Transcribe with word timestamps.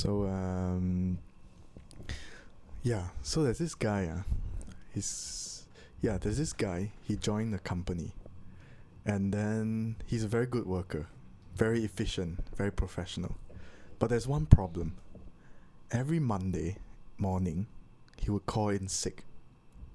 So 0.00 0.24
um, 0.24 1.18
yeah. 2.82 3.08
So 3.20 3.42
there's 3.42 3.58
this 3.58 3.74
guy. 3.74 4.06
Uh, 4.06 4.22
he's 4.94 5.66
yeah. 6.00 6.16
There's 6.16 6.38
this 6.38 6.54
guy. 6.54 6.92
He 7.02 7.16
joined 7.16 7.52
the 7.52 7.58
company, 7.58 8.14
and 9.04 9.30
then 9.30 9.96
he's 10.06 10.24
a 10.24 10.26
very 10.28 10.46
good 10.46 10.64
worker, 10.64 11.06
very 11.54 11.84
efficient, 11.84 12.38
very 12.56 12.72
professional. 12.72 13.36
But 13.98 14.08
there's 14.08 14.26
one 14.26 14.46
problem. 14.46 14.96
Every 15.90 16.18
Monday 16.18 16.78
morning, 17.18 17.66
he 18.16 18.30
would 18.30 18.46
call 18.46 18.70
in 18.70 18.88
sick. 18.88 19.24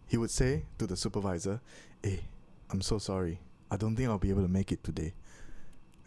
He 0.06 0.18
would 0.18 0.30
say 0.30 0.66
to 0.78 0.86
the 0.86 0.96
supervisor, 0.96 1.62
"Hey, 2.04 2.26
I'm 2.70 2.82
so 2.82 3.00
sorry. 3.00 3.40
I 3.72 3.78
don't 3.78 3.96
think 3.96 4.10
I'll 4.10 4.20
be 4.20 4.30
able 4.30 4.44
to 4.44 4.48
make 4.60 4.72
it 4.72 4.84
today." 4.84 5.16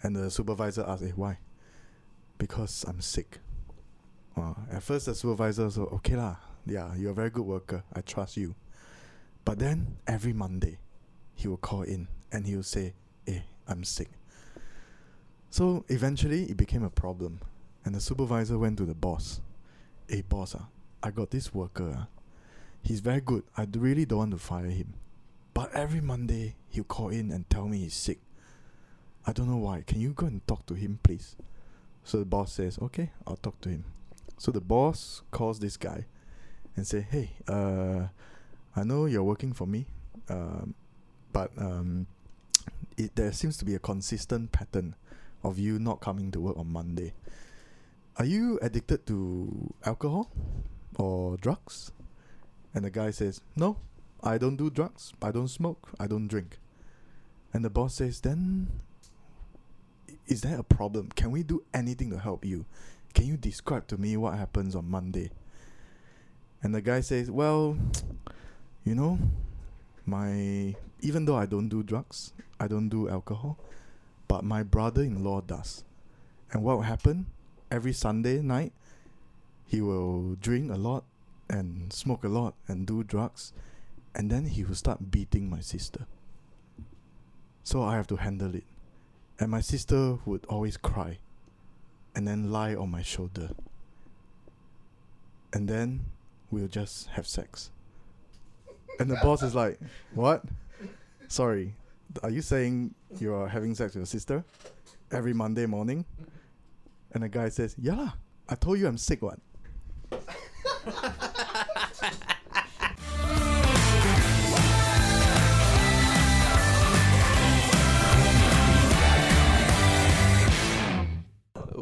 And 0.05 0.15
the 0.15 0.31
supervisor 0.31 0.85
asked, 0.87 1.03
"Hey, 1.03 1.15
why?" 1.17 1.39
Because 2.39 2.85
I'm 2.87 3.01
sick. 3.01 3.41
Uh, 4.39 4.55
at 4.71 4.83
first, 4.83 5.07
the 5.07 5.15
supervisor 5.15 5.71
said, 5.71 5.87
okay 5.93 6.17
lah. 6.17 6.37
Yeah, 6.67 6.95
you're 6.97 7.13
a 7.13 7.15
very 7.15 7.31
good 7.31 7.47
worker. 7.47 7.83
I 7.95 8.03
trust 8.03 8.37
you. 8.37 8.55
But 9.45 9.59
then 9.59 9.97
every 10.07 10.35
Monday, 10.35 10.79
he 11.35 11.49
will 11.49 11.57
call 11.57 11.83
in 11.83 12.09
and 12.31 12.47
he 12.47 12.55
will 12.57 12.63
say, 12.63 12.93
"Hey, 13.25 13.45
I'm 13.67 13.85
sick." 13.85 14.11
So 15.49 15.87
eventually, 15.89 16.45
it 16.45 16.59
became 16.59 16.83
a 16.83 16.91
problem, 16.91 17.41
and 17.87 17.95
the 17.95 18.01
supervisor 18.01 18.59
went 18.59 18.77
to 18.79 18.85
the 18.85 18.95
boss. 18.95 19.41
Hey, 20.07 20.21
boss, 20.21 20.55
ah, 20.55 20.69
I 21.03 21.11
got 21.11 21.31
this 21.31 21.55
worker. 21.55 21.95
Ah. 21.97 22.07
He's 22.83 23.01
very 23.01 23.23
good. 23.23 23.45
I 23.57 23.67
really 23.79 24.05
don't 24.05 24.19
want 24.19 24.31
to 24.33 24.39
fire 24.39 24.69
him. 24.69 24.93
But 25.55 25.73
every 25.73 26.03
Monday, 26.03 26.57
he'll 26.69 26.85
call 26.85 27.09
in 27.09 27.33
and 27.33 27.49
tell 27.49 27.67
me 27.67 27.79
he's 27.79 27.95
sick. 27.95 28.21
I 29.27 29.33
don't 29.33 29.49
know 29.49 29.57
why. 29.57 29.85
Can 29.87 30.01
you 30.01 30.13
go 30.13 30.27
and 30.27 30.47
talk 30.47 30.67
to 30.67 30.75
him, 30.75 30.99
please? 31.03 31.35
So 32.05 32.19
the 32.19 32.25
boss 32.25 32.53
says, 32.53 32.79
okay, 32.81 33.11
I'll 33.27 33.37
talk 33.37 33.61
to 33.63 33.71
him. 33.71 33.85
So 34.39 34.53
the 34.53 34.61
boss 34.61 35.23
calls 35.31 35.59
this 35.59 35.77
guy 35.77 36.07
and 36.77 36.87
say, 36.87 37.01
hey, 37.01 37.33
uh, 37.49 38.07
I 38.77 38.85
know 38.85 39.07
you're 39.07 39.25
working 39.25 39.53
for 39.53 39.67
me, 39.67 39.87
um, 40.29 40.75
but 41.33 41.51
um, 41.59 42.07
it, 42.97 43.17
there 43.17 43.33
seems 43.33 43.57
to 43.59 43.65
be 43.65 43.75
a 43.75 43.81
consistent 43.81 44.53
pattern 44.53 44.95
of 45.43 45.59
you 45.59 45.79
not 45.79 46.01
coming 46.01 46.31
to 46.31 46.41
work 46.41 46.57
on 46.57 46.73
Monday. 46.73 47.15
Are 48.17 48.25
you 48.25 48.59
addicted 48.63 49.07
to 49.07 49.75
alcohol 49.85 50.31
or 50.97 51.37
drugs? 51.37 51.93
And 52.75 52.85
the 52.85 52.91
guy 52.91 53.11
says, 53.11 53.41
No, 53.57 53.79
I 54.23 54.39
don't 54.39 54.57
do 54.57 54.71
drugs. 54.71 55.13
I 55.23 55.31
don't 55.31 55.49
smoke. 55.49 55.89
I 55.99 56.07
don't 56.07 56.29
drink. 56.29 56.59
And 57.53 57.65
the 57.65 57.71
boss 57.71 57.95
says, 57.95 58.21
Then 58.21 58.69
is 60.27 60.43
there 60.43 60.59
a 60.59 60.63
problem? 60.63 61.11
Can 61.15 61.31
we 61.31 61.43
do 61.43 61.65
anything 61.73 62.11
to 62.11 62.19
help 62.19 62.45
you? 62.45 62.67
Can 63.19 63.27
you 63.27 63.37
describe 63.37 63.89
to 63.89 63.99
me 63.99 64.17
what 64.17 64.39
happens 64.39 64.77
on 64.77 64.89
Monday? 64.89 65.33
And 66.63 66.73
the 66.73 66.81
guy 66.81 67.01
says, 67.01 67.29
Well, 67.29 67.77
you 68.85 68.95
know, 68.95 69.19
my 70.07 70.77
even 71.01 71.25
though 71.25 71.35
I 71.35 71.47
don't 71.47 71.69
do 71.69 71.83
drugs, 71.83 72.33
I 72.61 72.69
don't 72.69 72.89
do 72.89 73.09
alcohol, 73.09 73.59
but 74.29 74.45
my 74.45 74.63
brother 74.63 75.03
in 75.03 75.25
law 75.25 75.41
does. 75.41 75.83
And 76.53 76.63
what 76.63 76.77
will 76.77 76.85
happen? 76.85 77.27
Every 77.73 77.93
Sunday 77.93 78.41
night, 78.41 78.73
he 79.67 79.81
will 79.81 80.37
drink 80.37 80.71
a 80.71 80.77
lot 80.77 81.03
and 81.51 81.93
smoke 81.93 82.23
a 82.23 82.29
lot 82.29 82.55
and 82.69 82.87
do 82.87 83.03
drugs, 83.03 83.53
and 84.15 84.31
then 84.31 84.47
he 84.47 84.63
will 84.63 84.77
start 84.77 85.11
beating 85.11 85.51
my 85.51 85.59
sister. 85.59 86.07
So 87.65 87.83
I 87.83 87.97
have 87.97 88.07
to 88.07 88.17
handle 88.17 88.55
it. 88.55 88.65
And 89.41 89.51
my 89.51 89.61
sister 89.61 90.19
would 90.25 90.47
always 90.47 90.77
cry 90.77 91.19
and 92.15 92.27
then 92.27 92.51
lie 92.51 92.75
on 92.75 92.91
my 92.91 93.03
shoulder. 93.03 93.51
And 95.53 95.69
then 95.69 96.07
we'll 96.51 96.69
just 96.69 97.09
have 97.09 97.27
sex. 97.27 97.71
And 98.99 99.11
the 99.11 99.17
boss 99.23 99.43
is 99.43 99.55
like, 99.55 99.79
What? 100.15 100.45
Sorry, 101.29 101.75
are 102.23 102.31
you 102.31 102.43
saying 102.43 102.95
you're 103.19 103.49
having 103.49 103.75
sex 103.75 103.95
with 103.95 104.01
your 104.01 104.07
sister 104.07 104.45
every 105.13 105.33
Monday 105.33 105.67
morning? 105.67 106.05
And 107.13 107.23
the 107.23 107.29
guy 107.29 107.49
says, 107.49 107.75
Yeah, 107.79 108.11
I 108.49 108.55
told 108.55 108.79
you 108.79 108.87
I'm 108.87 108.99
sick, 108.99 109.23
what? 109.23 109.39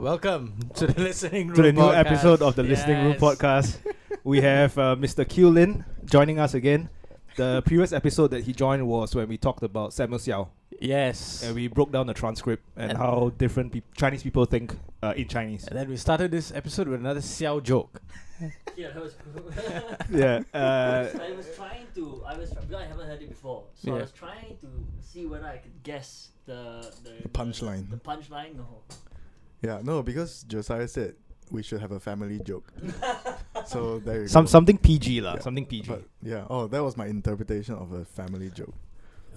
Welcome 0.00 0.58
to 0.74 0.86
the 0.86 1.00
listening 1.00 1.48
room 1.48 1.56
to 1.56 1.62
the 1.62 1.72
new 1.72 1.80
podcast. 1.80 1.96
episode 1.96 2.42
of 2.42 2.54
the 2.54 2.62
Listening 2.62 3.04
Room 3.04 3.14
podcast. 3.14 3.78
We 4.24 4.40
have 4.42 4.76
uh, 4.76 4.94
Mr. 4.96 5.26
Q 5.28 5.48
Lin 5.50 5.84
joining 6.04 6.38
us 6.38 6.52
again. 6.54 6.90
The 7.36 7.62
previous 7.64 7.92
episode 7.92 8.28
that 8.32 8.44
he 8.44 8.52
joined 8.52 8.86
was 8.86 9.14
when 9.14 9.26
we 9.28 9.38
talked 9.38 9.62
about 9.62 9.92
Samuel 9.94 10.18
Xiao, 10.18 10.48
Yes. 10.80 11.42
and 11.44 11.54
we 11.54 11.68
broke 11.68 11.92
down 11.92 12.06
the 12.08 12.14
transcript 12.14 12.62
and, 12.76 12.90
And- 12.90 12.98
how 12.98 13.32
different 13.38 13.72
peop 13.72 13.84
Chinese 13.96 14.22
people 14.22 14.44
think 14.44 14.76
uh, 15.02 15.14
in 15.16 15.28
Chinese. 15.28 15.66
and 15.68 15.78
then 15.78 15.88
we 15.88 15.96
started 15.96 16.30
this 16.30 16.52
episode 16.52 16.88
with 16.88 17.00
another 17.00 17.20
Xiao 17.20 17.62
joke. 17.62 18.00
Yeah, 18.76 18.88
that 18.92 19.02
was 19.02 19.14
cool. 19.24 19.50
yeah. 20.10 20.42
Uh, 20.52 21.08
I 21.18 21.32
was 21.32 21.46
trying 21.56 21.86
to. 21.94 22.22
I 22.28 22.36
was 22.36 22.50
try- 22.52 22.60
because 22.60 22.82
I 22.82 22.86
haven't 22.86 23.06
heard 23.06 23.22
it 23.22 23.30
before, 23.30 23.64
so 23.74 23.96
I 23.96 24.00
was 24.02 24.12
trying 24.12 24.58
to 24.60 24.68
see 25.00 25.24
whether 25.24 25.46
I 25.46 25.56
could 25.56 25.82
guess 25.82 26.28
the 26.44 26.92
the, 27.02 27.22
the 27.22 27.28
punchline. 27.30 27.88
The, 27.88 27.96
punchline. 27.96 28.56
No. 28.56 28.66
Yeah, 29.62 29.80
no, 29.82 30.02
because 30.02 30.42
Josiah 30.44 30.88
said 30.88 31.14
we 31.50 31.62
should 31.62 31.80
have 31.80 31.92
a 31.92 32.00
family 32.00 32.38
joke. 32.40 32.72
so 33.66 33.98
there 34.00 34.22
you 34.22 34.28
some 34.28 34.44
go. 34.44 34.50
something 34.50 34.78
PG 34.78 35.20
lah, 35.20 35.34
Yeah, 35.34 35.40
something 35.40 35.66
PG. 35.66 35.88
But 35.88 36.04
yeah, 36.22 36.44
oh, 36.50 36.66
that 36.66 36.82
was 36.82 36.96
my 36.96 37.06
interpretation 37.06 37.74
of 37.74 37.92
a 37.92 38.04
family 38.04 38.50
joke. 38.50 38.74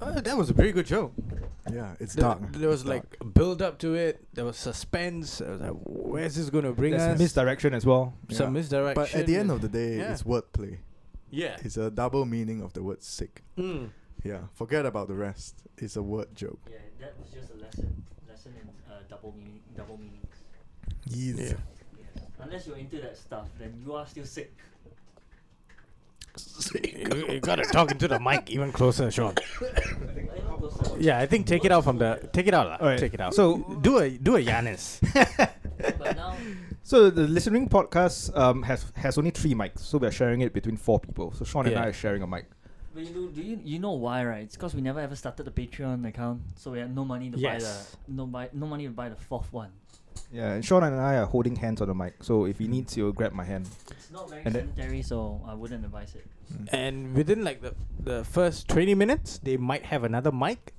Uh, 0.01 0.19
that 0.21 0.37
was 0.37 0.49
a 0.49 0.53
very 0.53 0.71
good 0.71 0.85
joke. 0.85 1.11
Yeah, 1.71 1.93
it's 1.99 2.13
There, 2.15 2.23
dark. 2.23 2.53
there 2.53 2.69
was 2.69 2.81
It's 2.81 2.89
like 2.89 3.03
dark. 3.09 3.17
a 3.21 3.25
build 3.25 3.61
up 3.61 3.79
to 3.79 3.95
it. 3.95 4.25
There 4.33 4.45
was 4.45 4.55
suspense. 4.55 5.41
I 5.41 5.49
was 5.51 5.59
like, 5.61 5.73
where's 5.83 6.35
this 6.35 6.49
going 6.49 6.63
to 6.63 6.71
bring 6.71 6.91
There's 6.91 7.01
us? 7.15 7.19
misdirection 7.19 7.73
as 7.73 7.85
well. 7.85 8.13
Some 8.31 8.47
Yeah. 8.47 8.59
misdirection. 8.61 8.95
But 9.03 9.13
at 9.13 9.25
the 9.27 9.35
end 9.35 9.51
of 9.51 9.59
the 9.61 9.67
day, 9.67 9.97
Yeah. 9.97 10.13
it's 10.13 10.23
wordplay. 10.23 10.77
yeah. 11.29 11.57
It's 11.65 11.75
a 11.75 11.91
double 11.91 12.25
meaning 12.25 12.61
of 12.61 12.71
the 12.73 12.81
word 12.81 13.03
sick. 13.03 13.43
Mm. 13.57 13.89
Yeah, 14.23 14.47
forget 14.53 14.85
about 14.85 15.07
the 15.09 15.15
rest. 15.15 15.63
It's 15.77 15.95
a 15.97 16.01
word 16.03 16.33
joke. 16.33 16.59
Yeah, 16.71 16.77
that 17.01 17.19
was 17.19 17.29
just 17.31 17.51
a 17.51 17.55
lesson. 17.55 17.59
Lesson 17.59 17.85
in 17.97 17.98
double 19.09 19.33
meaning, 19.37 19.61
double 19.75 19.97
meanings. 19.97 20.35
Yes. 21.05 21.37
Yeah. 21.39 21.57
Yeah. 22.15 22.21
Unless 22.41 22.67
you're 22.67 22.77
into 22.77 22.97
that 23.01 23.17
stuff, 23.17 23.47
then 23.59 23.73
you 23.85 23.93
are 23.93 24.05
still 24.07 24.25
sick. 24.25 24.53
you, 26.83 27.25
you 27.33 27.39
gotta 27.39 27.63
talk 27.63 27.91
into 27.91 28.07
the 28.07 28.19
mic 28.19 28.49
even 28.49 28.71
closer, 28.71 29.09
Sean. 29.11 29.33
I 29.61 30.39
know 30.39 30.57
those 30.61 30.91
are- 30.91 30.99
Yeah, 30.99 31.19
I 31.19 31.25
think 31.25 31.47
take 31.47 31.65
it 31.65 31.71
out 31.71 31.83
from 31.83 31.97
the 31.97 32.29
take 32.31 32.47
it 32.47 32.53
out, 32.53 32.67
lah. 32.67 32.77
Alright, 32.79 32.99
Take 32.99 33.13
it 33.13 33.19
out. 33.21 33.33
so- 33.33 33.57
do 33.81 33.97
a 33.99 34.09
do 34.11 34.35
a 34.35 34.41
Yanis. 34.43 34.99
But 35.97 36.15
now, 36.17 36.35
So 36.83 37.09
the 37.09 37.23
listening 37.27 37.69
podcast 37.69 38.35
um, 38.37 38.63
has 38.63 38.91
has 38.95 39.17
only 39.17 39.31
three 39.31 39.53
mics, 39.53 39.79
so 39.79 39.97
we 39.97 40.07
are 40.07 40.11
sharing 40.11 40.41
it 40.41 40.51
between 40.53 40.75
four 40.77 40.99
people. 40.99 41.31
So 41.33 41.45
Sean 41.45 41.65
and 41.67 41.77
I 41.77 41.87
are 41.87 41.93
sharing 41.93 42.21
a 42.21 42.27
mic. 42.27 42.45
But 42.93 43.03
you 43.05 43.13
know, 43.15 43.27
do 43.27 43.41
you 43.41 43.59
you 43.63 43.79
know 43.79 43.91
why, 43.93 44.23
right? 44.25 44.43
It's 44.43 44.55
because 44.55 44.73
we 44.75 44.81
never 44.81 44.99
ever 44.99 45.15
started 45.15 45.43
the 45.45 45.51
Patreon 45.51 46.07
account, 46.07 46.41
so 46.55 46.71
we 46.71 46.79
had 46.79 46.93
no 46.95 47.05
money 47.05 47.29
to 47.31 47.37
buy 47.37 47.57
the 47.59 47.75
no 48.07 48.25
buy 48.25 48.49
no 48.53 48.65
money 48.67 48.85
to 48.85 48.91
buy 48.91 49.09
the 49.09 49.15
fourth 49.15 49.51
one. 49.53 49.71
Yeah, 50.31 50.51
and 50.53 50.63
Sean 50.65 50.83
and 50.83 50.95
I 50.99 51.15
are 51.17 51.25
holding 51.25 51.55
hands 51.55 51.81
on 51.81 51.87
the 51.87 51.95
mic. 51.95 52.23
So 52.23 52.45
if 52.45 52.59
he 52.59 52.67
needs, 52.67 52.93
he'll 52.93 53.11
grab 53.11 53.33
my 53.33 53.45
hand. 53.45 53.67
It's 53.89 54.11
not 54.11 54.29
very 54.29 54.41
And 54.45 54.53
that- 54.53 54.65
sanitary, 54.75 55.01
so 55.01 55.41
I 55.47 55.53
wouldn't 55.53 55.83
advise 55.85 56.13
it. 56.15 56.25
Mm. 56.53 56.67
and 56.73 57.13
within 57.15 57.43
like 57.43 57.61
the 57.61 57.73
the 58.03 58.23
first 58.25 58.67
twenty 58.67 58.95
minutes, 58.95 59.39
they 59.39 59.55
might 59.57 59.85
have 59.85 60.03
another 60.03 60.31
mic. 60.31 60.73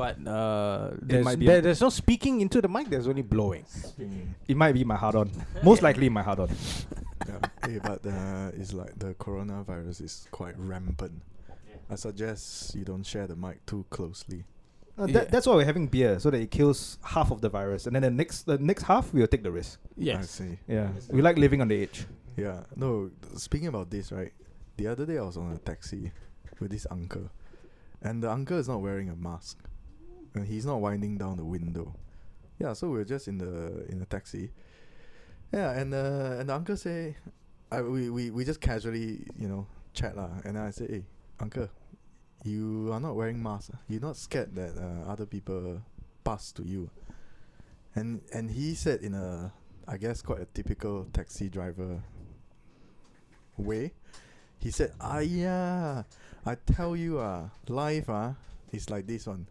But 0.00 0.16
uh, 0.26 0.90
there's, 1.02 1.24
might 1.26 1.38
be 1.38 1.44
there, 1.46 1.60
there's 1.60 1.82
no 1.82 1.90
speaking 1.90 2.40
into 2.40 2.62
the 2.62 2.68
mic. 2.68 2.88
There's 2.88 3.06
only 3.06 3.20
blowing. 3.22 3.64
Mm. 4.00 4.28
It 4.48 4.56
might 4.56 4.72
be 4.72 4.82
my 4.84 4.96
hard 4.96 5.14
on. 5.14 5.30
Most 5.62 5.82
likely 5.82 6.08
my 6.08 6.22
hard 6.22 6.40
on. 6.40 6.48
yeah. 7.28 7.38
Hey, 7.66 7.78
but 7.82 8.00
uh, 8.06 8.50
it's 8.56 8.72
like 8.72 8.98
the 8.98 9.12
coronavirus 9.14 10.00
is 10.00 10.26
quite 10.30 10.54
rampant. 10.58 11.20
I 11.90 11.96
suggest 11.96 12.74
you 12.74 12.84
don't 12.84 13.04
share 13.04 13.26
the 13.26 13.36
mic 13.36 13.66
too 13.66 13.84
closely. 13.90 14.44
Uh, 14.98 15.06
Yeah. 15.06 15.24
that's 15.24 15.46
why 15.46 15.54
we're 15.56 15.64
having 15.66 15.86
beer, 15.86 16.18
so 16.18 16.30
that 16.30 16.40
it 16.40 16.50
kills 16.50 16.96
half 17.02 17.30
of 17.30 17.40
the 17.42 17.48
virus, 17.50 17.86
and 17.86 17.94
then 17.94 18.02
the 18.02 18.10
next 18.10 18.42
the 18.46 18.56
next 18.58 18.84
half 18.84 19.12
we'll 19.12 19.26
take 19.26 19.42
the 19.42 19.50
risk. 19.52 19.78
I 19.84 19.92
Yes. 20.10 20.30
see. 20.30 20.58
Yeah, 20.66 20.88
we 21.10 21.20
like 21.20 21.36
living 21.36 21.60
on 21.60 21.68
the 21.68 21.82
edge. 21.82 22.06
Yeah. 22.38 22.62
No, 22.74 23.10
speaking 23.36 23.68
about 23.68 23.90
this, 23.90 24.12
right? 24.12 24.32
The 24.78 24.86
other 24.86 25.04
day 25.04 25.18
I 25.18 25.22
was 25.22 25.36
on 25.36 25.52
a 25.52 25.58
taxi 25.58 26.12
with 26.58 26.70
this 26.70 26.86
uncle, 26.90 27.28
and 28.02 28.22
the 28.22 28.30
uncle 28.30 28.56
is 28.58 28.68
not 28.68 28.80
wearing 28.80 29.10
a 29.10 29.16
mask, 29.16 29.58
and 30.34 30.46
he's 30.46 30.66
not 30.66 30.80
winding 30.80 31.18
down 31.18 31.36
the 31.36 31.44
window. 31.44 31.94
Yeah, 32.58 32.74
so 32.74 32.90
we 32.90 33.00
are 33.00 33.04
just 33.04 33.28
in 33.28 33.38
the 33.38 33.86
in 33.88 33.98
the 33.98 34.06
taxi. 34.06 34.50
Yeah, 35.52 35.72
and 35.72 35.94
uh, 35.94 36.36
and 36.38 36.48
the 36.48 36.54
uncle 36.54 36.76
say, 36.76 37.16
I 37.72 37.82
we, 37.82 38.10
we 38.10 38.30
we 38.30 38.44
just 38.44 38.60
casually 38.60 39.26
you 39.38 39.48
know 39.48 39.66
chat 39.94 40.16
lah, 40.16 40.30
and 40.44 40.58
I 40.58 40.70
say, 40.70 40.86
hey, 40.86 41.04
uncle, 41.40 41.68
you 42.44 42.90
are 42.92 43.00
not 43.00 43.16
wearing 43.16 43.42
mask. 43.42 43.70
ah? 43.74 43.78
You're 43.88 44.00
not 44.00 44.16
scared 44.16 44.54
that 44.54 44.76
uh, 44.76 45.10
other 45.10 45.26
people 45.26 45.82
pass 46.24 46.52
to 46.52 46.62
you. 46.62 46.90
And 47.94 48.20
and 48.32 48.50
he 48.50 48.74
said 48.74 49.00
in 49.02 49.14
a 49.14 49.52
I 49.88 49.96
guess 49.96 50.22
quite 50.22 50.40
a 50.40 50.46
typical 50.46 51.06
taxi 51.12 51.48
driver 51.48 52.02
way. 53.56 53.92
He 54.58 54.70
said, 54.70 54.92
"Ah 55.00 55.18
yeah, 55.18 56.04
I 56.46 56.54
tell 56.54 56.94
you 56.94 57.18
ah, 57.18 57.50
life 57.66 58.08
ah 58.08 58.36
is 58.70 58.90
like 58.90 59.06
this 59.06 59.26
one. 59.26 59.48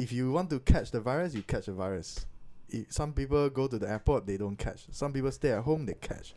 If 0.00 0.12
you 0.12 0.32
want 0.32 0.50
to 0.50 0.60
catch 0.60 0.90
the 0.90 1.00
virus, 1.00 1.34
you 1.34 1.42
catch 1.42 1.66
the 1.66 1.72
virus. 1.72 2.26
I 2.72 2.86
some 2.88 3.12
people 3.12 3.48
go 3.50 3.66
to 3.68 3.78
the 3.78 3.88
airport, 3.88 4.26
they 4.26 4.36
don't 4.36 4.56
catch. 4.56 4.86
Some 4.90 5.12
people 5.12 5.30
stay 5.32 5.50
at 5.52 5.62
home, 5.62 5.86
they 5.86 5.94
catch. 5.94 6.34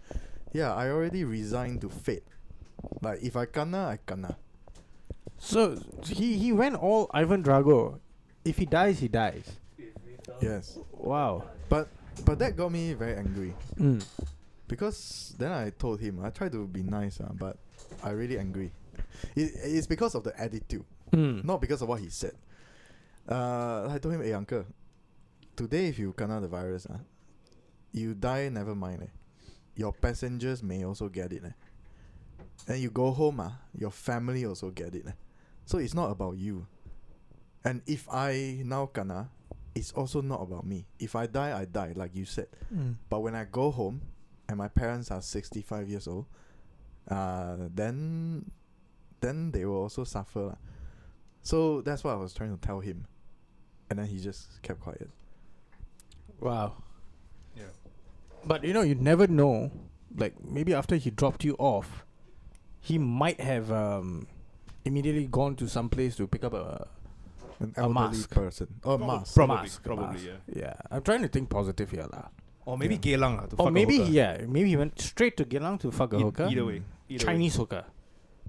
Yeah, 0.52 0.74
I 0.74 0.90
already 0.90 1.24
resigned 1.24 1.82
to 1.82 1.90
fate. 1.90 2.24
Like 3.02 3.22
if 3.24 3.36
I 3.38 3.46
kena, 3.46 3.86
I 3.88 4.00
kena. 4.06 4.36
So 5.38 5.78
he 6.06 6.38
he 6.38 6.52
went 6.52 6.76
all 6.76 7.10
Ivan 7.14 7.44
Drago. 7.44 8.00
If 8.44 8.58
he 8.58 8.66
dies, 8.66 9.00
he 9.00 9.08
dies. 9.08 9.46
Yes, 10.42 10.78
Wow. 10.92 11.44
but 11.70 11.88
but 12.26 12.40
that 12.40 12.56
got 12.58 12.72
me 12.72 12.94
very 12.94 13.16
angry 13.16 13.54
Mm. 13.80 14.04
because 14.68 15.36
then 15.38 15.52
I 15.52 15.70
told 15.72 16.00
him 16.02 16.20
I 16.24 16.30
tried 16.30 16.52
to 16.54 16.68
be 16.68 16.84
nice, 16.84 17.20
uh, 17.22 17.32
but 17.34 17.58
I 18.04 18.10
really 18.12 18.38
angry. 18.40 18.72
It, 19.36 19.52
it's 19.64 19.88
because 19.88 20.16
of 20.16 20.24
the 20.24 20.34
attitude, 20.40 20.86
Mm. 21.12 21.44
not 21.46 21.62
because 21.62 21.82
of 21.82 21.88
what 21.90 22.00
he 22.02 22.10
said. 22.10 22.34
Uh, 23.28 23.90
I 23.90 23.98
told 24.00 24.16
him, 24.16 24.24
hey 24.24 24.34
uncle, 24.34 24.66
today 25.56 25.88
if 25.88 26.00
you 26.00 26.14
kena 26.14 26.42
the 26.42 26.48
virus, 26.48 26.86
uh, 26.86 26.98
you 27.92 28.14
die 28.14 28.50
never 28.50 28.76
mind. 28.76 29.04
Eh. 29.04 29.12
Your 29.76 29.94
passengers 29.94 30.62
may 30.62 30.84
also 30.84 31.10
get 31.10 31.32
it. 31.32 31.44
Eh. 31.46 31.52
And 32.68 32.82
you 32.82 32.90
go 32.90 33.12
home, 33.12 33.40
uh, 33.40 33.52
your 33.78 33.92
family 33.92 34.46
also 34.46 34.70
get 34.70 34.96
it. 34.96 35.06
Eh. 35.08 35.12
So 35.66 35.78
it's 35.78 35.94
not 35.94 36.12
about 36.12 36.38
you. 36.38 36.68
And 37.64 37.82
if 37.88 38.08
I 38.12 38.62
now 38.66 38.90
kena, 38.94 39.30
it's 39.76 39.92
also 39.94 40.22
not 40.22 40.42
about 40.42 40.66
me. 40.66 40.86
If 41.00 41.16
I 41.16 41.26
die, 41.28 41.58
I 41.58 41.66
die, 41.66 41.94
like 41.96 42.16
you 42.16 42.26
said. 42.26 42.48
Mm. 42.74 42.96
But 43.10 43.22
when 43.22 43.36
I 43.36 43.46
go 43.46 43.72
home 43.72 44.02
and 44.50 44.58
my 44.58 44.68
parents 44.68 45.12
are 45.12 45.22
65 45.22 45.88
years 45.88 46.08
old, 46.08 46.26
uh, 47.10 47.56
then 47.74 48.52
then 49.22 49.52
they 49.52 49.66
will 49.66 49.82
also 49.82 50.04
suffer. 50.04 50.58
So 51.42 51.82
that's 51.82 52.04
what 52.04 52.12
I 52.12 52.18
was 52.18 52.34
trying 52.34 52.56
to 52.56 52.62
tell 52.62 52.82
him. 52.82 53.08
And 53.90 54.00
then 54.00 54.08
he 54.08 54.20
just 54.20 54.62
kept 54.62 54.80
quiet. 54.80 55.10
Wow. 56.40 56.74
Yeah. 57.56 57.64
But 58.46 58.64
you 58.64 58.74
know, 58.74 58.82
you 58.82 58.96
never 58.96 59.28
know. 59.28 59.72
Like 60.16 60.34
maybe 60.44 60.74
after 60.74 60.96
he 60.96 61.10
dropped 61.10 61.44
you 61.44 61.56
off, 61.60 62.06
he 62.80 62.98
might 62.98 63.40
have 63.42 63.72
um, 63.72 64.28
immediately 64.86 65.28
gone 65.28 65.56
to 65.58 65.68
some 65.68 65.90
place 65.90 66.16
to 66.18 66.28
pick 66.28 66.44
up 66.44 66.54
a 66.54 66.88
An 67.60 67.74
A 67.78 67.82
elderly 67.82 67.94
mask. 68.18 68.30
person. 68.32 68.68
Oh, 68.84 68.98
Prob- 68.98 69.08
mask. 69.08 69.36
Probably, 69.36 69.56
mask, 69.56 69.84
probably, 69.84 70.06
mask. 70.08 70.26
yeah. 70.26 70.62
Yeah, 70.62 70.74
I'm 70.92 71.02
trying 71.02 71.22
to 71.22 71.28
think 71.30 71.50
positive 71.50 71.92
here, 71.92 72.08
lah. 72.12 72.28
Or 72.66 72.78
maybe 72.78 72.96
Yeah. 72.96 73.18
Geylang 73.18 73.38
lah, 73.38 73.46
to 73.46 73.56
Or 73.56 73.58
fuck 73.58 73.68
a 73.68 73.72
maybe 73.72 73.98
hooker. 73.98 74.12
yeah, 74.12 74.38
maybe 74.48 74.70
he 74.70 74.76
went 74.78 75.00
straight 75.00 75.38
to 75.38 75.46
Geylang 75.46 75.80
to 75.82 75.92
fuck 75.92 76.12
a 76.14 76.20
hooker. 76.20 76.48
Either 76.50 76.66
way. 76.66 76.82
Either 77.10 77.14
way. 77.14 77.18
Chinese 77.18 77.56
hooker 77.56 77.86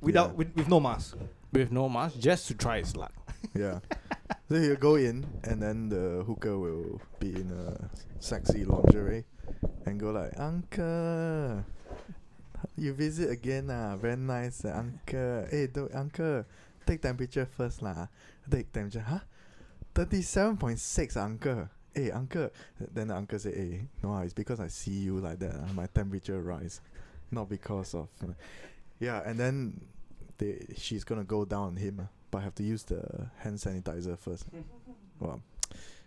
Without 0.01 0.31
Yeah. 0.31 0.37
with, 0.37 0.57
with 0.57 0.69
no 0.69 0.81
mask. 0.81 1.17
with 1.53 1.71
no 1.71 1.89
mask, 1.89 2.19
just 2.19 2.49
to 2.49 2.55
try 2.55 2.79
his 2.81 2.97
luck. 2.97 3.13
Yeah. 3.55 3.79
so 4.49 4.55
he'll 4.56 4.76
go 4.76 4.96
in 4.96 5.26
and 5.44 5.62
then 5.62 5.88
the 5.88 6.23
hooker 6.26 6.58
will 6.58 7.00
be 7.19 7.35
in 7.35 7.50
a 7.50 7.88
sexy 8.20 8.64
lingerie 8.64 9.25
and 9.87 9.99
go 10.00 10.11
like, 10.11 10.32
Uncle, 10.38 11.64
you 12.76 12.93
visit 12.94 13.31
again 13.31 13.70
ah, 13.70 13.96
very 13.96 14.17
nice, 14.17 14.64
ah, 14.64 14.79
Uncle. 14.79 15.46
Hey, 15.50 15.67
do, 15.69 15.88
Uncle, 15.94 16.44
take 16.87 17.00
temperature 17.02 17.46
first 17.46 17.82
lah. 17.82 18.08
Take 18.50 18.73
temperature, 18.73 19.05
huh? 19.06 19.20
Thirty-seven 19.94 20.56
point 20.56 20.79
six, 20.79 21.17
Uncle. 21.17 21.69
Hey, 21.94 22.11
Uncle. 22.11 22.50
Then 22.81 23.08
the 23.08 23.17
uncle 23.17 23.38
say, 23.38 23.55
Hey, 23.55 23.88
no, 24.02 24.12
ah, 24.12 24.20
it's 24.23 24.35
because 24.35 24.58
I 24.61 24.67
see 24.69 24.91
you 25.06 25.20
like 25.20 25.38
that. 25.38 25.55
ah, 25.55 25.73
my 25.75 25.87
temperature 25.87 26.41
rise, 26.41 26.81
not 27.31 27.49
because 27.49 27.94
of. 27.94 28.08
yeah, 28.99 29.23
and 29.25 29.38
then 29.38 29.81
they 30.38 30.67
she's 30.76 31.05
gonna 31.05 31.25
go 31.25 31.44
down 31.44 31.62
on 31.62 31.76
him, 31.76 32.00
ah, 32.02 32.08
but 32.35 32.43
have 32.43 32.55
to 32.57 32.65
use 32.65 32.83
the 32.83 33.29
hand 33.39 33.59
sanitizer 33.59 34.19
first. 34.19 34.47
well, 35.21 35.41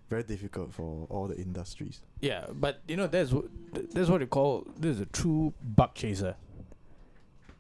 very 0.09 0.23
difficult 0.23 0.73
for 0.73 1.07
all 1.09 1.27
the 1.27 1.37
industries. 1.37 2.01
Yeah, 2.19 2.45
but 2.51 2.81
you 2.87 2.97
know 2.97 3.07
that's 3.07 3.31
what 3.31 3.45
th- 3.73 3.87
that's 3.91 4.09
what 4.09 4.19
you 4.21 4.27
call 4.27 4.67
this 4.77 4.95
is 4.95 5.01
a 5.01 5.05
true 5.05 5.53
bug 5.61 5.93
chaser. 5.95 6.35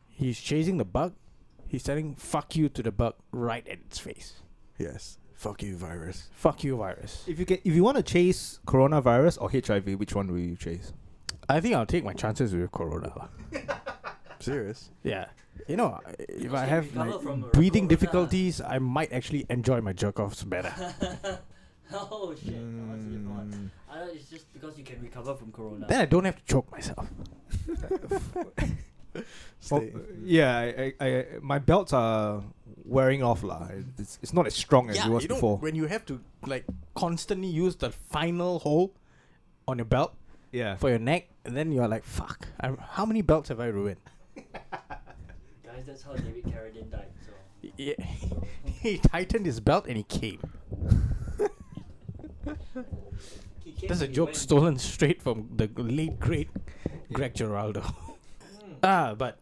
He's 0.09 0.39
chasing 0.39 0.77
the 0.77 0.85
bug. 0.85 1.13
He's 1.67 1.83
telling 1.83 2.15
"fuck 2.15 2.55
you" 2.55 2.67
to 2.69 2.83
the 2.83 2.91
bug 2.91 3.15
right 3.31 3.65
at 3.67 3.79
its 3.79 3.99
face. 3.99 4.41
Yes, 4.77 5.17
fuck 5.33 5.63
you, 5.63 5.75
virus. 5.77 6.27
Fuck 6.33 6.63
you, 6.65 6.75
virus. 6.75 7.23
If 7.27 7.39
you 7.39 7.45
get 7.45 7.61
if 7.63 7.73
you 7.73 7.83
want 7.83 7.97
to 7.97 8.03
chase 8.03 8.59
coronavirus 8.67 9.41
or 9.41 9.49
HIV, 9.49 9.97
which 9.99 10.13
one 10.13 10.27
will 10.27 10.39
you 10.39 10.57
chase? 10.57 10.91
I 11.47 11.61
think 11.61 11.73
I'll 11.75 11.85
take 11.85 12.03
my 12.03 12.13
chances 12.13 12.53
with 12.53 12.69
Corona. 12.71 13.13
lah. 13.15 13.29
Serious? 14.39 14.89
Yeah, 15.03 15.25
you 15.67 15.75
know, 15.77 15.99
if 16.19 16.53
I 16.53 16.65
have 16.65 16.95
like 16.95 17.51
breathing 17.51 17.87
difficulties, 17.87 18.61
I 18.61 18.79
might 18.79 19.11
actually 19.13 19.45
enjoy 19.49 19.81
my 19.81 19.93
jerk 19.93 20.19
offs 20.19 20.43
better. 20.43 20.73
oh 21.93 22.33
shit! 22.35 22.53
Oh, 22.53 22.87
what's 22.89 23.05
the 23.05 23.17
one? 23.29 23.49
Mm, 23.51 23.69
I 23.93 23.99
thought 23.99 24.15
it's 24.15 24.29
just 24.29 24.51
because 24.53 24.77
you 24.77 24.83
can 24.83 25.01
recover 25.01 25.35
from 25.35 25.51
corona. 25.51 25.85
then 25.87 26.01
I 26.01 26.05
don't 26.05 26.25
have 26.25 26.35
to 26.37 26.45
choke 26.45 26.71
myself. 26.71 27.07
Well, 29.71 29.83
yeah, 30.23 30.57
I, 30.59 30.93
I, 30.99 31.05
I, 31.07 31.25
my 31.41 31.57
belts 31.59 31.91
are 31.91 32.43
wearing 32.85 33.23
off 33.23 33.41
lah. 33.43 33.67
It's, 33.97 34.19
it's 34.21 34.31
not 34.33 34.45
as 34.45 34.53
strong 34.53 34.89
as 34.91 34.97
it 34.97 35.07
was 35.09 35.23
you 35.23 35.29
know, 35.29 35.35
before. 35.35 35.57
when 35.57 35.73
you 35.75 35.87
have 35.87 36.05
to 36.05 36.21
like 36.45 36.65
constantly 36.95 37.47
use 37.47 37.75
the 37.75 37.89
final 37.91 38.59
hole 38.59 38.93
on 39.67 39.79
your 39.79 39.85
belt 39.85 40.13
Yeah. 40.51 40.75
for 40.75 40.89
your 40.89 40.99
neck, 40.99 41.29
and 41.43 41.57
then 41.57 41.71
you're 41.71 41.87
like, 41.87 42.03
"Fuck! 42.05 42.47
I'm, 42.59 42.77
how 42.77 43.05
many 43.05 43.21
belts 43.23 43.49
have 43.49 43.59
I 43.59 43.65
ruined?" 43.67 43.99
Guys, 45.77 45.85
that's 45.85 46.01
how 46.01 46.13
David 46.15 46.43
Carradine 46.45 46.89
died. 46.89 47.05
So. 47.23 47.69
Yeah. 47.77 47.93
so 48.29 48.43
he 48.81 48.97
tightened 48.97 49.45
his 49.45 49.59
belt 49.59 49.85
and 49.87 49.95
he 49.97 50.03
came. 50.03 50.39
he 53.63 53.71
came 53.73 53.87
That's 53.87 54.01
a 54.01 54.07
joke 54.07 54.29
went. 54.29 54.37
stolen 54.37 54.77
straight 54.79 55.21
from 55.21 55.49
the 55.55 55.69
late 55.77 56.19
great 56.19 56.49
Greg 57.13 57.35
Giraldo. 57.35 57.81
Hmm. 57.81 58.73
ah, 58.83 59.13
but 59.15 59.37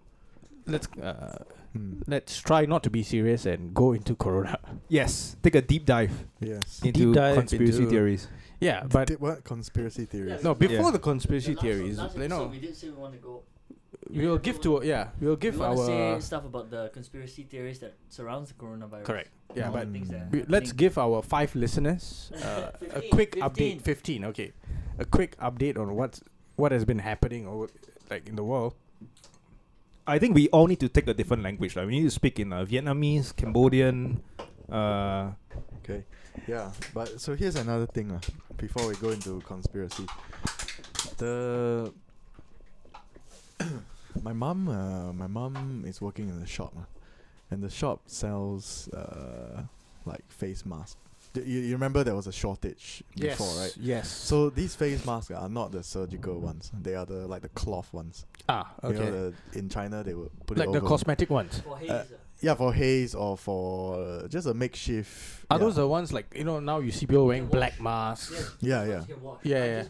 let's 0.65 0.87
uh, 1.01 1.43
Hmm. 1.73 1.99
let's 2.07 2.37
try 2.39 2.65
not 2.65 2.83
to 2.83 2.89
be 2.89 3.03
serious 3.03 3.45
and 3.45 3.73
go 3.73 3.91
into 3.93 4.15
Corona. 4.15 4.59
Yes. 4.87 5.35
Take 5.43 5.55
a 5.55 5.61
deep 5.61 5.85
dive 5.85 6.25
Yes. 6.39 6.81
into 6.83 7.13
dive 7.13 7.35
conspiracy 7.35 7.79
into- 7.79 7.89
theories. 7.89 8.27
Yeah, 8.61 8.83
but 8.89 9.07
Did 9.09 9.19
what 9.19 9.43
conspiracy 9.43 10.05
theories? 10.05 10.41
no, 10.43 10.55
before 10.55 10.85
Yeah. 10.85 10.91
the 10.91 10.99
conspiracy 10.99 11.47
The 11.53 11.55
last- 11.55 11.63
theories, 11.63 11.97
last 11.97 12.17
you 12.17 12.27
know, 12.29 12.47
we 12.47 12.59
did 12.59 12.75
say 12.75 12.89
we 12.89 12.95
want 12.95 13.13
to 13.13 13.19
go. 13.19 13.43
We 14.09 14.27
will 14.27 14.37
give 14.37 14.61
to 14.61 14.81
yeah, 14.83 15.09
we'll 15.19 15.35
give 15.35 15.55
we 15.55 15.61
want 15.61 15.79
our 15.79 15.85
say 15.85 16.19
stuff 16.19 16.45
about 16.45 16.69
the 16.69 16.89
conspiracy 16.93 17.43
theories 17.43 17.79
that 17.79 17.93
surrounds 18.09 18.49
the 18.51 18.55
coronavirus. 18.55 19.03
correct. 19.03 19.29
Yeah, 19.55 19.67
All 19.67 19.73
but 19.73 19.91
things 19.91 20.09
that 20.09 20.31
we, 20.31 20.39
let's 20.47 20.69
happening. 20.71 20.77
give 20.77 20.97
our 20.97 21.21
five 21.21 21.55
listeners 21.55 22.31
uh, 22.43 22.71
a 22.93 23.01
quick 23.11 23.35
15. 23.35 23.41
update. 23.41 23.81
Fifteen, 23.81 24.25
okay, 24.25 24.51
a 24.99 25.05
quick 25.05 25.37
update 25.39 25.77
on 25.77 25.95
what's 25.95 26.21
what 26.55 26.71
has 26.71 26.85
been 26.85 26.99
happening 26.99 27.47
or 27.47 27.69
like 28.09 28.27
in 28.27 28.35
the 28.35 28.43
world. 28.43 28.73
I 30.07 30.19
think 30.19 30.35
we 30.35 30.49
all 30.49 30.67
need 30.67 30.79
to 30.81 30.89
take 30.89 31.07
a 31.07 31.13
different 31.13 31.41
language. 31.41 31.75
Like 31.75 31.87
we 31.87 31.97
need 31.99 32.03
to 32.05 32.11
speak 32.11 32.39
in 32.39 32.53
uh, 32.53 32.63
Vietnamese, 32.65 33.35
Cambodian. 33.35 34.21
Uh, 34.69 35.31
Okay. 35.83 36.03
Yeah, 36.47 36.71
but 36.93 37.21
so 37.21 37.35
here's 37.35 37.55
another 37.55 37.85
thing 37.85 38.11
uh, 38.11 38.19
before 38.57 38.87
we 38.87 38.95
go 38.95 39.09
into 39.09 39.39
conspiracy. 39.41 40.05
The 41.17 41.93
my 44.23 44.33
mom, 44.33 44.67
uh, 44.67 45.13
my 45.13 45.27
mom 45.27 45.83
is 45.85 46.01
working 46.01 46.29
in 46.29 46.39
the 46.39 46.47
shop, 46.47 46.73
uh, 46.77 46.81
and 47.51 47.61
the 47.63 47.69
shop 47.69 48.01
sells 48.07 48.87
uh, 48.89 49.63
like 50.05 50.23
face 50.29 50.65
masks. 50.65 50.97
D- 51.33 51.41
You, 51.45 51.59
you 51.61 51.73
remember 51.73 52.03
there 52.03 52.15
was 52.15 52.27
a 52.27 52.31
shortage 52.31 53.03
before, 53.15 53.47
right? 53.61 53.75
Yes. 53.79 54.09
So 54.09 54.49
these 54.49 54.73
face 54.75 55.05
masks 55.05 55.31
are 55.31 55.49
not 55.49 55.71
the 55.71 55.83
surgical 55.83 56.39
ones. 56.39 56.71
They 56.81 56.95
are 56.95 57.05
the 57.05 57.27
like 57.27 57.41
the 57.41 57.49
cloth 57.49 57.91
ones. 57.93 58.25
ah, 58.47 58.71
You 58.83 58.89
okay. 58.89 58.97
know, 58.99 59.11
the, 59.51 59.59
in 59.59 59.69
China 59.69 60.03
they 60.03 60.13
will 60.13 60.31
put 60.45 60.57
like 60.57 60.69
it 60.69 60.73
the 60.73 60.81
cosmetic 60.81 61.29
ones. 61.29 61.59
For 61.59 61.77
haze, 61.77 61.89
Uh, 61.89 61.93
uh, 61.93 62.03
yeah, 62.41 62.53
for 62.55 62.73
haze 62.73 63.15
or 63.15 63.37
for 63.37 63.95
uh, 63.95 64.27
just 64.27 64.47
a 64.47 64.53
makeshift. 64.53 65.45
Are 65.49 65.57
yeah. 65.57 65.63
those 65.65 65.75
the 65.75 65.87
ones 65.87 66.11
like 66.13 66.33
you 66.37 66.43
know 66.43 66.59
now 66.59 66.79
you 66.79 66.91
see 66.91 67.05
people 67.05 67.25
wearing 67.27 67.47
black 67.47 67.79
masks? 67.81 68.31
yes, 68.31 68.51
Yeah, 68.61 68.83
these 68.83 68.89
yeah. 68.89 68.95
ones 68.97 69.07
you 69.09 69.13
can 69.15 69.23
wash. 69.23 69.39
Yeah, 69.43 69.65
yeah. 69.65 69.83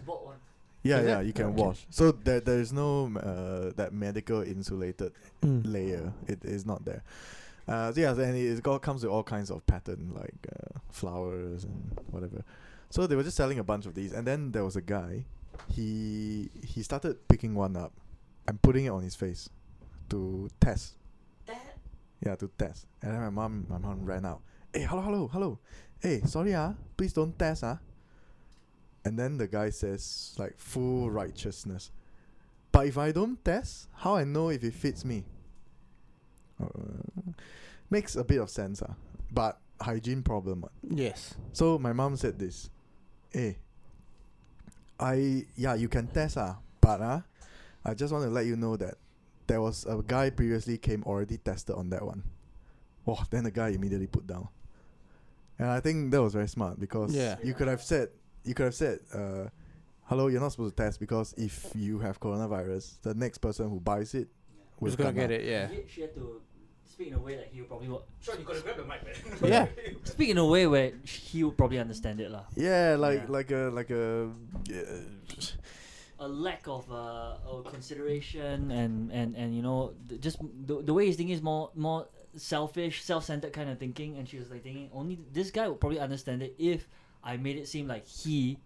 Just 0.85 0.95
bought 0.95 1.03
one. 1.03 1.03
Yeah, 1.03 1.03
Is 1.03 1.07
yeah, 1.07 1.19
it? 1.21 1.25
you 1.27 1.33
can 1.33 1.45
Okay. 1.47 1.61
wash. 1.63 1.85
So 1.89 2.11
there, 2.11 2.39
there 2.41 2.59
is 2.59 2.71
no 2.73 3.07
uh, 3.17 3.71
that 3.75 3.93
medical 3.93 4.41
insulated 4.41 5.13
Mm. 5.41 5.61
layer. 5.65 6.13
It 6.27 6.43
is 6.45 6.65
not 6.65 6.85
there. 6.85 7.03
Uh, 7.67 7.91
so 7.91 7.99
yeah, 8.01 8.11
and 8.11 8.37
it 8.37 8.61
got, 8.61 8.81
comes 8.81 9.03
with 9.03 9.11
all 9.11 9.23
kinds 9.23 9.49
of 9.49 9.65
pattern 9.65 10.11
like 10.13 10.35
uh, 10.51 10.79
flowers 10.91 11.63
and 11.63 11.99
whatever. 12.11 12.43
So 12.91 13.07
they 13.07 13.15
were 13.15 13.23
just 13.23 13.35
selling 13.37 13.57
a 13.59 13.63
bunch 13.63 13.85
of 13.87 13.95
these, 13.95 14.13
and 14.13 14.25
then 14.25 14.51
there 14.51 14.63
was 14.63 14.75
a 14.75 14.81
guy. 14.81 15.25
He 15.73 16.49
he 16.63 16.83
started 16.83 17.27
picking 17.27 17.55
one 17.55 17.75
up 17.75 17.91
and 18.47 18.61
putting 18.61 18.85
it 18.85 18.89
on 18.89 19.01
his 19.01 19.15
face 19.15 19.49
to 20.09 20.49
test. 20.59 20.93
That 21.47 21.77
Yeah, 22.23 22.35
to 22.35 22.47
test. 22.57 22.85
And 23.01 23.11
then 23.13 23.21
my 23.21 23.29
mom, 23.29 23.65
my 23.69 23.77
mom 23.79 24.05
ran 24.05 24.25
out. 24.25 24.41
Hey, 24.73 24.81
hello, 24.83 25.01
hello, 25.01 25.27
hello. 25.27 25.59
Hey, 25.99 26.21
sorry 26.25 26.53
ah, 26.53 26.73
please 26.97 27.13
don't 27.13 27.33
test 27.39 27.63
ah. 27.63 27.79
And 29.05 29.17
then 29.17 29.38
the 29.38 29.47
guy 29.47 29.69
says 29.69 30.35
like 30.38 30.57
full 30.57 31.09
righteousness. 31.09 31.91
But 32.71 32.88
if 32.88 32.97
I 32.97 33.12
don't 33.13 33.43
test, 33.45 33.88
how 33.93 34.15
I 34.17 34.25
know 34.25 34.50
if 34.50 34.63
it 34.63 34.74
fits 34.74 35.05
me? 35.05 35.24
Uh, 36.62 36.67
makes 37.89 38.15
a 38.15 38.24
bit 38.24 38.39
of 38.41 38.50
sense, 38.50 38.81
ah. 38.81 38.95
But 39.31 39.57
hygiene 39.79 40.24
problem. 40.24 40.62
what. 40.62 40.71
Yes. 40.89 41.35
So 41.53 41.77
my 41.79 41.93
mom 41.93 42.17
said 42.17 42.38
this. 42.39 42.69
Hey, 43.31 43.57
I 45.00 45.45
yeah, 45.55 45.75
you 45.75 45.88
can 45.89 46.07
test 46.07 46.38
ah, 46.38 46.57
but 46.81 47.01
ah, 47.01 47.24
I 47.83 47.93
just 47.93 48.13
want 48.13 48.24
to 48.25 48.29
let 48.31 48.45
you 48.45 48.55
know 48.55 48.77
that 48.77 48.95
there 49.47 49.62
was 49.62 49.85
a 49.85 50.01
guy 50.05 50.29
previously 50.29 50.77
came 50.77 51.03
already 51.03 51.38
tested 51.38 51.75
on 51.75 51.89
that 51.91 52.03
one. 52.05 52.24
Oh, 53.07 53.24
then 53.29 53.43
the 53.43 53.51
guy 53.51 53.69
immediately 53.69 54.07
put 54.07 54.25
down. 54.25 54.47
And 55.59 55.69
I 55.69 55.79
think 55.79 56.12
that 56.12 56.21
was 56.21 56.33
very 56.33 56.47
smart 56.47 56.79
because 56.79 57.13
Yeah. 57.15 57.38
you 57.43 57.53
could 57.53 57.67
have 57.67 57.81
said 57.81 58.09
you 58.45 58.53
could 58.53 58.65
have 58.65 58.75
said, 58.75 58.99
uh, 59.13 59.49
hello, 60.03 60.27
you're 60.27 60.41
not 60.41 60.51
supposed 60.51 60.75
to 60.77 60.83
test 60.83 60.99
because 60.99 61.33
if 61.37 61.71
you 61.75 61.99
have 61.99 62.19
coronavirus, 62.19 63.01
the 63.01 63.13
next 63.13 63.39
person 63.39 63.69
who 63.69 63.79
buys 63.79 64.13
it 64.13 64.27
will 64.79 64.89
Who's 64.89 64.95
gonna 64.95 65.13
get 65.13 65.25
out. 65.25 65.31
it? 65.31 65.45
Yeah. 65.45 65.67
She, 65.69 65.83
she 65.87 66.01
had 66.01 66.13
to 66.15 66.41
speak 66.85 67.07
in 67.09 67.13
a 67.15 67.19
way 67.19 67.35
that 67.35 67.49
he 67.51 67.59
would 67.61 67.69
probably 67.69 67.89
wa- 67.89 68.01
Sean, 68.21 68.39
you 68.39 68.45
gotta 68.45 68.61
grab 68.61 68.77
the 68.77 68.83
mic, 68.85 69.03
man. 69.03 69.15
Yeah. 69.51 69.67
speak 70.03 70.29
in 70.29 70.37
a 70.37 70.45
way 70.45 70.67
where 70.67 70.91
he 71.03 71.43
would 71.43 71.57
probably 71.57 71.79
understand 71.79 72.19
it 72.21 72.31
lah. 72.31 72.45
Yeah, 72.55 72.95
like 72.97 73.23
Yeah. 73.27 73.31
like 73.37 73.51
a 73.51 73.63
like 73.73 73.89
a 73.89 74.29
yeah, 74.69 74.83
a 76.19 76.27
lack 76.27 76.67
of 76.67 76.89
uh, 76.91 77.37
of 77.45 77.65
consideration 77.65 78.71
and 78.71 79.11
and 79.11 79.35
and 79.35 79.55
you 79.55 79.61
know 79.61 79.93
th- 80.07 80.21
just 80.21 80.37
the, 80.65 80.81
the 80.81 80.93
way 80.93 81.05
he's 81.07 81.17
thinking 81.17 81.35
is 81.35 81.41
more 81.41 81.71
more 81.75 82.07
selfish 82.37 83.03
self-centered 83.03 83.51
kind 83.53 83.69
of 83.69 83.79
thinking 83.79 84.17
and 84.17 84.27
she 84.27 84.37
was 84.37 84.49
like 84.51 84.61
thinking 84.63 84.89
only 84.93 85.17
this 85.31 85.51
guy 85.51 85.67
would 85.67 85.79
probably 85.79 85.99
understand 85.99 86.41
it 86.43 86.53
if 86.59 86.87
i 87.25 87.36
made 87.38 87.58
it 87.58 87.67
seem 87.67 87.88
like 87.88 88.05
he 88.08 88.58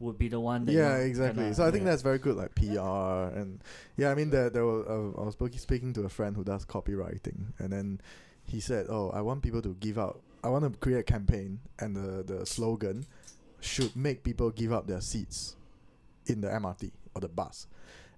would 0.00 0.18
be 0.18 0.28
the 0.28 0.38
one 0.40 0.66
that 0.66 0.72
yeah, 0.72 0.96
exactly. 0.98 1.42
kinda- 1.44 1.54
So 1.54 1.64
I 1.66 1.70
think 1.70 1.84
yeah. 1.84 1.90
that's 1.90 2.02
very 2.02 2.18
good, 2.18 2.36
like 2.36 2.54
PR 2.54 3.32
and 3.38 3.60
yeah. 3.96 4.10
I 4.10 4.14
mean, 4.14 4.28
there 4.28 4.50
there 4.50 4.64
were, 4.66 4.84
uh, 4.86 5.20
I 5.22 5.24
was 5.24 5.36
speaking 5.56 5.94
to 5.94 6.02
a 6.02 6.08
friend 6.10 6.36
who 6.36 6.44
does 6.44 6.66
copywriting, 6.66 7.52
and 7.58 7.72
then 7.72 8.00
he 8.44 8.60
said, 8.60 8.86
"Oh, 8.90 9.08
I 9.10 9.22
want 9.22 9.42
people 9.42 9.62
to 9.62 9.74
give 9.80 9.96
out. 9.98 10.20
I 10.44 10.48
want 10.50 10.70
to 10.70 10.78
create 10.78 10.98
a 10.98 11.02
campaign, 11.02 11.60
and 11.78 11.96
the 11.96 12.22
the 12.22 12.44
slogan 12.44 13.06
should 13.60 13.96
make 13.96 14.22
people 14.22 14.50
give 14.50 14.70
up 14.70 14.86
their 14.86 15.00
seats 15.00 15.56
in 16.26 16.42
the 16.42 16.48
MRT 16.52 16.92
or 17.14 17.22
the 17.22 17.28
bus." 17.28 17.66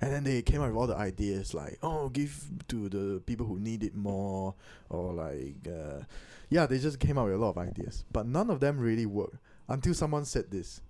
And 0.00 0.12
then 0.12 0.25
they 0.25 0.43
came 0.43 0.61
up 0.61 0.69
with 0.71 0.76
all 0.76 0.88
the 0.88 0.97
ideas 0.97 1.55
like, 1.55 1.78
"Oh, 1.81 2.09
give 2.09 2.50
to 2.69 2.88
the 2.88 3.21
people 3.25 3.47
who 3.47 3.61
need 3.61 3.85
it 3.85 3.95
more," 3.95 4.55
or 4.90 5.12
like, 5.12 5.62
uh, 5.69 6.02
yeah, 6.50 6.67
they 6.67 6.78
just 6.81 6.99
came 6.99 7.19
up 7.19 7.26
with 7.26 7.35
a 7.35 7.38
lot 7.38 7.50
of 7.50 7.59
ideas, 7.59 8.05
but 8.11 8.26
none 8.26 8.50
of 8.50 8.59
them 8.59 8.81
really 8.81 9.07
worked 9.07 9.37
until 9.68 9.94
someone 9.94 10.25
said 10.25 10.50
this 10.50 10.80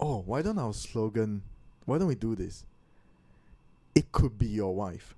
oh, 0.00 0.22
why 0.26 0.40
don't 0.42 0.58
our 0.58 0.72
slogan, 0.72 1.42
why 1.84 1.98
don't 1.98 2.06
we 2.06 2.14
do 2.14 2.36
this? 2.36 2.64
It 3.96 4.12
could 4.12 4.38
be 4.38 4.46
your 4.46 4.72
wife. 4.72 5.16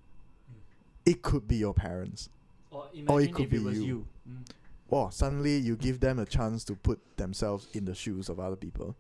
It 1.05 1.21
could 1.21 1.47
be 1.47 1.57
your 1.57 1.75
parents. 1.75 2.31
or 2.71 2.87
imagine 2.95 3.09
or 3.09 3.21
it 3.21 3.33
could 3.35 3.47
if 3.47 3.53
it 3.53 3.57
be 3.59 3.65
was 3.65 3.77
you. 3.79 3.85
you, 3.85 4.07
Mm. 4.29 4.45
Or 4.89 5.13
suddenly 5.13 5.57
you 5.59 5.77
give 5.77 6.01
them 6.01 6.19
a 6.19 6.25
chance 6.27 6.65
to 6.65 6.75
put 6.75 6.99
themselves 7.17 7.69
in 7.75 7.85
the 7.85 7.95
shoes 7.95 8.29
of 8.29 8.41
other 8.41 8.57
people. 8.57 8.97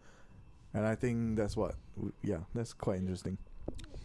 And 0.75 0.85
I 0.87 0.95
think 0.95 1.37
that's 1.37 1.57
what, 1.57 1.75
w- 1.97 2.13
yeah, 2.23 2.39
that's 2.55 2.73
quite 2.73 2.99
interesting. 2.99 3.39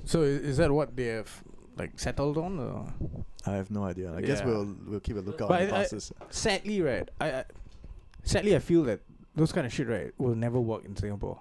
So 0.05 0.22
i- 0.24 0.25
is 0.25 0.57
that 0.57 0.72
what 0.72 0.95
they 0.95 1.07
have 1.07 1.43
like 1.77 2.00
settled 2.00 2.38
on? 2.38 2.60
Or? 2.60 2.93
I 3.45 3.51
have 3.55 3.69
no 3.69 3.84
idea. 3.84 4.13
I 4.15 4.22
guess 4.22 4.43
we'll 4.43 4.75
we'll 4.88 5.00
keep 5.01 5.17
a 5.17 5.19
lookout 5.19 5.50
But 5.50 5.62
on 5.63 5.67
the 5.67 5.74
I- 5.75 5.79
I- 5.79 5.84
buses. 5.84 6.12
Sadly, 6.29 6.81
right? 6.81 7.10
I, 7.19 7.31
I 7.31 7.45
sadly 8.24 8.55
I 8.55 8.60
feel 8.60 8.84
that 8.84 9.01
those 9.36 9.51
kind 9.51 9.65
of 9.68 9.74
shit, 9.74 9.88
right, 9.88 10.12
will 10.18 10.36
never 10.36 10.60
work 10.60 10.86
in 10.86 10.96
Singapore. 10.96 11.39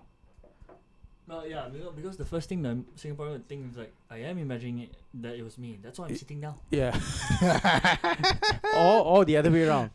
Well, 1.26 1.48
yeah, 1.48 1.68
because, 1.72 1.92
because 1.94 2.16
the 2.18 2.24
first 2.26 2.48
thing 2.50 2.60
that 2.62 2.76
Singaporean 2.96 3.30
would 3.32 3.48
think 3.48 3.70
is 3.70 3.78
like, 3.78 3.92
I 4.10 4.18
am 4.18 4.36
imagining 4.38 4.80
it, 4.80 4.90
that 5.22 5.36
it 5.36 5.42
was 5.42 5.56
me. 5.56 5.78
That's 5.82 5.98
why 5.98 6.06
I'm 6.06 6.12
It- 6.12 6.18
sitting 6.18 6.40
down. 6.40 6.54
Yeah. 6.70 6.92
or 8.76 9.04
or 9.04 9.24
the 9.24 9.36
other 9.38 9.50
way 9.50 9.64
around. 9.66 9.90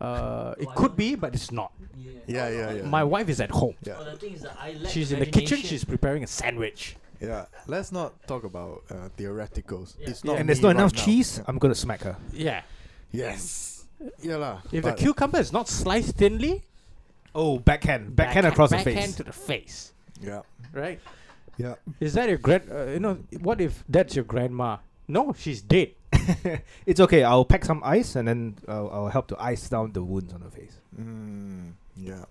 Uh, 0.00 0.54
it 0.58 0.68
could 0.74 0.94
be, 0.96 1.14
but 1.14 1.34
it's 1.34 1.50
not. 1.50 1.72
Yeah, 1.96 2.10
Yeah, 2.26 2.48
yeah, 2.50 2.72
yeah. 2.72 2.82
My 2.82 3.02
wife 3.04 3.28
is 3.30 3.40
at 3.40 3.50
home. 3.50 3.74
yeah. 3.82 3.96
Well, 3.96 4.04
the 4.12 4.16
thing 4.18 4.34
is 4.34 4.42
that 4.42 4.56
I 4.60 4.72
lack 4.72 4.92
She's 4.92 5.10
in 5.12 5.20
the 5.20 5.26
kitchen. 5.26 5.58
She's 5.58 5.84
preparing 5.84 6.22
a 6.22 6.26
sandwich. 6.26 6.96
Yeah. 7.20 7.46
Let's 7.66 7.92
not 7.92 8.12
talk 8.26 8.44
about 8.44 8.82
uh, 8.90 9.08
theoreticals. 9.16 9.94
Yeah. 9.98 10.10
It's 10.10 10.22
Yeah. 10.24 10.32
not 10.32 10.40
and 10.40 10.48
there's 10.48 10.58
me 10.58 10.68
not 10.68 10.68
right 10.74 10.80
enough 10.82 10.94
now. 10.94 11.04
cheese. 11.04 11.40
I'm 11.46 11.58
gonna 11.58 11.74
smack 11.74 12.02
her. 12.02 12.16
Yeah. 12.32 12.62
Yes. 13.10 13.86
Yeah 14.20 14.36
lah. 14.36 14.60
If 14.72 14.84
the 14.84 14.92
cucumber 14.92 15.38
is 15.38 15.50
not 15.52 15.68
sliced 15.68 16.16
thinly, 16.16 16.64
Oh, 17.38 17.58
backhand, 17.58 18.16
backhand 18.16 18.46
across 18.46 18.70
the 18.70 18.76
backhand 18.76 18.96
face. 18.96 19.16
to 19.16 19.22
the 19.22 19.32
face. 19.32 19.92
Yeah. 20.22 20.40
Right? 20.72 20.98
Yeah. 21.58 21.74
Is 22.00 22.14
that 22.14 22.30
your 22.30 22.38
grand? 22.38 22.64
Uh, 22.72 22.86
you 22.86 22.98
know, 22.98 23.18
what 23.40 23.60
if 23.60 23.84
that's 23.88 24.16
your 24.16 24.24
grandma? 24.24 24.78
No, 25.06 25.34
she's 25.36 25.60
dead. 25.60 25.92
it's 26.86 26.98
okay. 26.98 27.24
I'll 27.24 27.44
pack 27.44 27.66
some 27.66 27.82
ice 27.84 28.16
and 28.16 28.26
then 28.26 28.56
I'll, 28.66 28.90
I'll 28.90 29.08
help 29.08 29.28
to 29.28 29.36
ice 29.38 29.68
down 29.68 29.92
the 29.92 30.02
wounds 30.02 30.32
on 30.32 30.40
her 30.40 30.50
face. 30.50 30.80
Mm, 30.98 31.72
yeah. 31.94 32.24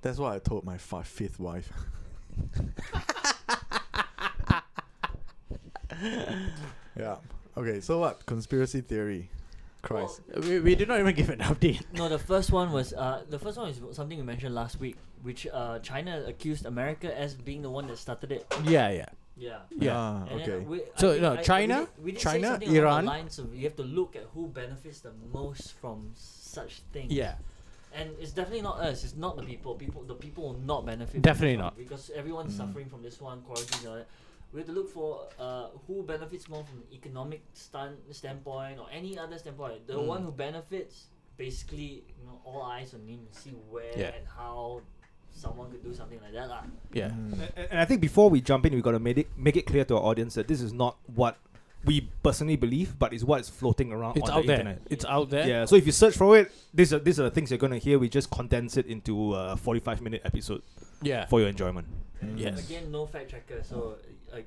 That's 0.00 0.18
what 0.18 0.32
I 0.32 0.38
told 0.38 0.64
my 0.64 0.78
fi- 0.78 1.02
fifth 1.02 1.38
wife. 1.38 1.70
yeah. 6.98 7.16
Okay, 7.56 7.80
so 7.80 7.98
what? 7.98 8.24
Conspiracy 8.24 8.80
theory. 8.80 9.28
Christ. 9.86 10.20
We, 10.46 10.60
we 10.60 10.74
did 10.74 10.88
not 10.88 10.98
even 11.00 11.14
give 11.14 11.30
an 11.30 11.38
update. 11.50 11.82
No, 11.94 12.08
the 12.08 12.18
first 12.18 12.50
one 12.52 12.72
was 12.72 12.92
uh, 12.92 13.22
the 13.28 13.38
first 13.38 13.56
one 13.58 13.68
is 13.68 13.80
something 13.92 14.18
we 14.18 14.24
mentioned 14.24 14.54
last 14.54 14.80
week, 14.80 14.96
which 15.22 15.46
uh, 15.52 15.78
China 15.80 16.24
accused 16.26 16.66
America 16.66 17.08
as 17.18 17.34
being 17.34 17.62
the 17.62 17.70
one 17.70 17.86
that 17.88 17.98
started 17.98 18.32
it. 18.32 18.46
Yeah, 18.64 18.90
yeah. 18.90 19.06
Yeah. 19.38 19.58
Yeah. 19.70 19.92
Ah, 19.96 20.24
And 20.30 20.40
okay. 20.42 20.58
we- 20.64 20.80
So, 20.96 21.10
think 21.12 21.22
no, 21.22 21.32
I- 21.32 21.36
we 21.36 21.42
China- 21.44 21.80
did- 21.80 22.04
we 22.04 22.12
did 22.12 22.20
China, 22.20 22.46
something 22.56 22.68
along 22.68 22.74
the 22.74 22.80
Iran. 22.88 23.04
lines 23.04 23.38
of 23.38 23.54
you 23.54 23.64
have 23.68 23.76
to 23.76 23.82
look 23.84 24.16
at 24.16 24.24
who 24.34 24.48
benefits 24.48 25.00
the 25.00 25.12
most 25.32 25.74
from 25.80 26.12
such 26.16 26.80
things. 26.92 27.12
Yeah. 27.12 27.34
And 27.94 28.10
it's 28.20 28.32
definitely 28.32 28.62
not 28.62 28.80
us. 28.80 29.04
It's 29.04 29.14
not 29.16 29.36
the 29.36 29.42
people. 29.44 29.74
People, 29.74 30.02
the 30.04 30.14
people 30.14 30.42
will 30.48 30.60
not 30.60 30.84
benefit. 30.84 31.20
Definitely 31.22 31.56
this 31.56 31.64
not. 31.64 31.76
because 31.76 32.10
everyone's 32.14 32.54
Mm. 32.54 32.58
suffering 32.64 32.88
from 32.88 33.02
this 33.02 33.20
one. 33.20 33.40
Quarantine, 33.42 33.78
and 33.80 33.88
all 33.88 33.96
that. 34.00 34.08
We 34.56 34.60
have 34.64 34.68
to 34.68 34.72
look 34.72 34.88
for 34.88 35.28
uh, 35.38 35.68
who 35.86 36.02
benefits 36.02 36.48
more 36.48 36.64
from 36.64 36.78
an 36.78 36.88
economic 36.90 37.42
stand, 37.52 37.96
standpoint 38.10 38.78
or 38.80 38.86
any 38.90 39.18
other 39.18 39.36
standpoint. 39.36 39.86
The 39.86 40.00
Mm. 40.00 40.06
one 40.06 40.22
who 40.24 40.32
benefits, 40.32 41.08
basically, 41.36 42.04
you 42.18 42.24
know, 42.24 42.40
all 42.42 42.62
eyes 42.62 42.94
on 42.94 43.04
him 43.06 43.20
to 43.30 43.38
see 43.38 43.50
where 43.68 43.92
Yeah. 43.92 44.16
and 44.16 44.24
how 44.26 44.80
someone 45.30 45.70
could 45.70 45.84
do 45.84 45.92
something 45.92 46.18
like 46.24 46.32
that, 46.32 46.48
lah. 46.48 46.62
Yeah. 46.94 47.10
Mm. 47.12 47.36
And, 47.54 47.66
and 47.70 47.78
I 47.80 47.84
think 47.84 48.00
before 48.00 48.30
we 48.30 48.40
jump 48.40 48.64
in, 48.64 48.72
we've 48.72 48.82
gotta 48.82 48.98
make 48.98 49.18
it 49.18 49.28
make 49.36 49.56
it 49.60 49.66
clear 49.66 49.84
to 49.84 49.96
our 49.96 50.04
audience 50.08 50.34
that 50.40 50.48
this 50.48 50.62
is 50.62 50.72
not 50.72 50.96
what 51.04 51.36
we 51.84 52.08
personally 52.24 52.56
believe, 52.56 52.98
but 52.98 53.12
it's 53.12 53.22
what 53.22 53.40
is 53.44 53.50
floating 53.52 53.92
around 53.92 54.16
It's 54.16 54.30
on 54.30 54.38
out 54.38 54.40
the 54.40 54.46
there. 54.48 54.58
internet. 54.60 54.80
It's 54.88 55.04
out 55.04 55.28
there. 55.28 55.46
Yeah, 55.46 55.64
so 55.66 55.76
if 55.76 55.84
you 55.84 55.92
search 55.92 56.16
for 56.16 56.32
it, 56.38 56.50
these 56.72 56.94
are 56.96 56.98
these 56.98 57.20
are 57.20 57.24
the 57.28 57.30
things 57.30 57.50
you're 57.52 57.60
gonna 57.60 57.76
hear. 57.76 57.98
We 58.00 58.08
just 58.08 58.30
condense 58.32 58.78
it 58.80 58.86
into 58.86 59.34
a 59.36 59.54
45 59.60 60.00
minute 60.00 60.22
episode 60.24 60.62
Yeah. 61.02 61.26
for 61.26 61.40
your 61.40 61.50
enjoyment. 61.50 61.86
Mm. 62.24 62.40
Yes. 62.40 62.64
Again, 62.64 62.90
no 62.90 63.04
fact 63.04 63.28
checker, 63.30 63.60
so 63.62 63.98
uh, 64.32 64.38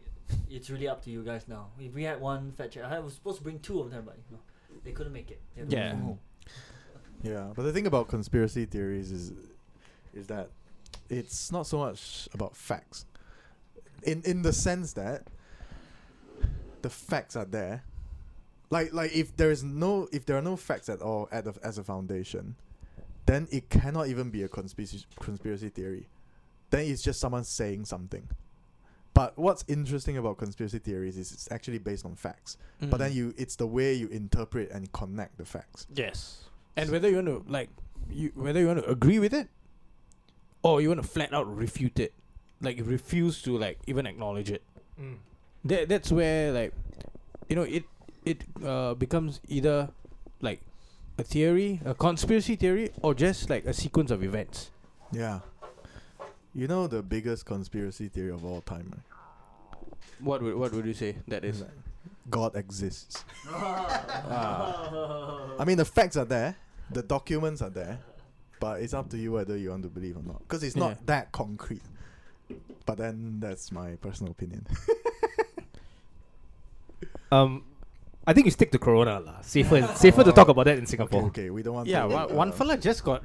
it's 0.50 0.69
really 0.69 0.88
up 0.88 1.03
to 1.05 1.09
you 1.09 1.24
guys 1.24 1.48
now. 1.48 1.67
If 1.79 1.93
we 1.93 2.03
had 2.03 2.19
one 2.21 2.51
fact 2.53 2.74
checker, 2.74 2.88
I 2.88 3.00
was 3.00 3.13
supposed 3.13 3.38
to 3.38 3.43
bring 3.43 3.59
two 3.59 3.79
of 3.79 3.91
them, 3.91 4.03
but 4.05 4.17
you 4.29 4.36
know, 4.36 4.41
they 4.83 4.91
couldn't 4.91 5.13
make 5.13 5.31
it. 5.31 5.41
They 5.55 5.62
had 5.62 5.69
to 5.69 5.75
work 5.75 6.17
Yeah. 7.24 7.31
Yeah, 7.31 7.53
but 7.53 7.63
the 7.63 7.74
thing 7.74 7.86
about 7.86 8.07
conspiracy 8.07 8.65
theories 8.65 9.12
is 9.12 9.33
is 10.13 10.27
that 10.27 10.50
it's 11.09 11.51
not 11.51 11.67
so 11.67 11.79
much 11.79 12.29
about 12.33 12.55
facts. 12.55 13.05
In 14.03 14.21
in 14.24 14.41
the 14.41 14.53
sense 14.53 14.93
that 14.93 15.27
the 16.81 16.89
facts 16.89 17.36
are 17.36 17.45
there. 17.45 17.83
Like 18.69 18.93
like 18.93 19.13
if 19.13 19.36
there 19.36 19.51
is 19.51 19.63
no 19.63 20.07
if 20.12 20.25
there 20.25 20.38
are 20.38 20.41
no 20.41 20.55
facts 20.55 20.89
at 20.89 21.01
all 21.01 21.27
at 21.31 21.45
the, 21.45 21.53
as 21.63 21.77
a 21.77 21.83
foundation, 21.83 22.55
then 23.25 23.48
it 23.51 23.69
cannot 23.69 24.07
even 24.07 24.29
be 24.29 24.43
a 24.43 24.48
conspiracy 24.48 25.05
conspiracy 25.19 25.69
theory. 25.69 26.07
Then 26.69 26.86
it's 26.86 27.01
just 27.01 27.19
someone 27.19 27.43
saying 27.43 27.86
something. 27.86 28.27
But 29.20 29.38
what's 29.38 29.66
interesting 29.68 30.16
about 30.16 30.38
conspiracy 30.38 30.80
theories 30.80 31.18
is 31.18 31.34
it's 31.34 31.52
actually 31.52 31.78
based 31.78 32.06
on 32.06 32.16
facts. 32.16 32.56
But 32.80 33.00
then 33.00 33.12
Mm. 33.12 33.16
you 33.16 33.34
it's 33.36 33.58
the 33.58 33.68
way 33.68 33.94
you 33.94 34.08
interpret 34.08 34.72
and 34.72 34.90
connect 34.94 35.38
the 35.38 35.44
facts. 35.44 35.88
Yes. 35.94 36.46
And 36.78 36.90
whether 36.90 37.10
you 37.10 37.16
want 37.16 37.28
to 37.28 37.44
like 37.52 37.68
you 38.10 38.32
whether 38.34 38.62
you 38.62 38.68
want 38.68 38.80
to 38.82 38.90
agree 38.90 39.20
with 39.20 39.34
it 39.34 39.50
or 40.64 40.80
you 40.80 40.88
want 40.88 41.02
to 41.04 41.08
flat 41.16 41.34
out 41.34 41.54
refute 41.54 42.00
it. 42.00 42.14
Like 42.62 42.80
refuse 42.82 43.42
to 43.42 43.58
like 43.58 43.78
even 43.88 44.06
acknowledge 44.06 44.50
it. 44.52 44.64
That 45.66 45.90
that's 45.90 46.14
where 46.14 46.54
like 46.54 46.74
you 47.50 47.58
know 47.58 47.64
it 47.64 47.84
it 48.24 48.46
uh 48.64 48.94
becomes 48.94 49.42
either 49.50 49.90
like 50.40 50.62
a 51.18 51.24
theory, 51.24 51.82
a 51.84 51.94
conspiracy 51.94 52.56
theory 52.56 52.92
or 53.04 53.14
just 53.14 53.50
like 53.50 53.66
a 53.66 53.74
sequence 53.74 54.12
of 54.12 54.24
events. 54.24 54.72
Yeah. 55.12 55.40
You 56.56 56.68
know 56.68 56.88
the 56.88 57.04
biggest 57.04 57.46
conspiracy 57.46 58.08
theory 58.08 58.32
of 58.32 58.44
all 58.44 58.62
time, 58.62 58.88
right? 58.96 59.04
What 60.20 60.42
would 60.42 60.56
what 60.56 60.72
would 60.74 60.86
you 60.86 60.94
say 60.94 61.16
that 61.28 61.44
is? 61.46 61.64
God 62.30 62.56
exists. 62.56 63.24
Ah. 64.32 65.56
I 65.58 65.66
mean, 65.66 65.78
the 65.78 65.86
facts 65.86 66.16
are 66.18 66.26
there, 66.26 66.56
the 66.92 67.02
documents 67.02 67.62
are 67.62 67.70
there, 67.72 68.00
but 68.60 68.82
it's 68.82 68.94
up 68.94 69.10
to 69.10 69.18
you 69.18 69.32
whether 69.34 69.58
you 69.58 69.72
want 69.72 69.84
to 69.84 69.90
believe 69.90 70.18
or 70.18 70.24
not. 70.24 70.40
Because 70.48 70.62
it's 70.64 70.76
Yeah. 70.76 70.90
not 70.90 71.06
that 71.08 71.32
concrete. 71.32 71.82
But 72.86 72.98
then 72.98 73.40
that's 73.40 73.72
my 73.72 73.96
personal 74.02 74.32
opinion. 74.32 74.66
Um, 77.32 77.64
I 78.26 78.34
think 78.34 78.46
you 78.46 78.52
stick 78.52 78.72
to 78.72 78.80
Corona 78.80 79.20
lah. 79.20 79.42
Safer, 79.42 79.86
safer 79.96 80.24
to 80.24 80.32
talk 80.32 80.50
about 80.50 80.66
that 80.66 80.78
in 80.78 80.86
Singapore. 80.86 81.26
okay, 81.26 81.50
we 81.50 81.62
don't 81.62 81.76
want. 81.76 81.88
Yeah, 81.88 82.04
to, 82.04 82.08
one, 82.08 82.34
one 82.36 82.50
uh, 82.50 82.54
fella 82.54 82.78
just 82.78 83.04
got. 83.04 83.22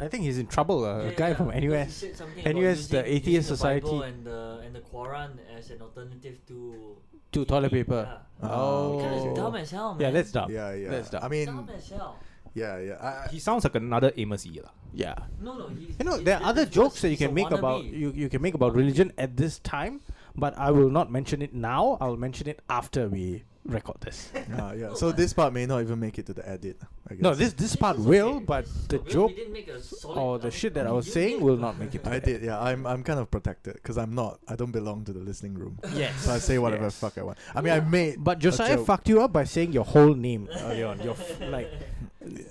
I 0.00 0.08
think 0.08 0.24
he's 0.24 0.38
in 0.38 0.46
trouble. 0.46 0.84
Uh, 0.84 1.10
a 1.10 1.12
guy 1.12 1.28
yeah, 1.28 1.34
from 1.36 1.48
because 1.48 1.62
he 1.62 1.68
NUS. 1.68 1.92
said 1.94 2.16
something 2.16 2.40
about 2.46 2.54
NUS, 2.56 2.88
the 2.88 3.02
Atheist 3.04 3.50
using 3.50 3.56
the 3.56 3.62
Bible 3.62 3.88
Society. 3.88 4.08
and 4.08 4.18
the 4.26 4.40
and 4.64 4.72
the 4.74 4.80
Quran 4.80 5.30
as 5.56 5.70
an 5.70 5.80
alternative 5.82 6.36
to 6.48 6.96
To 7.32 7.44
toilet 7.44 7.70
paper. 7.70 8.02
Yeah. 8.42 8.48
Oh. 8.50 8.98
That 9.02 9.12
is 9.14 9.24
dumb 9.36 9.54
as 9.54 9.70
hell, 9.70 9.94
man. 9.94 10.00
Yeah, 10.02 10.10
that's 10.10 10.32
dumb. 10.32 10.50
Yeah, 10.50 10.72
yeah. 10.74 10.90
That's 10.90 11.10
dumb. 11.10 11.22
I 11.22 11.28
mean, 11.28 11.46
dumb 11.46 11.70
as 11.70 11.86
hell. 11.88 12.16
yeah, 12.54 12.78
yeah. 12.82 12.96
I, 12.98 13.10
I- 13.24 13.28
He 13.30 13.38
sounds 13.38 13.62
like 13.62 13.76
another 13.78 14.10
Amos 14.16 14.42
Yee 14.46 14.60
lah. 14.64 14.72
Yeah. 14.92 15.14
No, 15.38 15.54
no. 15.54 15.68
He's, 15.70 15.94
You 16.00 16.04
know, 16.08 16.18
he's- 16.18 16.24
there 16.26 16.36
are 16.40 16.44
other 16.50 16.66
jokes 16.66 16.98
that 17.02 17.10
you 17.14 17.20
can 17.20 17.30
make 17.36 17.52
about 17.54 17.84
wannabe. 17.86 17.94
you, 17.94 18.08
you 18.16 18.28
can 18.32 18.42
make 18.42 18.54
about 18.58 18.74
religion 18.74 19.12
at 19.18 19.36
this 19.36 19.60
time, 19.62 20.00
but 20.34 20.56
I 20.58 20.72
will 20.74 20.90
not 20.90 21.12
mention 21.12 21.38
it 21.42 21.54
now. 21.54 21.98
I'll 22.00 22.16
mention 22.18 22.48
it 22.50 22.58
after 22.68 23.06
we 23.06 23.44
record 23.64 23.96
this. 24.00 24.30
uh, 24.34 24.74
yeah. 24.78 24.94
So 24.94 25.12
this 25.12 25.32
part 25.32 25.52
may 25.52 25.66
not 25.66 25.80
even 25.82 25.98
make 26.00 26.18
it 26.18 26.26
to 26.26 26.32
the 26.34 26.48
edit. 26.48 26.80
I 27.08 27.14
guess. 27.14 27.22
No, 27.22 27.34
this 27.34 27.52
this 27.52 27.76
part 27.76 27.98
is 27.98 28.04
will, 28.04 28.36
okay. 28.36 28.44
but 28.44 28.64
the 28.88 28.98
good. 28.98 29.06
We 29.06 29.12
joke 29.12 29.36
didn't 29.36 29.52
make 29.52 29.68
a 29.68 29.80
solid- 29.80 30.18
or 30.18 30.38
the 30.38 30.50
shit 30.50 30.74
that 30.74 30.86
I 30.86 30.92
was 30.92 31.12
saying 31.12 31.40
will 31.40 31.56
not 31.56 31.78
make 31.78 31.94
it. 31.94 32.04
To 32.04 32.10
I 32.10 32.18
the 32.18 32.26
did. 32.26 32.42
Yeah, 32.42 32.60
I'm 32.60 32.86
I'm 32.86 33.02
kind 33.02 33.18
of 33.20 33.30
protected 33.30 33.74
because 33.74 33.98
I'm 33.98 34.14
not. 34.14 34.40
I 34.48 34.56
don't 34.56 34.72
belong 34.72 35.04
to 35.04 35.12
the 35.12 35.20
listening 35.20 35.54
room. 35.54 35.78
Yes. 35.94 36.14
So 36.22 36.32
I 36.32 36.38
say 36.38 36.58
whatever 36.58 36.84
Yes. 36.84 36.98
fuck 36.98 37.18
I 37.18 37.22
want. 37.22 37.38
I 37.54 37.60
mean, 37.60 37.72
I 37.72 37.80
made. 37.80 38.22
But 38.22 38.38
Josiah 38.38 38.76
joke. 38.76 38.86
fucked 38.86 39.08
you 39.08 39.22
up 39.22 39.32
by 39.32 39.44
saying 39.44 39.72
your 39.72 39.84
whole 39.84 40.14
name 40.14 40.48
earlier 40.52 40.86
on. 40.86 41.00
Your 41.00 41.14
f- 41.14 41.40
like 41.56 41.70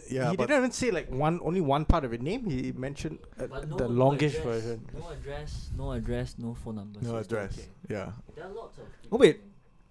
Yeah, 0.10 0.32
he 0.32 0.38
but 0.38 0.48
didn't 0.48 0.58
even 0.63 0.72
say 0.72 0.92
like 0.92 1.10
one 1.12 1.39
only 1.44 1.62
one 1.62 1.86
part 1.86 2.04
of 2.06 2.12
your 2.12 2.22
name. 2.22 2.46
He 2.50 2.72
mentioned 2.72 3.20
uh, 3.39 3.48
But 3.48 3.70
no, 3.70 3.78
the 3.78 3.88
no 3.88 3.94
longish 4.06 4.36
address, 4.38 4.63
version. 4.63 4.86
No 4.98 5.10
address, 5.10 5.70
no 5.78 5.92
address, 5.94 6.36
no 6.38 6.54
phone 6.56 6.75
number. 6.75 7.00
no 7.01 7.10
so 7.12 7.18
it's 7.18 7.28
still 7.28 7.38
address. 7.39 7.58
okay. 7.58 7.68
Yeah, 7.89 8.12
There 8.36 8.46
are 8.46 8.50
lots 8.54 8.78
of. 8.78 8.84
Oh 9.12 9.18
wait, 9.18 9.42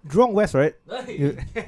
Jurong 0.07 0.33
West, 0.33 0.55
right? 0.55 0.75
You- 1.09 1.37
yeah, 1.55 1.63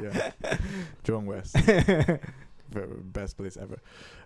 yeah, 0.00 0.32
yeah. 0.42 0.56
Jurong 1.04 1.24
West, 1.26 1.54
best 3.12 3.36
place 3.36 3.56
ever. 3.56 3.78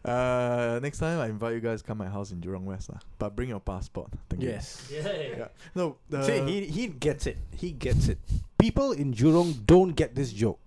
Uh, 0.05 0.79
next 0.83 0.99
time 0.99 1.19
I 1.21 1.27
invite 1.27 1.55
you 1.55 1.61
guys 1.61 1.83
come 1.83 1.99
my 1.99 2.09
house 2.09 2.31
in 2.31 2.41
Jurong 2.41 2.65
West 2.65 2.89
lah. 2.91 3.01
But 3.19 3.35
bring 3.37 3.49
your 3.51 3.61
passport. 3.61 4.11
Thank 4.31 4.43
you. 4.43 4.51
Yes. 4.51 4.89
yeah. 4.91 5.09
Yeah. 5.37 5.49
No. 5.75 5.97
The, 6.09 6.23
See, 6.23 6.41
he 6.47 6.57
he 6.67 6.85
gets 6.89 7.27
it. 7.27 7.37
He 7.55 7.73
gets 7.73 8.09
it. 8.09 8.19
People 8.59 8.93
in 8.93 9.13
Jurong 9.13 9.53
don't 9.67 9.93
get 9.93 10.15
this 10.15 10.33
joke, 10.33 10.59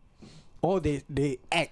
or 0.61 0.79
they 0.79 1.01
they 1.09 1.39
act. 1.51 1.71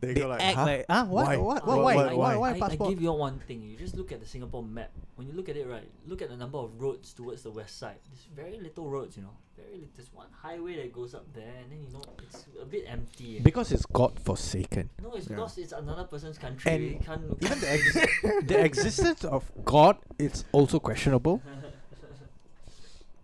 they, 0.00 0.14
They 0.14 0.20
go 0.24 0.28
like, 0.32 0.40
act 0.40 0.56
huh? 0.56 0.64
like 0.64 0.84
ah 0.88 1.04
what 1.04 1.26
Why? 1.28 1.36
what 1.36 1.60
I- 1.60 1.66
what 1.66 1.76
Why- 1.78 1.82
why 1.84 1.94
why- 1.94 2.06
why 2.06 2.14
why? 2.14 2.36
why 2.40 2.48
I, 2.48 2.54
I 2.56 2.60
passport? 2.60 2.88
give 2.94 3.02
you 3.02 3.10
all 3.12 3.18
one 3.20 3.38
thing. 3.44 3.60
You 3.62 3.76
just 3.76 3.96
look 3.98 4.12
at 4.16 4.20
the 4.22 4.26
Singapore 4.26 4.62
map. 4.64 4.90
When 5.20 5.26
you 5.28 5.34
look 5.36 5.50
at 5.52 5.56
it 5.60 5.66
right, 5.68 5.84
look 6.08 6.22
at 6.22 6.30
the 6.32 6.36
number 6.38 6.56
of 6.56 6.72
roads 6.80 7.12
towards 7.12 7.42
the 7.44 7.50
west 7.52 7.76
side. 7.76 8.00
There's 8.08 8.24
very 8.32 8.56
little 8.62 8.88
roads, 8.88 9.18
you 9.18 9.22
know. 9.28 9.36
Very 9.62 9.74
little. 9.80 9.88
There's 9.96 10.12
one 10.12 10.26
highway 10.32 10.76
that 10.76 10.92
goes 10.92 11.14
up 11.14 11.26
there, 11.34 11.52
and 11.62 11.70
then 11.70 11.80
you 11.86 11.92
know 11.92 12.02
it's 12.22 12.46
a 12.60 12.64
bit 12.64 12.84
empty. 12.88 13.38
eh. 13.38 13.40
Because 13.42 13.72
it's 13.72 13.86
God 13.86 14.18
forsaken. 14.20 14.90
no, 15.02 15.12
it's 15.14 15.26
Yeah. 15.28 15.36
because 15.36 15.58
it's 15.58 15.72
another 15.72 16.04
person's 16.04 16.38
country. 16.38 16.72
And 16.72 16.82
we 16.82 16.94
can't, 17.04 17.22
Even 17.42 17.60
the 17.60 17.70
ex- 17.70 18.46
the 18.46 18.64
existence 18.64 19.24
of 19.24 19.50
God 19.64 19.96
is 20.18 20.44
also 20.52 20.78
questionable. 20.80 21.42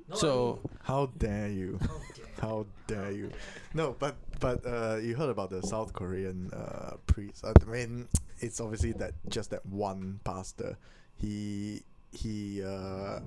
No, 0.09 0.15
I 0.15 0.19
So 0.19 0.61
How 0.85 1.07
dare 1.19 1.49
you? 1.49 1.79
mean- 1.81 1.89
oh, 1.91 2.03
dear. 2.15 2.25
How 2.41 2.67
dare 2.87 3.11
you? 3.11 3.31
No, 3.75 3.97
but 3.99 4.15
but 4.39 4.65
uh, 4.65 4.97
you 5.03 5.17
heard 5.17 5.31
about 5.31 5.51
the 5.51 5.63
South 5.63 5.93
Korean 5.95 6.51
uh, 6.53 6.97
priest. 7.09 7.45
I 7.45 7.53
mean, 7.65 8.07
it's 8.39 8.61
obviously 8.61 8.93
that 8.93 9.15
just 9.29 9.51
that 9.51 9.67
one 9.67 10.21
pastor. 10.23 10.77
He 11.17 11.83
he 12.13 12.63
uh, 12.63 13.19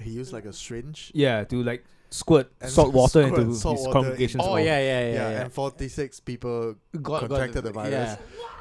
he 0.00 0.10
used 0.10 0.32
like 0.32 0.44
a 0.44 0.52
syringe. 0.52 1.10
Yeah, 1.14 1.42
to 1.44 1.62
like 1.64 1.84
squirt 2.10 2.50
And 2.60 2.70
salt 2.70 2.92
water 2.92 3.26
squirt 3.26 3.40
into 3.40 3.54
salt 3.54 3.78
his 3.78 3.86
water 3.86 4.00
congregation's 4.00 4.42
oh 4.46 4.56
yeah 4.56 4.64
yeah 4.64 4.80
Yeah, 4.80 5.12
yeah 5.12 5.30
yeah. 5.30 5.40
and 5.42 5.52
forty 5.52 5.88
six 5.88 6.18
people 6.20 6.74
God- 6.94 7.02
God- 7.02 7.20
contracted 7.28 7.64
the 7.64 7.72
virus. 7.72 7.90
Yeah. 7.92 8.16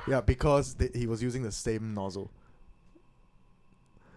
Yeah, 0.08 0.21
because 0.21 0.76
they, 0.76 0.89
he 0.93 1.06
was 1.08 1.21
using 1.21 1.43
the 1.43 1.52
same 1.52 1.93
nozzle. 1.93 2.32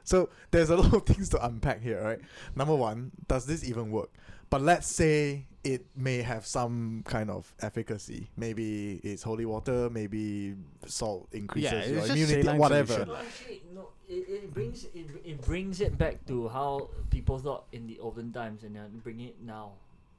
So 0.05 0.31
there's 0.51 0.71
a 0.71 0.77
lot 0.77 0.93
of 0.95 1.03
things 1.07 1.29
to 1.31 1.45
unpack 1.45 1.81
here, 1.83 2.03
right? 2.03 2.19
Number 2.57 2.75
one, 2.75 3.13
does 3.29 3.47
this 3.47 3.65
even 3.65 3.91
work? 3.91 4.11
But 4.53 4.61
let's 4.61 4.87
say 4.87 5.47
it 5.65 5.87
may 5.97 6.21
have 6.21 6.45
some 6.45 7.03
kind 7.07 7.31
of 7.31 7.51
efficacy. 7.63 8.29
Maybe 8.37 9.01
it's 9.03 9.23
holy 9.23 9.47
water, 9.47 9.89
maybe 9.89 10.57
salt 10.85 11.29
increases 11.33 11.73
it's 11.73 11.89
your 11.89 12.01
just 12.01 12.11
immunity, 12.11 12.43
saline 12.43 12.61
whatever. 12.61 12.93
solution. 12.93 13.09
No, 13.09 13.17
actually, 13.17 13.63
no. 13.73 13.89
It, 14.07 14.29
it 14.29 14.53
brings 14.53 14.85
it, 14.85 15.07
it 15.25 15.41
brings 15.41 15.81
it 15.81 15.97
back 15.97 16.27
to 16.27 16.51
how 16.51 16.91
people 17.09 17.39
thought 17.39 17.65
in 17.73 17.87
the 17.87 17.99
olden 17.99 18.31
times, 18.31 18.63
and 18.63 18.77
then 18.77 19.01
bring 19.03 19.21
it 19.21 19.37
now. 19.41 19.73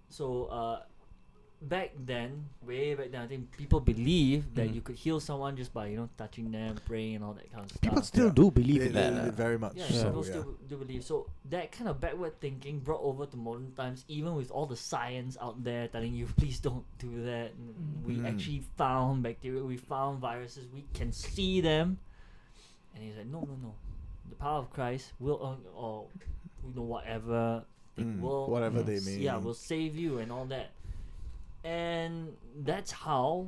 So, 0.10 0.46
uh, 0.46 0.82
back 1.68 1.92
then, 1.98 2.46
way 2.66 2.94
back 2.96 3.12
then, 3.12 3.22
I 3.22 3.28
think 3.28 3.56
people 3.58 3.80
believed 3.80 4.56
that 4.56 4.70
Mm. 4.70 4.76
you 4.76 4.82
could 4.82 4.96
heal 4.96 5.20
someone 5.20 5.56
just 5.56 5.74
by 5.74 5.88
you 5.88 5.98
know 5.98 6.10
touching 6.18 6.52
them, 6.52 6.78
praying, 6.86 7.16
and 7.16 7.24
all 7.24 7.34
that 7.34 7.50
kind 7.52 7.64
of 7.66 7.70
stuff. 7.72 7.82
People 7.82 8.02
still 8.04 8.28
Yeah. 8.28 8.34
do 8.34 8.52
believe 8.52 8.80
They- 8.82 8.88
in 8.88 8.94
they- 8.94 9.10
that. 9.10 9.24
they 9.26 9.30
very 9.32 9.58
much 9.58 9.76
Yeah, 9.76 9.88
so. 9.88 10.04
people 10.06 10.26
yeah. 10.26 10.32
still 10.32 10.54
do 10.68 10.78
believe. 10.78 11.04
So 11.04 11.28
that 11.50 11.72
kind 11.72 11.90
of 11.90 12.00
backward 12.02 12.40
thinking 12.40 12.80
brought 12.80 13.02
over 13.02 13.26
to 13.26 13.38
modern 13.38 13.72
times, 13.74 14.06
even 14.08 14.36
with 14.36 14.52
all 14.52 14.66
the 14.66 14.76
science 14.76 15.38
out 15.42 15.64
there 15.64 15.88
telling 15.88 16.14
you, 16.14 16.26
please 16.38 16.60
don't 16.60 16.86
do 17.00 17.24
that. 17.24 17.52
and 17.54 18.06
We 18.06 18.18
Mm. 18.18 18.28
actually 18.28 18.60
found 18.78 19.24
bacteria, 19.24 19.64
we 19.64 19.78
found 19.78 20.20
viruses, 20.20 20.68
we 20.74 20.84
can 20.94 21.12
see 21.12 21.62
them. 21.62 22.00
And 22.94 23.04
he's 23.04 23.16
like, 23.16 23.28
no, 23.28 23.40
no, 23.42 23.56
no. 23.62 23.74
The 24.30 24.36
power 24.36 24.60
of 24.60 24.70
Christ 24.70 25.14
will, 25.20 25.40
uh, 25.44 25.78
or 25.80 26.08
you 26.66 26.74
know, 26.76 26.82
whatever, 26.84 27.66
it 27.98 28.06
Mm, 28.06 28.22
will, 28.22 28.50
whatever 28.50 28.82
Mm. 28.82 28.86
they 28.86 28.96
s- 28.96 29.06
may. 29.06 29.18
yeah, 29.18 29.38
will 29.38 29.54
save 29.54 29.96
you 29.96 30.18
and 30.20 30.32
all 30.32 30.46
that. 30.46 30.72
And 31.64 32.34
that's 32.64 32.92
how, 32.92 33.48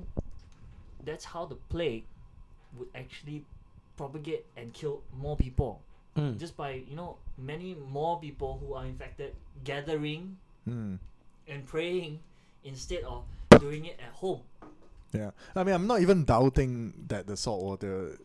that's 1.04 1.26
how 1.26 1.46
the 1.46 1.56
plague 1.56 2.06
would 2.78 2.88
actually 2.96 3.44
propagate 3.98 4.46
and 4.58 4.74
kill 4.74 5.02
more 5.18 5.36
people 5.38 5.82
Mm. 6.18 6.38
just 6.40 6.56
by 6.56 6.72
you 6.88 6.96
know 6.96 7.18
many 7.38 7.76
more 7.92 8.18
people 8.22 8.58
who 8.66 8.74
are 8.74 8.86
infected 8.86 9.36
gathering 9.66 10.38
Mm. 10.66 10.98
and 11.46 11.66
praying 11.66 12.20
instead 12.64 13.04
of 13.04 13.24
doing 13.60 13.84
it 13.84 14.00
at 14.00 14.14
home. 14.14 14.40
Yeah, 15.12 15.32
I 15.58 15.66
mean, 15.66 15.76
I'm 15.76 15.88
not 15.88 16.00
even 16.00 16.24
doubting 16.24 16.94
that 17.10 17.28
the 17.28 17.36
salt 17.36 17.62
water 17.64 18.18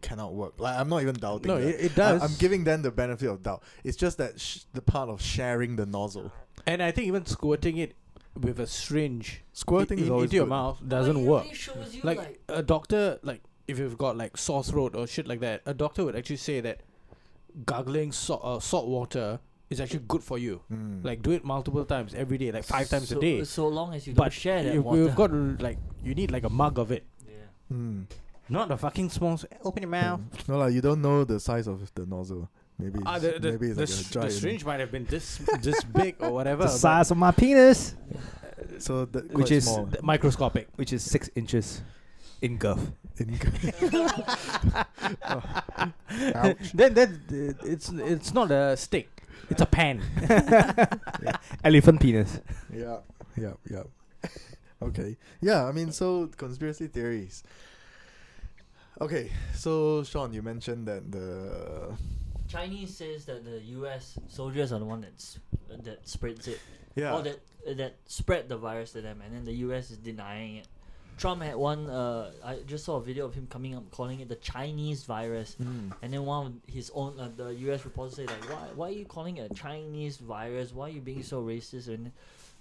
cannot 0.00 0.32
work. 0.34 0.54
Like, 0.60 0.78
I'm 0.78 0.88
not 0.88 1.02
even 1.02 1.16
doubting. 1.16 1.48
No, 1.48 1.60
that. 1.60 1.66
it, 1.68 1.86
it 1.86 1.92
I- 1.92 1.94
does. 1.96 2.22
I'm 2.22 2.38
giving 2.38 2.62
them 2.62 2.82
the 2.82 2.92
benefit 2.92 3.28
of 3.28 3.42
doubt. 3.42 3.64
It's 3.82 3.96
just 3.96 4.18
that 4.18 4.40
sh- 4.40 4.60
the 4.72 4.80
part 4.80 5.08
of 5.08 5.20
sharing 5.20 5.74
the 5.74 5.86
nozzle, 5.86 6.30
and 6.68 6.80
I 6.80 6.92
think 6.92 7.08
even 7.08 7.26
squirting 7.26 7.78
it 7.78 7.96
with 8.40 8.58
a 8.60 8.66
syringe 8.66 9.42
squirting 9.52 9.98
i- 9.98 10.02
is 10.02 10.06
in- 10.08 10.12
always 10.12 10.26
into 10.28 10.36
your 10.36 10.44
good. 10.46 10.50
mouth 10.50 10.80
doesn't 10.86 11.16
it 11.16 11.24
work. 11.26 11.52
shows 11.54 11.94
you, 11.94 12.02
Like, 12.02 12.18
like, 12.18 12.40
a 12.48 12.62
doctor, 12.62 13.18
like 13.22 13.42
if 13.66 13.78
you've 13.78 13.98
got 13.98 14.16
like 14.16 14.36
sore 14.36 14.62
throat 14.64 14.94
or 14.94 15.06
shit 15.06 15.26
like 15.26 15.40
that, 15.40 15.62
a 15.66 15.74
doctor 15.74 16.04
would 16.04 16.16
actually 16.16 16.36
say 16.36 16.60
that 16.60 16.80
gargling 17.64 18.12
salt, 18.12 18.40
uh, 18.44 18.60
salt 18.60 18.86
water 18.86 19.40
is 19.70 19.80
actually 19.80 20.04
good 20.08 20.22
for 20.22 20.38
you. 20.38 20.60
Mm. 20.72 21.04
Like 21.04 21.22
do 21.22 21.30
it 21.32 21.44
multiple 21.44 21.84
times 21.84 22.14
every 22.14 22.38
day, 22.38 22.50
like 22.52 22.64
five 22.64 22.88
times 22.88 23.08
so, 23.08 23.18
a 23.18 23.20
day. 23.20 23.44
So 23.44 23.68
long 23.68 23.94
as 23.94 24.06
you 24.06 24.14
don't 24.14 24.24
But 24.24 24.32
share 24.32 24.62
that 24.62 24.72
you, 24.74 24.82
water. 24.82 25.02
we've 25.04 25.14
got 25.14 25.32
like 25.60 25.78
you 26.02 26.14
need 26.14 26.30
like 26.30 26.44
a 26.44 26.50
mug 26.50 26.78
of 26.78 26.90
it, 26.92 27.04
yeah. 27.26 27.34
Mm. 27.76 28.04
not 28.48 28.70
a 28.70 28.76
fucking 28.76 29.10
small. 29.10 29.38
Open 29.64 29.82
your 29.82 29.90
mouth. 29.90 30.20
No, 30.48 30.58
like 30.58 30.72
you 30.72 30.80
don't 30.80 31.02
know 31.02 31.24
the 31.24 31.38
size 31.40 31.66
of 31.66 31.92
the 31.94 32.06
nozzle. 32.06 32.48
Maybe 32.78 33.00
it's, 33.04 33.22
the, 33.22 33.38
the, 33.40 33.50
maybe 33.52 33.66
it's 33.68 33.74
the, 33.76 33.80
like 33.82 33.88
s- 33.90 34.00
a 34.00 34.04
the 34.04 34.14
giant. 34.20 34.32
syringe 34.32 34.64
might 34.64 34.80
have 34.80 34.92
been 34.92 35.04
this 35.06 35.38
this 35.62 35.82
big 35.84 36.16
or 36.20 36.30
whatever. 36.30 36.62
The 36.64 36.68
size 36.70 37.10
of 37.10 37.16
my 37.16 37.32
penis, 37.32 37.94
So 38.78 39.04
the, 39.04 39.20
Which 39.32 39.50
is- 39.50 39.64
small. 39.64 39.86
th- 39.86 40.02
microscopic. 40.02 40.68
which 40.76 40.92
is 40.92 41.02
six 41.02 41.28
inches 41.34 41.82
in 42.40 42.56
girth. 42.56 42.92
In- 43.18 43.36
girth. 43.42 43.66
Ouch. 46.34 46.72
then 46.74 46.94
then 46.94 47.10
uh, 47.30 47.66
it's 47.66 47.88
it's 47.90 48.32
not 48.34 48.50
a 48.50 48.76
stick. 48.76 49.08
It's 49.50 49.62
a 49.62 49.66
pan. 49.66 50.02
Elephant 51.64 52.00
penis. 52.00 52.40
yeah, 52.72 52.98
yeah, 53.36 53.54
yeah. 53.70 53.82
okay, 54.82 55.16
yeah. 55.40 55.64
I 55.64 55.72
mean, 55.72 55.90
so 55.90 56.28
conspiracy 56.36 56.86
theories. 56.86 57.42
Okay, 59.00 59.30
so 59.54 60.02
Sean, 60.04 60.32
you 60.32 60.42
mentioned 60.42 60.86
that 60.86 61.10
the 61.10 61.96
Chinese 62.48 62.96
says 62.96 63.24
that 63.26 63.44
the 63.44 63.60
U.S. 63.78 64.18
soldiers 64.28 64.72
are 64.72 64.78
the 64.78 64.84
one 64.84 65.00
that's 65.02 65.38
that 65.84 66.08
spreads 66.08 66.48
it, 66.48 66.58
yeah 66.96 67.14
or 67.14 67.22
that 67.22 67.40
uh, 67.68 67.74
that 67.74 67.96
spread 68.06 68.48
the 68.48 68.56
virus 68.56 68.92
to 68.92 69.00
them, 69.02 69.20
and 69.24 69.34
then 69.34 69.44
the 69.44 69.52
U.S. 69.66 69.90
is 69.90 69.98
denying 69.98 70.56
it. 70.56 70.66
Trump 71.18 71.42
had 71.42 71.56
one. 71.56 71.90
Uh, 71.90 72.30
I 72.44 72.58
just 72.66 72.84
saw 72.84 72.96
a 72.96 73.02
video 73.02 73.26
of 73.26 73.34
him 73.34 73.48
coming 73.50 73.74
up 73.74 73.90
calling 73.90 74.20
it 74.20 74.28
the 74.28 74.36
Chinese 74.36 75.02
virus. 75.02 75.56
Mm. 75.60 75.92
And 76.00 76.12
then 76.12 76.24
one 76.24 76.46
of 76.46 76.72
his 76.72 76.92
own, 76.94 77.18
uh, 77.18 77.28
the 77.36 77.48
U.S. 77.66 77.84
reporters 77.84 78.14
say 78.14 78.24
like, 78.26 78.48
why, 78.48 78.62
why 78.76 78.88
are 78.88 78.92
you 78.92 79.04
calling 79.04 79.38
it 79.38 79.50
a 79.50 79.54
Chinese 79.54 80.18
virus? 80.18 80.72
Why 80.72 80.86
are 80.86 80.90
you 80.92 81.00
being 81.00 81.24
so 81.24 81.42
racist? 81.42 81.88
And 81.88 82.12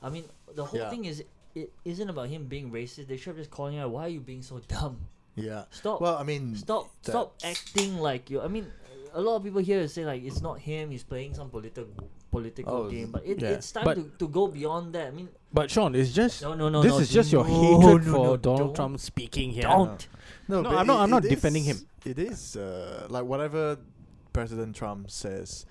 I 0.01 0.09
mean, 0.09 0.23
the 0.55 0.65
whole 0.65 0.79
Yeah. 0.79 0.89
thing 0.89 1.05
is, 1.05 1.23
it 1.53 1.71
isn't 1.85 2.09
about 2.09 2.29
him 2.29 2.45
being 2.45 2.71
racist. 2.71 3.07
They 3.07 3.17
should 3.17 3.27
have 3.27 3.37
just 3.37 3.51
calling 3.51 3.77
out, 3.77 3.91
why 3.91 4.05
are 4.05 4.09
you 4.09 4.21
being 4.21 4.41
so 4.41 4.59
dumb? 4.67 4.97
yeah. 5.35 5.65
Stop, 5.69 6.01
Well, 6.01 6.17
I 6.17 6.23
mean, 6.23 6.55
stop, 6.55 6.89
stop 7.03 7.35
acting 7.43 7.99
like 7.99 8.31
you. 8.31 8.41
I 8.41 8.47
mean, 8.47 8.65
a 9.17 9.21
lot 9.21 9.35
of 9.37 9.43
people 9.43 9.61
here 9.61 9.87
say 9.87 10.05
like 10.05 10.23
it's 10.23 10.41
not 10.41 10.59
him. 10.59 10.91
He's 10.91 11.03
playing 11.03 11.33
some 11.33 11.49
political 11.49 11.87
political 12.31 12.73
Oh, 12.73 12.89
game, 12.89 13.09
but 13.11 13.25
it, 13.25 13.41
yeah. 13.41 13.49
it's 13.55 13.71
time 13.71 13.85
But- 13.85 13.95
to, 13.95 14.03
to 14.19 14.27
go 14.27 14.47
beyond 14.47 14.93
that. 14.93 15.07
I 15.07 15.11
mean, 15.11 15.29
But 15.51 15.71
Sean, 15.71 15.95
it's 15.95 16.11
just 16.11 16.41
no, 16.43 16.53
no, 16.53 16.69
no. 16.69 16.81
this 16.83 16.91
no, 16.93 16.99
is 16.99 17.09
just 17.09 17.31
your 17.31 17.45
hatred 17.45 18.05
no, 18.05 18.11
for 18.13 18.25
no, 18.25 18.37
Donald 18.37 18.75
Trump 18.75 18.99
speaking 18.99 19.51
here. 19.51 19.63
Don't. 19.63 20.07
No, 20.47 20.61
No, 20.61 20.69
but 20.69 20.77
I'm 20.77 20.87
not- 20.87 20.99
I'm 21.03 21.09
not 21.09 21.25
it 21.25 21.29
defending 21.29 21.65
is- 21.65 21.81
him. 21.81 21.87
It 22.05 22.19
is 22.19 22.55
uh, 22.55 23.07
like 23.09 23.25
whatever 23.25 23.77
President 24.33 24.75
Trump 24.75 25.09
says 25.11 25.65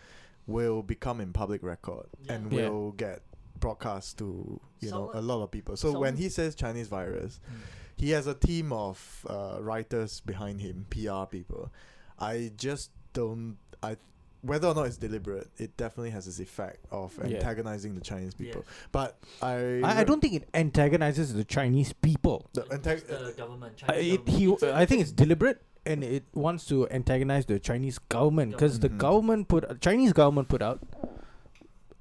will 0.46 0.82
become 0.82 1.20
in 1.20 1.32
public 1.32 1.62
record 1.62 2.06
Yeah. 2.22 2.32
and 2.34 2.52
Yeah. 2.52 2.68
will 2.68 2.92
get 2.92 3.22
broadcast 3.60 4.18
to 4.18 4.60
you 4.80 4.90
know 4.90 5.10
a 5.14 5.22
lot 5.22 5.42
of 5.42 5.50
people. 5.50 5.76
So 5.76 5.98
when 5.98 6.16
he 6.16 6.28
says 6.28 6.54
Chinese 6.54 6.88
virus, 6.88 7.40
Mm. 7.40 7.60
he 7.96 8.10
has 8.10 8.26
a 8.26 8.34
team 8.34 8.72
of 8.72 9.24
uh, 9.30 9.58
writers 9.60 10.20
behind 10.20 10.60
him, 10.60 10.86
PR 10.90 11.24
people. 11.36 11.70
I 12.18 12.50
just 12.56 12.90
don't. 13.20 13.56
I 13.82 13.96
whether 14.42 14.68
or 14.68 14.74
not 14.78 14.86
it's 14.86 14.96
deliberate, 14.96 15.48
it 15.58 15.76
definitely 15.76 16.10
has 16.10 16.24
this 16.26 16.38
effect 16.38 16.78
of 16.92 17.18
Yeah. 17.18 17.36
antagonizing 17.36 17.94
the 17.96 18.00
Chinese 18.00 18.34
people. 18.34 18.62
Yes. 18.64 18.74
But 18.92 19.10
I 19.42 19.80
I, 19.82 20.00
I 20.00 20.04
don't 20.04 20.20
think 20.20 20.34
it 20.34 20.48
antagonizes 20.54 21.34
the 21.34 21.42
Chinese 21.44 21.92
people. 21.92 22.38
the 22.52 22.62
antag- 22.76 23.06
the 23.08 23.34
government. 23.36 23.76
Chinese 23.76 24.14
it, 24.14 24.28
he, 24.28 24.46
government. 24.46 24.52
It's 24.54 24.62
a- 24.62 24.76
I 24.82 24.86
think 24.86 25.00
it's 25.02 25.10
deliberate, 25.24 25.58
and 25.84 26.04
it 26.04 26.24
wants 26.32 26.64
to 26.66 26.86
antagonize 26.90 27.44
the 27.46 27.58
Chinese 27.58 27.98
government 27.98 28.52
because 28.52 28.78
the 28.80 28.90
Mhm. 28.90 28.98
government 28.98 29.48
put 29.48 29.64
uh, 29.68 29.74
Chinese 29.80 30.12
government 30.12 30.46
put 30.48 30.62
out, 30.62 30.78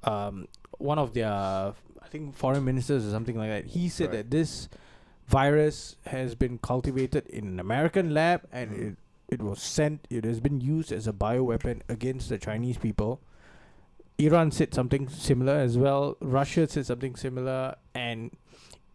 um, 0.04 0.48
one 0.78 1.00
of 1.00 1.14
their 1.14 1.32
I 1.32 2.08
think 2.12 2.36
foreign 2.36 2.64
ministers 2.64 3.06
or 3.08 3.12
something 3.12 3.38
like 3.38 3.50
that. 3.50 3.66
He 3.74 3.90
said 3.90 4.08
Right. 4.08 4.18
that 4.18 4.30
this 4.32 4.70
virus 5.28 5.96
has 6.06 6.36
been 6.36 6.60
cultivated 6.60 7.26
in 7.28 7.48
an 7.48 7.60
American 7.60 8.14
lab 8.14 8.42
and 8.52 8.70
Mhm. 8.72 8.82
it 8.92 8.98
it 9.28 9.42
was 9.42 9.62
sent. 9.62 10.06
It 10.10 10.24
has 10.24 10.40
been 10.40 10.62
used 10.62 10.92
as 10.92 11.08
a 11.08 11.14
bioweapon 11.14 11.82
against 11.90 12.30
the 12.30 12.38
Chinese 12.38 12.78
people. 12.78 13.22
Iran 14.18 14.52
said 14.52 14.74
something 14.74 15.10
similar 15.10 15.54
as 15.54 15.78
well. 15.78 16.16
Russia 16.22 16.68
said 16.68 16.86
something 16.86 17.16
similar, 17.16 17.76
and 17.94 18.32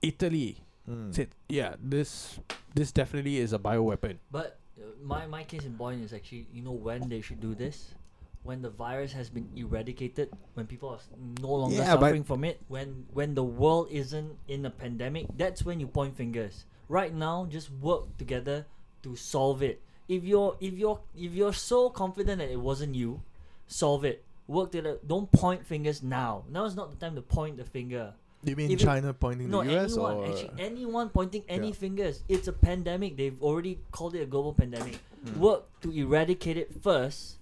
Italy 0.02 0.64
Mm. 0.88 1.14
said, 1.14 1.28
"Yeah, 1.48 1.76
this 1.78 2.40
this 2.74 2.90
definitely 2.90 3.36
is 3.36 3.52
a 3.52 3.58
bioweapon." 3.58 4.16
But 4.32 4.58
uh, 4.80 4.96
my 5.02 5.26
my 5.26 5.44
case 5.44 5.64
in 5.64 5.76
point 5.76 6.02
is 6.02 6.12
actually 6.12 6.48
you 6.52 6.62
know 6.62 6.72
when 6.72 7.08
they 7.08 7.20
should 7.20 7.38
do 7.38 7.54
this, 7.54 7.94
when 8.42 8.62
the 8.62 8.70
virus 8.70 9.12
has 9.12 9.28
been 9.28 9.46
eradicated, 9.54 10.32
when 10.54 10.66
people 10.66 10.88
are 10.88 10.98
no 11.42 11.52
longer 11.52 11.76
Yeah, 11.84 11.94
suffering 12.00 12.24
from 12.24 12.42
it, 12.44 12.62
when 12.68 13.06
when 13.12 13.34
the 13.36 13.44
world 13.44 13.88
isn't 13.92 14.38
in 14.48 14.64
a 14.64 14.70
pandemic, 14.72 15.28
that's 15.36 15.62
when 15.68 15.78
you 15.80 15.86
point 15.86 16.16
fingers. 16.16 16.64
Right 16.88 17.12
now, 17.14 17.44
just 17.46 17.70
work 17.70 18.16
together 18.16 18.64
to 19.04 19.14
solve 19.14 19.62
it. 19.62 19.82
If 20.10 20.24
you're 20.24 20.56
if 20.60 20.74
you're 20.74 20.98
if 21.16 21.32
you're 21.32 21.52
so 21.54 21.88
confident 21.88 22.38
that 22.42 22.50
it 22.50 22.58
wasn't 22.58 22.96
you, 22.96 23.22
solve 23.68 24.04
it. 24.04 24.24
Work 24.48 24.72
together. 24.72 24.98
Don't 25.06 25.30
point 25.30 25.64
fingers 25.64 26.02
now. 26.02 26.42
Now 26.50 26.64
is 26.64 26.74
not 26.74 26.90
the 26.90 26.96
time 26.98 27.14
to 27.14 27.22
point 27.22 27.56
the 27.58 27.64
finger. 27.64 28.14
You 28.42 28.56
mean 28.56 28.70
If 28.72 28.80
it- 28.80 28.84
China 28.84 29.12
pointing 29.14 29.50
No, 29.50 29.62
the 29.62 29.76
US 29.78 29.92
anyone, 29.92 30.16
or 30.16 30.26
actually, 30.26 30.50
anyone 30.58 31.08
pointing 31.10 31.44
any 31.48 31.68
Yeah. 31.68 31.74
fingers. 31.74 32.24
It's 32.28 32.48
a 32.48 32.52
pandemic. 32.52 33.16
They've 33.16 33.40
already 33.40 33.78
called 33.92 34.16
it 34.16 34.22
a 34.22 34.26
global 34.26 34.52
pandemic. 34.52 34.98
Mm. 35.24 35.36
Work 35.36 35.62
to 35.82 35.92
eradicate 35.92 36.56
it 36.56 36.74
first. 36.82 37.36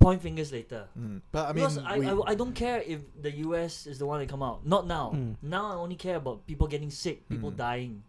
Point 0.00 0.22
fingers 0.22 0.52
later. 0.52 0.86
Mm. 0.98 1.20
But 1.32 1.44
I 1.50 1.52
mean, 1.52 1.54
because 1.66 1.78
I, 1.78 1.96
I, 1.98 2.30
I 2.32 2.34
don't 2.36 2.54
care 2.54 2.80
if 2.86 3.00
the 3.20 3.32
US 3.44 3.84
is 3.86 3.98
the 3.98 4.06
one 4.06 4.20
that 4.20 4.28
come 4.30 4.44
out. 4.44 4.64
Not 4.64 4.86
now. 4.86 5.10
Mm. 5.12 5.34
Now 5.42 5.72
I 5.72 5.74
only 5.74 5.96
care 5.96 6.16
about 6.16 6.46
people 6.46 6.68
getting 6.68 6.88
sick, 6.90 7.28
people 7.28 7.50
Mm. 7.52 7.56
dying. 7.58 8.02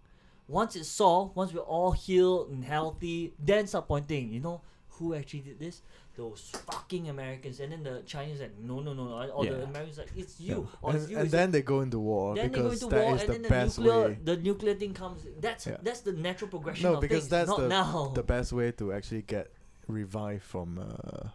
Once 0.49 0.75
it's 0.75 0.89
solved, 0.89 1.35
once 1.35 1.53
we're 1.53 1.62
all 1.62 1.91
healed 1.91 2.49
and 2.49 2.65
healthy, 2.65 3.31
then 3.39 3.67
start 3.67 3.88
pointing. 3.88 4.33
You 4.33 4.39
know 4.39 4.62
who 4.89 5.13
actually 5.13 5.41
did 5.41 5.59
this? 5.59 5.81
Those 6.17 6.51
fucking 6.65 7.07
Americans. 7.07 7.59
And 7.62 7.71
then 7.71 7.83
the 7.83 8.01
Chinese 8.05 8.41
like, 8.41 8.57
no, 8.59 8.79
no, 8.81 8.93
no. 8.93 9.05
no. 9.07 9.29
Or 9.29 9.45
the 9.45 9.63
Americans 9.63 9.99
like, 9.99 10.09
it's 10.17 10.39
yeah. 10.41 10.55
you. 10.55 10.67
Or 10.81 10.89
and, 10.91 10.99
it's 10.99 11.09
you. 11.09 11.17
and 11.17 11.25
it's 11.25 11.31
then 11.31 11.51
they 11.51 11.62
go 11.62 11.81
into 11.81 11.99
war 11.99 12.35
then 12.35 12.51
they 12.51 12.59
go 12.59 12.69
into 12.71 12.88
that 12.88 13.03
war, 13.05 13.15
is 13.15 13.21
and 13.21 13.29
the 13.29 13.33
then 13.33 13.41
the 13.43 13.49
best 13.49 13.79
nuclear, 13.79 14.07
way. 14.07 14.17
the 14.23 14.38
nuclear 14.38 14.73
thing 14.73 14.93
comes. 14.93 15.21
That's 15.39 15.67
Yeah. 15.67 15.77
that's 15.81 16.01
the 16.01 16.12
natural 16.13 16.49
progression 16.49 16.83
No, 16.89 16.95
of 16.95 17.01
because 17.01 17.19
things. 17.19 17.29
that's 17.29 17.49
not 17.49 17.59
the 17.59 17.67
now. 17.69 18.12
the 18.15 18.23
best 18.23 18.51
way 18.51 18.71
to 18.73 18.91
actually 18.91 19.21
get 19.21 19.53
revived 19.88 20.43
from 20.43 20.79
uh, 20.79 21.29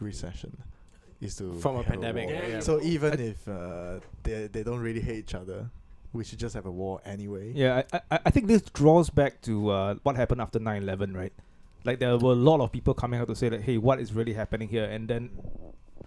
recession 0.00 0.56
is 1.20 1.36
to 1.36 1.52
From 1.58 1.76
a 1.76 1.82
pandemic, 1.84 2.28
war. 2.28 2.40
There 2.40 2.48
yeah. 2.50 2.60
So 2.60 2.78
go. 2.78 2.84
even 2.86 3.20
if 3.20 3.46
uh, 3.46 4.00
they 4.22 4.46
they 4.46 4.62
don't 4.62 4.80
really 4.80 5.00
hate 5.02 5.18
each 5.18 5.34
other, 5.34 5.68
we 6.12 6.24
should 6.24 6.38
just 6.38 6.54
have 6.54 6.66
a 6.66 6.70
war 6.70 7.00
anyway. 7.04 7.52
Yeah, 7.54 7.82
I, 7.92 8.00
I, 8.10 8.18
I 8.26 8.30
think 8.30 8.46
this 8.46 8.62
draws 8.62 9.10
back 9.10 9.40
to 9.42 9.70
uh, 9.70 9.94
what 10.02 10.16
happened 10.16 10.40
after 10.40 10.58
9 10.58 10.82
11, 10.82 11.14
right? 11.16 11.32
Like, 11.84 11.98
there 11.98 12.16
were 12.18 12.32
a 12.32 12.36
lot 12.36 12.60
of 12.60 12.72
people 12.72 12.94
coming 12.94 13.20
out 13.20 13.28
to 13.28 13.34
say 13.36 13.48
that, 13.48 13.62
hey, 13.62 13.78
what 13.78 14.00
is 14.00 14.12
really 14.12 14.34
happening 14.34 14.68
here? 14.68 14.84
And 14.84 15.08
then, 15.08 15.30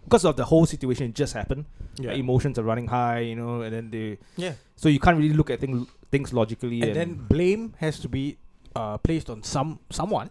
because 0.04 0.24
of 0.26 0.36
the 0.36 0.46
whole 0.46 0.66
situation, 0.66 1.08
it 1.08 1.16
just 1.16 1.34
happened. 1.34 1.66
Yeah, 1.98 2.12
like, 2.12 2.20
emotions 2.20 2.60
are 2.60 2.63
running 2.63 2.88
high, 2.88 3.20
you 3.20 3.36
know, 3.36 3.62
and 3.62 3.74
then 3.74 3.89
they. 3.92 4.20
yeah. 4.36 4.54
So 4.76 4.89
you 4.89 5.00
can't 5.00 5.18
really 5.18 5.34
look 5.34 5.50
at 5.50 5.60
things 5.60 5.88
things 6.12 6.32
logically. 6.34 6.82
And 6.82 6.92
And, 6.92 6.96
then 6.96 7.13
blame 7.28 7.74
has 7.80 8.00
to 8.00 8.10
be 8.10 8.38
uh, 8.76 8.98
placed 9.00 9.30
on 9.30 9.42
some 9.44 9.80
someone, 9.89 10.30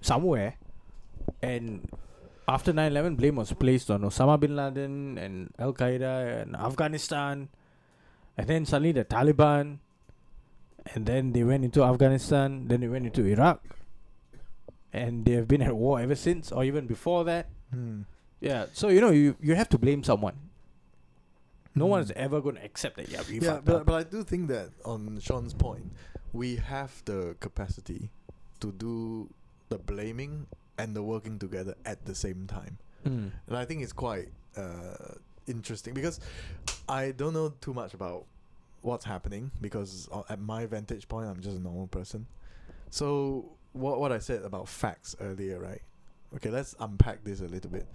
somewhere, 0.00 0.54
and 1.42 1.86
after 2.48 2.72
9/11, 2.72 3.16
blame 3.16 3.36
was 3.36 3.52
placed 3.52 3.90
on 3.90 4.02
Osama 4.02 4.38
bin 4.40 4.56
Laden 4.56 5.18
and 5.18 5.52
Al 5.58 5.72
Qaeda 5.72 6.42
and 6.42 6.56
Afghanistan, 6.56 7.48
and 8.36 8.46
then 8.48 8.64
suddenly 8.66 8.92
the 8.92 9.04
Taliban, 9.04 9.78
and 10.94 11.06
then 11.06 11.32
they 11.32 11.44
went 11.44 11.64
into 11.64 11.82
Afghanistan, 11.82 12.68
then 12.68 12.80
they 12.80 12.88
went 12.88 13.06
into 13.06 13.24
Iraq, 13.24 13.62
and 14.92 15.24
they 15.24 15.32
have 15.32 15.48
been 15.48 15.62
at 15.62 15.74
war 15.76 16.00
ever 16.00 16.14
since, 16.14 16.52
or 16.52 16.64
even 16.64 16.86
before 16.86 17.24
that. 17.24 17.48
Hmm. 17.72 18.02
Yeah, 18.40 18.66
so 18.72 18.88
you 18.88 19.00
know 19.00 19.10
you 19.10 19.36
you 19.40 19.54
have 19.54 19.68
to 19.70 19.78
blame 19.78 20.04
someone. 20.04 20.34
No 21.74 21.86
Hmm. 21.86 21.90
one 21.90 22.00
is 22.02 22.12
ever 22.14 22.40
going 22.40 22.56
to 22.56 22.64
accept 22.64 22.96
that. 22.96 23.08
Yeah, 23.08 23.22
we 23.28 23.40
Yeah, 23.40 23.60
but, 23.64 23.76
up. 23.82 23.86
but 23.86 23.94
I 23.94 24.02
do 24.04 24.22
think 24.22 24.48
that 24.48 24.70
on 24.84 25.18
Sean's 25.20 25.54
point, 25.54 25.92
we 26.32 26.56
have 26.56 27.02
the 27.04 27.36
capacity 27.40 28.10
to 28.60 28.70
do 28.72 29.28
the 29.70 29.78
blaming 29.78 30.46
and 30.78 30.94
the 30.94 31.02
working 31.02 31.38
together 31.38 31.74
at 31.84 32.04
the 32.04 32.14
same 32.14 32.46
time. 32.46 32.78
Mm. 33.04 33.30
And 33.48 33.56
I 33.56 33.64
think 33.64 33.82
it's 33.82 33.92
quite 33.92 34.28
uh, 34.56 35.18
interesting 35.46 35.94
because 35.94 36.20
I 36.88 37.10
don't 37.12 37.32
know 37.34 37.52
too 37.60 37.74
much 37.74 37.94
about 37.94 38.24
what's 38.82 39.04
happening 39.04 39.50
because 39.60 40.08
uh, 40.12 40.22
at 40.28 40.40
my 40.40 40.66
vantage 40.66 41.08
point, 41.08 41.28
I'm 41.28 41.40
just 41.40 41.56
a 41.56 41.60
normal 41.60 41.86
person. 41.86 42.26
So 42.90 43.50
what 43.72 43.98
what 44.00 44.12
I 44.12 44.18
said 44.18 44.42
about 44.42 44.68
facts 44.68 45.16
earlier, 45.20 45.58
right? 45.58 45.82
Okay, 46.36 46.50
let's 46.50 46.74
unpack 46.80 47.24
this 47.24 47.40
a 47.40 47.46
little 47.46 47.70
bit. 47.70 47.86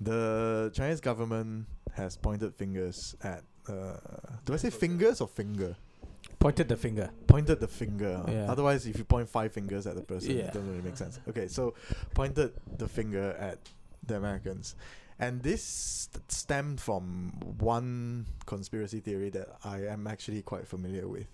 The 0.00 0.70
Chinese 0.74 1.00
government 1.00 1.66
has 1.94 2.16
pointed 2.16 2.54
fingers 2.54 3.16
at. 3.22 3.42
Uh, 3.68 3.96
do 4.44 4.54
I 4.54 4.56
say 4.56 4.70
fingers 4.70 5.20
or 5.20 5.26
finger? 5.28 5.74
Pointed 6.38 6.68
the 6.68 6.76
finger. 6.76 7.10
Pointed 7.26 7.60
the 7.60 7.66
finger. 7.68 8.22
Yeah. 8.28 8.50
Otherwise, 8.50 8.86
if 8.86 8.98
you 8.98 9.04
point 9.04 9.28
five 9.28 9.52
fingers 9.52 9.86
at 9.86 9.94
the 9.96 10.02
person, 10.02 10.32
Yeah. 10.36 10.44
it 10.44 10.52
doesn't 10.52 10.68
really 10.68 10.82
make 10.82 10.96
sense. 10.96 11.18
Okay, 11.28 11.48
so 11.48 11.74
pointed 12.14 12.52
the 12.78 12.86
finger 12.86 13.32
at 13.40 13.58
the 14.06 14.16
Americans. 14.16 14.74
And 15.18 15.42
this 15.42 15.62
st- 15.62 16.30
stemmed 16.30 16.80
from 16.80 17.32
one 17.58 18.26
conspiracy 18.44 19.00
theory 19.00 19.30
that 19.30 19.48
I 19.64 19.86
am 19.86 20.06
actually 20.06 20.42
quite 20.42 20.66
familiar 20.66 21.08
with. 21.08 21.26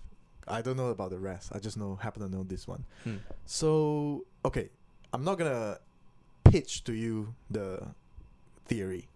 I 0.47 0.61
don't 0.61 0.77
know 0.77 0.89
about 0.89 1.09
the 1.09 1.19
rest. 1.19 1.51
I 1.53 1.59
just 1.59 1.77
know 1.77 1.95
happen 1.95 2.21
to 2.21 2.29
know 2.29 2.43
this 2.43 2.67
one. 2.67 2.85
Hmm. 3.03 3.17
So 3.45 4.25
okay, 4.45 4.69
I'm 5.11 5.23
not 5.23 5.37
gonna 5.37 5.79
pitch 6.43 6.83
to 6.85 6.93
you 6.93 7.33
the 7.49 7.87
theory 8.65 9.07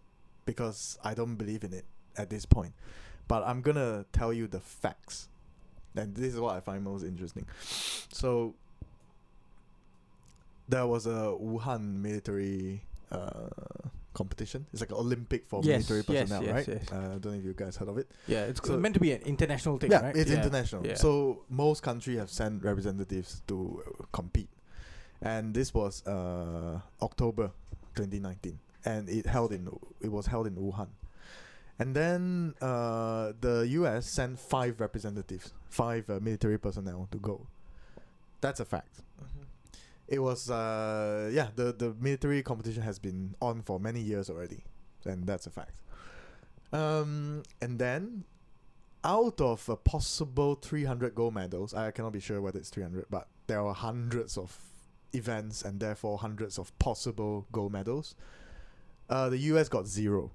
because 0.46 0.98
I 1.04 1.14
don't 1.14 1.36
believe 1.36 1.64
in 1.64 1.74
it 1.74 1.86
at 2.18 2.30
this 2.30 2.46
point. 2.46 2.74
But 3.28 3.44
I'm 3.44 3.62
gonna 3.62 4.06
tell 4.12 4.32
you 4.32 4.48
the 4.48 4.60
facts. 4.60 5.30
And 5.96 6.16
this 6.16 6.34
is 6.34 6.40
what 6.40 6.56
I 6.56 6.60
find 6.60 6.84
most 6.84 7.04
interesting. 7.04 7.46
So 8.12 8.54
there 10.70 10.86
was 10.86 11.08
a 11.08 11.36
Wuhan 11.40 12.02
military 12.02 12.84
uh, 13.12 13.50
competition. 14.22 14.66
It's 14.74 14.82
like 14.82 14.90
an 14.92 14.98
Olympic 14.98 15.46
for 15.48 15.62
Yes, 15.64 15.88
military 15.90 16.04
personnel, 16.10 16.44
yes, 16.44 16.54
right? 16.58 16.68
yes. 16.76 16.92
Uh, 16.92 16.96
I 16.98 17.18
don't 17.22 17.26
know 17.34 17.40
if 17.44 17.46
you 17.46 17.54
guys 17.54 17.78
heard 17.78 17.90
of 17.94 17.98
it. 18.02 18.08
Yeah, 18.28 18.50
it's 18.50 18.62
So- 18.68 18.78
meant 18.86 18.96
to 18.96 19.00
be 19.08 19.12
an 19.18 19.22
international 19.34 19.78
thing, 19.78 19.92
yeah, 19.92 20.02
right? 20.08 20.16
it's 20.18 20.32
international. 20.32 20.82
yeah. 20.86 20.96
So 20.96 21.44
most 21.50 21.80
countries 21.90 22.18
have 22.18 22.32
sent 22.32 22.64
representatives 22.64 23.42
to 23.50 23.56
uh, 23.86 24.04
compete, 24.12 24.50
and 25.22 25.54
this 25.54 25.70
was 25.80 26.02
uh, 26.08 26.82
October 27.02 27.52
2019, 27.96 28.58
and 28.86 29.08
it 29.10 29.26
held 29.36 29.52
in 29.54 29.70
it 30.02 30.12
was 30.18 30.26
held 30.34 30.46
in 30.48 30.56
Wuhan, 30.56 30.90
and 31.80 31.94
then 31.96 32.56
uh, 32.62 33.34
the 33.46 33.56
U.S. 33.80 34.08
sent 34.10 34.40
five 34.40 34.74
representatives, 34.82 35.54
five 35.70 36.10
uh, 36.10 36.20
military 36.20 36.58
personnel 36.58 37.08
to 37.12 37.18
go. 37.20 37.46
That's 38.42 38.60
a 38.60 38.66
fact. 38.66 38.94
It 40.08 40.20
was 40.20 40.50
uh, 40.50 41.30
yeah 41.34 41.50
the 41.56 41.74
the 41.74 41.94
military 42.00 42.42
competition 42.44 42.84
has 42.84 43.00
been 43.00 43.36
on 43.42 43.62
for 43.62 43.80
many 43.80 44.00
years 44.02 44.30
already, 44.30 44.64
and 45.06 45.26
that's 45.28 45.48
a 45.48 45.50
fact. 45.52 45.76
Um, 46.74 47.44
and 47.62 47.80
then 47.80 48.24
out 49.04 49.40
of 49.40 49.68
a 49.70 49.76
possible 49.78 50.56
300 50.56 51.16
gold 51.16 51.34
medals, 51.34 51.74
I 51.74 51.92
cannot 51.92 52.12
be 52.14 52.20
sure 52.20 52.42
whether 52.42 52.60
it's 52.60 52.70
300, 52.70 53.06
but 53.10 53.28
there 53.48 53.62
are 53.66 53.74
hundreds 53.74 54.38
of 54.38 54.58
events 55.14 55.62
and 55.62 55.80
therefore 55.80 56.18
hundreds 56.18 56.58
of 56.58 56.78
possible 56.80 57.46
gold 57.52 57.72
medals. 57.72 58.16
uh, 59.10 59.30
the 59.30 59.38
US 59.54 59.70
got 59.70 59.88
zero. 59.88 60.32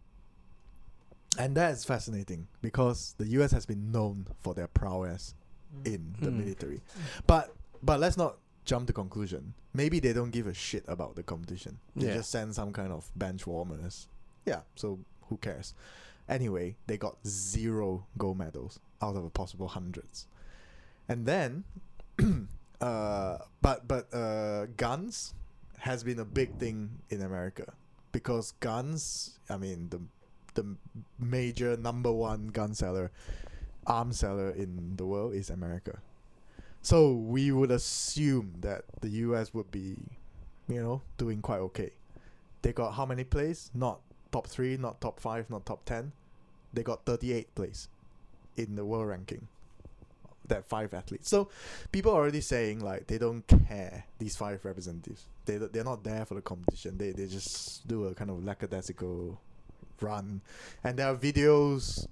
And 1.38 1.54
that 1.56 1.72
is 1.72 1.84
fascinating 1.84 2.46
because 2.62 3.14
the 3.18 3.26
US 3.38 3.52
has 3.52 3.66
been 3.66 3.92
known 3.92 4.26
for 4.40 4.54
their 4.54 4.66
prowess 4.68 5.34
Mm. 5.74 5.86
in 5.86 6.14
the 6.20 6.30
Mm. 6.30 6.36
military. 6.38 6.80
But 7.26 7.54
but 7.82 8.00
let's 8.00 8.16
not 8.16 8.38
jump 8.64 8.86
to 8.86 8.92
conclusion. 8.92 9.54
Maybe 9.74 10.00
they 10.00 10.12
don't 10.12 10.30
give 10.30 10.46
a 10.46 10.54
shit 10.54 10.84
about 10.86 11.16
the 11.16 11.22
competition. 11.22 11.78
They 11.96 12.06
Yeah. 12.06 12.14
just 12.16 12.30
send 12.30 12.54
some 12.54 12.72
kind 12.72 12.92
of 12.92 13.10
bench 13.16 13.46
warmers. 13.46 14.06
Yeah, 14.46 14.62
so 14.76 14.98
who 15.28 15.36
cares? 15.38 15.74
Anyway, 16.28 16.76
they 16.86 16.96
got 16.96 17.16
zero 17.26 18.06
gold 18.18 18.38
medals 18.38 18.78
out 19.00 19.16
of 19.16 19.24
a 19.24 19.30
possible 19.30 19.68
hundreds. 19.68 20.26
And 21.08 21.26
then 21.26 21.64
uh 22.80 23.38
but 23.60 23.86
but 23.88 24.12
uh 24.14 24.66
guns 24.76 25.34
has 25.78 26.04
been 26.04 26.18
a 26.18 26.24
big 26.24 26.56
thing 26.58 26.90
in 27.10 27.22
America 27.22 27.72
because 28.12 28.52
guns, 28.60 29.38
I 29.50 29.56
mean 29.56 29.88
the 29.90 30.00
the 30.54 30.76
major 31.18 31.76
number 31.76 32.12
one 32.12 32.48
gun 32.48 32.74
seller 32.74 33.10
arms 33.86 34.18
seller 34.20 34.50
in 34.50 34.94
the 34.96 35.06
world 35.06 35.34
is 35.34 35.50
America. 35.50 35.98
So 36.82 37.12
we 37.12 37.52
would 37.52 37.70
assume 37.70 38.54
that 38.60 38.84
the 39.00 39.08
US 39.08 39.54
would 39.54 39.70
be, 39.70 39.96
you 40.68 40.82
know, 40.82 41.02
doing 41.16 41.40
quite 41.40 41.60
okay. 41.60 41.90
They 42.62 42.72
got 42.72 42.92
how 42.92 43.06
many 43.06 43.24
plays? 43.24 43.70
Not 43.72 44.00
top 44.32 44.48
three, 44.48 44.76
not 44.76 45.00
top 45.00 45.20
five, 45.20 45.48
not 45.48 45.64
top 45.64 45.84
ten. 45.84 46.12
They 46.72 46.82
got 46.82 47.04
thirty 47.04 47.32
eight 47.32 47.54
place 47.54 47.88
in 48.56 48.74
the 48.74 48.84
world 48.84 49.08
ranking. 49.08 49.46
That 50.48 50.64
five 50.64 50.92
athletes. 50.92 51.28
So 51.28 51.48
people 51.92 52.12
are 52.12 52.20
already 52.20 52.40
saying 52.40 52.80
like 52.80 53.06
they 53.06 53.18
don't 53.18 53.46
care 53.46 54.04
these 54.18 54.36
five 54.36 54.64
representatives. 54.64 55.26
They 55.44 55.58
they're 55.58 55.84
not 55.84 56.02
there 56.02 56.24
for 56.24 56.34
the 56.34 56.42
competition. 56.42 56.98
They 56.98 57.12
they 57.12 57.26
just 57.26 57.86
do 57.86 58.06
a 58.06 58.14
kind 58.14 58.30
of 58.30 58.44
lackadaisical 58.44 59.40
run, 60.00 60.40
and 60.82 60.98
there 60.98 61.06
are 61.06 61.16
videos 61.16 62.06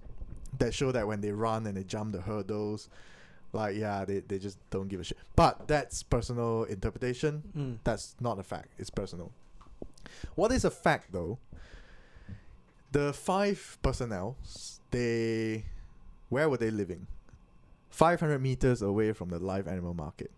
that 0.59 0.75
show 0.75 0.93
that 0.93 1.07
when 1.07 1.21
they 1.21 1.33
run 1.33 1.67
and 1.67 1.77
they 1.77 1.85
jump 1.85 2.13
the 2.13 2.21
hurdles, 2.21 2.89
like 3.53 3.77
yeah, 3.77 4.05
they, 4.05 4.21
they 4.21 4.39
just 4.39 4.59
don't 4.71 4.89
give 4.89 5.01
a 5.01 5.05
shit. 5.05 5.19
But 5.37 5.67
that's 5.69 6.03
personal 6.03 6.65
interpretation. 6.65 7.43
Mm. 7.57 7.79
That's 7.85 8.15
not 8.21 8.39
a 8.39 8.43
fact. 8.43 8.69
It's 8.79 8.91
personal. 8.91 9.33
What 10.35 10.53
is 10.53 10.65
a 10.65 10.71
fact 10.71 11.13
though? 11.13 11.39
The 12.93 13.13
five 13.13 13.79
personnel, 13.83 14.37
they 14.91 15.65
where 16.29 16.49
were 16.49 16.57
they 16.57 16.71
living? 16.71 17.07
Five 17.89 18.21
hundred 18.21 18.41
meters 18.43 18.83
away 18.83 19.13
from 19.13 19.29
the 19.31 19.39
live 19.39 19.69
animal 19.69 19.95
market, 19.95 20.31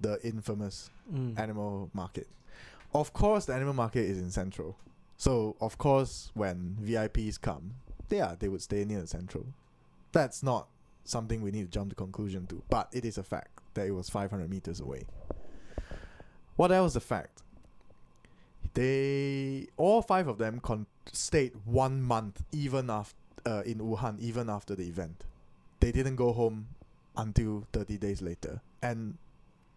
the 0.00 0.18
infamous 0.26 0.90
Mm. 1.12 1.36
animal 1.38 1.90
market. 1.92 2.28
Of 2.94 3.12
course, 3.12 3.46
the 3.46 3.54
animal 3.54 3.74
market 3.74 4.04
is 4.04 4.18
in 4.18 4.30
Central. 4.30 4.76
So, 5.16 5.56
of 5.60 5.78
course, 5.78 6.30
when 6.34 6.76
VIPs 6.80 7.40
come, 7.40 7.74
yeah, 8.08 8.36
they 8.38 8.48
would 8.48 8.62
stay 8.62 8.84
near 8.84 9.00
the 9.00 9.06
Central. 9.08 9.46
That's 10.12 10.42
not 10.42 10.68
something 11.04 11.42
we 11.42 11.50
need 11.50 11.62
to 11.62 11.70
jump 11.70 11.90
to 11.90 11.94
conclusion 11.96 12.46
to, 12.48 12.62
but 12.70 12.88
it 12.92 13.04
is 13.04 13.18
a 13.18 13.22
fact 13.22 13.60
that 13.74 13.86
it 13.86 13.92
was 13.92 14.08
500 14.08 14.48
meters 14.48 14.80
away. 14.80 15.04
What 16.56 16.70
else 16.72 16.92
is 16.92 16.96
a 16.96 17.00
fact? 17.00 17.42
They 18.74 19.68
all 19.76 20.02
five 20.02 20.28
of 20.28 20.38
them 20.38 20.60
con- 20.60 20.86
stayed 21.12 21.52
one 21.64 22.02
month 22.02 22.42
even 22.52 22.88
after 22.90 23.16
uh, 23.44 23.62
in 23.66 23.78
Wuhan, 23.78 24.18
even 24.20 24.48
after 24.48 24.74
the 24.74 24.86
event. 24.86 25.24
They 25.80 25.92
didn't 25.92 26.16
go 26.16 26.32
home 26.32 26.68
until 27.16 27.66
30 27.72 27.98
days 27.98 28.22
later. 28.22 28.60
And 28.82 29.18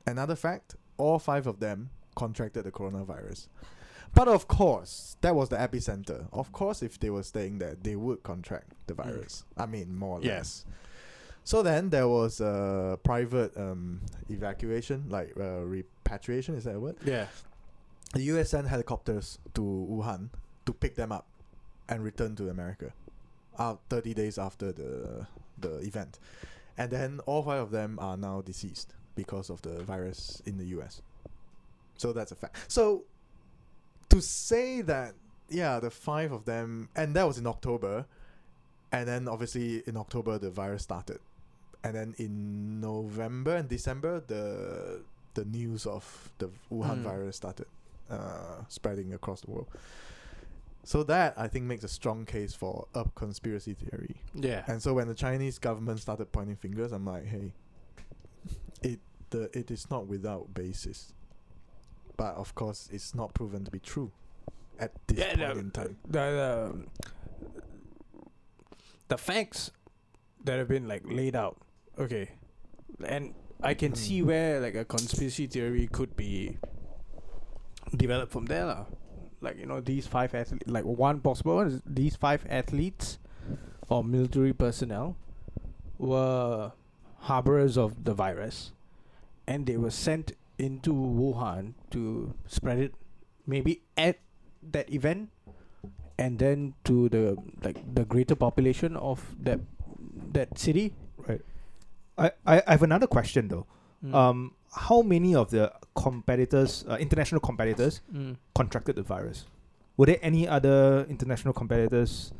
another 0.06 0.36
fact, 0.36 0.76
all 0.98 1.20
five 1.20 1.48
of 1.48 1.60
them 1.60 1.90
contracted 2.16 2.64
the 2.66 2.72
coronavirus. 2.72 3.48
But 4.14 4.28
of 4.30 4.48
course, 4.48 5.18
that 5.22 5.36
was 5.36 5.50
the 5.50 5.58
epicenter. 5.58 6.28
Of 6.32 6.52
course, 6.54 6.82
if 6.84 7.00
they 7.00 7.10
were 7.10 7.24
staying 7.24 7.58
there, 7.58 7.76
they 7.82 7.96
would 7.96 8.24
contract 8.24 8.72
the 8.88 8.94
virus. 8.94 9.44
I 9.58 9.66
mean, 9.66 9.94
more 9.96 10.20
or 10.20 10.22
less. 10.22 10.66
So 11.46 11.62
then 11.62 11.92
there 11.92 12.08
was 12.08 12.42
a 12.42 12.98
private 13.04 13.56
um, 13.56 14.02
evacuation, 14.30 15.06
like 15.10 15.32
uh, 15.40 15.62
repatriation. 15.62 16.56
Is 16.56 16.64
that 16.64 16.76
a 16.76 16.80
word? 16.80 16.96
Yeah. 17.06 17.28
The 18.14 18.24
US 18.34 18.50
sent 18.50 18.68
helicopters 18.68 19.38
to 19.54 19.62
Wuhan 19.62 20.30
to 20.66 20.74
pick 20.74 20.96
them 20.96 21.12
up 21.12 21.28
and 21.88 22.04
return 22.04 22.36
to 22.38 22.50
America. 22.50 22.92
Out 23.60 23.80
30 23.90 24.16
days 24.16 24.38
after 24.40 24.72
the 24.72 25.28
the 25.58 25.78
event, 25.80 26.20
and 26.78 26.92
then 26.92 27.22
all 27.26 27.44
five 27.44 27.62
of 27.62 27.72
them 27.72 27.98
are 28.02 28.18
now 28.18 28.42
deceased 28.42 28.94
because 29.16 29.50
of 29.50 29.62
the 29.62 29.84
virus 29.84 30.42
in 30.46 30.58
the 30.58 30.66
US. 30.78 31.02
So 31.96 32.12
that's 32.12 32.32
a 32.32 32.36
fact. 32.36 32.58
So 32.68 33.04
to 34.10 34.20
say 34.22 34.82
that 34.82 35.14
yeah, 35.48 35.80
the 35.80 35.92
five 35.92 36.32
of 36.32 36.46
them, 36.46 36.90
and 36.96 37.16
that 37.16 37.26
was 37.28 37.38
in 37.38 37.46
October, 37.46 38.06
and 38.92 39.08
then 39.08 39.28
obviously 39.28 39.84
in 39.86 39.96
October 39.96 40.38
the 40.38 40.50
virus 40.50 40.84
started, 40.84 41.20
and 41.86 41.94
then 41.96 42.16
in 42.18 42.82
November 42.82 43.56
and 43.56 43.70
December 43.70 44.20
the 44.28 45.04
the 45.36 45.46
news 45.46 45.86
of 45.86 46.04
the 46.40 46.48
Wuhan 46.72 47.00
Mm. 47.00 47.04
virus 47.04 47.36
started 47.36 47.68
uh, 48.10 48.64
spreading 48.68 49.14
across 49.14 49.42
the 49.42 49.52
world. 49.52 49.68
So 50.84 51.04
that 51.04 51.34
I 51.38 51.48
think 51.48 51.66
makes 51.66 51.84
a 51.84 51.88
strong 52.00 52.26
case 52.26 52.54
for 52.54 52.88
a 52.94 53.04
conspiracy 53.16 53.74
theory. 53.74 54.16
Yeah. 54.34 54.64
And 54.68 54.82
so 54.82 54.94
when 54.94 55.08
the 55.08 55.16
Chinese 55.16 55.58
government 55.60 56.00
started 56.00 56.32
pointing 56.32 56.56
fingers, 56.56 56.92
I'm 56.92 57.06
like, 57.06 57.26
hey, 57.26 57.54
it 58.82 59.00
the 59.30 59.50
it 59.58 59.72
is 59.72 59.90
not 59.90 60.08
without 60.08 60.54
basis. 60.54 61.14
But 62.18 62.36
of 62.36 62.56
course, 62.56 62.88
it's 62.94 63.14
not 63.14 63.34
proven 63.34 63.66
to 63.66 63.72
be 63.72 63.80
true 63.80 64.12
at 64.80 64.92
this 65.08 65.20
yeah, 65.20 65.36
point 65.36 65.54
the, 65.56 65.60
in 65.60 65.72
time. 65.72 65.98
The, 66.08 66.20
the, 66.20 67.12
the 69.10 69.18
facts 69.18 69.72
that 70.44 70.58
have 70.60 70.68
been 70.68 70.88
like 70.88 71.04
laid 71.06 71.36
out, 71.36 71.58
okay, 72.00 72.30
and 73.06 73.34
I 73.64 73.74
can 73.74 73.94
Mm. 73.94 73.98
see 73.98 74.22
where 74.22 74.60
like 74.60 74.76
a 74.76 74.86
conspiracy 74.86 75.48
theory 75.48 75.88
could 75.88 76.16
be 76.16 76.58
developed 77.96 78.32
from 78.32 78.46
there, 78.46 78.66
lah. 78.66 78.86
Like 79.42 79.58
you 79.58 79.66
know, 79.66 79.82
these 79.82 80.08
five 80.08 80.34
athletes, 80.34 80.66
like 80.68 80.86
one 80.86 81.20
possible 81.22 81.56
one 81.56 81.68
is 81.68 81.82
these 81.86 82.16
five 82.16 82.46
athletes 82.50 83.20
or 83.90 84.04
military 84.04 84.54
personnel 84.54 85.16
were 85.98 86.72
harborers 87.30 87.78
of 87.78 88.04
the 88.04 88.14
virus, 88.14 88.72
and 89.48 89.66
they 89.66 89.78
were 89.78 89.92
sent 89.92 90.34
into 90.58 90.94
Wuhan 90.94 91.74
to 91.92 92.34
spread 92.48 92.80
it, 92.80 92.94
maybe 93.46 93.82
at 93.98 94.18
that 94.72 94.90
event 94.92 95.30
and 96.18 96.40
then 96.40 96.74
to 96.86 97.10
the 97.10 97.38
like 97.62 97.78
the 97.94 98.06
greater 98.06 98.36
population 98.36 98.96
of 98.96 99.36
that 99.40 99.60
that 100.34 100.58
city. 100.58 100.94
I, 102.18 102.32
I 102.46 102.62
I 102.68 102.72
have 102.72 102.84
another 102.84 103.08
question 103.08 103.48
though. 103.48 103.66
Mm. 104.04 104.14
Um, 104.14 104.52
how 104.74 105.02
many 105.02 105.36
of 105.36 105.50
the 105.52 105.72
competitors, 105.96 106.86
uh, 106.90 106.96
international 107.00 107.40
competitors, 107.42 108.02
Mm. 108.14 108.36
contracted 108.54 108.96
the 108.96 109.04
virus? 109.04 109.46
Were 109.98 110.06
there 110.06 110.20
any 110.22 110.48
other 110.48 111.06
international 111.10 111.54
competitors 111.54 112.34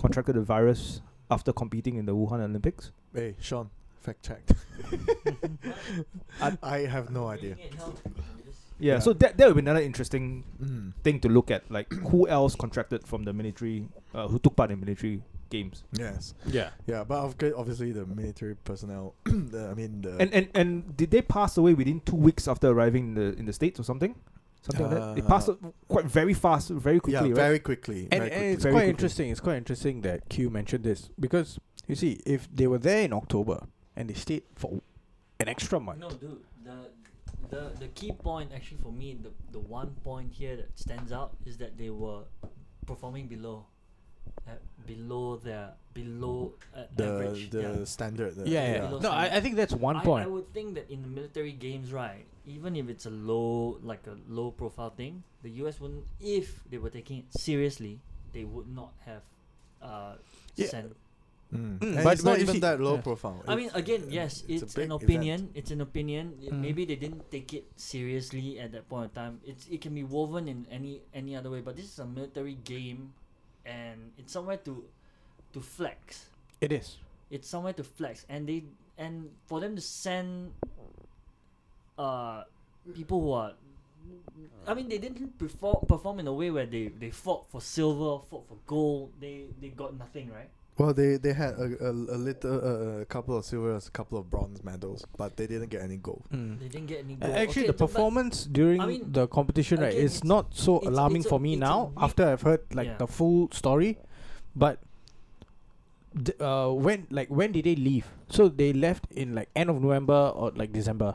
contracted 0.00 0.36
the 0.36 0.40
virus 0.42 1.00
after 1.30 1.52
competing 1.52 1.96
in 1.96 2.06
the 2.06 2.12
Wuhan 2.16 2.40
Olympics? 2.40 2.92
Hey, 3.14 3.36
Sean, 3.40 3.70
fact 4.00 4.22
check. 4.24 4.42
I- 6.40 6.58
I 6.62 6.78
have 6.86 7.10
no 7.10 7.28
idea. 7.28 7.56
Yeah, 7.58 8.94
Yeah. 8.94 8.98
so 9.00 9.12
that 9.14 9.36
that 9.38 9.46
would 9.48 9.56
be 9.56 9.60
another 9.60 9.80
interesting 9.80 10.44
Mm. 10.62 10.92
thing 11.04 11.20
to 11.20 11.28
look 11.28 11.50
at. 11.50 11.70
Like, 11.70 11.92
who 12.10 12.28
else 12.28 12.54
contracted 12.56 13.06
from 13.06 13.24
the 13.24 13.32
military, 13.32 13.88
uh, 14.14 14.28
who 14.28 14.38
took 14.38 14.56
part 14.56 14.70
in 14.70 14.80
military 14.80 15.22
games? 15.50 15.84
Yes. 15.92 16.34
Yeah. 16.46 16.70
Yeah, 16.86 17.04
but 17.04 17.18
of 17.18 17.36
course, 17.38 17.52
obviously 17.56 17.92
the 17.92 18.06
military 18.06 18.54
personnel. 18.56 19.14
the, 19.24 19.68
I 19.70 19.74
mean 19.74 20.02
the. 20.02 20.16
And 20.18 20.32
and 20.34 20.48
and 20.54 20.96
did 20.96 21.10
they 21.10 21.22
pass 21.22 21.56
away 21.56 21.74
within 21.74 22.00
two 22.00 22.16
weeks 22.16 22.46
after 22.48 22.68
arriving 22.68 23.08
in 23.08 23.14
the 23.14 23.38
in 23.38 23.44
the 23.46 23.52
states 23.52 23.78
or 23.80 23.84
something? 23.84 24.14
Something 24.62 24.86
like 24.90 24.98
that. 24.98 25.14
They 25.14 25.22
passed 25.22 25.48
Uh, 25.48 25.54
quite 25.86 26.06
very 26.06 26.34
fast, 26.34 26.70
very 26.70 26.98
quickly, 26.98 27.12
yeah, 27.28 27.34
right? 27.34 27.34
very 27.48 27.58
quickly. 27.60 28.08
And, 28.10 28.20
very 28.20 28.22
and 28.24 28.30
quickly. 28.32 28.52
it's 28.52 28.62
Very 28.64 28.72
quite 28.72 28.80
quickly. 28.80 28.90
interesting. 28.90 29.30
It's 29.30 29.40
quite 29.40 29.56
interesting 29.58 30.00
that 30.02 30.28
Q 30.28 30.50
mentioned 30.50 30.82
this 30.84 31.10
because 31.20 31.58
you 31.86 31.94
see, 31.94 32.20
if 32.26 32.48
they 32.52 32.66
were 32.66 32.78
there 32.78 33.02
in 33.04 33.12
October 33.12 33.64
and 33.94 34.10
they 34.10 34.14
stayed 34.14 34.42
for 34.56 34.80
an 35.38 35.48
extra 35.48 35.78
month, 35.78 36.00
No, 36.00 36.10
dude. 36.10 36.42
The 36.64 36.90
the 37.48 37.70
the 37.78 37.88
key 37.94 38.10
point 38.10 38.50
actually 38.52 38.78
for 38.82 38.90
me, 38.90 39.14
the 39.22 39.30
the 39.52 39.60
one 39.60 39.90
point 40.02 40.32
here 40.32 40.56
that 40.56 40.76
stands 40.76 41.12
out 41.12 41.36
is 41.46 41.58
that 41.58 41.78
they 41.78 41.90
were 41.90 42.22
performing 42.86 43.28
below, 43.28 43.56
uh, 43.60 43.75
below 44.86 45.36
their 45.36 45.72
below 45.94 46.52
uh, 46.76 46.84
the 46.94 47.04
average. 47.04 47.50
the 47.50 47.62
yeah. 47.62 47.84
standard. 47.84 48.36
the- 48.36 48.48
yeah, 48.48 48.72
yeah. 48.74 48.86
Below 48.86 49.00
No, 49.00 49.10
I, 49.10 49.36
I 49.36 49.40
think 49.40 49.56
that's 49.56 49.74
one 49.74 49.96
I, 49.96 50.04
point. 50.04 50.24
I 50.24 50.28
would 50.28 50.52
think 50.52 50.74
that 50.76 50.90
in 50.90 51.02
the 51.02 51.08
military 51.08 51.52
games, 51.52 51.90
right, 51.92 52.24
even 52.46 52.76
if 52.76 52.88
it's 52.88 53.06
a 53.06 53.10
low, 53.10 53.78
like 53.82 54.06
a 54.06 54.14
low 54.28 54.50
profile 54.52 54.90
thing, 54.90 55.24
the 55.42 55.50
US 55.64 55.80
wouldn't, 55.80 56.04
if 56.20 56.62
they 56.70 56.78
were 56.78 56.90
taking 56.90 57.24
it 57.24 57.32
seriously, 57.34 57.98
they 58.32 58.44
would 58.44 58.68
not 58.68 58.92
have 59.04 59.22
uh, 59.82 60.14
Yeah. 60.54 60.68
sent 60.68 60.96
Mm. 61.54 61.78
Mm, 61.78 62.02
but- 62.02 62.12
it's 62.18 62.24
not 62.26 62.40
even 62.42 62.54
see- 62.58 62.66
that 62.66 62.80
low 62.82 62.96
yeah. 62.98 63.06
profile. 63.06 63.38
I 63.46 63.54
mean, 63.54 63.70
again, 63.72 64.10
yes, 64.10 64.42
it's 64.50 64.66
it's, 64.66 64.74
an 64.82 64.90
opinion. 64.90 65.46
event. 65.46 65.52
It's 65.54 65.70
an 65.70 65.80
opinion. 65.80 66.34
Y- 66.42 66.50
Mm. 66.50 66.58
Maybe 66.58 66.82
they 66.84 66.96
didn't 66.98 67.30
take 67.30 67.54
it 67.54 67.70
seriously 67.78 68.58
at 68.58 68.72
that 68.74 68.90
point 68.90 69.10
in 69.10 69.14
time. 69.14 69.34
It's 69.46 69.62
it 69.70 69.78
can 69.80 69.94
be 69.94 70.02
woven 70.02 70.50
in 70.50 70.66
any 70.74 71.06
any 71.14 71.38
other 71.38 71.46
way, 71.48 71.62
but 71.62 71.78
this 71.78 71.86
is 71.86 72.02
a 72.02 72.04
military 72.04 72.58
game, 72.66 73.14
and 73.66 74.12
it's 74.16 74.32
somewhere 74.32 74.56
to 74.58 74.84
to 75.52 75.60
flex. 75.60 76.26
It 76.60 76.72
is. 76.72 76.96
It's 77.30 77.48
somewhere 77.48 77.72
to 77.74 77.84
flex, 77.84 78.24
and 78.28 78.48
they 78.48 78.64
and 78.96 79.30
for 79.46 79.60
them 79.60 79.74
to 79.74 79.82
send 79.82 80.52
uh 81.98 82.44
people 82.94 83.20
who 83.20 83.32
are. 83.32 83.52
I 84.66 84.74
mean, 84.74 84.88
they 84.88 84.98
didn't 84.98 85.38
perform 85.38 85.84
perform 85.88 86.20
in 86.20 86.26
a 86.28 86.32
way 86.32 86.50
where 86.50 86.66
they, 86.66 86.88
they 86.88 87.10
fought 87.10 87.50
for 87.50 87.60
silver, 87.60 88.22
fought 88.30 88.46
for 88.46 88.58
gold. 88.66 89.10
They 89.20 89.46
they 89.60 89.68
got 89.68 89.98
nothing, 89.98 90.30
right? 90.30 90.50
Well, 90.78 90.92
they 90.92 91.16
they 91.16 91.32
had 91.32 91.54
a 91.54 91.88
a, 91.88 91.90
a 91.90 92.18
little 92.20 92.52
uh, 92.52 93.00
a 93.00 93.04
couple 93.06 93.36
of 93.36 93.44
silvers, 93.46 93.88
a 93.88 93.90
couple 93.90 94.18
of 94.18 94.28
bronze 94.30 94.62
medals, 94.62 95.06
but 95.16 95.36
they 95.36 95.46
didn't 95.46 95.70
get 95.70 95.80
any 95.80 95.96
gold. 95.96 96.24
Mm. 96.32 96.60
They 96.60 96.68
didn't 96.68 96.86
get 96.88 97.00
any 97.04 97.14
A- 97.14 97.16
gold. 97.16 97.32
Actually, 97.32 97.62
Okay, 97.62 97.66
the 97.68 97.72
performance 97.86 98.44
during 98.44 98.80
I 98.80 98.86
mean, 98.86 99.10
the 99.10 99.26
competition, 99.26 99.80
right, 99.80 99.88
again, 99.92 100.04
is 100.04 100.16
it's- 100.16 100.24
not 100.24 100.54
so 100.54 100.76
it's- 100.76 100.88
alarming 100.92 101.22
it's 101.24 101.26
a- 101.26 101.30
for 101.30 101.40
me 101.40 101.56
now 101.56 101.92
after 101.96 102.26
I've 102.28 102.42
heard 102.42 102.60
like 102.74 102.88
Yeah. 102.88 102.98
the 102.98 103.06
full 103.06 103.48
story. 103.52 103.96
But 104.54 104.78
d- 106.14 106.32
uh, 106.40 106.70
when 106.72 107.06
like 107.10 107.28
when 107.28 107.52
did 107.52 107.64
they 107.64 107.76
leave? 107.76 108.06
So 108.28 108.48
they 108.48 108.72
left 108.72 109.06
in 109.12 109.34
like 109.34 109.48
end 109.56 109.70
of 109.70 109.80
November 109.80 110.32
or 110.34 110.52
like 110.54 110.72
December. 110.72 111.14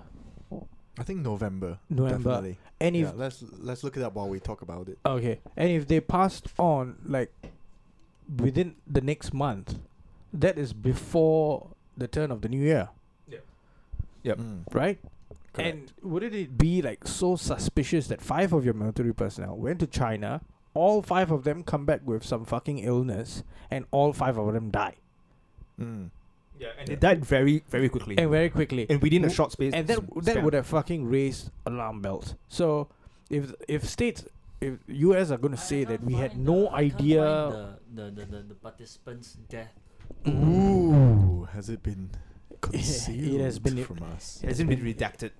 I 0.97 1.03
think 1.03 1.21
November. 1.21 1.79
November. 1.89 2.17
Definitely. 2.41 2.57
And 2.79 2.95
if 2.95 3.13
let's 3.15 3.43
let's 3.59 3.83
look 3.83 3.95
it 3.97 4.03
up 4.03 4.15
while 4.15 4.27
we 4.27 4.39
talk 4.39 4.61
about 4.61 4.89
it. 4.89 4.97
okay, 5.05 5.39
and 5.55 5.69
if 5.69 5.87
they 5.87 5.99
passed 6.01 6.47
on 6.57 6.97
like 7.05 7.31
within 8.35 8.75
the 8.87 9.01
next 9.01 9.33
month, 9.33 9.79
that 10.33 10.57
is 10.57 10.73
before 10.73 11.67
the 11.97 12.07
turn 12.07 12.31
of 12.31 12.41
the 12.41 12.49
new 12.49 12.61
year, 12.61 12.89
Yeah. 13.27 13.39
Yep. 14.23 14.37
Mm, 14.37 14.63
right? 14.73 14.99
correct. 15.53 15.75
And 15.75 15.91
wouldn't 16.01 16.33
it 16.33 16.57
be 16.57 16.81
like 16.81 17.05
so 17.07 17.35
suspicious 17.35 18.07
that 18.07 18.21
five 18.21 18.53
of 18.53 18.63
your 18.63 18.73
military 18.73 19.13
personnel 19.13 19.57
went 19.57 19.79
to 19.81 19.87
China, 19.87 20.41
all 20.73 21.01
five 21.01 21.29
of 21.31 21.43
them 21.43 21.63
come 21.63 21.85
back 21.85 22.01
with 22.05 22.23
some 22.23 22.45
fucking 22.45 22.79
illness, 22.79 23.43
and 23.69 23.85
all 23.91 24.13
five 24.13 24.37
of 24.37 24.53
them 24.53 24.69
die, 24.71 24.95
Mm. 25.79 26.09
Yeah, 26.59 26.67
and 26.77 26.87
Yeah. 26.87 26.95
they 26.95 26.99
died 26.99 27.25
very, 27.25 27.63
very 27.69 27.89
quickly. 27.89 28.17
and 28.19 28.29
very 28.29 28.49
quickly, 28.49 28.85
and 28.89 29.01
within 29.01 29.23
a 29.23 29.27
W- 29.27 29.35
short 29.35 29.51
space. 29.51 29.73
and 29.73 29.87
that 29.87 29.97
sp- 29.97 30.21
that 30.23 30.43
would 30.43 30.53
have 30.53 30.67
fucking 30.67 31.09
raised 31.09 31.49
alarm 31.65 32.01
bells. 32.01 32.35
So, 32.49 32.87
if 33.29 33.51
if 33.67 33.83
states, 33.89 34.23
if 34.61 34.77
US 34.87 35.31
are 35.31 35.37
going 35.37 35.53
to 35.55 35.59
I- 35.59 35.63
I 35.63 35.65
say 35.65 35.83
that 35.85 36.03
we 36.03 36.13
had 36.13 36.37
no 36.37 36.61
the- 36.63 36.71
I 36.71 36.89
can't 36.89 36.91
find 36.91 37.01
idea. 37.01 37.21
The, 37.21 37.79
the, 37.93 38.11
the, 38.11 38.25
the, 38.25 38.41
the 38.49 38.55
participants' 38.55 39.33
death. 39.49 39.73
Ooh, 40.27 41.47
has 41.51 41.69
it 41.69 41.81
been 41.83 42.09
concealed 42.61 43.41
has 43.41 43.59
been- 43.59 43.83
from 43.83 44.03
us? 44.03 44.39
It 44.43 44.47
hasn't 44.49 44.69
been 44.69 44.81
redacted. 44.81 45.31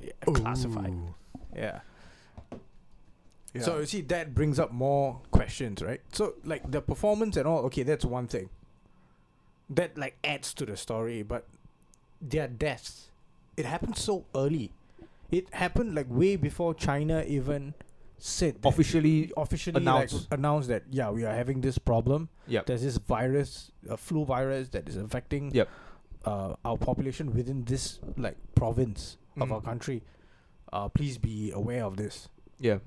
Yeah, 0.00 0.12
classified. 0.26 0.94
Yeah. 1.54 1.80
Yeah. 3.54 3.62
So 3.62 3.78
you 3.78 3.86
see, 3.86 4.02
that 4.02 4.34
brings 4.34 4.58
up 4.58 4.70
more 4.72 5.22
questions, 5.30 5.80
right? 5.82 6.02
So 6.12 6.34
like 6.44 6.70
the 6.70 6.82
performance 6.82 7.36
and 7.38 7.48
all, 7.48 7.60
okay, 7.66 7.82
that's 7.82 8.04
one 8.04 8.26
thing. 8.26 8.50
That 9.70 9.96
like 9.96 10.18
adds 10.22 10.52
to 10.54 10.66
the 10.66 10.76
story, 10.76 11.22
but 11.22 11.46
their 12.20 12.46
deaths, 12.48 13.08
it 13.56 13.64
happened 13.64 13.96
so 13.96 14.26
early. 14.34 14.72
It 15.30 15.52
happened 15.54 15.94
like 15.94 16.06
way 16.10 16.36
before 16.36 16.74
China 16.74 17.24
even 17.26 17.72
said 18.18 18.62
that- 18.62 18.68
Officially, 18.68 19.32
officially 19.36 19.76
announced. 19.80 20.14
like, 20.14 20.38
announced 20.38 20.68
that 20.68 20.84
yeah 20.90 21.10
we 21.10 21.24
are 21.24 21.34
having 21.34 21.60
this 21.60 21.78
problem. 21.78 22.28
Yep. 22.48 22.66
There's 22.66 22.82
this 22.82 22.96
virus, 22.98 23.70
a 23.88 23.96
flu 23.96 24.24
virus 24.24 24.68
that 24.70 24.88
is 24.88 24.96
affecting 24.96 25.50
Yep. 25.54 25.68
uh, 26.24 26.54
our 26.64 26.76
population 26.78 27.32
within 27.34 27.64
this 27.64 28.00
like 28.16 28.36
province 28.54 29.18
of 29.40 29.48
Mm. 29.48 29.52
our 29.52 29.60
country. 29.60 30.02
Uh, 30.72 30.88
please 30.88 31.18
be 31.18 31.50
aware 31.52 31.84
of 31.84 31.96
this. 31.96 32.28
yeah. 32.58 32.78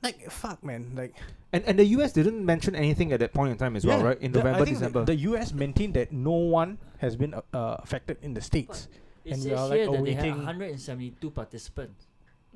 Like 0.00 0.30
fuck, 0.30 0.62
man. 0.62 0.92
Like 0.94 1.16
And 1.52 1.64
and 1.66 1.76
the 1.76 1.84
US 1.98 2.12
didn't 2.12 2.44
mention 2.46 2.76
anything 2.76 3.10
at 3.12 3.18
that 3.18 3.32
point 3.34 3.50
in 3.50 3.58
time 3.58 3.74
as 3.74 3.84
well, 3.84 4.00
right? 4.02 4.16
In 4.20 4.30
the- 4.30 4.38
I 4.40 4.42
November, 4.44 4.64
think 4.64 4.78
the- 4.78 4.84
December. 4.86 5.04
The, 5.04 5.16
U.S. 5.34 5.52
maintained 5.52 5.94
that 5.94 6.12
no 6.12 6.30
one 6.32 6.78
has 6.98 7.16
been 7.16 7.34
uh, 7.34 7.42
uh, 7.52 7.76
affected 7.82 8.18
in 8.22 8.32
the 8.34 8.40
states. 8.40 8.86
It 9.24 9.32
And 9.34 9.42
we 9.42 9.50
says 9.50 9.58
are, 9.58 9.68
like, 9.68 9.78
here 9.80 9.90
that 9.90 10.04
they 10.04 10.12
had 10.14 10.24
awaiting- 10.28 10.46
172 10.46 11.30
participants 11.30 12.06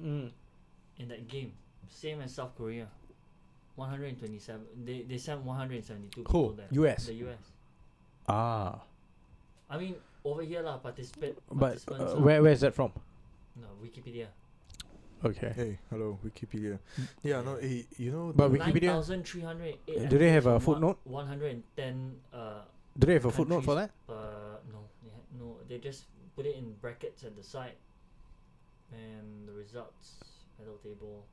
Mm. 0.01 0.31
in 0.99 1.09
that 1.09 1.27
game. 1.27 1.53
Same 1.93 2.23
as 2.23 2.35
South 2.35 2.57
Korea. 2.57 2.89
127. 3.77 4.61
They, 4.85 5.03
they 5.09 5.19
sent 5.19 5.43
172 5.43 6.23
people 6.25 6.49
Who? 6.51 6.57
there. 6.57 6.69
US. 6.89 7.07
The 7.07 7.15
US. 7.29 7.39
Ah, 8.29 8.81
I 9.71 9.79
mean, 9.79 9.95
over 10.25 10.43
here, 10.43 10.63
lah, 10.63 10.79
participate. 10.79 11.37
but 11.51 11.59
participants 11.77 12.13
uh, 12.13 12.17
lah. 12.17 12.21
where 12.21 12.43
where 12.43 12.53
is 12.53 12.61
that 12.61 12.75
from? 12.75 12.93
No, 13.57 13.69
Wikipedia. 13.83 14.27
Okay. 15.25 15.53
Hey, 15.55 15.79
hello, 15.91 16.19
Wikipedia. 16.25 16.79
Yeah, 17.23 17.41
no, 17.43 17.55
eh, 17.57 17.83
you 17.97 18.11
know. 18.13 18.33
But 18.35 18.49
the- 18.53 18.59
Wikipedia- 18.59 18.99
9,308 18.99 20.09
Do 20.11 20.19
they 20.19 20.31
have 20.31 20.47
a 20.47 20.59
from 20.61 20.83
one- 20.83 20.97
footnote? 20.97 20.99
110. 21.05 22.21
Uh, 22.33 22.63
Do 22.99 23.07
they 23.07 23.15
have 23.15 23.25
a 23.27 23.31
footnote 23.33 23.65
for 23.65 23.75
that? 23.77 23.91
countries, 24.07 24.21
Uh, 24.21 24.59
no, 24.73 24.81
they 25.03 25.11
had, 25.11 25.25
no. 25.39 25.57
They 25.69 25.79
just 25.79 26.05
put 26.37 26.45
it 26.47 26.57
in 26.57 26.75
brackets 26.83 27.25
at 27.25 27.37
the 27.37 27.43
side, 27.45 27.79
and 28.93 29.49
the 29.49 29.55
results 29.57 30.21
medal 30.59 30.77
table. 30.85 31.25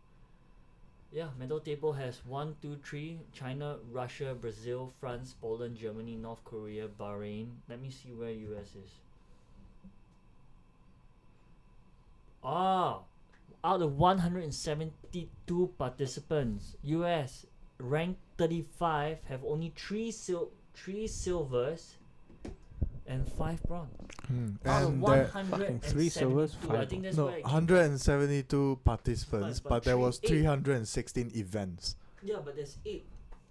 Yeah, 1.11 1.29
medal 1.37 1.59
table 1.59 1.93
has 1.93 2.25
one, 2.25 2.55
two, 2.63 2.77
three: 2.77 3.19
China, 3.31 3.77
Russia, 3.91 4.33
Brazil, 4.33 4.91
France, 4.99 5.35
Poland, 5.39 5.77
Germany, 5.77 6.15
North 6.15 6.43
Korea, 6.43 6.87
Bahrain. 6.87 7.57
Let 7.67 7.79
me 7.79 7.91
see 7.91 8.11
where 8.11 8.31
US 8.31 8.75
is. 8.75 8.89
Ah, 12.43 13.03
out 13.63 13.81
of 13.81 13.97
172 13.97 15.73
participants, 15.77 16.75
US 16.83 17.45
ranked 17.77 18.19
35 18.37 19.23
have 19.25 19.45
only 19.45 19.69
three 19.75 20.11
sil- 20.11 20.51
three 20.73 21.07
silvers 21.07 21.98
and 23.09 23.27
five 23.33 23.61
bronze. 23.63 23.89
Out 24.65 24.83
of 24.83 24.89
and 24.89 25.03
there, 25.05 25.25
fucking 25.27 25.79
three 25.79 26.09
silvers, 26.09 26.55
172, 26.55 26.69
I 26.71 26.77
five 26.79 26.89
think 26.89 27.03
that's 27.03 27.17
no, 27.17 27.25
where 27.25 27.33
it 27.37 27.43
came 27.43 27.51
172 27.51 28.79
participants, 28.85 29.59
But- 29.59 29.69
but, 29.69 29.75
but 29.77 29.83
there 29.83 29.95
three- 29.95 30.03
was 30.03 30.19
eight. 30.23 30.27
316 30.29 31.31
events. 31.35 31.95
Yeah, 32.23 32.37
but 32.43 32.55
there's 32.55 32.77
eight, 32.85 33.05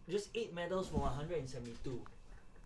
just 0.08 0.30
eight 0.34 0.54
medals 0.54 0.88
from 0.88 1.00
172. 1.00 2.00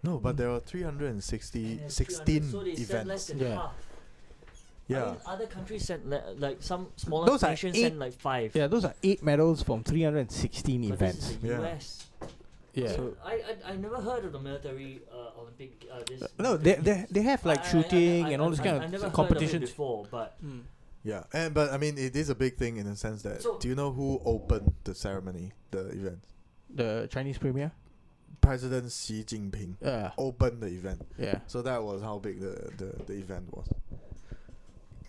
No, 0.04 0.18
but 0.18 0.34
Mm. 0.34 0.38
there 0.38 0.50
were 0.50 0.60
360, 0.60 1.78
And 1.80 1.90
16 1.90 2.50
so 2.50 2.62
they 2.62 2.74
sent 2.76 3.06
less 3.08 3.28
events. 3.28 3.28
than 3.28 3.38
Yeah. 3.38 3.54
half. 3.54 3.70
I 3.70 4.94
Yeah. 4.94 5.04
mean, 5.12 5.16
other 5.26 5.46
countries 5.46 5.84
sent 5.86 6.06
le- 6.08 6.34
like 6.36 6.62
some 6.62 6.88
smaller 6.96 7.26
Those 7.26 7.42
are 7.44 7.50
nations 7.50 7.78
sent 7.78 7.98
like 7.98 8.12
five. 8.14 8.54
Yeah, 8.54 8.66
those 8.66 8.84
are 8.84 8.94
eight 9.02 9.22
medals 9.22 9.62
from 9.62 9.84
316 9.84 10.82
but 10.88 10.94
events. 10.94 11.18
This 11.28 11.30
is 11.36 11.40
the 11.40 11.48
US. 11.62 11.98
Yeah. 12.02 12.11
So 12.74 13.14
I, 13.24 13.32
I 13.66 13.72
I 13.72 13.76
never 13.76 14.00
heard 14.00 14.24
of 14.24 14.32
the 14.32 14.38
military 14.40 15.02
uh, 15.12 15.40
Olympic 15.40 15.86
uh, 15.92 16.00
this. 16.08 16.22
no, 16.38 16.56
they, 16.56 16.74
they 16.76 17.06
they 17.10 17.22
have 17.22 17.44
like 17.44 17.58
I- 17.58 17.62
I- 17.62 17.66
I- 17.66 17.70
shooting 17.70 18.24
I- 18.26 18.30
and 18.30 18.40
all 18.42 18.50
this 18.50 18.60
I- 18.60 18.64
kind 18.64 18.80
I 18.80 18.84
of 18.86 18.90
never 18.90 18.96
s- 18.96 19.02
heard 19.02 19.06
of 19.06 19.12
it 19.12 19.16
competitions. 19.28 19.70
before, 19.70 20.06
but 20.10 20.42
Mm. 20.44 20.62
Yeah, 21.04 21.24
and 21.32 21.52
but 21.52 21.72
I 21.72 21.78
mean, 21.78 21.98
it 21.98 22.14
is 22.16 22.28
a 22.30 22.34
big 22.34 22.56
thing 22.56 22.76
in 22.78 22.86
the 22.86 22.96
sense 22.96 23.22
that. 23.22 23.42
So- 23.42 23.58
do 23.58 23.68
you 23.68 23.74
know 23.74 23.90
who 23.92 24.20
opened 24.24 24.72
the 24.84 24.94
ceremony, 24.94 25.52
the 25.70 25.88
event? 25.88 26.24
The 26.74 27.08
Chinese 27.10 27.38
premier. 27.38 27.72
President 28.40 28.90
Xi 28.90 29.22
Jinping 29.24 29.76
Yeah. 29.80 30.10
opened 30.18 30.62
the 30.62 30.68
event. 30.68 31.02
Yeah. 31.18 31.40
So 31.46 31.60
that 31.62 31.82
was 31.82 32.02
how 32.02 32.18
big 32.18 32.40
the, 32.40 32.72
the, 32.76 32.90
the 33.06 33.12
event 33.14 33.46
was. 33.54 33.68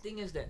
thing 0.04 0.20
is 0.20 0.34
that 0.34 0.50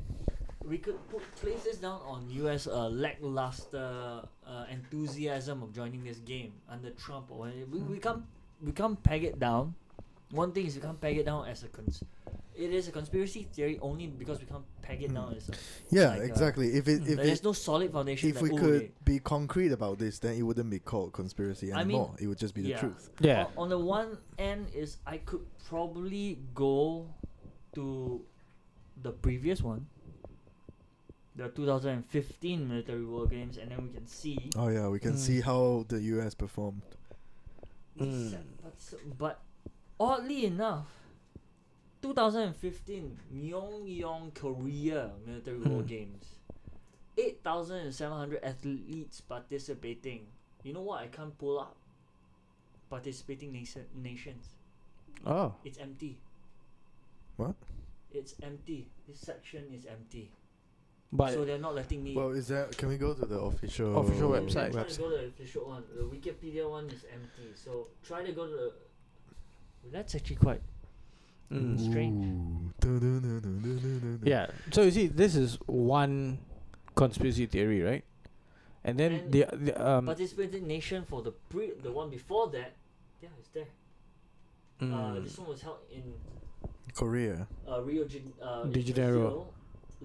we 0.68 0.78
could 0.78 0.98
put 1.10 1.22
place 1.36 1.64
this 1.64 1.78
down 1.78 2.02
on 2.06 2.30
U.S. 2.30 2.68
Uh, 2.68 2.90
lackluster 2.90 4.22
uh, 4.48 4.66
enthusiasm 4.72 5.62
of 5.64 5.74
joining 5.74 6.04
this 6.04 6.18
game 6.20 6.54
under 6.70 6.90
Trump 6.92 7.28
or 7.30 7.52
we 7.72 7.80
we 7.80 7.98
can't 8.00 8.24
we 8.62 8.72
can't 8.72 9.02
peg 9.04 9.24
it 9.24 9.40
down. 9.40 9.76
One 10.32 10.52
thing 10.52 10.66
is 10.66 10.76
we 10.76 10.82
can't 10.82 11.00
peg 11.00 11.18
it 11.18 11.26
down 11.26 11.48
as 11.48 11.64
a 11.64 11.68
cons. 11.68 12.04
It 12.56 12.72
is 12.72 12.88
a 12.88 12.92
conspiracy 12.92 13.48
theory 13.52 13.80
only 13.82 14.06
because 14.08 14.40
we 14.40 14.46
can't 14.46 14.64
peg 14.82 15.02
it 15.02 15.12
down 15.14 15.34
Mm. 15.34 15.38
as 15.38 15.50
a. 15.50 15.54
Yeah, 15.90 16.10
Like, 16.10 16.20
uh, 16.22 16.24
exactly. 16.24 16.68
If 16.76 16.88
it 16.88 17.02
if 17.08 17.18
there's 17.18 17.40
it, 17.40 17.44
no 17.44 17.52
solid 17.54 17.92
foundation. 17.92 18.30
if 18.30 18.36
that, 18.36 18.44
we 18.44 18.52
oh, 18.52 18.58
could 18.58 18.82
they- 18.82 18.92
be 19.04 19.20
concrete 19.20 19.72
about 19.72 19.98
this, 20.00 20.20
then 20.20 20.36
it 20.38 20.44
wouldn't 20.44 20.70
be 20.70 20.80
called 20.80 21.14
conspiracy 21.14 21.74
I 21.74 21.78
mean, 21.84 21.98
anymore. 21.98 22.16
it 22.20 22.28
would 22.28 22.38
just 22.38 22.54
be 22.54 22.62
the 22.62 22.74
truth. 22.76 23.10
Yeah. 23.20 23.46
On, 23.58 23.64
on 23.64 23.70
the 23.70 23.80
one 23.80 24.18
end 24.38 24.68
is 24.74 24.98
I 25.06 25.18
could 25.18 25.46
probably 25.68 26.40
go 26.54 27.08
to 27.76 28.22
the 29.02 29.12
previous 29.12 29.62
one, 29.62 29.88
the 31.36 31.50
2015 31.50 32.68
military 32.68 33.06
war 33.06 33.26
games, 33.28 33.58
and 33.58 33.72
then 33.72 33.82
we 33.84 33.90
can 33.94 34.06
see. 34.08 34.38
Oh 34.56 34.68
yeah, 34.70 34.88
we 34.88 35.00
can 35.00 35.14
Mm. 35.14 35.18
see 35.18 35.42
how 35.42 35.86
the 35.88 36.00
U.S. 36.18 36.34
performed. 36.36 36.82
Mm. 37.98 38.38
But, 38.64 38.74
s- 38.78 38.96
but 39.18 39.42
oddly 40.00 40.46
enough, 40.46 40.88
2015 42.02 43.18
Myeongdong 43.34 44.34
Korea 44.36 45.12
military 45.26 45.58
war 45.60 45.82
Mm. 45.82 45.88
games, 45.88 46.26
8,700 47.18 48.44
athletes 48.44 49.22
participating. 49.22 50.28
You 50.64 50.74
know 50.74 50.82
what 50.82 51.02
I 51.02 51.08
can't 51.08 51.38
pull 51.38 51.60
up? 51.60 51.76
Participating 52.90 53.52
nation 53.52 53.86
nations. 53.96 54.56
Oh. 55.26 55.56
It's 55.64 55.78
empty. 55.78 56.18
What? 57.38 57.56
It's 58.12 58.36
empty. 58.44 58.88
This 59.08 59.20
section 59.20 59.74
is 59.74 59.86
empty. 59.86 60.30
But 61.16 61.34
so 61.34 61.46
they're 61.46 61.60
not 61.62 61.76
letting 61.76 62.04
me. 62.04 62.16
Well, 62.16 62.32
is 62.32 62.48
that? 62.48 62.76
Can 62.76 62.90
we 62.90 62.98
go 62.98 63.14
to 63.14 63.26
the 63.26 63.38
official 63.40 64.00
Official 64.02 64.34
I'm 64.34 64.48
website. 64.48 64.74
trying 64.74 64.88
to 64.90 64.98
go 65.00 65.10
to 65.12 65.18
the 65.22 65.26
official 65.30 65.64
one. 65.70 65.84
The 65.96 66.04
Wikipedia 66.10 66.68
one 66.68 66.90
is 66.90 67.06
empty. 67.14 67.54
So 67.54 67.88
try 68.04 68.24
to 68.26 68.32
go 68.34 68.48
to 68.48 68.52
the. 68.54 68.72
That's 69.92 70.16
actually 70.16 70.38
quite. 70.38 70.62
mm. 71.52 71.78
strange. 71.78 72.26
Yeah. 74.26 74.48
So 74.72 74.82
you 74.82 74.92
see, 74.92 75.06
this 75.08 75.36
is 75.36 75.58
one 75.68 76.40
conspiracy 76.96 77.46
theory, 77.46 77.82
right? 77.82 78.04
And 78.84 78.98
then 79.00 79.12
And 79.14 79.32
the, 79.32 79.46
the 79.54 79.74
um 79.78 80.06
Participating 80.08 80.66
nation 80.68 81.06
for 81.06 81.22
the 81.22 81.32
pre 81.32 81.72
the 81.84 81.92
one 81.92 82.10
before 82.10 82.50
that. 82.58 82.74
Yeah, 83.22 83.30
it's 83.40 83.50
there. 83.54 83.70
Uh, 84.82 84.86
mm, 84.86 85.24
this 85.24 85.38
one 85.38 85.48
was 85.48 85.62
held 85.62 85.78
in 85.94 86.04
Korea. 86.94 87.48
uh, 87.70 87.82
Rio 87.84 88.04
de, 88.04 88.20
uh, 88.42 88.64
in 88.66 88.72
De 88.72 88.82
Janeiro. 88.82 89.48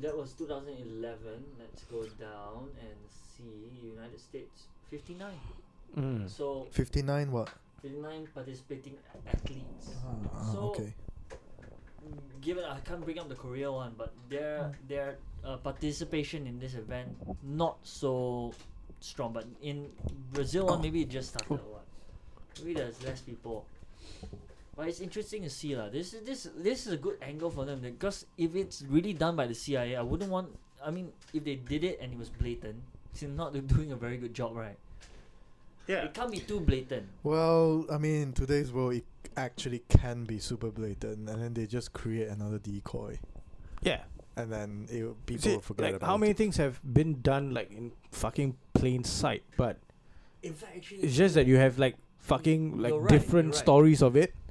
Brazil. 0.00 0.10
That 0.10 0.16
was 0.20 0.32
2011. 0.34 1.44
Let's 1.58 1.82
go 1.84 2.04
down 2.20 2.70
and 2.80 2.96
see 3.10 3.42
United 3.82 4.20
States 4.20 4.68
59. 4.90 5.30
mm. 5.96 6.28
So 6.30 6.66
59 6.70 7.32
what? 7.32 7.50
59 7.82 8.28
participating 8.34 8.96
a- 9.14 9.28
athletes. 9.30 9.94
Ah, 10.04 10.52
So- 10.52 10.58
okay. 10.70 10.94
Given 12.40 12.64
I 12.64 12.80
can't 12.80 13.04
bring 13.04 13.18
up 13.18 13.28
the 13.28 13.34
Korea 13.34 13.70
one, 13.70 13.92
but 13.98 14.14
their 14.30 14.72
their 14.88 15.18
uh, 15.44 15.56
participation 15.58 16.46
in 16.46 16.58
this 16.58 16.74
event 16.74 17.12
not 17.42 17.76
so 17.82 18.54
strong. 19.00 19.32
But 19.34 19.44
in 19.60 19.90
Brazil 20.32 20.66
one, 20.66 20.78
Oh. 20.78 20.82
maybe 20.82 21.02
it 21.02 21.10
just 21.10 21.34
started 21.36 21.60
or 21.60 21.82
what. 21.82 21.86
Maybe 22.62 22.74
there's 22.74 22.96
less 23.04 23.20
people. 23.20 23.66
But 24.78 24.86
it's 24.86 25.02
interesting 25.02 25.42
to 25.42 25.50
see 25.50 25.74
lah. 25.74 25.90
This 25.90 26.14
is 26.14 26.22
this 26.22 26.46
this 26.54 26.86
is 26.86 26.94
a 26.94 27.00
good 27.02 27.18
angle 27.18 27.50
for 27.50 27.66
them 27.66 27.82
because 27.82 28.30
if 28.38 28.54
it's 28.54 28.86
really 28.86 29.10
done 29.10 29.34
by 29.34 29.50
the 29.50 29.54
CIA, 29.58 29.98
I 29.98 30.06
wouldn't 30.06 30.30
want. 30.30 30.54
I 30.78 30.94
mean, 30.94 31.10
if 31.34 31.42
they 31.42 31.58
did 31.58 31.82
it 31.82 31.98
and 31.98 32.14
it 32.14 32.18
was 32.18 32.30
blatant, 32.30 32.78
it's 33.10 33.26
not 33.26 33.50
doing 33.74 33.90
a 33.90 33.98
very 33.98 34.22
good 34.22 34.30
job, 34.32 34.54
right? 34.54 34.78
Yeah. 35.90 36.06
It 36.06 36.14
can't 36.14 36.30
be 36.30 36.38
too 36.38 36.60
blatant. 36.62 37.10
Well, 37.26 37.90
I 37.90 37.98
mean, 37.98 38.22
in 38.22 38.32
today's 38.32 38.70
world, 38.70 38.94
it 38.94 39.04
actually 39.36 39.82
can 39.88 40.22
be 40.22 40.38
super 40.38 40.70
blatant, 40.70 41.26
and 41.28 41.42
then 41.42 41.54
they 41.54 41.66
just 41.66 41.92
create 41.92 42.28
another 42.28 42.58
decoy, 42.62 43.18
Yeah. 43.82 44.06
and 44.36 44.52
then 44.52 44.86
it, 44.90 45.02
people 45.26 45.42
See, 45.42 45.54
will 45.58 45.60
forget 45.60 45.86
like 45.86 45.94
about 45.96 46.06
how 46.06 46.16
many 46.16 46.32
it. 46.32 46.36
things 46.38 46.56
have 46.58 46.78
been 46.84 47.20
done 47.22 47.50
like 47.54 47.72
in 47.72 47.92
fucking 48.12 48.54
plain 48.74 49.02
sight, 49.02 49.42
but 49.56 49.78
In 50.42 50.54
fact, 50.54 50.76
actually, 50.76 51.02
it's 51.02 51.16
just 51.16 51.34
that 51.34 51.46
you 51.50 51.56
have 51.56 51.78
like 51.78 51.96
fucking 52.18 52.78
like 52.78 52.92
right, 52.94 53.08
different 53.08 53.56
right. 53.56 53.64
stories 53.66 54.02
of 54.02 54.14
it, 54.14 54.30
yeah. 54.30 54.47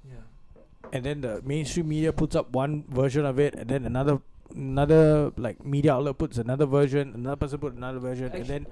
And 0.93 1.03
then 1.03 1.21
the 1.21 1.41
mainstream 1.43 1.87
media 1.89 2.13
puts 2.13 2.35
up 2.35 2.51
one 2.51 2.83
version 2.89 3.25
of 3.25 3.39
it, 3.39 3.55
and 3.55 3.69
then 3.69 3.85
another 3.85 4.19
another 4.55 5.31
like 5.37 5.63
media 5.65 5.93
outlet 5.93 6.17
puts 6.17 6.37
another 6.37 6.65
version, 6.65 7.13
another 7.15 7.35
person 7.35 7.59
put 7.59 7.73
another 7.73 7.99
version, 7.99 8.31
and 8.31 8.45
then 8.45 8.65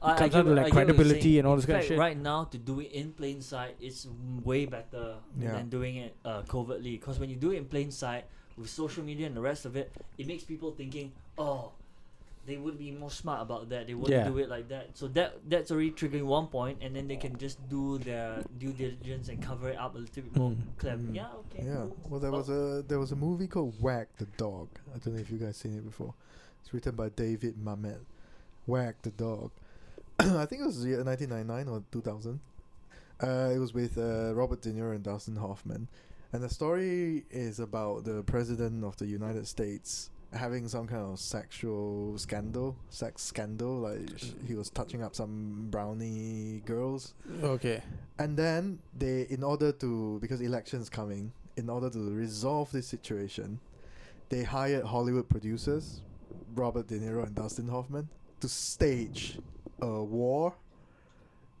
I, 0.00 0.14
comes 0.14 0.20
I 0.20 0.28
down 0.28 0.44
to, 0.44 0.50
like, 0.54 0.58
I 0.58 0.68
get 0.70 0.74
what 0.74 0.86
you're 0.86 0.94
credibility 0.94 1.38
and 1.38 1.46
all 1.46 1.54
In 1.54 1.58
this 1.58 1.66
kind 1.66 1.80
of 1.80 1.84
shit. 1.86 1.98
Right 1.98 2.16
now, 2.16 2.44
to 2.44 2.58
do 2.58 2.78
it 2.80 2.92
in 2.92 3.12
plain 3.12 3.40
sight, 3.42 3.74
it's 3.80 4.06
m- 4.06 4.42
way 4.44 4.64
better 4.64 5.16
Yeah. 5.38 5.52
than 5.52 5.68
doing 5.68 5.96
it 5.96 6.14
uh, 6.24 6.42
covertly. 6.42 6.92
Because 6.92 7.18
when 7.18 7.30
you 7.30 7.36
do 7.36 7.50
it 7.50 7.56
in 7.56 7.64
plain 7.64 7.90
sight 7.90 8.26
with 8.56 8.70
social 8.70 9.02
media 9.02 9.26
and 9.26 9.36
the 9.36 9.40
rest 9.40 9.66
of 9.66 9.74
it, 9.74 9.90
it 10.16 10.26
makes 10.28 10.44
people 10.44 10.70
thinking, 10.70 11.10
oh, 11.36 11.72
they 12.48 12.56
would 12.56 12.78
be 12.78 12.90
more 12.90 13.10
smart 13.10 13.42
about 13.42 13.68
that. 13.68 13.86
They 13.86 13.94
wouldn't 13.94 14.18
Yeah. 14.24 14.28
do 14.28 14.38
it 14.38 14.48
like 14.48 14.68
that. 14.70 14.96
So 14.98 15.06
that 15.08 15.38
that's 15.48 15.70
already 15.70 15.92
triggering 15.92 16.24
one 16.24 16.48
point, 16.48 16.78
and 16.82 16.96
then 16.96 17.06
they 17.06 17.16
can 17.16 17.36
just 17.38 17.58
do 17.68 17.98
their 17.98 18.42
due 18.58 18.72
diligence 18.72 19.28
and 19.28 19.40
cover 19.40 19.68
it 19.68 19.78
up 19.78 19.94
a 19.94 19.98
little 19.98 20.22
bit 20.22 20.34
more 20.36 20.50
Mm. 20.50 20.58
clever. 20.78 21.02
Mm. 21.02 21.14
Yeah, 21.14 21.28
okay. 21.46 21.62
Yeah. 21.64 21.74
cool. 21.86 21.96
Well, 22.08 22.20
there 22.20 22.34
Oh, 22.34 22.38
was 22.38 22.48
a 22.48 22.82
there 22.88 22.98
was 22.98 23.12
a 23.12 23.16
movie 23.16 23.46
called 23.46 23.74
Wag 23.80 24.08
the 24.18 24.26
Dog. 24.36 24.68
I 24.94 24.98
don't 24.98 25.14
know 25.14 25.20
if 25.20 25.30
you 25.30 25.38
guys 25.38 25.56
seen 25.56 25.74
it 25.76 25.84
before. 25.84 26.14
It's 26.62 26.72
written 26.74 26.96
by 26.96 27.10
David 27.10 27.54
Mamet. 27.62 28.00
Wag 28.66 28.96
the 29.02 29.10
Dog. 29.12 29.50
I 30.18 30.44
think 30.46 30.62
it 30.62 30.66
was 30.66 30.84
1999 30.84 31.68
or 31.68 31.82
2000. 31.92 32.40
Uh, 33.22 33.50
it 33.54 33.58
was 33.58 33.74
with 33.74 33.98
uh, 33.98 34.32
Robert 34.34 34.60
De 34.62 34.70
Niro 34.72 34.94
and 34.94 35.02
Dustin 35.02 35.36
Hoffman, 35.36 35.88
and 36.32 36.42
the 36.42 36.48
story 36.48 37.24
is 37.30 37.58
about 37.58 38.04
the 38.04 38.22
president 38.22 38.84
of 38.84 38.96
the 38.96 39.06
United 39.06 39.46
States 39.48 40.10
having 40.32 40.68
some 40.68 40.86
kind 40.86 41.02
of 41.02 41.18
sexual 41.18 42.16
scandal, 42.18 42.76
sex 42.90 43.22
scandal. 43.22 43.78
Like 43.80 44.18
sh- 44.18 44.32
he 44.46 44.54
was 44.54 44.70
touching 44.70 45.02
up 45.02 45.14
some 45.14 45.68
brownie 45.70 46.62
girls, 46.66 47.14
okay, 47.42 47.82
and 48.18 48.36
then 48.36 48.78
they, 48.96 49.26
in 49.30 49.42
order 49.42 49.72
to, 49.72 50.18
because 50.20 50.40
elections 50.40 50.88
coming, 50.90 51.32
in 51.56 51.68
order 51.70 51.88
to 51.90 51.98
resolve 52.14 52.70
this 52.72 52.86
situation, 52.86 53.58
they 54.28 54.42
hired 54.44 54.84
Hollywood 54.84 55.28
producers, 55.28 56.02
Robert 56.54 56.86
De 56.88 56.98
Niro 56.98 57.24
and 57.24 57.34
Dustin 57.34 57.68
Hoffman, 57.68 58.08
to 58.40 58.48
stage 58.48 59.38
a 59.80 60.02
war 60.02 60.54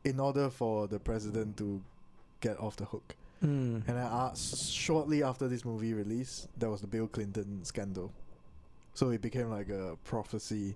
in 0.04 0.20
order 0.20 0.50
for 0.50 0.86
the 0.86 0.98
president 0.98 1.56
to 1.56 1.82
get 2.40 2.58
off 2.60 2.76
the 2.76 2.84
hook. 2.84 3.16
mm. 3.42 3.82
And 3.88 3.98
uh, 3.98 4.28
s- 4.32 4.68
shortly 4.68 5.22
after 5.22 5.48
this 5.48 5.64
movie 5.64 5.92
release, 5.94 6.46
there 6.56 6.70
was 6.70 6.80
the 6.80 6.86
Bill 6.86 7.08
Clinton 7.08 7.64
scandal. 7.64 8.12
So 8.98 9.10
it 9.10 9.22
became 9.22 9.48
like 9.48 9.68
a 9.68 9.96
prophecy 10.02 10.74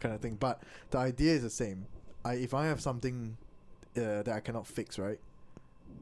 kind 0.00 0.14
of 0.14 0.22
thing. 0.22 0.36
But 0.40 0.62
the 0.88 0.96
idea 0.96 1.34
is 1.34 1.42
the 1.42 1.50
same. 1.50 1.86
I 2.24 2.32
if 2.36 2.54
I 2.54 2.64
have 2.64 2.80
something 2.80 3.36
uh, 3.94 4.22
that 4.22 4.30
I 4.30 4.40
cannot 4.40 4.66
fix, 4.66 4.98
right? 4.98 5.18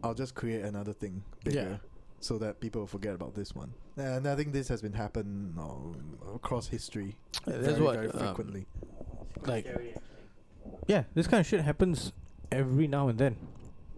I'll 0.04 0.14
just 0.14 0.36
create 0.36 0.62
another 0.62 0.92
thing 0.92 1.24
bigger, 1.44 1.80
so 2.20 2.38
that 2.38 2.60
people 2.60 2.82
will 2.82 2.86
forget 2.86 3.14
about 3.16 3.34
this 3.34 3.52
one. 3.52 3.72
And 3.96 4.28
I 4.28 4.36
think 4.36 4.52
this 4.52 4.68
has 4.68 4.80
been 4.80 4.92
happen 4.92 5.54
um, 5.58 6.18
across 6.34 6.68
history 6.68 7.16
Yeah, 7.46 7.54
very, 7.54 7.62
that's 7.66 7.80
what 7.80 7.94
very 7.96 8.10
um, 8.10 8.18
frequently. 8.18 8.66
quite 9.42 9.66
like- 9.66 9.96
yeah, 10.86 11.02
this 11.14 11.26
kind 11.26 11.40
of 11.40 11.46
shit 11.46 11.62
happens 11.62 12.12
every 12.52 12.86
now 12.86 13.08
and 13.08 13.18
then. 13.18 13.36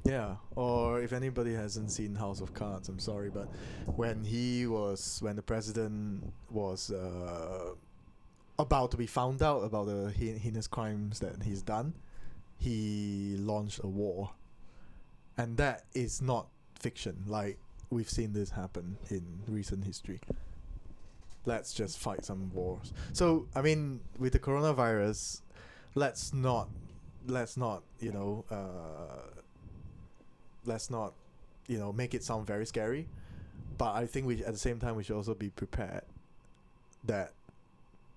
Yeah, 0.09 0.37
or 0.57 1.03
if 1.03 1.13
anybody 1.13 1.53
hasn't 1.53 1.91
seen 1.91 2.15
House 2.15 2.41
of 2.41 2.55
Cards, 2.55 2.89
I'm 2.89 2.99
sorry, 2.99 3.29
but 3.29 3.47
when 3.95 4.25
he 4.25 4.67
was 4.67 5.19
when 5.21 5.37
the 5.37 5.43
president 5.43 6.33
was 6.51 6.91
uh, 6.91 7.75
about 8.59 8.91
to 8.93 8.97
be 8.97 9.07
found 9.07 9.43
out 9.43 9.65
about 9.65 9.85
the 9.87 10.11
heinous 10.11 10.67
crimes 10.67 11.21
that 11.21 11.43
he's 11.43 11.61
done, 11.61 11.93
he 12.57 13.37
launched 13.39 13.81
a 13.85 13.87
war, 13.87 14.31
and 15.37 15.59
that 15.59 15.85
is 15.93 16.23
not 16.23 16.47
fiction. 16.81 17.25
Like 17.27 17.59
we've 17.91 18.09
seen 18.09 18.33
this 18.33 18.49
happen 18.49 18.97
in 19.11 19.23
recent 19.47 19.85
history. 19.85 20.21
Let's 21.45 21.75
just 21.75 21.99
fight 21.99 22.25
some 22.25 22.51
wars. 22.55 22.95
So 23.13 23.47
I 23.55 23.61
mean, 23.61 24.01
with 24.19 24.33
the 24.33 24.39
coronavirus, 24.39 25.43
let's 25.95 26.33
not 26.33 26.71
let's 27.27 27.59
not 27.59 27.83
you 28.01 28.13
know 28.13 28.47
uh, 28.51 29.38
let's 30.69 30.91
not 30.91 31.15
you 31.67 31.79
know 31.79 31.93
make 31.93 32.15
it 32.15 32.23
sound 32.23 32.47
very 32.47 32.67
scary 32.67 33.09
but 33.77 33.95
i 33.95 34.07
think 34.07 34.27
we 34.27 34.45
at 34.45 34.53
the 34.53 34.59
same 34.59 34.79
time 34.79 34.95
we 34.97 35.03
should 35.03 35.17
also 35.17 35.35
be 35.35 35.51
prepared 35.51 36.03
that 37.05 37.33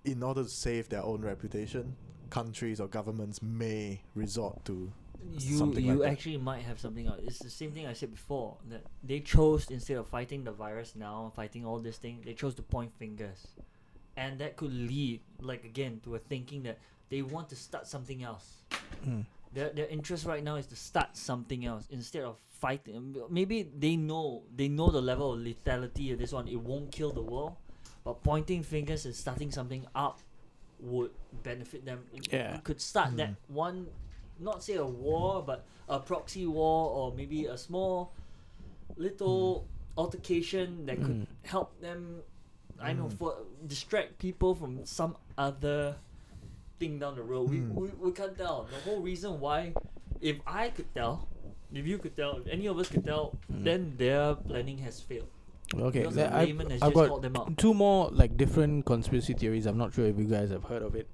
in 0.04 0.22
order 0.24 0.44
to 0.44 0.50
save 0.50 0.90
their 0.90 1.04
own 1.04 1.22
reputation 1.22 1.96
countries 2.30 2.80
or 2.80 2.88
governments 2.88 3.42
may 3.42 4.02
resort 4.16 4.64
to 4.66 4.92
you 5.38 5.58
something 5.58 5.86
you 5.86 5.92
like 5.92 6.00
that. 6.00 6.12
actually 6.12 6.38
might 6.38 6.64
have 6.64 6.80
something 6.80 7.08
else. 7.08 7.20
It's 7.24 7.40
the 7.40 7.50
same 7.50 7.72
thing 7.72 7.86
I 7.86 7.94
said 7.94 8.12
before 8.12 8.58
that 8.70 8.84
they 9.04 9.20
chose 9.20 9.70
instead 9.70 9.98
of 9.98 10.08
fighting 10.08 10.44
the 10.44 10.52
virus 10.52 10.96
now, 10.96 11.32
fighting 11.36 11.66
all 11.66 11.80
this 11.80 11.98
thing, 11.98 12.22
they 12.26 12.34
chose 12.34 12.56
to 12.56 12.64
point 12.64 12.92
fingers, 12.98 13.48
and 14.18 14.40
that 14.40 14.58
could 14.58 14.74
lead, 14.74 15.22
like 15.40 15.64
again, 15.64 16.02
to 16.06 16.16
a 16.16 16.20
thinking 16.20 16.64
that 16.64 16.80
they 17.10 17.22
want 17.22 17.50
to 17.50 17.56
start 17.56 17.88
something 17.88 18.24
else. 18.24 18.64
Mm. 19.08 19.26
Their 19.54 19.70
their 19.72 19.88
interest 19.88 20.26
right 20.26 20.44
now 20.44 20.56
is 20.56 20.66
to 20.68 20.76
start 20.76 21.18
something 21.18 21.66
else 21.66 21.88
instead 21.90 22.24
of 22.24 22.38
fighting. 22.50 23.16
Maybe 23.30 23.64
they 23.64 23.96
know 23.98 24.44
they 24.56 24.70
know 24.70 24.90
the 24.92 25.02
level 25.02 25.34
of 25.34 25.40
lethality 25.40 26.14
of 26.14 26.20
this 26.20 26.32
one. 26.32 26.48
It 26.48 26.60
won't 26.62 26.92
kill 26.92 27.12
the 27.12 27.22
world, 27.22 27.56
but 28.04 28.24
pointing 28.24 28.64
fingers 28.64 29.06
and 29.06 29.14
starting 29.16 29.52
something 29.52 29.86
up 29.94 30.20
would 30.80 31.12
benefit 31.44 31.86
them. 31.86 32.06
It- 32.14 32.32
Yeah. 32.32 32.56
it 32.56 32.64
could 32.64 32.80
start 32.82 33.18
that 33.18 33.30
Mm. 33.30 33.54
one, 33.54 33.88
not 34.40 34.64
say 34.64 34.76
a 34.76 34.86
war, 34.86 35.44
but 35.44 35.66
a 35.90 36.00
proxy 36.00 36.46
war 36.48 36.90
or 36.90 37.14
maybe 37.14 37.46
a 37.46 37.58
small 37.58 38.14
little 38.98 39.68
altercation 39.98 40.86
that 40.86 40.98
could 40.98 41.28
Mm. 41.28 41.28
help 41.44 41.80
them. 41.82 42.24
I 42.80 42.94
know 42.94 43.06
Mm. 43.06 43.18
for 43.18 43.38
distract 43.68 44.18
people 44.18 44.56
from 44.56 44.86
some 44.86 45.16
other 45.38 45.98
thing 46.82 46.98
down 46.98 47.14
the 47.16 47.22
road. 47.24 47.50
Mm. 47.54 47.74
We, 47.78 47.88
we 47.88 48.10
we 48.10 48.12
can't 48.12 48.34
tell 48.38 48.66
the 48.74 48.80
whole 48.86 49.00
reason 49.06 49.40
why. 49.40 49.74
If 50.20 50.38
I 50.46 50.70
could 50.70 50.90
tell, 50.98 51.30
if 51.74 51.86
you 51.92 51.98
could 51.98 52.16
tell, 52.18 52.38
if 52.42 52.48
any 52.50 52.66
of 52.74 52.78
us 52.82 52.90
could 52.90 53.06
tell, 53.06 53.38
Mm. 53.52 53.64
then 53.70 53.80
their 54.02 54.36
planning 54.50 54.80
has 54.88 55.00
failed. 55.00 55.30
Okay, 55.74 56.04
that- 56.04 56.14
the 56.14 56.26
I've, 56.36 56.58
has 56.74 56.82
I've 56.82 56.92
just 56.92 57.00
got 57.00 57.08
called 57.10 57.22
them 57.24 57.38
out. 57.38 57.58
two 57.58 57.74
more 57.74 58.10
like 58.12 58.36
different 58.36 58.86
conspiracy 58.86 59.34
theories. 59.34 59.66
I'm 59.70 59.78
not 59.78 59.94
sure 59.94 60.06
if 60.06 60.18
you 60.18 60.26
guys 60.26 60.50
have 60.52 60.66
heard 60.66 60.82
of 60.84 60.96
it. 60.96 61.08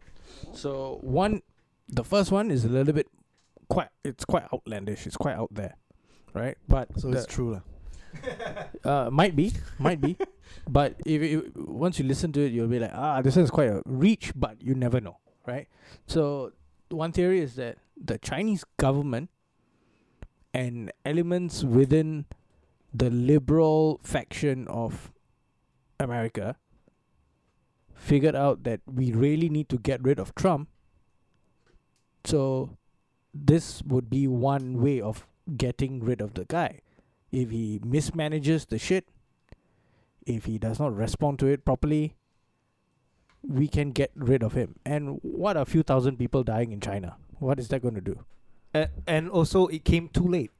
So 0.53 0.99
one, 1.03 1.41
the 1.87 2.03
first 2.03 2.31
one 2.31 2.49
is 2.51 2.65
a 2.65 2.69
little 2.69 2.93
bit 2.93 3.07
quite. 3.69 3.89
It's 4.03 4.25
quite 4.25 4.45
outlandish. 4.53 5.05
It's 5.05 5.17
quite 5.17 5.35
out 5.35 5.53
there, 5.53 5.75
right? 6.33 6.57
But 6.67 6.89
so 6.99 7.11
it's 7.11 7.27
true 7.27 7.59
lah. 7.59 7.63
Uh, 8.87 9.09
might 9.11 9.35
be, 9.35 9.51
might 9.79 9.99
be, 9.99 10.15
but 10.77 10.95
if 11.05 11.21
you, 11.21 11.51
once 11.55 11.99
you 11.99 12.05
listen 12.07 12.31
to 12.31 12.39
it, 12.39 12.53
you'll 12.55 12.67
be 12.71 12.79
like, 12.79 12.91
ah, 12.93 13.21
this 13.21 13.35
is 13.35 13.51
quite 13.51 13.67
a 13.69 13.81
reach, 13.85 14.31
but 14.33 14.55
you 14.63 14.73
never 14.73 15.01
know, 15.01 15.17
right? 15.47 15.67
So 16.05 16.51
one 16.89 17.11
theory 17.11 17.39
is 17.39 17.55
that 17.55 17.77
the 17.95 18.17
Chinese 18.17 18.63
government 18.77 19.29
and 20.53 20.91
elements 21.05 21.63
within 21.63 22.25
the 22.93 23.09
liberal 23.09 23.99
faction 24.03 24.67
of 24.67 25.11
America 25.99 26.55
figured 27.93 28.35
out 28.35 28.63
that 28.63 28.81
we 28.85 29.11
really 29.11 29.49
need 29.49 29.69
to 29.69 29.77
get 29.77 30.03
rid 30.03 30.19
of 30.19 30.35
Trump. 30.35 30.69
So 32.25 32.77
this 33.33 33.81
would 33.83 34.09
be 34.09 34.27
one 34.27 34.81
way 34.81 35.01
of 35.01 35.27
getting 35.55 36.03
rid 36.03 36.21
of 36.21 36.33
the 36.33 36.45
guy. 36.45 36.81
If 37.31 37.49
he 37.49 37.79
mismanages 37.79 38.67
the 38.67 38.77
shit, 38.77 39.07
if 40.25 40.45
he 40.45 40.57
does 40.57 40.79
not 40.79 40.95
respond 40.95 41.39
to 41.39 41.47
it 41.47 41.65
properly, 41.65 42.15
we 43.47 43.67
can 43.67 43.91
get 43.91 44.11
rid 44.15 44.43
of 44.43 44.53
him. 44.53 44.75
And 44.85 45.19
what 45.21 45.55
a 45.57 45.65
few 45.65 45.83
thousand 45.83 46.17
people 46.17 46.43
dying 46.43 46.71
in 46.71 46.79
China? 46.81 47.15
What 47.39 47.59
is 47.59 47.67
that 47.69 47.81
going 47.81 47.95
to 47.95 48.01
do? 48.01 48.25
and, 48.73 48.89
and 49.07 49.29
also 49.29 49.67
it 49.67 49.83
came 49.85 50.09
too 50.09 50.27
late. 50.27 50.51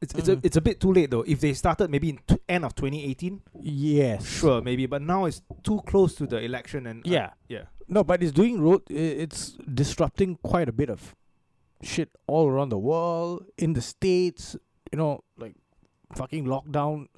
It's 0.00 0.14
it's 0.14 0.28
a 0.28 0.36
Mm. 0.36 0.44
it's 0.44 0.56
a 0.56 0.60
bit 0.60 0.80
too 0.80 0.92
late 0.92 1.10
though. 1.10 1.22
If 1.26 1.40
they 1.40 1.52
started 1.52 1.90
maybe 1.90 2.10
in 2.10 2.20
t- 2.26 2.38
end 2.48 2.64
of 2.64 2.74
2018, 2.74 3.42
Yes. 3.60 4.24
sure 4.26 4.62
maybe, 4.62 4.86
but 4.86 5.02
now 5.02 5.24
it's 5.26 5.42
too 5.62 5.80
close 5.86 6.14
to 6.16 6.26
the 6.26 6.38
election 6.38 6.86
and 6.86 7.00
uh, 7.06 7.10
Yeah. 7.10 7.30
yeah. 7.48 7.64
No, 7.88 8.04
but 8.04 8.22
it's 8.22 8.32
doing 8.32 8.60
road. 8.62 8.82
It's 8.88 9.58
disrupting 9.74 10.36
quite 10.42 10.68
a 10.68 10.72
bit 10.72 10.88
of 10.88 11.14
shit 11.82 12.08
all 12.26 12.48
around 12.48 12.68
the 12.70 12.78
world, 12.78 13.44
in 13.58 13.72
the 13.74 13.82
states. 13.82 14.56
You 14.92 14.96
know, 14.98 15.24
like 15.36 15.54
fucking 16.14 16.44
lockdown 16.46 17.08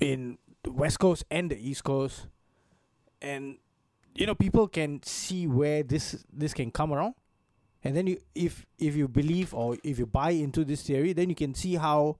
in 0.00 0.38
the 0.62 0.70
west 0.72 0.98
coast 0.98 1.24
and 1.30 1.50
the 1.50 1.58
east 1.58 1.84
coast, 1.84 2.26
and 3.22 3.56
you 4.14 4.26
know 4.26 4.34
people 4.34 4.66
can 4.68 5.02
see 5.02 5.46
where 5.46 5.82
this 5.82 6.24
this 6.32 6.52
can 6.54 6.70
come 6.70 6.92
around, 6.92 7.14
and 7.84 7.96
then 7.96 8.06
you 8.06 8.20
if 8.34 8.66
if 8.78 8.96
you 8.96 9.08
believe 9.08 9.54
or 9.54 9.76
if 9.84 9.98
you 9.98 10.06
buy 10.06 10.30
into 10.30 10.64
this 10.64 10.82
theory, 10.82 11.12
then 11.12 11.28
you 11.28 11.34
can 11.36 11.54
see 11.54 11.74
how 11.76 12.16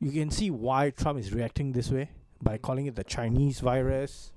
you 0.00 0.10
can 0.10 0.30
see 0.30 0.50
why 0.50 0.90
Trump 0.90 1.18
is 1.18 1.32
reacting 1.32 1.72
this 1.72 1.90
way 1.90 2.10
by 2.42 2.58
calling 2.58 2.86
it 2.86 2.94
the 2.96 3.04
Chinese 3.04 3.60
virus, 3.60 4.32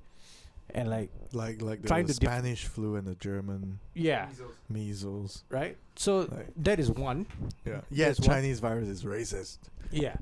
and 0.74 0.90
like 0.90 1.10
Like 1.34 1.62
like 1.62 1.82
the 1.82 1.88
Trying 1.88 2.06
to 2.08 2.14
def- 2.14 2.30
Spanish 2.30 2.66
flu 2.66 2.96
and 2.96 3.06
the 3.06 3.16
German 3.16 3.80
yeah, 3.94 4.30
measles. 4.70 5.44
right. 5.50 5.76
So 5.96 6.20
Like, 6.32 6.54
that 6.64 6.80
is 6.80 6.90
one. 6.92 7.26
yeah. 7.66 7.82
Yes, 7.90 8.16
That's 8.18 8.20
one- 8.28 8.38
Chinese 8.38 8.60
virus 8.62 8.88
is 8.88 9.04
racist. 9.04 9.58
Yeah. 9.92 10.16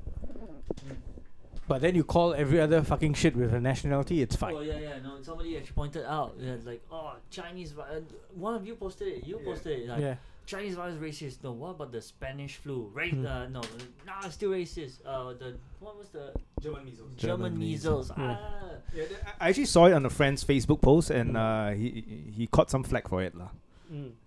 But 1.68 1.80
then 1.82 1.94
you 1.96 2.04
call 2.04 2.32
every 2.34 2.60
other 2.60 2.82
fucking 2.82 3.14
shit 3.14 3.34
with 3.36 3.52
a 3.52 3.60
nationality, 3.60 4.22
it's 4.22 4.36
fine. 4.36 4.54
Oh 4.54 4.60
yeah, 4.60 4.78
yeah. 4.78 4.98
No, 5.02 5.20
somebody 5.22 5.56
actually 5.56 5.72
pointed 5.74 6.04
out. 6.04 6.34
Yeah, 6.38 6.56
like, 6.64 6.82
oh, 6.92 7.14
Chinese. 7.30 7.72
vi- 7.72 7.82
uh, 7.82 8.00
One 8.34 8.54
of 8.54 8.66
you 8.66 8.76
posted 8.76 9.08
it. 9.08 9.26
You 9.26 9.38
Yeah. 9.38 9.44
posted 9.44 9.80
it. 9.80 9.88
Like, 9.88 10.00
yeah. 10.00 10.14
Chinese 10.46 10.76
virus 10.76 10.94
racist. 11.02 11.42
No, 11.42 11.50
what 11.50 11.70
about 11.70 11.90
the 11.90 12.00
Spanish 12.00 12.54
flu? 12.56 12.88
Right? 12.94 13.10
Hmm. 13.12 13.26
Uh, 13.26 13.48
no, 13.48 13.62
nah, 14.06 14.28
still 14.28 14.50
racist. 14.50 15.00
Uh, 15.04 15.32
the 15.34 15.56
what 15.80 15.98
was 15.98 16.08
the 16.10 16.32
German 16.60 16.84
measles. 16.84 17.14
German, 17.16 17.36
German 17.46 17.58
measles? 17.58 18.10
measles. 18.10 18.12
Yeah. 18.16 18.36
Ah. 18.38 18.68
Yeah, 18.94 19.04
th- 19.06 19.20
I 19.40 19.46
I 19.46 19.48
actually 19.48 19.64
saw 19.66 19.86
it 19.86 19.92
on 19.92 20.06
a 20.06 20.10
friend's 20.10 20.44
Facebook 20.44 20.80
post, 20.80 21.10
and 21.10 21.36
uh, 21.36 21.70
he 21.70 21.88
he- 21.90 22.30
he 22.36 22.46
caught 22.46 22.70
some 22.70 22.84
flack 22.84 23.08
for 23.08 23.22
it, 23.24 23.34
lah. 23.34 23.48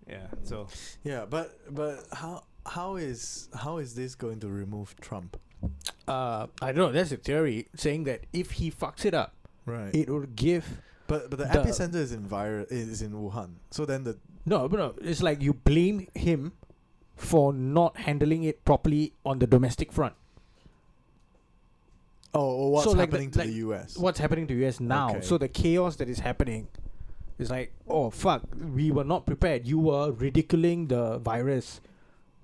Yeah, 0.08 0.28
so 0.44 0.68
Yeah, 1.04 1.24
but 1.26 1.56
but 1.74 2.04
how 2.12 2.44
how 2.66 2.98
is 2.98 3.48
how 3.54 3.78
is 3.78 3.96
this 3.96 4.16
going 4.16 4.40
to 4.42 4.50
remove 4.50 4.96
Trump? 5.00 5.38
Uh, 6.07 6.47
I 6.62 6.72
don't 6.72 6.78
know. 6.78 6.91
That's 6.91 7.12
a 7.12 7.18
theory 7.18 7.68
saying 7.76 8.05
that 8.05 8.22
if 8.34 8.51
he 8.51 8.72
fucks 8.72 9.05
it 9.05 9.14
up, 9.14 9.34
Right. 9.66 9.93
it 9.93 10.10
will 10.10 10.26
give. 10.36 10.82
but 11.07 11.30
but 11.30 11.39
the, 11.39 11.45
the- 11.45 11.60
epicenter 11.60 11.95
is 11.95 12.12
in 12.12 12.26
vir- 12.28 12.66
is 12.70 13.01
in 13.01 13.12
Wuhan. 13.14 13.55
So 13.72 13.86
then 13.86 14.03
the 14.03 14.18
No, 14.45 14.68
but 14.70 14.78
no. 14.78 14.95
It's 15.01 15.22
like 15.22 15.41
you 15.41 15.53
blame 15.53 16.07
him 16.16 16.53
for 17.16 17.51
not 17.53 17.97
handling 17.97 18.43
it 18.43 18.64
properly 18.66 19.14
on 19.26 19.39
the 19.39 19.47
domestic 19.47 19.91
front. 19.91 20.14
oh, 22.34 22.70
what's 22.70 22.86
So, 22.86 22.91
like 22.91 22.97
the- 22.97 23.18
happening 23.18 23.32
to 23.32 23.39
like 23.39 23.47
the 23.49 23.53
US? 23.68 23.97
What's 23.97 24.20
happening 24.20 24.47
to 24.47 24.53
US 24.66 24.80
now? 24.80 25.10
Okay. 25.12 25.22
So 25.22 25.38
the 25.38 25.47
chaos 25.49 25.95
that 25.97 26.10
is 26.10 26.20
happening 26.20 26.68
is 27.38 27.49
like, 27.49 27.72
oh 27.88 28.10
fuck, 28.10 28.43
we 28.74 28.91
were 28.91 29.03
not 29.03 29.26
prepared. 29.26 29.66
You 29.68 29.80
were 29.80 30.12
ridiculing 30.12 30.88
the 30.88 31.18
virus. 31.20 31.82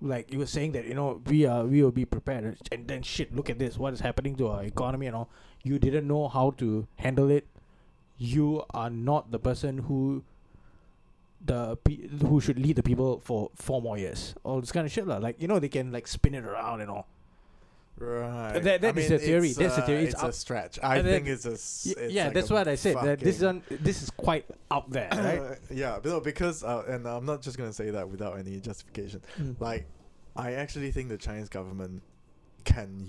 Like 0.06 0.32
you 0.32 0.38
were 0.38 0.46
saying 0.46 0.74
that 0.74 0.86
you 0.86 0.94
know 0.94 1.20
we 1.26 1.46
are 1.46 1.66
we 1.66 1.82
will 1.82 1.92
be 1.92 2.06
prepared, 2.06 2.58
and 2.72 2.88
then 2.88 3.02
shit. 3.02 3.36
Look 3.36 3.50
at 3.50 3.58
this. 3.58 3.78
What 3.78 3.94
is 3.94 4.00
happening 4.02 4.36
to 4.38 4.48
our 4.50 4.64
economy 4.64 5.08
and 5.08 5.16
all? 5.16 5.30
You 5.64 5.80
didn't 5.80 6.08
know 6.08 6.28
how 6.28 6.52
to 6.62 6.86
handle 6.98 7.32
it. 7.32 7.48
You 8.18 8.64
are 8.70 8.90
not 8.90 9.32
the 9.32 9.40
person 9.40 9.80
who 9.90 10.22
the 11.44 11.76
pe- 11.78 12.08
who 12.22 12.40
should 12.40 12.60
lead 12.60 12.76
the 12.76 12.84
people 12.84 13.20
for 13.24 13.50
four 13.56 13.82
more 13.82 13.98
years. 13.98 14.36
All 14.44 14.62
this 14.62 14.72
kind 14.72 14.86
of 14.86 14.92
shit, 14.92 15.08
lah. 15.08 15.18
Like 15.18 15.42
you 15.42 15.48
know 15.48 15.58
they 15.60 15.70
can 15.70 15.92
like 15.92 16.08
spin 16.08 16.36
it 16.36 16.46
around 16.46 16.82
and 16.82 16.90
all. 16.90 17.08
Right. 17.98 18.60
That- 18.60 18.82
that 18.82 18.84
I 18.84 18.90
is 18.90 18.96
mean, 18.96 19.10
the 19.10 19.20
theory, 19.20 19.52
that's 19.54 19.78
uh, 19.78 19.86
theory, 19.86 20.04
it's 20.04 20.14
It's 20.16 20.24
a 20.24 20.34
stretch. 20.34 20.80
I 20.84 20.98
and 20.98 21.08
think 21.08 21.28
it's 21.28 21.46
a. 21.46 21.54
it's 21.54 21.88
yeah, 22.12 22.26
like 22.26 22.34
that's 22.34 22.50
a 22.50 22.54
what 22.54 22.68
I 22.68 22.76
said. 22.76 22.98
That 23.02 23.20
this 23.20 23.42
is 23.42 23.62
this 23.72 24.04
is 24.04 24.10
quite 24.12 24.46
out 24.70 24.90
there, 24.92 25.10
right? 25.12 25.40
Uh, 25.40 25.56
yeah, 25.72 25.98
but 26.02 26.10
no, 26.10 26.20
because 26.20 26.64
uh, 26.64 26.84
and 26.88 27.08
I'm 27.08 27.26
not 27.26 27.42
just 27.42 27.58
gonna 27.58 27.74
say 27.74 27.90
that 27.92 28.08
without 28.10 28.38
any 28.38 28.60
justification. 28.60 29.22
Mm. 29.40 29.56
Like, 29.60 29.88
I 30.36 30.54
actually 30.54 30.92
think 30.92 31.10
the 31.10 31.18
Chinese 31.18 31.50
government 31.50 32.02
can. 32.66 33.06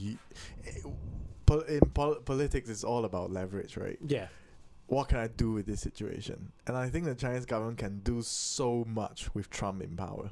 In 1.68 1.80
politics, 1.90 2.68
it's 2.68 2.84
all 2.84 3.04
about 3.04 3.30
leverage, 3.30 3.76
right? 3.76 3.98
yeah. 4.06 4.28
What 4.88 5.08
can 5.08 5.18
I 5.18 5.26
do 5.26 5.50
with 5.50 5.66
this 5.66 5.80
situation? 5.80 6.52
And 6.68 6.76
I 6.76 6.88
think 6.88 7.06
the 7.06 7.14
Chinese 7.16 7.44
government 7.44 7.78
can 7.78 7.98
do 8.04 8.22
so 8.22 8.84
much 8.86 9.28
with 9.34 9.50
Trump 9.50 9.82
in 9.82 9.96
power, 9.96 10.30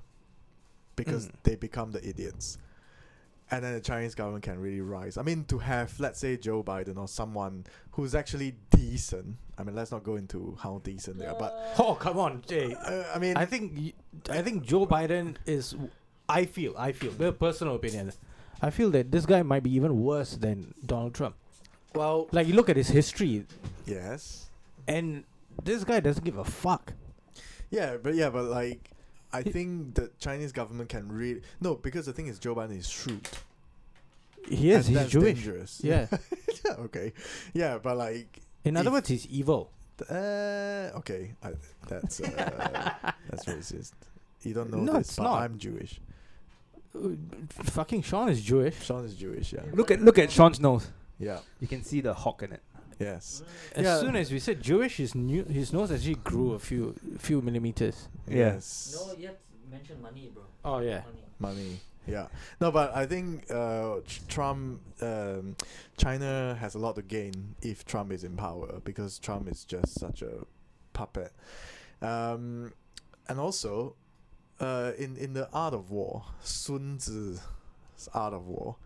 because 0.95 1.27
Mm. 1.27 1.33
they 1.43 1.57
become 1.57 1.91
the 1.91 2.07
idiots. 2.09 2.59
And 3.51 3.65
then 3.65 3.75
the 3.75 3.81
Chinese 3.81 4.15
government 4.15 4.45
can 4.45 4.59
really 4.61 4.81
rise. 4.81 5.19
I 5.19 5.23
mean, 5.23 5.45
to 5.47 5.59
have, 5.59 5.99
let's 5.99 6.21
say, 6.21 6.37
Joe 6.37 6.63
Biden 6.63 6.97
or 6.97 7.09
someone 7.09 7.65
who's 7.93 8.15
actually 8.15 8.55
decent. 8.71 9.37
I 9.59 9.65
mean, 9.65 9.75
let's 9.75 9.91
not 9.91 10.03
go 10.05 10.15
into 10.17 10.57
how 10.61 10.81
decent 10.85 11.19
they 11.19 11.27
are, 11.27 11.37
but 11.39 11.75
Oh 11.79 11.95
come 11.97 12.19
on, 12.19 12.43
Jay. 12.47 12.75
uh, 12.75 13.05
I 13.15 13.19
mean, 13.19 13.37
I 13.37 13.45
think 13.47 13.95
I 14.31 14.41
think 14.41 14.65
Joe 14.65 14.87
Biden 14.87 15.35
is. 15.47 15.75
I 16.29 16.45
feel. 16.47 16.75
I 16.77 16.93
feel. 16.93 17.13
Their 17.13 17.33
personal 17.33 17.75
opinion. 17.77 18.13
I 18.63 18.71
feel 18.71 18.91
that 18.91 19.11
this 19.13 19.27
guy 19.27 19.43
might 19.43 19.63
be 19.63 19.75
even 19.75 20.03
worse 20.03 20.37
than 20.37 20.75
Donald 20.87 21.15
Trump. 21.15 21.37
well, 21.95 22.29
Like 22.33 22.47
you 22.47 22.55
look 22.55 22.69
at 22.69 22.77
his 22.77 22.89
history, 22.89 23.45
yes, 23.87 24.47
and 24.89 25.25
this 25.63 25.85
guy 25.85 26.01
doesn't 26.01 26.25
give 26.25 26.39
a 26.39 26.45
fuck. 26.45 26.93
yeah, 27.71 27.97
but 28.03 28.15
yeah, 28.15 28.31
but 28.31 28.45
like, 28.45 28.91
I 29.33 29.43
He- 29.43 29.51
think 29.51 29.95
the 29.97 30.11
Chinese 30.19 30.53
government 30.53 30.89
can 30.89 31.11
really 31.13 31.43
no 31.61 31.75
because 31.75 32.07
the 32.07 32.13
thing 32.13 32.27
is 32.29 32.39
Joe 32.39 32.55
Biden 32.55 32.79
is 32.79 32.89
shrewd. 32.89 33.29
He 34.49 34.71
is. 34.71 34.87
and 34.89 34.97
He's 34.97 34.97
that's 34.99 35.11
Jewish. 35.11 35.35
Dangerous. 35.45 35.81
Yeah. 35.83 36.07
yeah. 36.65 36.73
Okay. 36.79 37.13
Yeah, 37.55 37.79
but 37.79 37.97
like, 37.97 38.41
In 38.65 38.77
other 38.77 38.91
words, 38.91 39.09
he's 39.09 39.27
evil. 39.27 39.71
uh, 40.11 40.91
okay, 41.01 41.33
I, 41.43 41.53
that's 41.89 42.21
uh, 42.21 42.29
that's 43.31 43.45
racist. 43.47 43.93
You 44.43 44.53
don't 44.55 44.71
know 44.71 44.79
No, 44.81 44.93
this, 44.95 45.09
it's 45.09 45.17
but 45.17 45.23
not. 45.25 45.43
I'm 45.43 45.59
Jewish. 45.59 46.01
Fucking 47.51 48.03
Sean 48.03 48.29
is 48.29 48.41
Jewish. 48.43 48.81
Sean 48.85 49.05
is 49.05 49.15
Jewish. 49.15 49.53
Yeah. 49.53 49.63
look 49.73 49.91
at 49.91 50.01
look 50.01 50.19
at 50.19 50.31
Sean's 50.31 50.61
nose. 50.61 50.89
Yeah. 51.19 51.39
You 51.61 51.67
can 51.69 51.83
see 51.83 52.01
the 52.01 52.15
hawk 52.15 52.43
in 52.43 52.53
it. 52.53 52.63
Yes. 52.99 53.43
As 53.75 53.85
Yeah. 53.85 54.01
soon 54.01 54.15
as 54.17 54.31
we 54.31 54.39
said 54.39 54.63
Jewish, 54.63 54.97
his 54.99 55.15
new 55.15 55.45
his 55.45 55.73
nose 55.73 55.91
actually 55.91 56.15
grew 56.17 56.53
a 56.53 56.59
few 56.59 56.95
few 57.19 57.41
millimeters. 57.43 58.09
Yes. 58.29 58.95
No, 58.97 59.15
you 59.19 59.27
have 59.27 59.37
to 59.37 59.71
mention 59.71 60.01
money, 60.01 60.31
bro. 60.33 60.45
Oh 60.65 60.79
yeah. 60.79 61.03
Money. 61.41 61.61
money. 61.61 61.81
Yeah. 62.07 62.27
No, 62.61 62.71
but 62.71 62.95
I 62.95 63.07
think 63.07 63.51
uh, 63.51 64.01
Trump, 64.29 64.81
um, 65.01 65.57
China 65.97 66.55
has 66.61 66.75
a 66.75 66.79
lot 66.79 66.97
to 66.97 67.03
gain 67.03 67.55
if 67.63 67.87
Trump 67.87 68.13
is 68.13 68.25
in 68.25 68.37
power 68.37 68.81
because 68.85 69.19
Trump 69.19 69.49
is 69.49 69.65
just 69.65 69.99
such 69.99 70.21
a 70.21 70.45
puppet. 70.93 71.33
Um, 72.03 72.75
and 73.27 73.41
also, 73.41 73.97
uh, 74.61 74.93
in 74.99 75.17
in 75.17 75.35
the 75.35 75.49
Art 75.53 75.75
of 75.75 75.91
War, 75.91 76.25
Sun 76.43 76.99
Tzu's 76.99 77.41
Art 78.13 78.35
of 78.35 78.47
War, 78.47 78.77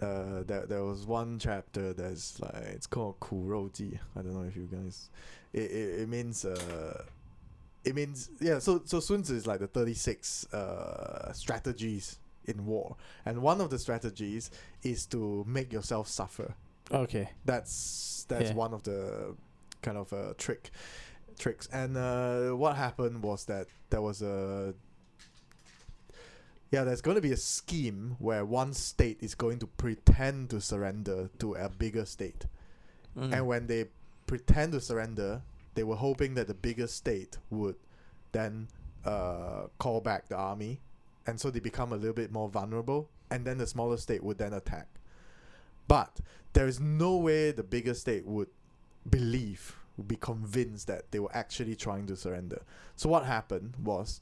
uh, 0.00 0.42
there 0.46 0.66
there 0.66 0.84
was 0.84 1.06
one 1.06 1.38
chapter 1.38 1.92
that's 1.92 2.40
like 2.40 2.54
it's 2.54 2.86
called 2.86 3.20
Kuroji. 3.20 3.98
I 4.16 4.22
don't 4.22 4.34
know 4.34 4.48
if 4.48 4.56
you 4.56 4.68
guys, 4.70 5.10
it 5.52 5.70
it, 5.70 6.00
it 6.00 6.08
means 6.08 6.44
uh, 6.44 7.04
it 7.84 7.94
means 7.94 8.30
yeah. 8.40 8.58
So 8.58 8.82
so 8.84 9.00
Sun 9.00 9.22
Tzu 9.22 9.34
is 9.34 9.46
like 9.46 9.60
the 9.60 9.66
thirty 9.66 9.94
six 9.94 10.50
uh 10.52 11.32
strategies 11.32 12.18
in 12.46 12.66
war, 12.66 12.96
and 13.24 13.42
one 13.42 13.60
of 13.60 13.70
the 13.70 13.78
strategies 13.78 14.50
is 14.82 15.06
to 15.06 15.44
make 15.46 15.72
yourself 15.72 16.08
suffer. 16.08 16.54
Okay, 16.92 17.30
that's 17.44 18.26
that's 18.28 18.50
yeah. 18.50 18.54
one 18.56 18.74
of 18.74 18.82
the 18.82 19.34
kind 19.82 19.96
of 19.96 20.12
uh, 20.12 20.34
trick 20.36 20.70
tricks. 21.38 21.68
And 21.72 21.96
uh, 21.96 22.50
what 22.50 22.76
happened 22.76 23.22
was 23.22 23.44
that 23.46 23.66
there 23.90 24.02
was 24.02 24.22
a 24.22 24.74
yeah, 26.70 26.84
there's 26.84 27.00
going 27.00 27.16
to 27.16 27.20
be 27.20 27.32
a 27.32 27.36
scheme 27.36 28.16
where 28.18 28.44
one 28.44 28.72
state 28.72 29.18
is 29.20 29.34
going 29.34 29.58
to 29.58 29.66
pretend 29.66 30.50
to 30.50 30.60
surrender 30.60 31.28
to 31.40 31.54
a 31.54 31.68
bigger 31.68 32.04
state. 32.04 32.46
Mm. 33.18 33.32
And 33.32 33.46
when 33.46 33.66
they 33.66 33.86
pretend 34.26 34.72
to 34.72 34.80
surrender, 34.80 35.42
they 35.74 35.82
were 35.82 35.96
hoping 35.96 36.34
that 36.34 36.46
the 36.46 36.54
bigger 36.54 36.86
state 36.86 37.38
would 37.50 37.74
then 38.30 38.68
uh, 39.04 39.64
call 39.78 40.00
back 40.00 40.28
the 40.28 40.36
army. 40.36 40.80
And 41.26 41.40
so 41.40 41.50
they 41.50 41.58
become 41.60 41.92
a 41.92 41.96
little 41.96 42.14
bit 42.14 42.30
more 42.30 42.48
vulnerable. 42.48 43.08
And 43.32 43.44
then 43.44 43.58
the 43.58 43.66
smaller 43.66 43.96
state 43.96 44.22
would 44.22 44.38
then 44.38 44.52
attack. 44.52 44.86
But 45.88 46.20
there 46.52 46.68
is 46.68 46.78
no 46.78 47.16
way 47.16 47.50
the 47.50 47.64
bigger 47.64 47.94
state 47.94 48.24
would 48.26 48.48
believe, 49.08 49.76
would 49.96 50.06
be 50.06 50.16
convinced 50.16 50.86
that 50.86 51.10
they 51.10 51.18
were 51.18 51.34
actually 51.34 51.74
trying 51.74 52.06
to 52.06 52.16
surrender. 52.16 52.62
So 52.94 53.08
what 53.08 53.24
happened 53.24 53.74
was 53.82 54.20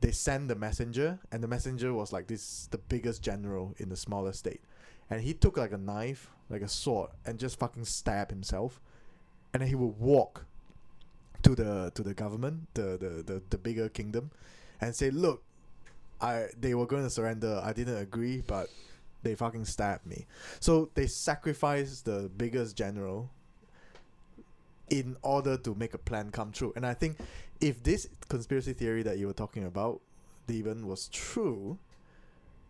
they 0.00 0.10
sent 0.10 0.48
the 0.48 0.54
messenger, 0.54 1.18
and 1.30 1.42
the 1.42 1.48
messenger 1.48 1.92
was 1.92 2.12
like 2.12 2.26
this 2.26 2.68
the 2.70 2.78
biggest 2.78 3.22
general 3.22 3.74
in 3.78 3.88
the 3.88 3.96
smaller 3.96 4.32
state. 4.32 4.60
And 5.10 5.20
he 5.20 5.34
took 5.34 5.56
like 5.56 5.72
a 5.72 5.78
knife, 5.78 6.30
like 6.48 6.62
a 6.62 6.68
sword, 6.68 7.10
and 7.26 7.38
just 7.38 7.58
fucking 7.58 7.84
stab 7.84 8.30
himself. 8.30 8.80
And 9.52 9.60
then 9.60 9.68
he 9.68 9.74
would 9.74 9.98
walk 9.98 10.46
to 11.42 11.54
the 11.54 11.92
to 11.94 12.02
the 12.02 12.14
government, 12.14 12.68
the, 12.74 12.98
the, 12.98 13.22
the, 13.32 13.42
the 13.50 13.58
bigger 13.58 13.88
kingdom, 13.88 14.30
and 14.80 14.94
say, 14.94 15.10
Look, 15.10 15.42
I 16.20 16.46
they 16.58 16.74
were 16.74 16.86
going 16.86 17.04
to 17.04 17.10
surrender. 17.10 17.60
I 17.62 17.72
didn't 17.72 17.98
agree, 17.98 18.42
but 18.46 18.68
they 19.22 19.34
fucking 19.34 19.64
stabbed 19.64 20.06
me. 20.06 20.26
So 20.60 20.90
they 20.94 21.06
sacrificed 21.06 22.04
the 22.04 22.30
biggest 22.36 22.76
general 22.76 23.30
in 24.90 25.16
order 25.22 25.56
to 25.58 25.74
make 25.74 25.94
a 25.94 25.98
plan 25.98 26.30
come 26.30 26.52
true. 26.52 26.72
And 26.76 26.84
I 26.86 26.94
think 26.94 27.18
if 27.60 27.82
this 27.82 28.08
conspiracy 28.28 28.72
theory 28.72 29.02
that 29.02 29.18
you 29.18 29.26
were 29.26 29.32
talking 29.32 29.64
about, 29.64 30.00
Devon, 30.46 30.86
was 30.86 31.08
true, 31.08 31.78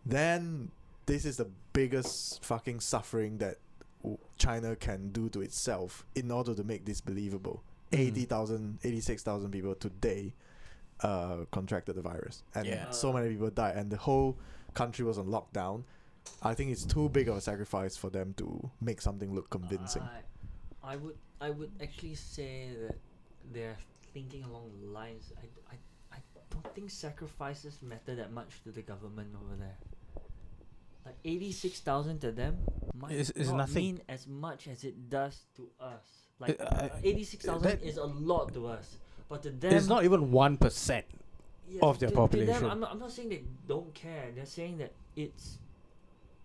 then 0.05 0.71
this 1.05 1.25
is 1.25 1.37
the 1.37 1.49
biggest 1.73 2.43
fucking 2.43 2.79
suffering 2.79 3.37
that 3.39 3.57
China 4.37 4.75
can 4.75 5.09
do 5.09 5.29
to 5.29 5.41
itself 5.41 6.05
in 6.15 6.31
order 6.31 6.53
to 6.53 6.63
make 6.63 6.85
this 6.85 7.01
believable. 7.01 7.63
Mm. 7.91 7.99
80,000, 7.99 8.79
86,000 8.83 9.51
people 9.51 9.75
today 9.75 10.33
uh, 11.01 11.45
contracted 11.51 11.95
the 11.95 12.01
virus. 12.01 12.43
And 12.53 12.65
Yeah. 12.65 12.89
so 12.91 13.11
many 13.11 13.29
people 13.29 13.49
died. 13.49 13.75
And 13.75 13.89
the 13.91 13.97
whole 13.97 14.37
country 14.73 15.03
was 15.05 15.17
on 15.17 15.27
lockdown. 15.27 15.83
I 16.41 16.53
think 16.53 16.71
it's 16.71 16.85
too 16.85 17.09
big 17.09 17.27
of 17.29 17.37
a 17.37 17.41
sacrifice 17.41 17.97
for 17.97 18.09
them 18.09 18.33
to 18.37 18.71
make 18.81 19.01
something 19.01 19.33
look 19.33 19.49
convincing. 19.49 20.01
I, 20.01 20.21
I 20.85 20.95
would 20.95 21.17
I 21.41 21.49
would 21.49 21.71
actually 21.81 22.15
say 22.15 22.69
that 22.81 22.95
they're 23.53 23.77
thinking 24.13 24.43
along 24.43 24.71
the 24.81 24.87
lines. 24.91 25.33
I, 25.37 25.73
I, 25.73 25.77
I 26.15 26.19
don't 26.51 26.73
think 26.75 26.89
sacrifices 26.91 27.79
matter 27.81 28.15
that 28.15 28.31
much 28.31 28.61
to 28.63 28.71
the 28.71 28.81
government 28.81 29.29
over 29.35 29.55
there. 29.57 29.77
Like 31.05 31.15
eighty 31.25 31.51
six 31.51 31.79
thousand 31.81 32.19
to 32.21 32.31
them 32.31 32.57
might 32.97 33.11
Is- 33.11 33.31
is 33.31 33.49
not 33.49 33.57
nothing. 33.57 33.75
mean 33.83 34.01
as 34.09 34.27
much 34.27 34.67
as 34.67 34.83
it 34.83 35.09
does 35.09 35.41
to 35.57 35.67
us. 35.79 36.05
Like 36.39 36.59
Uh, 36.59 36.63
uh, 36.63 36.89
eighty 37.03 37.23
six 37.23 37.45
thousand 37.45 37.79
is 37.81 37.97
a 37.97 38.05
lot 38.05 38.53
to 38.53 38.67
us, 38.67 38.97
but 39.29 39.43
to 39.43 39.51
them 39.51 39.73
it's 39.73 39.87
not 39.87 40.03
even 40.03 40.31
one 40.31 40.57
percent. 40.57 41.05
yeah, 41.67 41.81
of 41.81 41.97
their 41.99 42.09
to- 42.09 42.27
to 42.29 42.45
them. 42.45 42.65
I'm, 42.65 42.79
not, 42.79 42.91
I'm 42.91 42.99
not 42.99 43.11
saying 43.11 43.29
they 43.29 43.43
don't 43.67 43.93
care. 43.93 44.29
They're 44.35 44.45
saying 44.45 44.77
that 44.79 44.93
it's, 45.15 45.57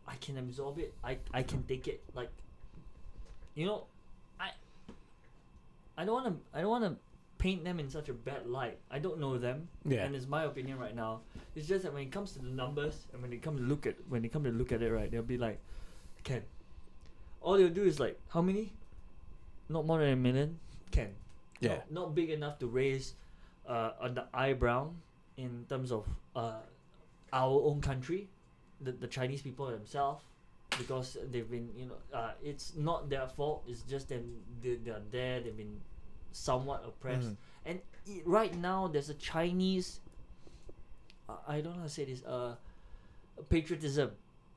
I 0.09 0.17
can 0.17 0.39
absorb 0.39 0.79
it. 0.79 0.95
I, 1.05 1.19
I 1.35 1.43
can 1.43 1.63
take 1.65 1.89
it. 1.89 2.01
Like, 2.15 2.31
you 3.55 3.67
know, 3.67 3.85
I 6.01 6.05
don't 6.07 6.15
want 6.15 6.27
to. 6.33 6.59
I 6.59 6.63
don't 6.63 6.71
want 6.71 6.85
to 6.85 6.97
paint 7.37 7.63
them 7.63 7.79
in 7.79 7.91
such 7.91 8.09
a 8.09 8.15
bad 8.15 8.47
light. 8.47 8.79
I 8.91 8.99
don't 8.99 9.19
know 9.21 9.37
them, 9.37 9.69
Yeah. 9.85 10.05
and 10.05 10.15
it's 10.15 10.27
my 10.27 10.45
opinion 10.45 10.79
right 10.79 10.95
now. 10.97 11.21
It's 11.55 11.69
just 11.69 11.85
that 11.85 11.93
when 11.93 12.03
it 12.03 12.11
comes 12.13 12.33
to 12.33 12.39
the 12.39 12.49
numbers 12.49 13.05
and 13.13 13.21
when 13.21 13.31
they 13.31 13.37
come 13.37 13.57
to 13.59 13.63
look 13.63 13.87
at 13.87 13.97
when 14.09 14.23
they 14.23 14.29
come 14.29 14.45
to 14.45 14.51
look 14.51 14.73
at 14.73 14.81
it, 14.81 14.91
right, 14.91 15.11
they'll 15.11 15.23
be 15.23 15.37
like, 15.37 15.59
Ken. 16.25 16.43
All 17.43 17.59
they'll 17.59 17.69
do 17.69 17.85
is 17.85 18.01
like, 18.01 18.19
how 18.31 18.41
many? 18.41 18.73
Not 19.69 19.85
more 19.87 19.99
than 19.99 20.09
a 20.13 20.17
million. 20.17 20.59
Ken. 20.91 21.13
Yeah. 21.61 21.69
Not, 21.91 21.93
not 21.93 22.15
big 22.15 22.31
enough 22.31 22.59
to 22.61 22.67
raise 22.67 23.15
uh, 23.69 23.93
on 24.01 24.15
the 24.15 24.25
eyebrow 24.33 24.91
in 25.37 25.67
terms 25.69 25.93
of 25.93 26.07
uh, 26.35 26.61
our 27.33 27.61
own 27.63 27.81
country, 27.83 28.29
the, 28.81 28.93
the 28.93 29.07
Chinese 29.07 29.43
people 29.43 29.67
themselves, 29.67 30.25
because 30.79 31.17
they've 31.31 31.51
been, 31.51 31.69
you 31.77 31.87
know, 31.87 31.95
uh, 32.19 32.33
it's 32.43 32.73
not 32.77 33.09
their 33.09 33.27
fault. 33.29 33.63
It's 33.69 33.83
just 33.83 34.09
them. 34.09 34.25
They, 34.63 34.77
they're 34.77 35.03
there. 35.11 35.41
They've 35.41 35.57
been 35.57 35.81
somewhat 36.33 36.85
oppressed. 36.87 37.29
Mm. 37.29 37.37
And 37.67 37.81
i 38.09 38.23
right 38.25 38.55
now, 38.57 38.89
there's 38.89 39.11
a 39.11 39.15
Chinese. 39.15 40.01
Uh, 41.29 41.35
I 41.47 41.61
don't 41.61 41.75
know 41.75 41.85
how 41.85 41.85
to 41.85 41.91
say 41.91 42.05
this. 42.05 42.25
Uh, 42.25 42.55
patriotism 43.49 44.11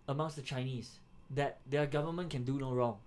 amongst 0.08 0.36
the 0.36 0.42
Chinese 0.42 1.00
that 1.32 1.60
their 1.70 1.86
government 1.86 2.30
can 2.30 2.44
do 2.44 2.60
no 2.60 2.74
wrong. 2.74 2.98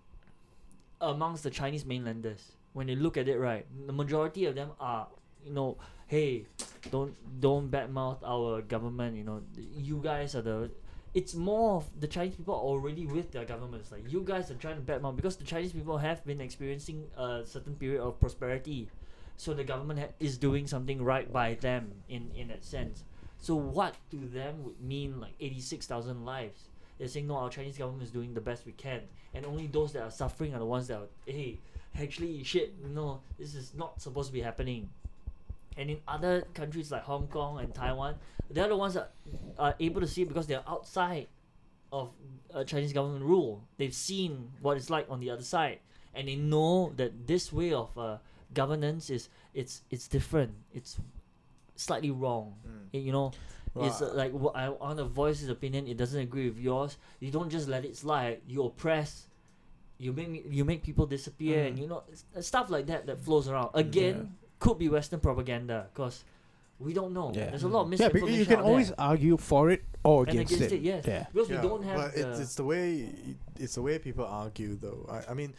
Amongst 1.00 1.42
the 1.42 1.50
Chinese 1.50 1.84
mainlanders, 1.84 2.52
when 2.72 2.86
they 2.86 2.96
look 2.96 3.16
at 3.16 3.28
it, 3.28 3.38
right, 3.38 3.66
the 3.86 3.92
majority 3.92 4.46
of 4.46 4.54
them 4.54 4.70
are, 4.80 5.06
you 5.44 5.52
know, 5.52 5.76
hey, 6.06 6.46
don't 6.90 7.14
don't 7.40 7.70
badmouth 7.70 8.18
our 8.24 8.62
government. 8.62 9.16
You 9.16 9.24
know, 9.24 9.42
you 9.56 10.00
guys 10.02 10.34
are 10.34 10.42
the. 10.42 10.70
It's 11.16 11.34
more 11.34 11.78
of 11.78 11.88
the 11.98 12.06
Chinese 12.06 12.36
people 12.36 12.52
are 12.52 12.66
already 12.72 13.06
with 13.06 13.32
their 13.32 13.46
governments. 13.46 13.90
Like 13.90 14.12
you 14.12 14.20
guys 14.20 14.50
are 14.50 14.54
trying 14.54 14.76
to 14.76 14.82
badmouth 14.82 15.16
because 15.16 15.36
the 15.36 15.44
Chinese 15.44 15.72
people 15.72 15.96
have 15.96 16.22
been 16.26 16.42
experiencing 16.42 17.06
a 17.16 17.40
certain 17.46 17.74
period 17.74 18.02
of 18.02 18.20
prosperity, 18.20 18.90
so 19.38 19.54
the 19.54 19.64
government 19.64 19.98
ha- 19.98 20.14
is 20.20 20.36
doing 20.36 20.66
something 20.66 21.02
right 21.02 21.32
by 21.32 21.54
them 21.54 21.84
in 22.10 22.30
in 22.36 22.48
that 22.48 22.62
sense. 22.66 23.04
So 23.38 23.56
what 23.56 23.94
to 24.10 24.18
them 24.38 24.62
would 24.64 24.78
mean 24.78 25.18
like 25.18 25.32
eighty 25.40 25.62
six 25.62 25.86
thousand 25.86 26.26
lives? 26.26 26.68
They're 26.98 27.08
saying 27.08 27.28
no, 27.28 27.36
our 27.36 27.48
Chinese 27.48 27.78
government 27.78 28.02
is 28.02 28.10
doing 28.10 28.34
the 28.34 28.42
best 28.42 28.66
we 28.66 28.72
can, 28.72 29.00
and 29.32 29.46
only 29.46 29.68
those 29.68 29.94
that 29.94 30.02
are 30.02 30.10
suffering 30.10 30.52
are 30.54 30.58
the 30.58 30.66
ones 30.66 30.86
that 30.88 30.98
are 30.98 31.08
hey, 31.24 31.60
actually 31.98 32.44
shit, 32.44 32.74
no, 32.92 33.22
this 33.38 33.54
is 33.54 33.72
not 33.74 34.02
supposed 34.02 34.28
to 34.28 34.34
be 34.34 34.42
happening. 34.42 34.90
And 35.76 35.90
in 35.90 35.98
other 36.08 36.42
countries 36.54 36.90
like 36.90 37.02
Hong 37.02 37.26
Kong 37.28 37.58
and 37.60 37.74
Taiwan, 37.74 38.14
they're 38.50 38.68
the 38.68 38.76
ones 38.76 38.94
that 38.94 39.12
are 39.58 39.74
able 39.78 40.00
to 40.00 40.06
see 40.06 40.22
it 40.22 40.28
because 40.28 40.46
they're 40.46 40.64
outside 40.66 41.26
of 41.92 42.10
uh, 42.54 42.64
Chinese 42.64 42.92
government 42.92 43.24
rule. 43.24 43.62
They've 43.76 43.94
seen 43.94 44.50
what 44.60 44.76
it's 44.76 44.90
like 44.90 45.06
on 45.10 45.20
the 45.20 45.30
other 45.30 45.42
side, 45.42 45.80
and 46.14 46.28
they 46.28 46.36
know 46.36 46.92
that 46.96 47.26
this 47.26 47.52
way 47.52 47.72
of 47.72 47.96
uh, 47.98 48.18
governance 48.54 49.10
is 49.10 49.28
it's 49.54 49.82
it's 49.90 50.08
different. 50.08 50.52
It's 50.72 50.98
slightly 51.76 52.10
wrong. 52.10 52.54
Mm. 52.66 53.04
You 53.04 53.12
know, 53.12 53.32
it's 53.76 54.00
uh, 54.00 54.12
like 54.14 54.32
I 54.54 54.70
want 54.70 54.98
to 54.98 55.04
voice 55.04 55.40
his 55.40 55.50
opinion. 55.50 55.86
It 55.86 55.96
doesn't 55.96 56.18
agree 56.20 56.48
with 56.48 56.58
yours. 56.58 56.96
You 57.20 57.30
don't 57.30 57.50
just 57.50 57.68
let 57.68 57.84
it 57.84 57.96
slide. 57.96 58.40
You 58.48 58.64
oppress. 58.64 59.26
You 59.98 60.12
make 60.12 60.44
you 60.50 60.64
make 60.64 60.82
people 60.82 61.06
disappear, 61.06 61.64
and 61.64 61.76
Mm. 61.76 61.80
you 61.80 61.86
know 61.86 62.02
stuff 62.40 62.70
like 62.70 62.86
that 62.86 63.06
that 63.06 63.20
flows 63.20 63.48
around. 63.48 63.70
Again, 63.74 64.36
could 64.58 64.78
be 64.78 64.88
Western 64.88 65.20
propaganda 65.20 65.86
because 65.92 66.24
we 66.78 66.92
don't 66.92 67.12
know. 67.14 67.32
Yeah. 67.34 67.50
There's 67.50 67.62
a 67.62 67.68
lot 67.68 67.82
of 67.82 67.86
Yeah, 67.86 67.90
misinformation. 68.08 68.28
but 68.28 68.38
you 68.38 68.44
can 68.46 68.58
out 68.58 68.64
always 68.64 68.88
there. 68.88 69.00
argue 69.00 69.36
for 69.36 69.70
it 69.70 69.82
or 70.04 70.22
and 70.22 70.30
against, 70.30 70.52
against 70.54 70.72
it. 70.74 70.76
it. 70.76 70.82
Yes, 70.82 71.04
Yeah. 71.06 71.26
because 71.32 71.48
yeah, 71.50 71.62
we 71.62 71.68
don't 71.68 71.82
have 71.84 71.96
but 71.96 72.14
the. 72.14 72.30
it's, 72.30 72.40
it's 72.40 72.54
the 72.54 72.64
way 72.64 73.08
it's 73.58 73.74
the 73.76 73.82
way 73.82 73.98
people 73.98 74.24
argue 74.26 74.76
though. 74.76 75.06
I, 75.10 75.30
I 75.30 75.34
mean, 75.34 75.54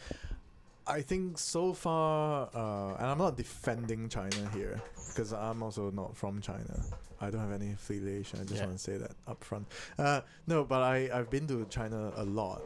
I 0.86 1.02
think 1.02 1.38
so 1.38 1.74
far, 1.74 2.50
uh, 2.54 2.96
and 2.98 3.06
I'm 3.08 3.18
not 3.18 3.36
defending 3.36 4.08
China 4.10 4.50
here 4.54 4.80
because 5.10 5.34
I'm 5.34 5.62
also 5.64 5.92
not 5.92 6.16
from 6.16 6.40
China. 6.40 6.82
I 7.20 7.30
don't 7.32 7.42
have 7.42 7.52
any 7.52 7.72
affiliation. 7.72 8.40
I 8.40 8.44
just 8.44 8.56
Yeah. 8.62 8.68
want 8.68 8.78
to 8.78 8.84
say 8.84 8.98
that 8.98 9.12
up 9.28 9.44
front. 9.44 9.68
Uh, 9.98 10.22
no, 10.46 10.64
but 10.64 10.82
I 10.84 11.10
I've 11.12 11.30
been 11.30 11.48
to 11.48 11.66
China 11.66 12.14
a 12.16 12.24
lot, 12.24 12.62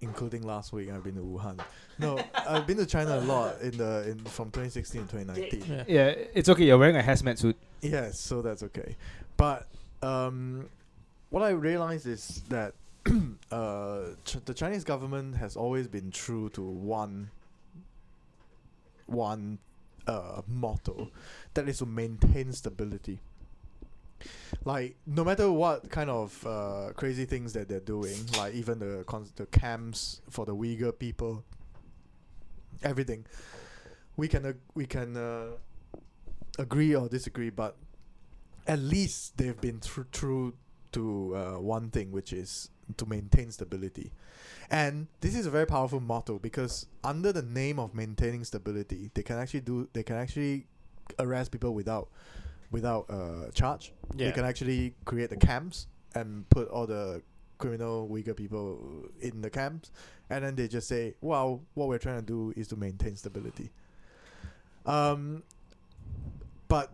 including 0.00 0.42
last 0.42 0.72
week. 0.72 0.90
I've 0.90 1.04
been 1.04 1.14
to 1.14 1.20
Wuhan. 1.20 1.58
No, 1.98 2.18
I've 2.34 2.66
been 2.66 2.76
to 2.78 2.86
China 2.86 3.18
a 3.18 3.20
lot 3.20 3.60
in 3.60 3.76
the 3.76 4.08
in 4.10 4.18
from 4.24 4.50
2016 4.50 5.06
to 5.06 5.16
2019. 5.24 5.64
Yeah. 5.68 5.84
Yeah, 5.86 6.14
it's 6.34 6.48
okay. 6.48 6.64
You're 6.64 6.78
wearing 6.78 6.96
a 6.96 7.02
hazmat 7.02 7.38
suit. 7.38 7.56
Yes, 7.80 8.18
so 8.18 8.42
that's 8.42 8.62
okay. 8.62 8.96
But 9.36 9.68
um, 10.02 10.68
what 11.30 11.42
I 11.42 11.50
realized 11.50 12.06
is 12.06 12.42
that 12.48 12.74
uh, 13.50 14.00
ch- 14.24 14.44
the 14.44 14.54
Chinese 14.54 14.84
government 14.84 15.36
has 15.36 15.56
always 15.56 15.86
been 15.88 16.10
true 16.10 16.48
to 16.50 16.62
one 16.62 17.30
one 19.06 19.58
uh, 20.06 20.42
motto, 20.46 21.10
that 21.54 21.68
is 21.68 21.78
to 21.78 21.86
maintain 21.86 22.52
stability. 22.52 23.20
Like 24.64 24.96
no 25.06 25.24
matter 25.24 25.50
what 25.50 25.90
kind 25.90 26.10
of 26.10 26.46
uh, 26.46 26.90
crazy 26.94 27.24
things 27.26 27.52
that 27.52 27.68
they're 27.68 27.80
doing, 27.80 28.16
like 28.38 28.54
even 28.54 28.78
the 28.78 29.04
cons- 29.06 29.32
the 29.36 29.46
camps 29.46 30.20
for 30.30 30.46
the 30.46 30.54
Uyghur 30.54 30.98
people, 30.98 31.44
everything, 32.82 33.26
we 34.16 34.28
can 34.28 34.54
we 34.74 34.86
can 34.86 35.16
uh, 35.16 35.46
agree 36.58 36.94
or 36.94 37.08
disagree, 37.08 37.50
but 37.50 37.76
at 38.66 38.78
least 38.78 39.36
they've 39.36 39.60
been 39.60 39.80
thr- 39.80 40.02
true 40.12 40.54
to 40.92 41.34
uh, 41.34 41.60
one 41.60 41.90
thing, 41.90 42.12
which 42.12 42.32
is 42.32 42.70
to 42.96 43.06
maintain 43.06 43.50
stability. 43.50 44.12
And 44.70 45.08
this 45.20 45.34
is 45.34 45.46
a 45.46 45.50
very 45.50 45.66
powerful 45.66 46.00
motto 46.00 46.38
because 46.38 46.86
under 47.02 47.32
the 47.32 47.42
name 47.42 47.78
of 47.78 47.94
maintaining 47.94 48.44
stability, 48.44 49.10
they 49.14 49.22
can 49.22 49.36
actually 49.36 49.60
do 49.60 49.88
they 49.92 50.02
can 50.02 50.16
actually 50.16 50.66
arrest 51.18 51.50
people 51.50 51.74
without 51.74 52.08
without 52.70 53.06
uh, 53.10 53.50
charge. 53.52 53.92
They 54.14 54.26
Yeah. 54.26 54.32
can 54.32 54.44
actually 54.44 54.94
create 55.04 55.30
the 55.30 55.36
camps 55.36 55.86
and 56.14 56.48
put 56.50 56.68
all 56.68 56.86
the 56.86 57.22
criminal 57.58 58.08
Uyghur 58.08 58.36
people 58.36 59.08
in 59.20 59.40
the 59.40 59.50
camps, 59.50 59.90
and 60.30 60.44
then 60.44 60.54
they 60.56 60.68
just 60.68 60.88
say, 60.88 61.14
"Well, 61.20 61.62
what 61.74 61.88
we're 61.88 61.98
trying 61.98 62.20
to 62.20 62.26
do 62.26 62.52
is 62.56 62.68
to 62.68 62.76
maintain 62.76 63.16
stability." 63.16 63.70
Um, 64.86 65.42
but 66.68 66.92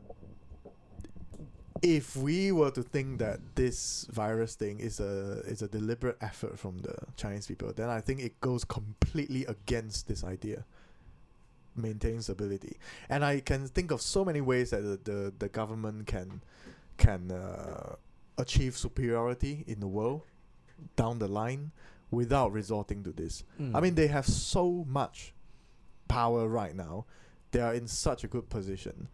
if 1.83 2.15
we 2.17 2.53
were 2.53 2.71
to 2.71 2.83
think 2.83 3.19
that 3.19 3.41
this 3.55 4.07
virus 4.13 4.55
thing 4.55 4.81
is 4.81 5.01
a 5.01 5.41
is 5.47 5.63
a 5.63 5.69
deliberate 5.69 6.19
effort 6.21 6.59
from 6.59 6.79
the 6.79 6.95
Chinese 7.17 7.47
people, 7.47 7.73
then 7.73 7.89
I 7.89 8.01
think 8.01 8.21
it 8.21 8.39
goes 8.41 8.65
completely 8.65 9.47
against 9.47 10.07
this 10.07 10.23
idea. 10.23 10.65
Maintain 11.77 12.21
stability, 12.21 12.77
and 13.09 13.25
I 13.25 13.41
can 13.41 13.67
think 13.67 13.91
of 13.91 14.03
so 14.03 14.25
many 14.25 14.41
ways 14.41 14.71
that 14.71 14.83
the 14.83 15.11
the, 15.11 15.33
the 15.39 15.49
government 15.49 16.07
can 16.07 16.43
can 16.97 17.31
uh, 17.31 17.95
achieve 18.39 18.77
superiority 18.77 19.65
in 19.67 19.81
the 19.81 19.89
world 19.89 20.23
down 20.97 21.19
the 21.19 21.29
line 21.29 21.73
without 22.11 22.53
resorting 22.53 23.05
to 23.05 23.13
this. 23.13 23.45
Mm. 23.61 23.75
I 23.75 23.81
mean, 23.81 23.95
they 23.95 24.09
have 24.09 24.27
so 24.27 24.85
much 24.89 25.33
power 26.09 26.49
right 26.49 26.75
now. 26.75 27.07
They 27.53 27.61
are 27.61 27.75
in 27.75 27.87
such 27.87 28.25
a 28.25 28.29
good 28.29 28.49
position. 28.49 29.09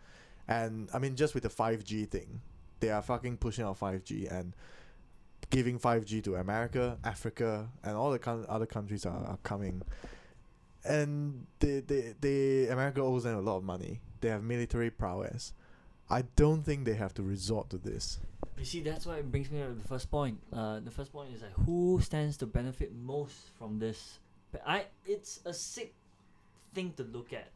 And 0.48 0.88
I 0.94 0.98
mean, 0.98 1.16
just 1.16 1.34
with 1.34 1.42
the 1.42 1.48
5G 1.48 2.08
thing, 2.08 2.40
they 2.80 2.90
are 2.90 3.02
fucking 3.02 3.38
pushing 3.38 3.64
out 3.64 3.78
5G 3.78 4.30
and 4.32 4.54
giving 5.50 5.78
5G 5.78 6.22
to 6.24 6.36
America, 6.36 6.98
Africa, 7.04 7.68
and 7.82 7.96
all 7.96 8.10
the 8.10 8.18
con- 8.18 8.46
other 8.48 8.66
countries 8.66 9.04
are, 9.06 9.24
are 9.26 9.38
coming. 9.42 9.82
And 10.86 11.46
they, 11.58 11.80
they, 11.80 12.14
they, 12.20 12.68
America 12.68 13.00
owes 13.00 13.24
them 13.24 13.36
a 13.36 13.40
lot 13.40 13.56
of 13.58 13.64
money. 13.64 14.00
They 14.20 14.28
have 14.28 14.42
military 14.42 14.90
prowess. 14.90 15.52
I 16.08 16.22
don't 16.36 16.62
think 16.62 16.84
they 16.84 16.94
have 16.94 17.14
to 17.14 17.22
resort 17.22 17.70
to 17.70 17.78
this. 17.78 18.20
You 18.58 18.64
see, 18.64 18.80
that's 18.80 19.04
why 19.04 19.16
it 19.16 19.30
brings 19.30 19.50
me 19.50 19.60
to 19.60 19.74
the 19.74 19.88
first 19.88 20.10
point. 20.10 20.38
Uh, 20.52 20.80
the 20.80 20.90
first 20.90 21.12
point 21.12 21.34
is 21.34 21.42
like 21.42 21.52
who 21.66 22.00
stands 22.00 22.36
to 22.38 22.46
benefit 22.46 22.92
most 22.94 23.34
from 23.58 23.78
this? 23.78 24.18
But 24.52 24.62
I, 24.66 24.84
it's 25.04 25.40
a 25.44 25.52
sick 25.52 25.92
thing 26.72 26.94
to 26.96 27.02
look 27.02 27.32
at. 27.32 27.48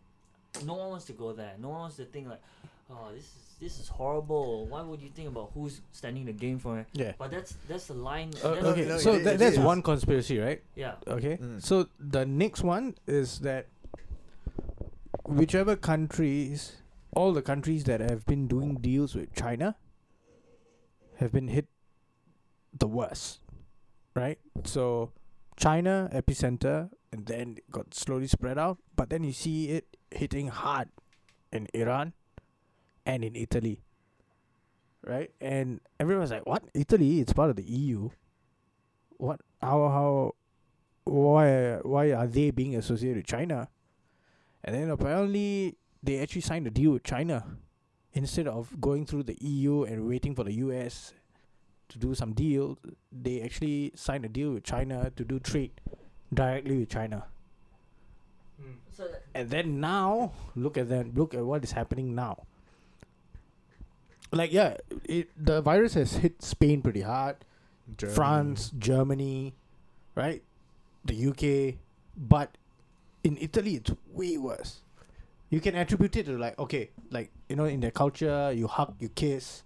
No 0.64 0.74
one 0.74 0.90
wants 0.90 1.04
to 1.06 1.12
go 1.12 1.32
there. 1.32 1.54
No 1.58 1.68
one 1.68 1.80
wants 1.80 1.96
to 1.96 2.04
think 2.04 2.28
like, 2.28 2.42
oh, 2.90 3.08
this 3.14 3.24
is 3.24 3.49
this 3.60 3.78
is 3.78 3.88
horrible. 3.88 4.66
Why 4.66 4.82
would 4.82 5.02
you 5.02 5.10
think 5.10 5.28
about 5.28 5.50
who's 5.54 5.82
standing 5.92 6.24
the 6.24 6.32
game 6.32 6.58
for 6.58 6.78
it? 6.78 6.86
yeah. 6.92 7.12
But 7.18 7.30
that's 7.30 7.54
that's 7.68 7.86
the 7.86 7.94
line. 7.94 8.32
Uh, 8.42 8.54
that's 8.54 8.64
okay, 8.64 8.84
no, 8.86 8.98
so 8.98 9.18
that, 9.18 9.38
that's 9.38 9.56
is. 9.56 9.62
one 9.62 9.82
conspiracy, 9.82 10.38
right? 10.38 10.62
Yeah. 10.74 10.94
Okay. 11.06 11.36
Mm. 11.36 11.62
So 11.62 11.88
the 11.98 12.24
next 12.24 12.62
one 12.62 12.96
is 13.06 13.40
that 13.40 13.66
whichever 15.24 15.76
countries, 15.76 16.76
all 17.14 17.32
the 17.32 17.42
countries 17.42 17.84
that 17.84 18.00
have 18.00 18.24
been 18.24 18.48
doing 18.48 18.76
deals 18.76 19.14
with 19.14 19.34
China, 19.34 19.76
have 21.18 21.32
been 21.32 21.48
hit 21.48 21.66
the 22.72 22.86
worst, 22.86 23.40
right? 24.16 24.38
So 24.64 25.12
China 25.56 26.08
epicenter, 26.14 26.88
and 27.12 27.26
then 27.26 27.56
it 27.58 27.70
got 27.70 27.92
slowly 27.92 28.26
spread 28.26 28.58
out. 28.58 28.78
But 28.96 29.10
then 29.10 29.22
you 29.22 29.32
see 29.32 29.68
it 29.68 29.96
hitting 30.10 30.48
hard 30.48 30.88
in 31.52 31.68
Iran 31.74 32.14
and 33.06 33.24
in 33.24 33.36
Italy, 33.36 33.82
right? 35.04 35.30
And 35.40 35.80
everyone's 35.98 36.30
like, 36.30 36.46
"What? 36.46 36.64
Italy? 36.74 37.20
It's 37.20 37.32
part 37.32 37.50
of 37.50 37.56
the 37.56 37.64
EU. 37.64 38.10
What? 39.16 39.40
How? 39.60 39.88
How? 39.88 40.34
Why? 41.04 41.78
Why 41.82 42.12
are 42.12 42.26
they 42.26 42.50
being 42.50 42.76
associated 42.76 43.18
with 43.18 43.26
China?" 43.26 43.68
And 44.64 44.74
then 44.74 44.90
apparently 44.90 45.76
they 46.02 46.20
actually 46.20 46.42
signed 46.42 46.66
a 46.66 46.70
deal 46.70 46.92
with 46.92 47.04
China 47.04 47.56
instead 48.12 48.46
of 48.46 48.80
going 48.80 49.06
through 49.06 49.24
the 49.24 49.36
EU 49.40 49.84
and 49.84 50.08
waiting 50.08 50.34
for 50.34 50.44
the 50.44 50.52
US 50.54 51.14
to 51.88 51.98
do 51.98 52.14
some 52.14 52.32
deal. 52.32 52.78
They 53.12 53.40
actually 53.42 53.92
signed 53.94 54.24
a 54.24 54.28
deal 54.28 54.52
with 54.52 54.64
China 54.64 55.10
to 55.16 55.24
do 55.24 55.38
trade 55.38 55.80
directly 56.32 56.78
with 56.78 56.88
China. 56.88 57.26
Hmm. 58.60 58.72
So 58.90 59.08
that, 59.08 59.22
And 59.34 59.50
then 59.50 59.80
now, 59.80 60.32
look 60.54 60.76
at 60.76 60.88
that. 60.88 61.14
Look 61.14 61.34
at 61.34 61.44
what 61.44 61.64
is 61.64 61.72
happening 61.72 62.14
now. 62.14 62.46
Like 64.32 64.52
yeah, 64.52 64.76
it 65.04 65.30
the 65.36 65.60
virus 65.60 65.94
has 65.94 66.14
hit 66.16 66.42
Spain 66.42 66.82
pretty 66.82 67.00
hard, 67.00 67.36
Germany. 67.96 68.14
France, 68.14 68.72
Germany, 68.78 69.54
right, 70.14 70.42
the 71.04 71.26
UK, 71.26 71.78
but 72.16 72.56
in 73.24 73.36
Italy 73.38 73.74
it's 73.74 73.90
way 74.12 74.38
worse. 74.38 74.82
You 75.50 75.60
can 75.60 75.74
attribute 75.74 76.16
it 76.16 76.26
to 76.26 76.38
like 76.38 76.58
okay, 76.58 76.90
like 77.10 77.30
you 77.48 77.56
know, 77.56 77.64
in 77.64 77.80
their 77.80 77.90
culture, 77.90 78.52
you 78.54 78.68
hug, 78.68 78.94
you 79.00 79.08
kiss, 79.08 79.64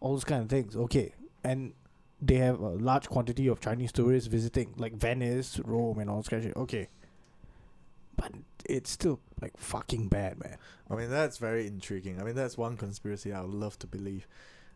all 0.00 0.12
those 0.12 0.24
kind 0.24 0.42
of 0.42 0.48
things. 0.48 0.74
Okay, 0.74 1.14
and 1.44 1.72
they 2.20 2.36
have 2.36 2.58
a 2.58 2.70
large 2.70 3.08
quantity 3.08 3.46
of 3.46 3.60
Chinese 3.60 3.92
tourists 3.92 4.26
visiting, 4.26 4.74
like 4.76 4.94
Venice, 4.94 5.60
Rome, 5.64 6.00
and 6.00 6.10
all 6.10 6.16
those 6.16 6.28
kind 6.28 6.42
of 6.42 6.48
shit. 6.48 6.56
Okay, 6.56 6.88
but 8.16 8.32
it's 8.64 8.90
still 8.90 9.20
like 9.40 9.56
fucking 9.56 10.08
bad, 10.08 10.38
man. 10.40 10.56
I 10.90 10.94
mean, 10.94 11.10
that's 11.10 11.38
very 11.38 11.66
intriguing. 11.66 12.20
I 12.20 12.24
mean, 12.24 12.34
that's 12.34 12.56
one 12.58 12.76
conspiracy 12.76 13.32
I 13.32 13.40
would 13.42 13.54
love 13.54 13.78
to 13.80 13.86
believe. 13.86 14.26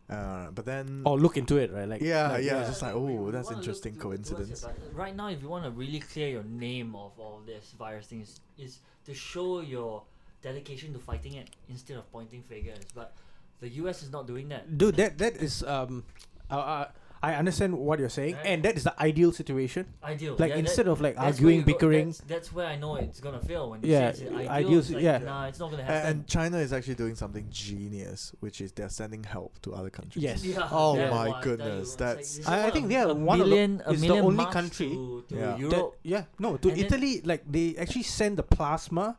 Uh, 0.09 0.49
but 0.51 0.65
then, 0.65 1.03
Or 1.05 1.19
look 1.19 1.37
into 1.37 1.57
it, 1.57 1.71
right? 1.71 1.87
Like 1.87 2.01
Yeah, 2.01 2.31
like, 2.31 2.43
yeah, 2.43 2.63
just 2.63 2.81
like, 2.81 2.95
oh, 2.95 3.29
that's 3.31 3.45
wanna 3.45 3.57
look 3.57 3.67
interesting 3.67 3.93
to- 3.93 3.99
it, 3.99 4.01
coincidence. 4.01 4.61
but 4.61 4.75
right 4.95 5.15
now, 5.15 5.27
if 5.29 5.41
you 5.41 5.49
want 5.49 5.65
to 5.65 5.71
really 5.71 5.99
clear 5.99 6.29
your 6.29 6.43
name 6.43 6.95
of 6.95 7.11
all 7.19 7.41
this 7.45 7.73
virus 7.77 8.07
thing, 8.07 8.21
is, 8.21 8.39
is 8.57 8.79
to 9.05 9.13
show 9.13 9.61
your 9.61 10.01
dedication 10.41 10.93
to 10.93 10.99
fighting 10.99 11.33
it 11.33 11.49
instead 11.69 11.97
of 11.97 12.11
pointing 12.11 12.41
fingers. 12.41 12.79
But 12.95 13.13
the 13.59 13.69
US 13.83 14.01
is 14.01 14.11
not 14.11 14.25
doing 14.25 14.49
that. 14.49 14.77
dude 14.77 14.95
that 14.95 15.17
that 15.19 15.35
is 15.37 15.61
um 15.63 16.03
uh, 16.49 16.55
uh, 16.57 16.87
i 17.21 17.33
understand 17.35 17.77
what 17.77 17.99
you're 17.99 18.09
saying 18.09 18.35
Right. 18.35 18.45
and 18.45 18.63
that 18.63 18.75
is 18.77 18.83
the 18.83 18.95
ideal 19.01 19.31
situation 19.31 19.85
Ideal. 20.03 20.35
like 20.39 20.49
yeah, 20.49 20.55
that- 20.55 20.59
instead 20.59 20.87
of 20.87 21.01
like 21.01 21.15
arguing 21.17 21.59
you 21.59 21.65
bickering 21.65 22.07
That's, 22.07 22.21
that's 22.33 22.53
where 22.53 22.67
I 22.67 22.75
know 22.77 22.95
it's 22.95 23.19
gonna 23.19 23.41
fail 23.41 23.69
when 23.71 23.81
you 23.83 23.91
Yeah, 23.91 24.11
say 24.11 24.23
it's 24.23 24.31
ideal. 24.33 24.49
ideal 24.51 24.79
it's 24.79 24.89
like, 24.91 25.03
yeah. 25.03 25.17
Nah, 25.19 25.45
it's 25.47 25.59
not 25.59 25.71
gonna 25.71 25.83
happen. 25.83 26.09
and 26.09 26.27
China 26.27 26.57
is 26.59 26.71
actually 26.73 26.95
doing 26.95 27.15
something 27.15 27.45
genius, 27.49 28.33
which 28.39 28.61
is 28.61 28.71
they're 28.71 28.89
sending 28.89 29.23
help 29.23 29.59
to 29.63 29.73
other 29.73 29.89
countries. 29.89 30.23
Yes. 30.23 30.43
Yeah, 30.43 30.67
Oh 30.71 30.95
that 30.95 31.11
my 31.11 31.27
one, 31.29 31.43
goodness, 31.43 31.91
you, 31.91 31.97
that's- 31.97 32.17
this 32.35 32.39
is 32.39 32.47
I- 32.47 32.67
I 32.67 32.71
think 32.71 32.85
a- 32.85 32.89
they 32.89 32.95
are 32.97 33.09
a 33.09 33.13
one 33.13 33.39
of 33.41 33.47
the- 33.47 33.49
million, 33.55 33.81
a 33.85 33.91
it's 33.93 34.01
the 34.01 34.09
only 34.11 34.45
country 34.45 34.89
to, 34.89 35.23
to 35.29 35.35
Yeah. 35.35 35.57
That- 35.59 35.69
That- 35.69 35.91
yeah 36.03 36.23
no 36.39 36.57
to 36.57 36.69
And 36.69 36.77
then- 36.77 36.85
italy 36.85 37.21
like 37.31 37.43
they 37.51 37.75
actually 37.77 38.03
send 38.03 38.37
the 38.37 38.43
plasma 38.43 39.17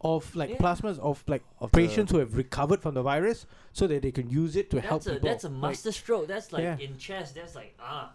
of 0.00 0.34
like 0.36 0.50
Yeah. 0.50 0.56
plasmas 0.58 0.98
of 0.98 1.24
like 1.26 1.42
Of 1.60 1.72
patients 1.72 2.12
who 2.12 2.18
have 2.18 2.36
recovered 2.36 2.80
from 2.82 2.94
the 2.94 3.02
virus 3.02 3.46
so 3.72 3.86
that 3.86 4.02
they 4.02 4.12
can 4.12 4.28
use 4.28 4.54
it 4.56 4.70
to 4.70 4.80
help 4.80 5.02
that's 5.02 5.06
a 5.06 5.12
people 5.14 5.28
that's 5.30 5.44
a 5.44 5.48
Like, 5.48 5.60
master 5.60 5.92
stroke. 5.92 6.28
That's 6.28 6.52
like 6.52 6.62
Yeah. 6.62 6.76
in 6.78 6.98
chess. 6.98 7.32
That's 7.32 7.54
like 7.54 7.74
ah, 7.80 8.12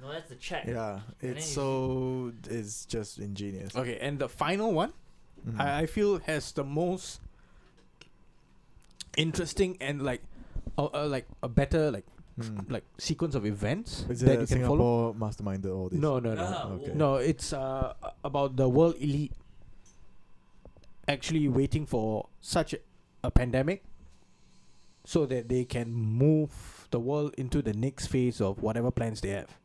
no, 0.00 0.12
that's 0.12 0.28
the 0.28 0.36
check. 0.36 0.64
Yeah, 0.66 1.00
it's 1.20 1.46
so 1.46 2.32
it's 2.48 2.86
just 2.86 3.18
ingenious. 3.18 3.74
okay 3.76 3.98
and 3.98 4.18
the 4.18 4.28
final 4.28 4.72
one 4.72 4.92
Mhm. 5.46 5.60
I, 5.60 5.80
I 5.82 5.86
feel 5.86 6.18
has 6.20 6.52
the 6.52 6.64
most 6.64 7.20
interesting 9.16 9.76
and 9.80 10.02
like 10.02 10.22
uh, 10.78 10.86
uh, 10.94 11.06
like 11.06 11.26
a 11.42 11.48
better 11.48 11.90
like 11.90 12.04
Mm. 12.34 12.68
like 12.68 12.82
sequence 12.98 13.36
of 13.36 13.46
events 13.46 14.04
is 14.10 14.18
that 14.26 14.40
it 14.40 14.50
you 14.50 14.56
can 14.58 14.66
follow 14.66 15.12
Mastermind 15.14 15.62
masterminded 15.62 15.70
all 15.76 15.88
this? 15.88 16.00
No, 16.00 16.18
no, 16.18 16.34
no. 16.34 16.42
Ah, 16.42 16.66
Okay. 16.74 16.90
No, 16.92 17.14
it's 17.22 17.52
uh, 17.52 17.94
about 18.24 18.56
the 18.56 18.68
world 18.68 18.96
elite 18.98 19.30
actually 21.08 21.48
waiting 21.48 21.86
for 21.86 22.28
such 22.40 22.74
a 23.22 23.30
pandemic 23.30 23.84
so 25.04 25.26
that 25.26 25.48
they 25.48 25.64
can 25.64 25.92
move 25.92 26.88
the 26.90 27.00
world 27.00 27.34
into 27.36 27.60
the 27.60 27.72
next 27.74 28.06
phase 28.06 28.40
of 28.40 28.62
whatever 28.62 28.90
plans 28.90 29.20
they 29.20 29.30
have. 29.30 29.58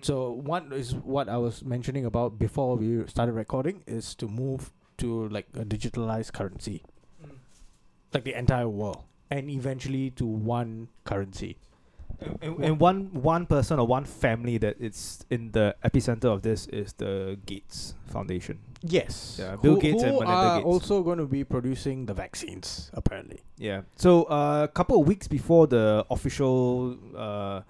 So 0.00 0.30
one 0.30 0.72
is 0.72 0.94
what 0.94 1.28
I 1.28 1.38
was 1.38 1.64
mentioning 1.64 2.04
about 2.04 2.38
before 2.38 2.76
we 2.76 3.06
started 3.06 3.32
recording 3.32 3.82
is 3.86 4.14
to 4.16 4.28
move 4.28 4.72
to 4.98 5.28
like 5.28 5.46
a 5.54 5.64
digitalized 5.64 6.32
currency, 6.32 6.82
Mm. 7.24 7.38
like 8.14 8.24
the 8.24 8.34
entire 8.38 8.68
world, 8.68 9.04
and 9.30 9.50
eventually 9.50 10.10
to 10.12 10.26
one 10.26 10.88
currency. 11.04 11.58
And, 12.20 12.38
and, 12.42 12.64
and 12.64 12.80
one 12.80 13.10
one 13.12 13.46
person 13.46 13.78
or 13.78 13.86
one 13.86 14.04
family 14.04 14.58
that 14.58 14.76
it's 14.80 15.24
in 15.30 15.52
the 15.52 15.76
epicenter 15.84 16.24
of 16.26 16.42
this 16.42 16.66
is 16.66 16.92
the 16.94 17.38
Gates 17.46 17.94
Foundation. 18.06 18.58
Yes. 18.82 19.36
Yeah, 19.38 19.56
Bill 19.56 19.74
who, 19.74 19.80
Gates 19.80 20.02
and 20.02 20.12
who 20.12 20.20
Melinda 20.20 20.32
are 20.34 20.58
Gates. 20.58 20.66
also 20.66 21.02
going 21.02 21.18
to 21.18 21.26
be 21.26 21.44
producing 21.44 22.06
the 22.06 22.14
vaccines, 22.14 22.90
apparently. 22.94 23.42
Yeah. 23.56 23.82
So 23.96 24.24
uh, 24.24 24.62
a 24.64 24.68
couple 24.68 25.00
of 25.00 25.06
weeks 25.06 25.28
before 25.28 25.66
the 25.68 26.04
official 26.10 26.96
uh, 27.16 27.60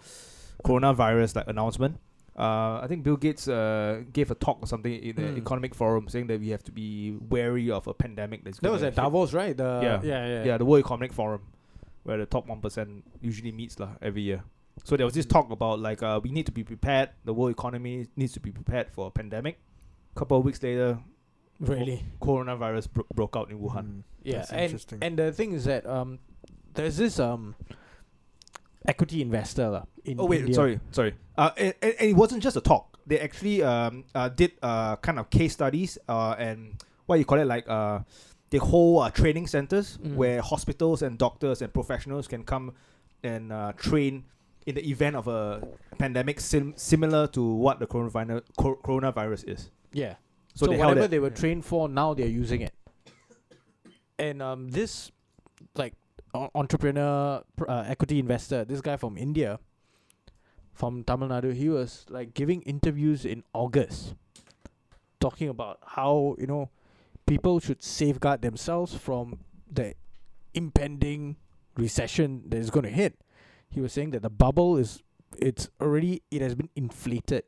coronavirus 0.65 1.37
like 1.37 1.49
announcement, 1.49 1.99
uh, 2.39 2.81
I 2.83 2.87
think 2.89 3.03
Bill 3.03 3.17
Gates 3.17 3.49
uh, 3.49 4.03
gave 4.13 4.31
a 4.31 4.35
talk 4.35 4.59
or 4.63 4.67
something 4.67 4.93
in 4.95 5.17
the 5.17 5.23
Hmm. 5.29 5.37
economic 5.39 5.75
forum 5.75 6.09
saying 6.09 6.29
that 6.29 6.41
we 6.41 6.49
have 6.51 6.63
to 6.65 6.73
be 6.73 7.17
wary 7.29 7.71
of 7.71 7.87
a 7.89 7.95
pandemic 7.95 8.45
that's 8.45 8.61
That 8.61 8.71
was 8.73 8.83
at 8.83 8.95
hit- 8.95 8.97
Davos, 8.97 9.33
right? 9.33 9.57
The 9.57 9.81
Yeah. 9.83 10.01
yeah, 10.03 10.27
yeah. 10.27 10.45
yeah, 10.45 10.57
the 10.59 10.65
World 10.65 10.85
Economic 10.85 11.13
Forum, 11.13 11.43
where 12.09 12.17
the 12.17 12.25
top 12.25 12.49
one 12.49 12.61
percent 12.65 13.05
usually 13.21 13.53
meets 13.53 13.77
lah 13.79 13.91
every 14.01 14.23
year. 14.23 14.41
So 14.85 14.97
there 14.97 15.05
was 15.05 15.13
this 15.13 15.27
talk 15.27 15.51
about 15.53 15.77
like 15.79 16.03
uh, 16.03 16.21
we 16.25 16.31
need 16.33 16.47
to 16.49 16.53
be 16.53 16.65
prepared. 16.65 17.11
The 17.29 17.35
world 17.37 17.53
economy 17.53 18.09
needs 18.17 18.33
to 18.33 18.41
be 18.41 18.51
prepared 18.51 18.89
for 18.91 19.09
a 19.09 19.11
pandemic. 19.11 19.61
A 20.17 20.19
couple 20.19 20.39
of 20.39 20.45
weeks 20.49 20.63
later, 20.63 20.99
really. 21.61 22.01
coronavirus 22.23 22.89
bro- 22.95 23.11
broke 23.13 23.37
out 23.37 23.51
in 23.53 23.61
Wuhan. 23.61 23.85
Mm. 23.85 24.03
Yeah, 24.25 24.47
and 24.51 24.61
interesting. 24.73 24.99
and 25.05 25.19
the 25.21 25.33
thing 25.37 25.53
is 25.53 25.69
that 25.69 25.85
um, 25.85 26.19
there's 26.73 26.97
this 26.97 27.21
um, 27.21 27.55
equity 28.87 29.21
investor 29.21 29.69
lah. 29.69 29.85
In 30.05 30.17
Oh 30.21 30.25
wait, 30.27 30.41
India. 30.49 30.55
sorry, 30.55 30.81
sorry. 30.91 31.13
Uh, 31.37 31.51
and, 31.61 31.75
and, 31.83 31.95
and 32.01 32.09
it 32.11 32.17
wasn't 32.17 32.43
just 32.43 32.57
a 32.57 32.61
talk. 32.65 32.97
They 33.07 33.21
actually 33.21 33.63
um 33.63 34.05
uh, 34.15 34.29
did 34.29 34.53
uh 34.63 34.97
kind 34.97 35.19
of 35.19 35.29
case 35.31 35.53
studies 35.57 35.97
uh 36.09 36.37
and 36.39 36.77
what 37.07 37.17
you 37.19 37.25
call 37.25 37.41
it 37.41 37.47
like 37.49 37.65
uh 37.69 38.01
the 38.51 38.59
whole 38.59 39.01
uh, 39.01 39.11
training 39.11 39.47
centers 39.47 39.99
Mm. 39.99 40.15
where 40.17 40.41
hospitals 40.43 41.03
and 41.03 41.19
doctors 41.19 41.61
and 41.63 41.73
professionals 41.73 42.27
can 42.29 42.45
come 42.45 42.73
and 43.23 43.53
uh, 43.53 43.73
train 43.77 44.25
in 44.67 44.75
the 44.75 44.89
event 44.89 45.17
of 45.17 45.29
a 45.29 45.63
pandemic 45.99 46.41
sim- 46.41 46.75
similar 46.77 47.27
to 47.27 47.43
what 47.43 47.79
the 47.79 47.87
coronavirus 47.87 48.43
cor- 48.57 48.77
coronavirus 48.79 49.49
is. 49.49 49.71
Yeah. 49.93 50.15
So, 50.55 50.67
So, 50.67 50.73
they 50.73 50.79
whatever 50.79 51.09
they 51.09 51.19
were 51.19 51.29
yeah. 51.29 51.35
trained 51.43 51.65
for, 51.65 51.89
now 51.89 52.15
they're 52.15 52.27
using 52.27 52.61
it. 52.63 52.73
And 54.19 54.43
um, 54.43 54.69
this, 54.71 55.11
like, 55.77 55.95
o- 56.35 56.51
entrepreneur, 56.55 57.43
pr- 57.57 57.71
uh, 57.71 57.85
equity 57.87 58.19
investor, 58.19 58.65
this 58.65 58.81
guy 58.81 58.97
from 58.97 59.17
India, 59.17 59.59
from 60.73 61.03
Tamil 61.05 61.29
Nadu, 61.29 61.55
he 61.55 61.69
was 61.69 62.05
like 62.09 62.35
giving 62.35 62.63
interviews 62.63 63.25
in 63.25 63.43
August, 63.53 64.15
talking 65.21 65.49
about 65.49 65.79
how 65.85 66.37
you 66.39 66.47
know 66.47 66.71
people 67.29 67.61
should 67.61 67.83
safeguard 67.83 68.43
themselves 68.43 68.95
from 68.95 69.41
the 69.71 69.95
impending 70.55 71.37
recession 71.77 72.43
that 72.49 72.59
is 72.59 72.71
going 72.71 72.85
to 72.85 72.91
hit. 72.91 73.21
He 73.71 73.81
was 73.81 73.93
saying 73.93 74.11
that 74.11 74.23
the 74.23 74.31
bubble 74.31 74.79
is 74.79 75.03
it's 75.37 75.69
already 75.81 76.23
it 76.31 76.41
has 76.41 76.55
been 76.55 76.71
inflated. 76.75 77.45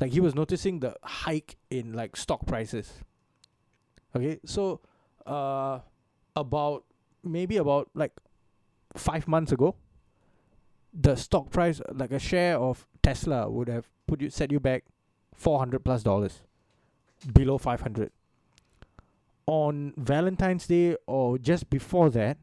Like 0.00 0.12
he 0.12 0.20
was 0.20 0.34
noticing 0.34 0.80
the 0.80 0.96
hike 1.02 1.56
in 1.70 1.92
like 1.92 2.16
stock 2.16 2.46
prices. 2.46 2.92
Okay 4.14 4.40
so 4.44 4.80
uh 5.24 5.80
about 6.34 6.84
maybe 7.22 7.56
about 7.56 7.88
like 7.94 8.12
five 8.94 9.26
months 9.28 9.52
ago 9.52 9.76
the 10.92 11.14
stock 11.16 11.50
price 11.50 11.80
like 11.92 12.12
a 12.12 12.18
share 12.18 12.56
of 12.56 12.86
tesla 13.02 13.50
would 13.50 13.68
have 13.68 13.88
put 14.06 14.20
you 14.20 14.30
set 14.30 14.52
you 14.52 14.60
back 14.60 14.84
400 15.34 15.84
plus 15.84 16.02
dollars 16.02 16.42
below 17.34 17.58
500 17.58 18.10
on 19.46 19.94
valentine's 19.96 20.66
day 20.66 20.96
or 21.06 21.38
just 21.38 21.70
before 21.70 22.10
that 22.10 22.36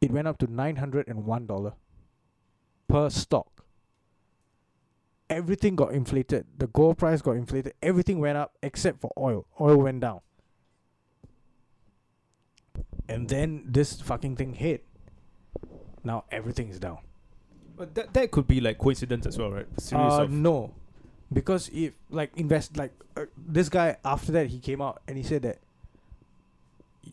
it 0.00 0.10
went 0.10 0.26
up 0.26 0.38
to 0.38 0.46
901 0.46 1.46
dollar 1.46 1.74
per 2.88 3.10
stock 3.10 3.58
everything 5.30 5.76
got 5.76 5.92
inflated. 5.92 6.46
The 6.56 6.66
gold 6.68 6.98
price 6.98 7.22
got 7.22 7.32
inflated. 7.32 7.74
Everything 7.82 8.18
went 8.18 8.38
up 8.38 8.56
except 8.62 9.00
for 9.00 9.12
oil. 9.18 9.46
Oil 9.60 9.76
went 9.76 10.00
down. 10.00 10.20
And 13.08 13.28
then 13.28 13.64
this 13.66 14.00
fucking 14.00 14.36
thing 14.36 14.54
hit. 14.54 14.84
Now 16.04 16.24
everything 16.30 16.68
is 16.68 16.78
down. 16.78 16.98
But 17.76 17.94
that 17.94 18.12
that 18.14 18.30
could 18.30 18.46
be 18.46 18.60
like 18.60 18.78
coincidence 18.78 19.26
as 19.26 19.38
well, 19.38 19.50
right? 19.50 19.66
Uh, 19.92 20.26
no, 20.28 20.74
because 21.32 21.68
if 21.72 21.92
like 22.10 22.30
invest 22.36 22.76
like 22.76 22.92
uh, 23.16 23.26
this 23.36 23.68
guy 23.68 23.96
after 24.04 24.32
that 24.32 24.46
he 24.48 24.58
came 24.58 24.80
out 24.80 25.02
and 25.06 25.16
he 25.16 25.22
said 25.22 25.42
that 25.42 25.58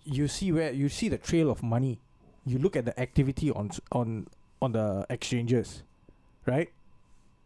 you 0.04 0.28
see 0.28 0.52
where 0.52 0.72
you 0.72 0.90
see 0.90 1.10
the 1.10 1.18
trail 1.18 1.50
of 1.50 1.64
money, 1.64 2.00
you 2.46 2.58
look 2.60 2.76
at 2.76 2.86
the 2.86 2.98
activity 3.00 3.52
on 3.52 3.72
on 3.92 4.28
on 4.62 4.72
the 4.72 5.06
exchanges, 5.10 5.84
right, 6.46 6.70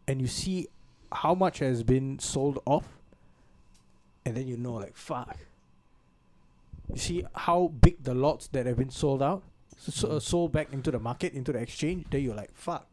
and 0.06 0.20
you 0.20 0.26
see 0.26 0.68
how 1.12 1.34
much 1.34 1.58
has 1.58 1.82
been 1.82 2.18
sold 2.18 2.60
off, 2.66 2.86
and 4.24 4.36
then 4.36 4.46
you 4.46 4.56
know 4.56 4.74
like 4.74 4.96
fuck. 4.96 5.36
You 6.92 6.98
see 6.98 7.24
how 7.34 7.68
big 7.68 8.02
the 8.02 8.14
lots 8.14 8.48
that 8.48 8.66
have 8.66 8.76
been 8.76 8.90
sold 8.90 9.22
out, 9.22 9.42
so, 9.76 9.92
so, 9.92 10.08
uh, 10.08 10.12
Mhm. 10.18 10.22
sold 10.22 10.52
back 10.52 10.72
into 10.72 10.90
the 10.90 10.98
market 10.98 11.34
into 11.34 11.52
the 11.52 11.58
exchange. 11.60 12.06
Then 12.10 12.22
you're 12.22 12.34
like 12.34 12.50
fuck. 12.54 12.86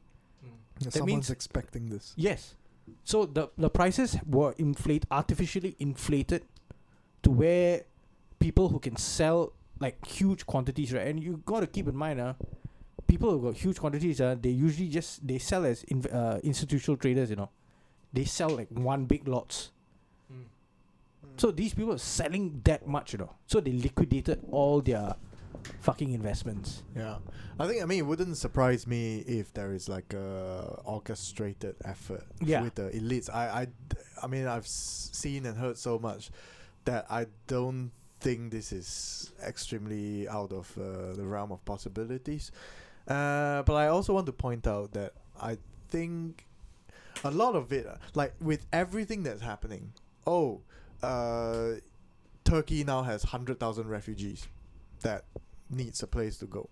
Yeah, 0.43 0.49
That 0.82 0.93
someone's 0.93 1.11
means- 1.11 1.30
expecting 1.32 1.89
this. 1.89 2.13
Yes. 2.15 2.55
So 3.04 3.26
the 3.26 3.50
the 3.58 3.70
prices 3.70 4.18
were 4.26 4.54
inflate 4.58 5.06
artificially 5.12 5.76
inflated 5.80 6.44
to 7.24 7.32
where 7.32 7.84
people 8.40 8.70
who 8.70 8.80
can 8.80 8.96
sell 8.96 9.54
like 9.80 10.06
huge 10.06 10.46
quantities, 10.46 10.94
right? 10.94 11.08
And 11.08 11.22
you 11.22 11.42
got 11.46 11.62
to 11.62 11.68
keep 11.68 11.88
in 11.88 11.96
mind, 11.96 12.20
uh, 12.20 12.34
people 13.08 13.32
who 13.32 13.52
got 13.52 13.56
huge 13.56 13.80
quantities, 13.80 14.20
uh, 14.22 14.36
they 14.40 14.50
usually 14.50 14.90
just 14.90 15.26
they 15.26 15.38
sell 15.38 15.66
as 15.66 15.84
in, 15.84 16.06
uh, 16.08 16.40
institutional 16.44 16.98
traders, 16.98 17.30
you 17.30 17.36
know. 17.36 17.50
They 18.14 18.26
sell 18.26 18.50
like 18.50 18.70
one 18.72 19.06
big 19.06 19.28
lots. 19.28 19.72
So 21.38 21.52
these 21.52 21.74
people 21.74 21.94
are 21.94 22.00
selling 22.00 22.62
that 22.64 22.88
much, 22.88 23.14
you 23.14 23.20
know. 23.20 23.36
So 23.46 23.60
they 23.60 23.72
liquidated 23.72 24.44
all 24.52 24.82
their 24.82 25.16
fucking 25.82 26.11
investments. 26.13 26.84
Yeah, 26.95 27.18
I 27.59 27.68
think 27.68 27.82
I 27.82 27.86
mean 27.86 27.99
it 27.99 28.05
wouldn't 28.05 28.38
surprise 28.38 28.86
me 28.88 29.20
if 29.28 29.53
there 29.53 29.74
is 29.74 29.88
like 29.89 30.13
a 30.13 30.82
orchestrated 30.86 31.76
effort 31.86 32.24
Yeah. 32.41 32.61
with 32.63 32.76
the 32.76 32.89
elites. 32.91 33.30
I, 33.34 33.61
I, 33.61 33.68
I 34.24 34.28
mean 34.28 34.47
I've 34.47 34.68
seen 34.68 35.45
and 35.45 35.57
heard 35.57 35.78
so 35.78 35.99
much 35.99 36.32
that 36.86 37.05
I 37.09 37.28
don't 37.47 37.91
think 38.20 38.51
this 38.51 38.72
is 38.72 39.32
extremely 39.45 40.28
out 40.28 40.51
of 40.51 40.76
uh, 40.78 41.13
the 41.13 41.26
realm 41.26 41.51
of 41.51 41.63
possibilities. 41.65 42.51
Uh, 43.07 43.63
but 43.63 43.76
I 43.76 43.88
also 43.88 44.13
want 44.13 44.26
to 44.26 44.34
point 44.34 44.68
out 44.68 44.91
that 44.93 45.13
I 45.39 45.57
think 45.89 46.45
a 47.24 47.32
lot 47.32 47.55
of 47.55 47.72
it, 47.72 47.86
uh, 47.88 47.95
like 48.15 48.34
with 48.41 48.65
everything 48.74 49.24
that's 49.24 49.41
happening, 49.41 49.93
oh, 50.26 50.61
uh, 51.03 51.74
Turkey 52.43 52.84
now 52.84 53.03
has 53.03 53.24
hundred 53.24 53.59
thousand 53.59 53.88
refugees 53.89 54.47
that 55.01 55.26
needs 55.70 56.03
a 56.03 56.07
place 56.07 56.38
to 56.38 56.45
go. 56.45 56.70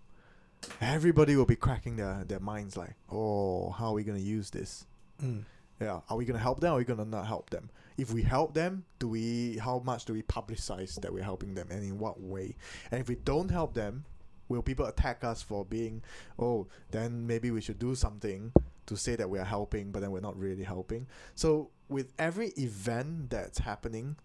Everybody 0.82 1.36
will 1.36 1.46
be 1.46 1.56
cracking 1.56 1.98
their, 1.98 2.24
their 2.26 2.40
minds 2.40 2.78
like, 2.78 2.96
oh, 3.12 3.72
how 3.72 3.88
are 3.88 3.94
we 3.94 4.04
gonna 4.04 4.20
use 4.20 4.50
this? 4.50 4.86
Mm. 5.22 5.44
Yeah, 5.80 6.00
are 6.10 6.18
we 6.18 6.26
gonna 6.26 6.40
help 6.40 6.62
them? 6.62 6.72
Or 6.72 6.76
are 6.76 6.78
we 6.78 6.86
gonna 6.86 7.06
not 7.06 7.28
help 7.28 7.50
them? 7.50 7.70
If 7.98 8.14
we 8.14 8.24
help 8.24 8.54
them, 8.54 8.86
do 9.00 9.08
we? 9.08 9.58
How 9.58 9.80
much 9.80 10.06
do 10.06 10.14
we 10.14 10.22
publicize 10.24 11.00
that 11.02 11.14
we're 11.14 11.24
helping 11.24 11.54
them, 11.54 11.68
and 11.70 11.84
in 11.84 11.98
what 12.00 12.20
way? 12.20 12.56
And 12.92 13.02
if 13.02 13.08
we 13.08 13.16
don't 13.16 13.50
help 13.50 13.74
them, 13.74 14.06
will 14.48 14.62
people 14.62 14.86
attack 14.86 15.24
us 15.24 15.42
for 15.42 15.66
being? 15.66 16.02
Oh, 16.40 16.68
then 16.92 17.28
maybe 17.28 17.52
we 17.52 17.62
should 17.62 17.80
do 17.80 17.96
something 17.96 18.52
to 18.86 18.98
say 18.98 19.16
that 19.16 19.30
we 19.30 19.40
are 19.40 19.46
helping, 19.46 19.92
but 19.92 20.02
then 20.02 20.12
we're 20.12 20.20
not 20.20 20.38
really 20.38 20.64
helping. 20.64 21.08
So 21.36 21.70
with 21.90 22.14
every 22.20 22.50
event 22.58 23.30
that's 23.30 23.60
happening, 23.60 24.18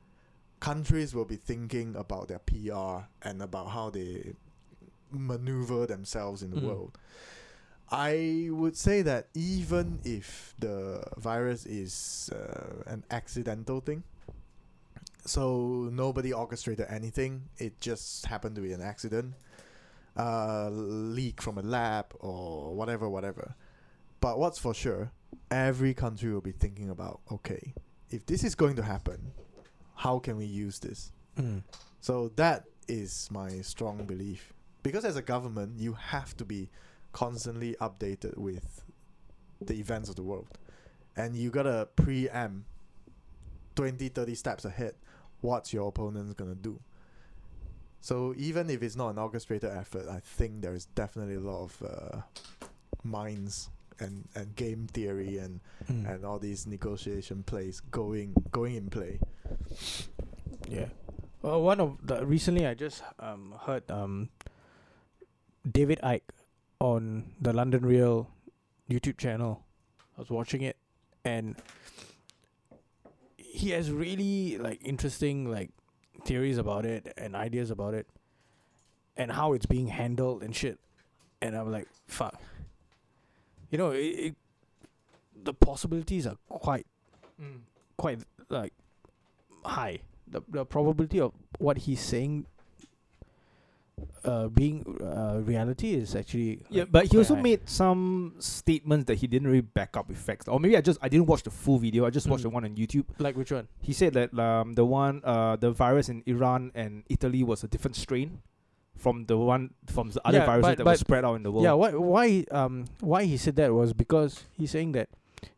countries 0.60 1.14
will 1.14 1.24
be 1.24 1.36
thinking 1.36 1.96
about 1.96 2.28
their 2.28 2.40
PR 2.40 3.06
and 3.22 3.42
about 3.42 3.68
how 3.70 3.90
they 3.90 4.34
maneuver 5.12 5.86
themselves 5.86 6.42
in 6.42 6.50
the 6.50 6.56
Mm. 6.61 6.64
world. 6.66 6.98
I 7.92 8.48
would 8.52 8.76
say 8.76 9.02
that 9.02 9.28
even 9.34 9.98
if 10.04 10.54
the 10.58 11.02
virus 11.16 11.66
is 11.66 12.30
uh, 12.32 12.84
an 12.86 13.02
accidental 13.11 13.80
thing, 13.80 14.04
so 15.26 15.88
nobody 15.92 16.32
orchestrated 16.32 16.86
anything, 16.88 17.48
it 17.58 17.80
just 17.80 18.26
happened 18.26 18.54
to 18.56 18.62
be 18.62 18.72
an 18.72 18.80
accident, 18.80 19.34
uh, 20.16 20.68
leak 20.70 21.42
from 21.42 21.58
a 21.58 21.62
lab 21.62 22.06
or 22.20 22.74
whatever, 22.74 23.08
whatever. 23.08 23.54
But 24.20 24.38
what's 24.38 24.58
for 24.58 24.72
sure, 24.74 25.11
every 25.50 25.94
country 25.94 26.32
will 26.32 26.40
be 26.40 26.52
thinking 26.52 26.90
about 26.90 27.20
okay, 27.30 27.74
if 28.11 28.24
this 28.26 28.44
is 28.44 28.54
going 28.54 28.76
to 28.76 28.82
happen, 28.82 29.32
how 29.96 30.18
can 30.20 30.36
we 30.36 30.44
use 30.46 30.78
this? 30.78 31.12
So 32.02 32.28
that 32.36 32.64
is 32.86 33.28
my 33.32 33.62
strong 33.62 34.04
belief. 34.04 34.52
Because 34.82 35.04
as 35.04 35.16
a 35.16 35.22
government, 35.22 35.78
you 35.78 35.92
have 35.94 36.36
to 36.38 36.44
be 36.44 36.70
constantly 37.12 37.76
updated 37.80 38.36
with 38.38 38.82
the 39.60 39.74
events 39.74 40.08
of 40.08 40.16
the 40.16 40.22
world. 40.22 40.48
And 41.16 41.36
you 41.36 41.50
gotta 41.50 41.88
preempt 41.96 42.66
20, 43.76 44.08
30 44.08 44.34
steps 44.34 44.64
ahead 44.64 44.94
what's 45.42 45.72
your 45.72 45.88
opponent's 45.88 46.34
gonna 46.34 46.54
do. 46.54 46.78
So 48.02 48.34
even 48.36 48.70
if 48.70 48.82
it's 48.82 48.96
not 48.96 49.10
an 49.10 49.18
orchestrated 49.18 49.70
effort, 49.70 50.06
I 50.08 50.20
think 50.20 50.62
there 50.62 50.74
is 50.74 50.86
definitely 50.86 51.34
a 51.34 51.40
lot 51.40 51.62
of 51.64 51.82
uh, 51.82 52.66
minds 53.04 53.68
and, 53.98 54.26
and 54.34 54.54
game 54.56 54.86
theory 54.92 55.36
and, 55.38 55.60
Mm. 55.90 56.08
and 56.14 56.24
all 56.24 56.38
these 56.38 56.66
negotiation 56.66 57.42
plays 57.42 57.80
going 57.90 58.34
going 58.52 58.74
in 58.76 58.88
play. 58.90 59.18
Yeah. 60.68 60.88
Well, 61.42 61.62
one 61.62 61.80
of 61.80 61.96
the 62.06 62.24
recently 62.24 62.66
I 62.66 62.74
just 62.74 63.02
um 63.18 63.54
heard 63.62 63.90
um 63.90 64.28
David 65.72 66.00
Icke 66.02 66.22
on 66.80 67.32
the 67.40 67.52
London 67.52 67.84
Real 67.84 68.28
YouTube 68.90 69.18
channel. 69.18 69.64
I 70.16 70.20
was 70.20 70.30
watching 70.30 70.62
it 70.62 70.76
and 71.24 71.56
he 73.36 73.70
has 73.70 73.90
really 73.90 74.58
like 74.58 74.80
interesting 74.82 75.50
like 75.50 75.70
theories 76.24 76.58
about 76.58 76.86
it 76.86 77.12
and 77.16 77.34
ideas 77.34 77.70
about 77.70 77.94
it 77.94 78.06
and 79.16 79.32
how 79.32 79.52
it's 79.52 79.66
being 79.66 79.88
handled 79.88 80.42
and 80.42 80.54
shit. 80.54 80.78
And 81.42 81.56
I'm 81.56 81.70
like, 81.70 81.88
fuck. 82.06 82.40
You 83.70 83.78
know, 83.78 83.90
it, 83.90 83.98
it 83.98 84.36
the 85.42 85.54
possibilities 85.54 86.26
are 86.26 86.36
quite 86.48 86.86
mm. 87.40 87.60
quite 87.96 88.20
like 88.48 88.72
high. 89.64 90.00
The 90.26 90.42
the 90.48 90.64
probability 90.64 91.20
of 91.20 91.32
what 91.58 91.78
he's 91.78 92.00
saying 92.00 92.46
uh, 94.24 94.48
being 94.48 94.84
uh, 95.03 95.40
reality 95.44 95.94
is 95.94 96.14
actually 96.14 96.62
Yeah, 96.70 96.82
like, 96.82 96.92
but 96.92 97.07
he 97.07 97.18
also 97.18 97.34
high. 97.34 97.42
made 97.42 97.68
some 97.68 98.34
statements 98.38 99.05
that 99.07 99.16
he 99.18 99.26
didn't 99.26 99.48
really 99.48 99.61
back 99.62 99.96
up 99.96 100.09
with 100.09 100.18
facts. 100.18 100.48
Or 100.48 100.61
maybe 100.61 100.76
I 100.76 100.80
just 100.80 100.98
I 101.03 101.09
didn't 101.09 101.26
watch 101.26 101.42
the 101.42 101.51
full 101.51 101.78
video. 101.78 102.05
I 102.07 102.11
just 102.11 102.28
watched 102.28 102.42
the 102.42 102.51
Mm. 102.51 102.53
one 102.55 102.64
on 102.64 102.74
YouTube. 102.76 103.05
like 103.18 103.36
which 103.36 103.53
one? 103.53 103.68
He 103.80 103.92
said 103.92 104.12
that 104.14 104.36
um 104.38 104.74
the 104.74 104.84
one 104.84 105.22
uh 105.24 105.57
the 105.57 105.70
virus 105.70 106.09
in 106.09 106.22
Iran 106.26 106.70
and 106.74 107.03
Italy 107.09 107.42
was 107.42 107.64
a 107.64 107.68
different 107.68 107.96
strain 107.96 108.40
from 108.96 109.24
the 109.26 109.36
one 109.38 109.70
from 109.86 110.11
the 110.11 110.20
other 110.26 110.38
Yeah, 110.38 110.46
viruses 110.46 110.68
but- 110.70 110.78
that 110.78 110.84
were 110.84 110.92
but- 110.92 110.98
spread 110.98 111.24
out 111.24 111.34
in 111.34 111.42
the 111.42 111.51
world. 111.51 111.64
Yeah, 111.64 111.72
why 111.72 111.90
why 111.94 112.44
um 112.51 112.84
why 113.01 113.24
he 113.24 113.36
said 113.36 113.57
that 113.57 113.72
was 113.72 113.92
because 113.92 114.44
he's 114.57 114.70
saying 114.70 114.92
that 114.92 115.09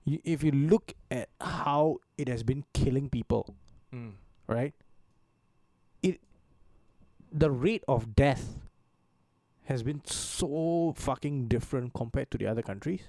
you, 0.05 0.21
if 0.25 0.43
you 0.45 0.53
look 0.53 0.95
at 1.11 1.29
how 1.41 1.99
it 2.17 2.29
has 2.29 2.43
been 2.45 2.65
killing 2.73 3.09
people, 3.11 3.55
Mm. 3.93 4.13
right? 4.47 4.75
The 7.33 7.51
rate 7.51 7.85
of 7.89 8.15
death 8.15 8.61
has 9.65 9.83
been 9.83 10.03
so 10.05 10.95
fucking 10.97 11.49
different 11.49 11.95
compared 11.95 12.31
to 12.33 12.39
the 12.39 12.47
other 12.47 12.63
countries. 12.63 13.03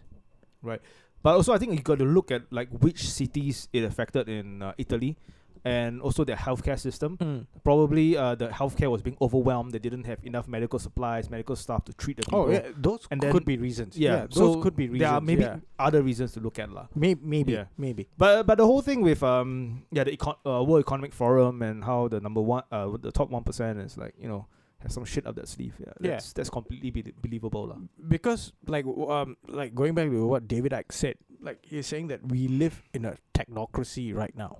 Right. 0.61 0.81
But 1.21 1.35
also, 1.35 1.53
I 1.53 1.57
think 1.57 1.73
you 1.73 1.81
got 1.81 1.99
to 1.99 2.05
look 2.05 2.31
at 2.31 2.51
like 2.51 2.69
which 2.69 3.09
cities 3.09 3.69
it 3.73 3.83
affected 3.83 4.29
in 4.29 4.61
uh, 4.61 4.73
Italy, 4.77 5.17
and 5.65 6.01
also 6.01 6.23
their 6.23 6.35
healthcare 6.35 6.77
system. 6.79 7.17
Probably 7.63 8.17
uh, 8.17 8.35
the 8.35 8.49
healthcare 8.49 8.91
was 8.91 9.01
being 9.01 9.17
overwhelmed. 9.21 9.71
They 9.71 9.79
didn't 9.79 10.03
have 10.05 10.19
enough 10.23 10.47
medical 10.47 10.79
supplies, 10.79 11.29
medical 11.29 11.55
staff 11.55 11.85
to 11.85 11.93
treat 11.93 12.17
the 12.17 12.23
people. 12.23 12.39
Oh 12.41 12.49
yeah, 12.51 12.67
those 12.75 13.07
And 13.11 13.21
could 13.21 13.45
be 13.45 13.57
reasons. 13.57 13.97
yeah. 13.97 14.27
those 14.27 14.55
so 14.55 14.61
could 14.61 14.75
be 14.75 14.87
reasons. 14.87 14.99
There 14.99 15.09
are 15.09 15.21
maybe 15.21 15.43
yeah. 15.43 15.57
other 15.79 16.01
reasons 16.01 16.33
to 16.33 16.39
look 16.39 16.59
at, 16.59 16.69
lah. 16.71 16.87
May- 16.95 17.15
maybe, 17.21 17.53
Yeah. 17.53 17.65
maybe. 17.77 18.07
But 18.17 18.43
but 18.45 18.57
the 18.57 18.65
whole 18.65 18.81
thing 18.81 19.01
with 19.01 19.23
um 19.23 19.83
yeah 19.91 20.03
the 20.03 20.11
econ- 20.17 20.39
uh, 20.45 20.63
World 20.63 20.81
Economic 20.83 21.13
Forum 21.13 21.61
and 21.61 21.83
how 21.83 22.07
the 22.07 22.19
number 22.19 22.41
one 22.41 22.63
uh 22.71 22.97
the 22.99 23.11
top 23.11 23.29
one 23.29 23.43
percent 23.43 23.79
is 23.79 23.97
like 23.97 24.15
you 24.19 24.27
know 24.27 24.47
has 24.83 24.91
some 24.93 25.05
shit 25.05 25.25
up 25.25 25.35
their 25.35 25.45
sleeve. 25.47 25.75
Yeah, 25.79 25.93
Yeah. 26.01 26.11
that's 26.19 26.33
that's 26.33 26.49
completely 26.49 26.91
be- 26.91 27.13
believable, 27.21 27.67
lah. 27.71 27.79
because 28.09 28.51
like 28.67 28.83
w- 28.83 29.07
um 29.09 29.37
like 29.47 29.71
going 29.73 29.95
back 29.95 30.09
to 30.11 30.27
what 30.27 30.47
David 30.47 30.73
Icke 30.75 30.91
said, 30.91 31.15
like 31.39 31.59
he's 31.63 31.87
saying 31.87 32.07
that 32.11 32.19
we 32.27 32.47
live 32.51 32.83
in 32.93 33.05
a 33.07 33.15
technocracy 33.33 34.13
right 34.13 34.35
now, 34.35 34.59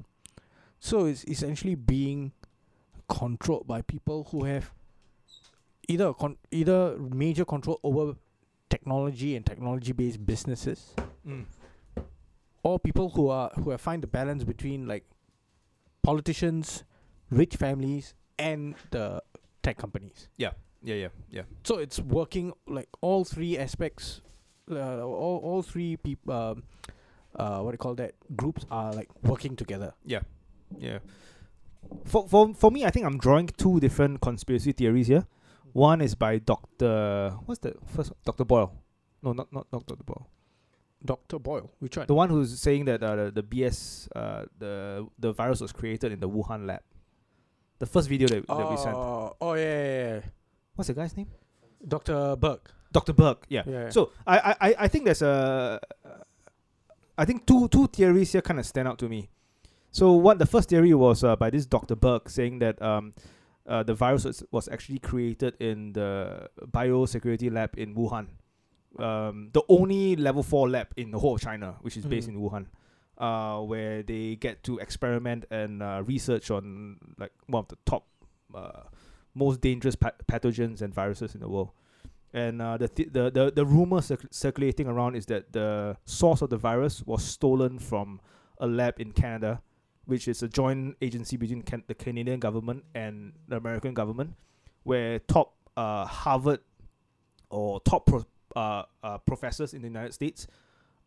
so 0.83 1.05
it's 1.05 1.23
essentially 1.25 1.75
being 1.75 2.33
controlled 3.07 3.65
by 3.65 3.81
people 3.81 4.27
who 4.31 4.43
have 4.43 4.71
either 5.87 6.13
con- 6.13 6.37
either 6.51 6.97
major 6.97 7.45
control 7.45 7.79
over 7.83 8.15
technology 8.69 9.35
and 9.37 9.45
technology 9.45 9.93
based 9.93 10.25
businesses, 10.25 10.93
Mm. 11.25 11.45
or 12.63 12.79
people 12.79 13.09
who 13.15 13.29
are 13.29 13.49
who 13.63 13.69
have 13.71 13.79
find 13.81 14.03
the 14.03 14.07
balance 14.07 14.43
between 14.43 14.87
like 14.87 15.05
politicians, 16.01 16.83
rich 17.29 17.55
families, 17.55 18.13
and 18.37 18.75
the 18.91 19.21
tech 19.61 19.77
companies. 19.77 20.27
Yeah, 20.37 20.51
yeah, 20.81 21.07
yeah. 21.29 21.43
So 21.63 21.77
it's 21.77 21.99
working 21.99 22.51
like 22.67 22.89
all 23.01 23.23
three 23.23 23.57
aspects, 23.57 24.21
uh, 24.69 24.99
all 25.01 25.39
all 25.43 25.61
three 25.63 25.95
people. 25.97 26.33
Um, 26.33 26.63
uh, 27.35 27.59
what 27.61 27.71
do 27.71 27.75
you 27.75 27.77
call 27.79 27.95
that? 27.95 28.13
Groups 28.35 28.65
are 28.69 28.91
like 28.93 29.09
working 29.23 29.55
together. 29.55 29.93
Yeah. 30.05 30.21
For 32.05 32.27
for 32.27 32.53
for 32.55 32.71
me, 32.71 32.85
I 32.85 32.89
think 32.89 33.05
I'm 33.05 33.17
drawing 33.17 33.47
two 33.47 33.79
different 33.79 34.21
conspiracy 34.21 34.71
theories 34.71 35.07
here. 35.07 35.25
One 35.73 36.01
is 36.01 36.15
by 36.15 36.39
Doctor 36.39 37.35
what's 37.45 37.59
the 37.59 37.75
first 37.85 38.11
one? 38.11 38.17
Doctor 38.25 38.45
Boyle. 38.45 38.71
No, 39.21 39.33
not 39.33 39.51
not 39.53 39.67
Doctor 39.71 39.95
Boyle. 40.03 40.27
Doctor 41.05 41.37
Boyle, 41.39 41.69
which 41.79 41.97
one? 41.97 42.07
The 42.07 42.13
one 42.15 42.29
who's 42.29 42.57
saying 42.59 42.85
that 42.85 43.03
uh, 43.03 43.15
the, 43.15 43.31
the 43.31 43.43
BS 43.43 44.07
uh, 44.15 44.45
the 44.57 45.05
the 45.19 45.33
virus 45.33 45.59
was 45.61 45.71
created 45.73 46.11
in 46.11 46.19
the 46.19 46.29
Wuhan 46.29 46.65
lab. 46.65 46.81
The 47.79 47.85
first 47.85 48.07
video 48.07 48.27
that, 48.29 48.47
that 48.47 48.69
we 48.71 48.77
sent. 48.77 48.95
Oh, 48.95 49.35
oh 49.41 49.53
yeah, 49.55 49.63
yeah, 49.83 50.13
yeah. 50.15 50.19
What's 50.75 50.87
the 50.87 50.93
guy's 50.93 51.15
name? 51.17 51.27
Doctor 51.85 52.35
Burke. 52.37 52.71
Dr. 52.93 53.11
Burke. 53.13 53.45
Yeah. 53.49 53.63
Yeah. 53.67 53.89
So 53.89 54.11
I, 54.25 54.37
I, 54.37 54.55
I- 54.69 54.75
I 54.85 54.87
think 54.87 55.03
there's 55.05 55.21
a, 55.23 55.79
I 57.17 57.25
think 57.25 57.45
two 57.45 57.67
two 57.67 57.87
theories 57.87 58.31
here 58.31 58.41
kind 58.41 58.59
of 58.59 58.65
stand 58.65 58.87
out 58.87 58.97
to 58.99 59.09
me. 59.09 59.29
So 59.93 60.11
what 60.13 60.39
the 60.39 60.45
first 60.47 60.69
theory 60.69 60.93
was 60.95 61.23
uh, 61.23 61.35
by 61.35 61.49
this 61.51 61.65
Dr. 61.67 61.95
Burke 61.95 62.27
saying 62.27 62.59
that 62.59 62.81
um, 62.81 63.13
uh, 63.67 63.83
the 63.83 63.93
virus 63.93 64.25
was, 64.25 64.43
was 64.51 64.67
actually 64.67 64.97
created 64.99 65.53
in 65.61 65.93
the 65.93 66.49
biosecurity 66.71 67.51
lab 67.53 67.77
in 67.77 67.93
Wuhan, 67.95 68.27
um, 68.99 69.49
the 69.53 69.61
only 69.69 70.15
level 70.15 70.41
four 70.43 70.67
lab 70.67 70.87
in 70.97 71.11
the 71.11 71.19
whole 71.19 71.35
of 71.35 71.41
China, 71.41 71.75
which 71.81 71.95
is 71.95 72.05
based 72.05 72.27
Mhm. 72.27 72.33
in 72.33 72.41
Wuhan, 72.41 72.65
uh, 73.19 73.61
where 73.61 74.01
they 74.03 74.35
get 74.35 74.63
to 74.63 74.79
experiment 74.79 75.45
and 75.51 75.83
uh, 75.83 76.01
research 76.05 76.49
on 76.49 76.97
like 77.19 77.31
one 77.45 77.59
of 77.61 77.67
the 77.69 77.77
top, 77.85 78.07
uh, 78.55 78.83
most 79.35 79.61
dangerous 79.61 79.95
pa- 79.95 80.17
pathogens 80.27 80.81
and 80.81 80.91
viruses 80.93 81.33
in 81.35 81.41
the 81.41 81.49
world 81.49 81.69
and 82.33 82.61
uh, 82.63 82.77
the, 82.77 82.87
th- 82.87 83.09
the 83.13 83.29
the 83.29 83.51
the 83.51 83.65
rumor 83.65 84.01
circ- 84.01 84.25
circulating 84.31 84.87
around 84.87 85.15
is 85.15 85.27
that 85.27 85.53
the 85.53 85.95
source 86.05 86.41
of 86.41 86.49
the 86.49 86.57
virus 86.57 87.03
was 87.05 87.23
stolen 87.23 87.77
from 87.77 88.19
a 88.59 88.65
lab 88.67 88.99
in 88.99 89.11
Canada, 89.11 89.61
which 90.05 90.27
is 90.27 90.43
a 90.43 90.47
joint 90.47 90.95
agency 91.01 91.37
between 91.37 91.61
can- 91.61 91.83
the 91.87 91.93
Canadian 91.95 92.39
government 92.39 92.83
and 92.93 93.33
the 93.47 93.57
American 93.57 93.93
government, 93.93 94.35
where 94.83 95.19
top 95.19 95.55
uh, 95.77 96.05
Harvard 96.05 96.59
or 97.49 97.79
top 97.81 98.05
pro- 98.05 98.25
uh, 98.55 98.83
uh, 99.03 99.17
professors 99.19 99.73
in 99.73 99.81
the 99.81 99.87
United 99.87 100.13
States 100.13 100.47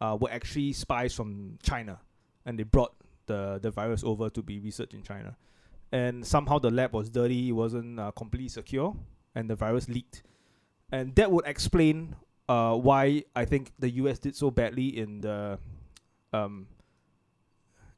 uh, 0.00 0.16
were 0.20 0.30
actually 0.30 0.72
spies 0.72 1.14
from 1.14 1.58
China, 1.62 2.00
and 2.44 2.58
they 2.58 2.62
brought 2.64 2.94
the 3.26 3.58
the 3.62 3.70
virus 3.70 4.02
over 4.04 4.30
to 4.30 4.42
be 4.42 4.58
researched 4.60 4.94
in 4.94 5.02
China, 5.02 5.36
and 5.92 6.26
somehow 6.26 6.58
the 6.58 6.70
lab 6.70 6.92
was 6.92 7.08
dirty, 7.10 7.48
it 7.48 7.52
wasn't 7.52 7.98
uh, 8.00 8.10
completely 8.12 8.48
secure, 8.48 8.94
and 9.34 9.50
the 9.50 9.56
virus 9.56 9.88
leaked. 9.88 10.22
And 10.92 11.14
that 11.16 11.30
would 11.32 11.46
explain 11.46 12.14
uh, 12.48 12.76
why 12.76 13.24
I 13.34 13.44
think 13.44 13.72
the 13.78 13.90
US 13.90 14.18
did 14.18 14.36
so 14.36 14.50
badly 14.50 14.96
in 14.96 15.20
the 15.20 15.58
um 16.32 16.68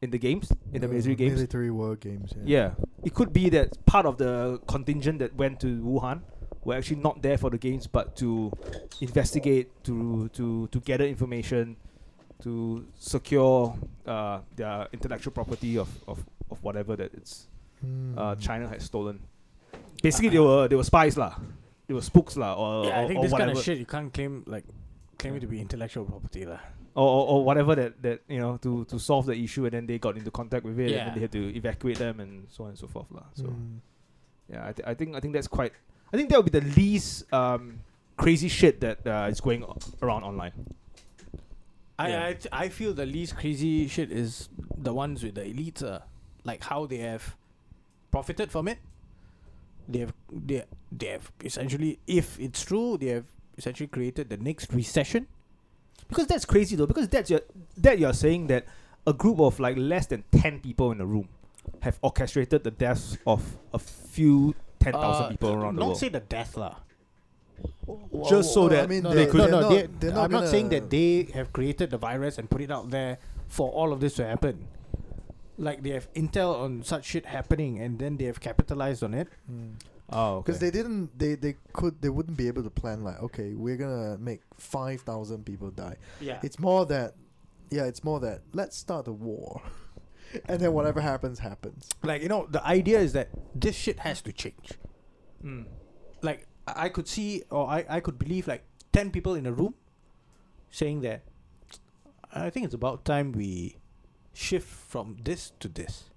in 0.01 0.11
the 0.11 0.19
games 0.19 0.53
in 0.73 0.81
the 0.81 0.89
military 0.89 1.15
games. 1.15 1.35
Military 1.35 1.71
war 1.71 1.97
games. 1.97 2.33
Yeah. 2.37 2.43
Yeah, 2.47 2.71
it 3.05 3.15
could 3.15 3.33
be 3.33 3.49
that 3.51 3.85
part 3.87 4.07
of 4.07 4.19
the 4.19 4.61
contingent 4.67 5.19
that 5.19 5.35
went 5.35 5.61
to 5.61 5.67
Wuhan 5.83 6.23
were 6.65 6.75
actually 6.75 7.01
not 7.03 7.23
there 7.23 7.39
for 7.39 7.51
the 7.51 7.59
games, 7.59 7.87
but 7.87 8.17
to 8.17 8.53
investigate, 9.01 9.71
to 9.85 10.29
to 10.35 10.69
to 10.69 10.81
gather 10.81 11.05
information, 11.07 11.77
to 12.43 12.87
secure 12.95 13.75
uh, 14.07 14.41
their 14.57 14.87
intellectual 14.93 15.33
property 15.33 15.77
of, 15.79 15.89
of, 16.07 16.25
of 16.51 16.63
whatever 16.63 16.97
that 16.97 17.13
it's 17.15 17.49
uh, 18.17 18.35
Hmm. 18.35 18.41
China 18.41 18.69
had 18.69 18.83
stolen. 18.83 19.21
Basically, 20.03 20.31
they 20.31 20.39
were 20.39 20.67
they 20.69 20.75
were 20.77 20.85
spies 20.85 21.17
lah, 21.17 21.35
they 21.87 21.95
were 21.95 22.03
spooks 22.03 22.37
lah, 22.37 22.55
or 22.55 22.87
yeah, 22.87 23.01
or, 23.01 23.05
I 23.05 23.07
think 23.07 23.19
or 23.19 23.23
this 23.23 23.33
whatever, 23.33 23.51
kind 23.51 23.59
of 23.59 23.65
shit 23.65 23.79
you 23.79 23.87
can't 23.87 24.13
claim 24.13 24.43
like 24.47 24.65
claim 25.19 25.35
it 25.37 25.41
to 25.41 25.47
be 25.47 25.61
intellectual 25.61 26.05
property 26.05 26.45
lah. 26.45 26.59
Or, 26.99 27.07
or, 27.17 27.23
or 27.33 27.39
whatever 27.49 27.75
that, 27.81 28.03
that 28.03 28.19
you 28.29 28.41
know 28.43 28.59
to, 28.67 28.85
to 28.91 28.99
solve 28.99 29.27
the 29.31 29.37
issue, 29.47 29.65
and 29.67 29.73
then 29.75 29.87
they 29.87 29.99
got 29.99 30.17
into 30.19 30.31
contact 30.31 30.65
with 30.67 30.79
it, 30.83 30.91
and 30.91 30.91
Yeah. 30.99 31.05
then 31.07 31.15
they 31.15 31.21
had 31.27 31.33
to 31.39 31.43
evacuate 31.57 31.99
them, 31.99 32.19
and 32.21 32.47
so 32.51 32.65
on 32.65 32.71
and 32.75 32.79
so 32.79 32.87
forth 32.89 33.07
lah. 33.15 33.27
So. 33.35 33.45
Hmm. 33.47 33.79
Yeah, 34.51 34.67
I, 34.69 34.73
th- 34.73 34.87
I 34.89 34.95
think 34.99 35.15
I 35.15 35.21
think 35.21 35.35
that's 35.37 35.47
quite. 35.47 35.73
I 36.13 36.17
think 36.17 36.31
that 36.31 36.37
would 36.43 36.51
be 36.51 36.59
the 36.59 36.67
least 36.75 37.31
um, 37.33 37.81
crazy 38.17 38.49
shit 38.49 38.81
that 38.81 39.07
uh, 39.07 39.29
is 39.31 39.41
going 39.45 39.63
around 40.03 40.25
online. 40.25 40.53
I 41.99 42.09
Yeah. 42.09 42.27
I, 42.27 42.33
th- 42.33 42.53
I 42.53 42.67
feel 42.69 42.95
the 42.95 43.05
least 43.07 43.37
crazy 43.37 43.87
shit 43.89 44.11
is 44.11 44.49
the 44.77 44.95
ones 44.95 45.23
with 45.23 45.35
the 45.37 45.43
elites, 45.45 45.83
uh, 45.85 46.01
like 46.45 46.65
how 46.65 46.87
they 46.87 46.99
have 47.05 47.37
profited 48.11 48.51
from 48.51 48.69
it. 48.69 48.79
They 49.89 50.01
have 50.01 50.15
they 50.33 50.65
they 50.91 51.07
have 51.13 51.31
essentially, 51.45 51.99
if 52.07 52.39
it's 52.41 52.65
true, 52.65 52.97
they 52.97 53.09
have 53.21 53.27
essentially 53.57 53.89
created 53.89 54.31
the 54.31 54.37
next 54.39 54.73
recession. 54.73 55.27
Because 56.09 56.27
that's 56.27 56.45
crazy 56.45 56.77
though. 56.77 56.87
Because 56.87 57.09
that's 57.09 57.31
your 57.31 57.41
that 57.79 57.99
you're 57.99 58.13
saying 58.15 58.47
that 58.49 58.67
a 59.07 59.13
group 59.13 59.41
of 59.41 59.59
like 59.61 59.77
less 59.77 60.07
than 60.07 60.25
ten 60.33 60.61
people 60.61 60.91
in 60.93 61.01
a 61.01 61.07
room 61.07 61.29
have 61.81 61.99
orchestrated 62.03 62.65
the 62.65 62.71
deaths 62.71 63.19
of 63.27 63.57
a 63.75 63.79
few 63.79 64.55
ten 64.81 64.93
thousand 64.95 65.25
Uh, 65.27 65.29
people 65.29 65.51
around 65.53 65.77
the 65.77 65.81
world. 65.83 65.91
Not 65.93 65.99
say 65.99 66.09
the 66.09 66.21
death 66.21 66.57
lah. 66.57 66.77
Just 68.29 68.55
so 68.55 68.69
that 68.69 68.85
I 68.85 68.87
mean, 68.87 69.03
No, 69.03 69.13
they 69.15 69.27
no, 69.27 69.33
could- 69.33 69.39
no, 69.39 69.45
they're 69.47 69.51
no, 69.51 69.61
not- 69.61 69.71
they- 69.71 69.87
they're 70.01 70.13
not 70.15 70.25
I'm 70.25 70.31
not 70.31 70.49
saying 70.49 70.69
that 70.71 70.91
they 70.91 71.29
have 71.35 71.53
created 71.53 71.91
the 71.91 71.99
virus 71.99 72.39
and 72.39 72.49
put 72.49 72.61
it 72.61 72.71
out 72.71 72.91
there 72.91 73.19
for 73.49 73.71
all 73.71 73.93
of 73.93 74.01
this 74.01 74.15
to 74.15 74.25
happen. 74.27 74.69
Like 75.59 75.83
they 75.83 75.91
have 75.91 76.13
intel 76.15 76.55
on 76.55 76.85
such 76.85 77.05
shit 77.05 77.27
happening 77.27 77.81
and 77.81 77.99
then 77.99 78.17
they 78.17 78.25
have 78.27 78.39
capitalized 78.41 79.03
on 79.03 79.13
it. 79.13 79.29
Oh, 80.11 80.41
Because 80.43 80.59
they 80.61 80.71
didn't, 80.71 81.19
they 81.19 81.35
they 81.35 81.57
could, 81.73 82.01
they 82.03 82.09
wouldn't 82.09 82.37
be 82.37 82.49
able 82.49 82.63
to 82.63 82.71
plan 82.71 83.05
like, 83.05 83.21
okay, 83.23 83.55
we're 83.55 83.77
gonna 83.77 84.17
make 84.19 84.41
five 84.57 85.01
thousand 85.03 85.45
people 85.45 85.71
die. 85.71 85.97
Yeah. 86.21 86.41
It's 86.43 86.59
more 86.59 86.87
that, 86.87 87.15
yeah, 87.71 87.85
it's 87.85 88.03
more 88.05 88.21
that 88.21 88.43
let's 88.53 88.77
start 88.77 89.07
a 89.09 89.13
war, 89.13 89.61
and 90.47 90.61
then 90.61 90.73
whatever 90.73 91.01
happens 91.01 91.39
happens. 91.39 91.89
like 92.03 92.23
you 92.23 92.29
know 92.29 92.47
the 92.51 92.65
idea 92.67 92.99
is 93.01 93.13
that 93.15 93.29
this 93.55 93.75
shit 93.77 94.01
has 94.01 94.21
to 94.23 94.33
change 94.33 94.73
Mm. 95.45 95.67
like 96.21 96.47
i 96.67 96.87
I 96.87 96.89
could 96.89 97.07
see 97.07 97.45
or 97.49 97.69
i, 97.77 97.85
I 97.97 98.01
could 98.01 98.19
believe 98.19 98.49
like 98.49 98.65
10 98.93 99.11
people 99.17 99.35
in 99.41 99.47
a 99.47 99.53
room 99.53 99.75
saying 100.69 101.01
that 101.03 101.23
i 102.33 102.51
think 102.51 102.67
it's 102.67 102.75
about 102.75 103.05
time 103.05 103.31
we 103.33 103.77
shift 104.35 104.67
from 104.69 105.17
this 105.29 105.53
to 105.61 105.69
this 105.69 106.11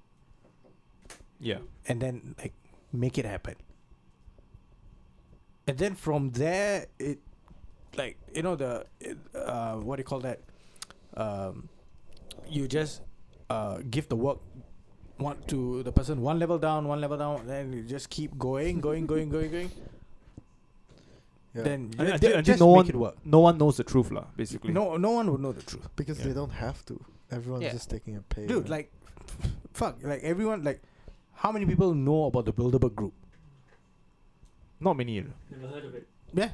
Yeah. 1.39 1.59
and 1.87 2.01
then 2.01 2.35
like 2.39 2.53
make 2.91 3.17
it 3.21 3.25
happen 3.25 3.55
and 5.67 5.77
then 5.77 5.95
from 5.95 6.31
there 6.31 6.85
it 6.99 7.19
like 7.97 8.17
you 8.33 8.41
know 8.41 8.55
the 8.55 8.85
uh 9.35 9.75
what 9.75 9.95
do 9.97 10.01
you 10.01 10.05
call 10.05 10.19
that 10.19 10.39
um 11.17 11.67
you 12.49 12.67
just 12.67 13.01
uh 13.49 13.79
give 13.89 14.07
the 14.09 14.15
work 14.15 14.39
one 15.17 15.37
to 15.47 15.83
the 15.83 15.91
person 15.91 16.21
one 16.21 16.39
level 16.39 16.57
down 16.57 16.87
one 16.87 16.99
level 17.01 17.17
down 17.17 17.45
then 17.47 17.71
you 17.73 17.83
just 17.83 18.09
keep 18.09 18.37
going 18.37 18.79
going 18.81 19.05
going 19.05 19.29
going 19.29 19.51
going 19.51 19.71
Yeah. 21.53 21.63
then 21.63 21.91
I- 21.99 22.03
you 22.03 22.13
I 22.13 22.17
think- 22.17 22.31
I 22.33 22.35
think 22.37 22.45
just 22.45 22.59
no 22.61 22.67
make 22.67 22.75
one- 22.77 22.89
it 22.89 22.95
work 22.95 23.15
No 23.25 23.39
one 23.41 23.57
knows 23.57 23.75
the 23.77 23.83
truth, 23.83 24.09
lah. 24.09 24.25
Basically. 24.37 24.71
no 24.71 24.95
no 24.97 25.11
one 25.11 25.29
would 25.31 25.41
know 25.41 25.51
the 25.51 25.61
truth 25.61 25.89
because 25.97 26.17
Yeah. 26.19 26.27
they 26.27 26.33
don't 26.33 26.51
have 26.65 26.85
to. 26.85 26.95
Everyone's 27.29 27.63
Yeah. 27.65 27.73
just 27.73 27.89
taking 27.89 28.15
a 28.15 28.21
pay. 28.21 28.47
dude 28.47 28.69
like 28.69 28.91
fuck 29.73 29.97
like 30.03 30.23
everyone 30.23 30.63
like 30.63 30.81
how 31.43 31.51
many 31.51 31.65
people 31.65 31.93
know 31.93 32.25
about 32.25 32.45
the 32.45 32.53
Bilderberg 32.53 32.95
group 32.95 33.13
Not 34.81 34.97
many. 34.97 35.21
lah. 35.21 35.31
Never 35.53 35.67
heard 35.73 35.85
of 35.85 35.93
it. 35.95 36.07
yeah 36.33 36.51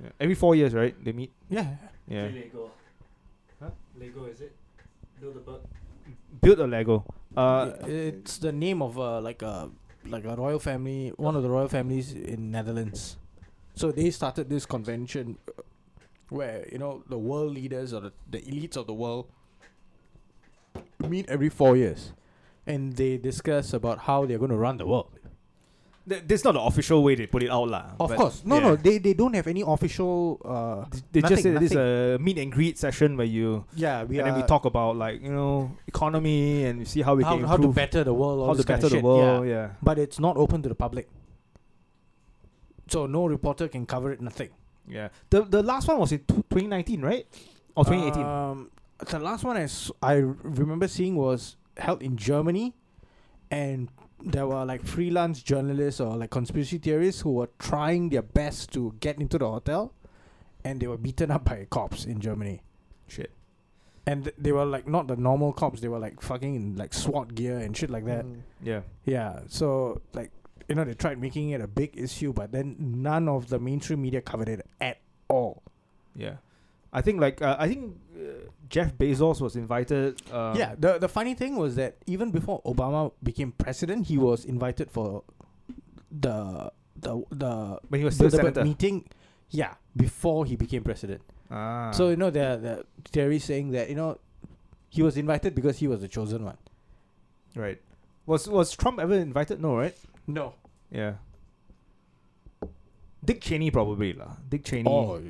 Yeah. 0.00 0.12
Every 0.18 0.34
four 0.34 0.56
years, 0.56 0.72
right? 0.72 0.96
They 1.04 1.12
meet. 1.12 1.30
yeah 1.52 1.76
Yeah. 2.08 2.26
Lego. 2.32 2.70
Huh? 3.60 3.70
Lego 4.00 4.24
is 4.26 4.40
it? 4.40 4.52
Build 5.20 5.36
a 5.36 5.40
boat. 5.44 5.62
Build 6.40 6.58
a 6.58 6.66
Lego. 6.66 7.04
Uh, 7.36 7.76
Yeah, 7.84 8.16
it's 8.16 8.38
the 8.40 8.50
name 8.50 8.80
of 8.82 8.96
uh, 8.98 9.20
like 9.20 9.42
a 9.44 9.68
like 10.08 10.24
a 10.24 10.34
royal 10.34 10.58
family, 10.58 11.12
one 11.20 11.36
of 11.36 11.42
the 11.44 11.50
royal 11.52 11.68
families 11.68 12.12
in 12.16 12.50
Netherlands. 12.50 13.20
So 13.76 13.92
they 13.92 14.08
started 14.10 14.48
this 14.48 14.64
convention 14.64 15.36
uh, 15.46 15.60
where 16.32 16.64
you 16.72 16.78
know 16.80 17.04
the 17.12 17.18
world 17.20 17.52
leaders 17.52 17.92
or 17.92 18.00
the, 18.08 18.12
the 18.30 18.40
elites 18.48 18.80
of 18.80 18.86
the 18.88 18.96
world 18.96 19.28
meet 21.04 21.28
every 21.28 21.48
four 21.52 21.76
years, 21.76 22.12
and 22.66 22.96
they 22.96 23.16
discuss 23.20 23.72
about 23.76 24.08
how 24.08 24.24
they're 24.24 24.40
going 24.40 24.50
to 24.50 24.56
run 24.56 24.80
the 24.80 24.86
world. 24.88 25.12
Th- 26.10 26.22
that's 26.26 26.42
not 26.44 26.52
the 26.58 26.60
official 26.60 26.98
way 27.06 27.14
they 27.14 27.26
put 27.30 27.42
it 27.46 27.50
out, 27.50 27.68
lah. 27.70 27.94
Of 28.02 28.10
but 28.10 28.18
course, 28.18 28.42
no, 28.44 28.56
yeah. 28.58 28.66
no, 28.66 28.70
they 28.76 28.98
they 28.98 29.14
don't 29.14 29.32
have 29.38 29.46
any 29.46 29.62
official. 29.64 30.42
Uh, 30.44 30.84
They 31.14 31.22
nothing, 31.22 31.30
just 31.38 31.42
said 31.46 31.54
this 31.62 31.70
is 31.70 31.78
a 31.78 32.18
meet 32.20 32.36
and 32.42 32.50
greet 32.52 32.76
session 32.76 33.16
where 33.16 33.30
you 33.30 33.64
yeah, 33.78 34.02
we 34.04 34.18
and 34.18 34.26
then 34.28 34.34
we 34.36 34.42
talk 34.44 34.66
about 34.66 34.98
like 34.98 35.22
you 35.22 35.30
know 35.32 35.70
economy 35.86 36.66
and 36.66 36.80
we 36.80 36.84
see 36.84 37.00
how 37.06 37.14
we 37.14 37.22
how, 37.24 37.38
can 37.38 37.46
how 37.46 37.56
to 37.56 37.68
better 37.72 38.02
the 38.04 38.12
world, 38.12 38.40
all 38.42 38.52
how 38.52 38.58
to 38.58 38.66
better 38.66 38.88
the 38.90 38.98
shit, 38.98 39.04
world. 39.06 39.46
yeah. 39.46 39.54
Yeah. 39.54 39.66
but 39.80 39.96
it's 40.02 40.18
not 40.18 40.36
open 40.36 40.60
to 40.66 40.68
the 40.68 40.74
public. 40.74 41.06
So 42.88 43.06
no 43.06 43.26
reporter 43.26 43.68
can 43.68 43.86
cover 43.86 44.10
it. 44.12 44.20
Nothing. 44.20 44.50
yeah, 44.88 45.08
The 45.30 45.42
the 45.46 45.62
last 45.62 45.86
one 45.88 45.98
was 46.02 46.10
in 46.12 46.20
tw 46.26 46.42
2019, 46.50 47.02
right? 47.02 47.26
Or 47.78 47.84
2018. 47.84 48.18
Um, 48.26 48.70
the 49.06 49.18
last 49.22 49.44
one 49.44 49.56
I, 49.56 49.62
s- 49.70 49.90
I 50.02 50.16
r- 50.20 50.36
remember 50.42 50.88
seeing 50.88 51.14
was 51.14 51.56
held 51.78 52.02
in 52.02 52.16
Germany, 52.18 52.74
and 53.50 53.88
there 54.24 54.46
were 54.46 54.64
like 54.64 54.84
freelance 54.84 55.42
journalists 55.42 56.00
or 56.00 56.16
like 56.16 56.30
conspiracy 56.30 56.78
theorists 56.78 57.20
who 57.22 57.32
were 57.32 57.50
trying 57.58 58.10
their 58.10 58.22
best 58.22 58.72
to 58.72 58.94
get 59.00 59.18
into 59.20 59.38
the 59.38 59.48
hotel, 59.48 59.92
and 60.64 60.80
they 60.80 60.86
were 60.86 60.98
beaten 60.98 61.30
up 61.30 61.44
by 61.44 61.66
cops 61.70 62.04
in 62.04 62.20
Germany. 62.20 62.62
Shit. 63.08 63.32
And 64.06 64.24
th- 64.24 64.36
they 64.38 64.52
were 64.52 64.64
like 64.64 64.88
not 64.88 65.08
the 65.08 65.16
normal 65.16 65.52
cops; 65.52 65.80
they 65.80 65.88
were 65.88 65.98
like 65.98 66.20
fucking 66.22 66.54
in 66.54 66.76
like 66.76 66.94
SWAT 66.94 67.34
gear 67.34 67.58
and 67.58 67.76
shit 67.76 67.90
like 67.90 68.04
that. 68.06 68.24
Mm. 68.24 68.40
Yeah. 68.62 68.80
Yeah, 69.04 69.40
so 69.46 70.00
like 70.14 70.30
you 70.68 70.74
know 70.74 70.84
they 70.84 70.94
tried 70.94 71.20
making 71.20 71.50
it 71.50 71.60
a 71.60 71.66
big 71.66 71.96
issue, 71.96 72.32
but 72.32 72.52
then 72.52 72.76
none 72.78 73.28
of 73.28 73.48
the 73.48 73.58
mainstream 73.58 74.02
media 74.02 74.20
covered 74.20 74.48
it 74.48 74.66
at 74.80 74.98
all. 75.28 75.62
Yeah. 76.14 76.36
I 76.92 77.02
think 77.02 77.20
like 77.20 77.40
uh, 77.40 77.56
I 77.58 77.68
think 77.68 77.96
Jeff 78.68 78.96
Bezos 78.96 79.40
was 79.40 79.56
invited. 79.56 80.20
Um, 80.32 80.56
yeah, 80.56 80.74
the 80.78 80.98
the 80.98 81.08
funny 81.08 81.34
thing 81.34 81.56
was 81.56 81.74
that 81.76 81.96
even 82.06 82.30
before 82.30 82.62
Obama 82.62 83.12
became 83.22 83.52
president, 83.52 84.06
he 84.06 84.16
was 84.18 84.44
invited 84.44 84.90
for 84.90 85.22
the 86.10 86.70
the 86.96 87.22
the 87.30 87.78
when 87.88 88.00
he 88.00 88.04
was 88.04 88.14
still 88.14 88.30
senator. 88.30 88.64
meeting. 88.64 89.04
Yeah, 89.50 89.74
before 89.96 90.44
he 90.46 90.54
became 90.54 90.84
president. 90.84 91.22
Ah. 91.50 91.90
So 91.90 92.10
you 92.10 92.16
know 92.16 92.30
the 92.30 92.58
the 92.62 92.74
theory 93.10 93.38
saying 93.40 93.72
that 93.72 93.88
you 93.90 93.96
know 93.96 94.18
he 94.88 95.02
was 95.02 95.16
invited 95.16 95.54
because 95.54 95.78
he 95.78 95.88
was 95.88 96.00
the 96.00 96.08
chosen 96.08 96.44
one. 96.44 96.58
right. 97.56 97.80
Was 98.26 98.46
was 98.46 98.76
Trump 98.76 99.00
ever 99.00 99.14
invited? 99.14 99.60
No, 99.60 99.74
right? 99.76 99.96
No. 100.28 100.54
Yeah. 100.90 101.14
Dick 103.24 103.40
Cheney 103.40 103.70
probably 103.70 104.12
lah. 104.12 104.36
Dick 104.48 104.64
Cheney. 104.64 104.88
Oh, 104.88 105.20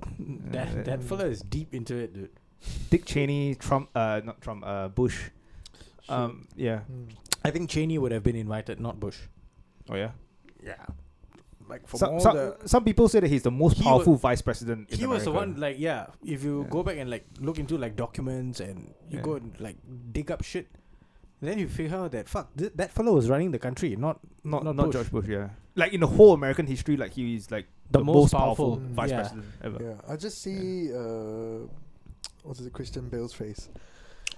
that 0.52 0.84
that 0.84 1.02
fella 1.02 1.24
is 1.26 1.40
deep 1.40 1.74
into 1.74 1.96
it, 1.96 2.12
dude. 2.14 2.30
Dick 2.90 3.04
Cheney. 3.04 3.54
Trump. 3.54 3.88
Uh, 3.94 4.20
not 4.24 4.40
Trump. 4.40 4.64
Uh, 4.66 4.88
Bush. 4.88 5.30
Um. 6.08 6.46
Yeah. 6.56 6.80
Mm. 6.90 7.08
I 7.44 7.50
think 7.50 7.70
Cheney 7.70 7.98
would 7.98 8.12
have 8.12 8.22
been 8.22 8.36
invited, 8.36 8.80
not 8.80 9.00
Bush. 9.00 9.16
Oh 9.88 9.94
yeah. 9.96 10.10
Yeah. 10.62 10.74
Like 11.68 11.86
for 11.86 11.98
Some, 11.98 12.14
all 12.14 12.20
some, 12.20 12.36
the 12.36 12.56
some 12.66 12.84
people 12.84 13.08
say 13.08 13.20
that 13.20 13.30
he's 13.30 13.42
the 13.44 13.50
most 13.50 13.76
He 13.78 13.84
powerful 13.84 14.16
vice 14.16 14.42
president. 14.42 14.90
In 14.90 14.98
he 14.98 15.06
was 15.06 15.24
the 15.24 15.30
one 15.30 15.54
like 15.56 15.76
yeah 15.78 16.06
if 16.24 16.42
you 16.42 16.62
Yeah. 16.64 16.68
go 16.68 16.82
back 16.82 16.96
and 16.98 17.08
like 17.08 17.24
look 17.38 17.58
into 17.60 17.78
like 17.78 17.94
documents 17.94 18.58
and 18.60 18.92
you 19.08 19.18
Yeah. 19.18 19.22
go 19.22 19.34
and 19.34 19.54
like 19.60 19.76
dig 20.12 20.30
up 20.32 20.42
shit 20.42 20.66
then 21.40 21.58
you 21.60 21.68
figure 21.68 21.96
out 21.96 22.10
that 22.10 22.28
fuck 22.28 22.50
th- 22.56 22.72
that 22.74 22.90
fellow 22.90 23.14
was 23.14 23.30
running 23.30 23.52
the 23.52 23.58
country 23.58 23.94
not 23.94 24.18
Not 24.42 24.64
not 24.64 24.74
not, 24.74 24.86
Bush. 24.86 24.94
George 24.94 25.10
Bush. 25.12 25.26
Yeah. 25.28 25.50
Like 25.76 25.92
in 25.94 26.00
the 26.00 26.08
whole 26.08 26.34
American 26.34 26.66
history, 26.66 26.96
like 26.96 27.12
he 27.12 27.36
is 27.36 27.50
like 27.52 27.66
The 27.92 28.00
the, 28.00 28.04
most 28.04 28.14
most, 28.14 28.34
powerful. 28.34 28.76
powerful, 28.76 28.88
Mm. 28.90 28.94
vice 28.94 29.10
Yeah. 29.10 29.16
president 29.20 29.44
ever. 29.62 29.78
Yeah, 29.80 30.12
I 30.12 30.16
just 30.16 30.42
see 30.42 30.92
uh, 30.92 31.68
what's 32.44 32.60
it, 32.60 32.72
Christian 32.72 33.08
Bale's 33.08 33.32
face. 33.32 33.68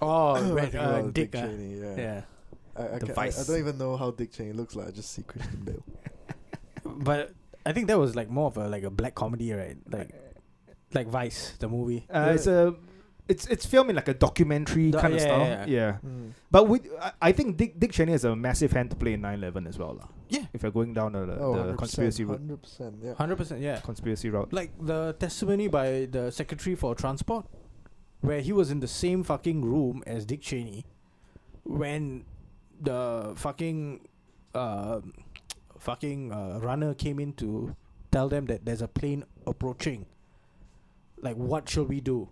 oh 0.01 0.33
When 0.43 0.55
right, 0.55 0.75
uh, 0.75 0.79
about 0.79 1.13
Dick, 1.13 1.35
uh, 1.35 1.41
Cheney. 1.47 1.79
Yeah. 1.79 1.95
yeah 1.97 2.21
I, 2.75 2.95
I, 2.95 2.99
The 2.99 3.13
ca- 3.13 3.21
I, 3.21 3.25
I 3.27 3.43
don't 3.47 3.59
even 3.59 3.77
know 3.77 3.95
how 3.97 4.11
Dick 4.11 4.31
Cheney 4.33 4.53
looks 4.53 4.75
like. 4.75 4.87
I 4.87 4.91
just 4.91 5.11
see 5.11 5.21
Christian 5.23 5.61
Bale. 5.63 5.83
but 6.85 7.31
I 7.65 7.71
think 7.73 7.87
that 7.87 7.97
was 7.99 8.15
like 8.15 8.29
more 8.29 8.47
of 8.47 8.57
a 8.57 8.67
like 8.67 8.83
a 8.83 8.89
black 8.89 9.15
comedy 9.15 9.51
right 9.53 9.77
like 9.89 10.11
like 10.93 11.07
Vice 11.07 11.53
the 11.59 11.67
movie 11.67 12.05
Uh, 12.09 12.31
it's 12.35 12.45
a, 12.47 12.75
it's 13.27 13.47
it's 13.47 13.65
filmed 13.65 13.89
in 13.89 13.95
like 13.95 14.09
a 14.09 14.13
documentary 14.13 14.91
Do- 14.91 14.99
kind 14.99 15.13
of 15.13 15.19
yeah, 15.19 15.25
style. 15.25 15.39
yeah, 15.39 15.65
Yeah, 15.65 15.97
yeah. 16.03 16.09
Mm. 16.09 16.31
but 16.51 16.67
with 16.67 16.87
I, 17.01 17.11
I 17.21 17.31
think 17.31 17.57
Dick 17.57 17.79
Dick 17.79 17.91
Cheney 17.93 18.11
has 18.11 18.25
a 18.25 18.35
massive 18.35 18.71
hand 18.73 18.89
to 18.89 18.95
play 18.97 19.13
in 19.13 19.21
9/11 19.21 19.67
as 19.67 19.77
well, 19.79 19.95
lah. 19.95 20.07
Yeah. 20.29 20.45
If 20.51 20.63
you're 20.63 20.71
going 20.71 20.93
down 20.93 21.13
the, 21.13 21.19
Oh, 21.39 21.53
the 21.55 21.73
100%, 21.73 21.77
conspiracy 21.77 22.23
route, 22.25 22.41
100%. 22.47 22.93
Yeah. 23.03 23.13
hundred 23.13 23.37
percent 23.37 23.61
yeah 23.61 23.79
conspiracy 23.79 24.29
route. 24.29 24.51
like 24.51 24.71
the 24.81 25.15
testimony 25.19 25.67
by 25.67 26.07
the 26.11 26.31
secretary 26.31 26.75
for 26.75 26.95
transport 26.95 27.45
where 28.23 28.39
he 28.41 28.53
was 28.53 28.71
in 28.71 28.79
the 28.79 28.87
same 28.87 29.21
fucking 29.23 29.63
room 29.65 30.01
as 30.07 30.25
Dick 30.25 30.41
Cheney 30.41 30.85
when 31.63 32.23
the 32.81 33.33
fucking 33.35 34.07
uh, 34.55 35.01
fucking 35.77 36.31
uh, 36.31 36.59
runner 36.61 36.93
came 36.93 37.19
in 37.19 37.33
to 37.33 37.75
tell 38.11 38.29
them 38.29 38.45
that 38.45 38.63
there's 38.65 38.81
a 38.81 38.87
plane 38.87 39.25
approaching 39.45 40.05
like 41.21 41.35
what 41.35 41.67
shall 41.69 41.85
we 41.85 41.99
do 42.01 42.29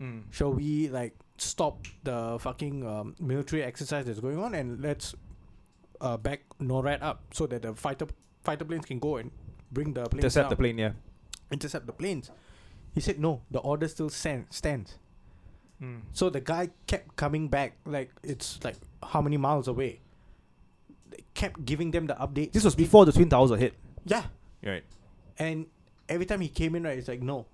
Mm. 0.00 0.22
shall 0.32 0.52
we 0.52 0.88
like 0.88 1.14
stop 1.38 1.86
the 2.02 2.36
fucking 2.40 2.84
um, 2.84 3.14
military 3.20 3.62
exercise 3.62 4.04
that's 4.06 4.18
going 4.18 4.38
on 4.38 4.52
and 4.54 4.80
let's 4.82 5.14
uh, 6.00 6.16
back 6.16 6.40
NORAD 6.60 7.00
up 7.02 7.22
so 7.32 7.46
that 7.46 7.62
the 7.62 7.72
fighter 7.74 8.06
fighter 8.42 8.64
planes 8.64 8.84
can 8.84 8.98
go 8.98 9.18
and 9.18 9.30
bring 9.70 9.92
the 9.92 10.02
planes 10.06 10.24
Intercept 10.24 10.44
down 10.44 10.50
the 10.50 10.56
plane, 10.56 10.78
yeah. 10.78 10.92
intercept 11.52 11.86
the 11.86 11.92
planes. 11.92 12.32
He 12.94 13.00
said 13.00 13.20
no, 13.20 13.42
the 13.50 13.60
order 13.60 13.86
still 13.86 14.08
stand, 14.10 14.46
stands. 14.50 14.98
Mm. 15.82 16.00
So 16.12 16.30
the 16.30 16.40
guy 16.40 16.70
kept 16.86 17.16
coming 17.16 17.48
back, 17.48 17.76
like 17.84 18.10
it's 18.22 18.62
like 18.62 18.76
how 19.02 19.20
many 19.20 19.36
miles 19.36 19.66
away. 19.68 20.00
They 21.10 21.24
kept 21.34 21.64
giving 21.64 21.90
them 21.90 22.06
the 22.06 22.14
update. 22.14 22.52
This 22.52 22.64
was 22.64 22.74
before 22.74 23.04
the 23.04 23.12
twin 23.12 23.28
towers 23.28 23.50
were 23.50 23.56
hit. 23.58 23.74
yeah, 24.04 24.24
Right. 24.64 24.84
and 25.38 25.66
every 26.08 26.26
time 26.26 26.40
he 26.40 26.48
came 26.48 26.74
in, 26.76 26.84
right, 26.84 26.96
it's 26.98 27.08
like 27.08 27.20
no. 27.22 27.46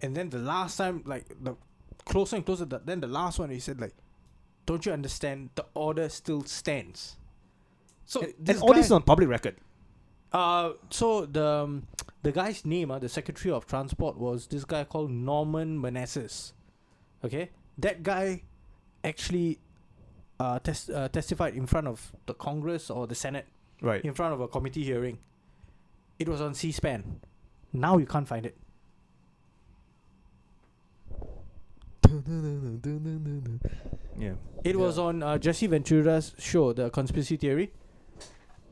And 0.00 0.14
then 0.14 0.28
the 0.28 0.38
last 0.38 0.76
time, 0.76 1.02
like 1.06 1.24
the 1.40 1.54
closer 2.04 2.36
and 2.36 2.44
closer, 2.44 2.66
the, 2.66 2.78
then 2.84 3.00
the 3.00 3.06
last 3.06 3.38
one, 3.38 3.48
he 3.48 3.58
said 3.58 3.80
like, 3.80 3.94
"Don't 4.66 4.84
you 4.84 4.92
understand? 4.92 5.50
The 5.54 5.64
order 5.72 6.08
still 6.10 6.44
stands." 6.44 7.16
So 8.04 8.20
and 8.20 8.34
this 8.38 8.56
and 8.56 8.62
all 8.64 8.74
this 8.74 8.86
is 8.86 8.92
on 8.92 9.02
public 9.02 9.28
record. 9.30 9.56
Uh, 10.30 10.72
so 10.90 11.24
the 11.24 11.46
um, 11.46 11.86
the 12.22 12.32
guy's 12.32 12.66
name, 12.66 12.90
uh, 12.90 12.98
the 12.98 13.08
Secretary 13.08 13.50
of 13.54 13.66
Transport, 13.66 14.18
was 14.18 14.46
this 14.48 14.64
guy 14.66 14.84
called 14.84 15.10
Norman 15.10 15.80
Mineta. 15.80 16.52
Okay, 17.24 17.50
that 17.78 18.02
guy 18.02 18.42
actually 19.02 19.58
uh, 20.38 20.58
tes- 20.58 20.90
uh 20.90 21.08
testified 21.08 21.54
in 21.54 21.66
front 21.66 21.86
of 21.86 22.12
the 22.26 22.34
Congress 22.34 22.90
or 22.90 23.06
the 23.06 23.14
Senate 23.14 23.46
Right. 23.80 24.04
in 24.04 24.12
front 24.14 24.34
of 24.34 24.40
a 24.40 24.48
committee 24.48 24.84
hearing. 24.84 25.18
It 26.18 26.28
was 26.28 26.40
on 26.40 26.54
C-SPAN. 26.54 27.20
Now 27.72 27.98
you 27.98 28.06
can't 28.06 28.26
find 28.28 28.46
it. 28.46 28.56
Yeah. 34.18 34.34
It 34.62 34.78
was 34.78 34.98
on 34.98 35.22
uh, 35.22 35.38
Jesse 35.38 35.66
Ventura's 35.66 36.34
show, 36.38 36.72
The 36.72 36.90
Conspiracy 36.90 37.36
Theory. 37.36 37.72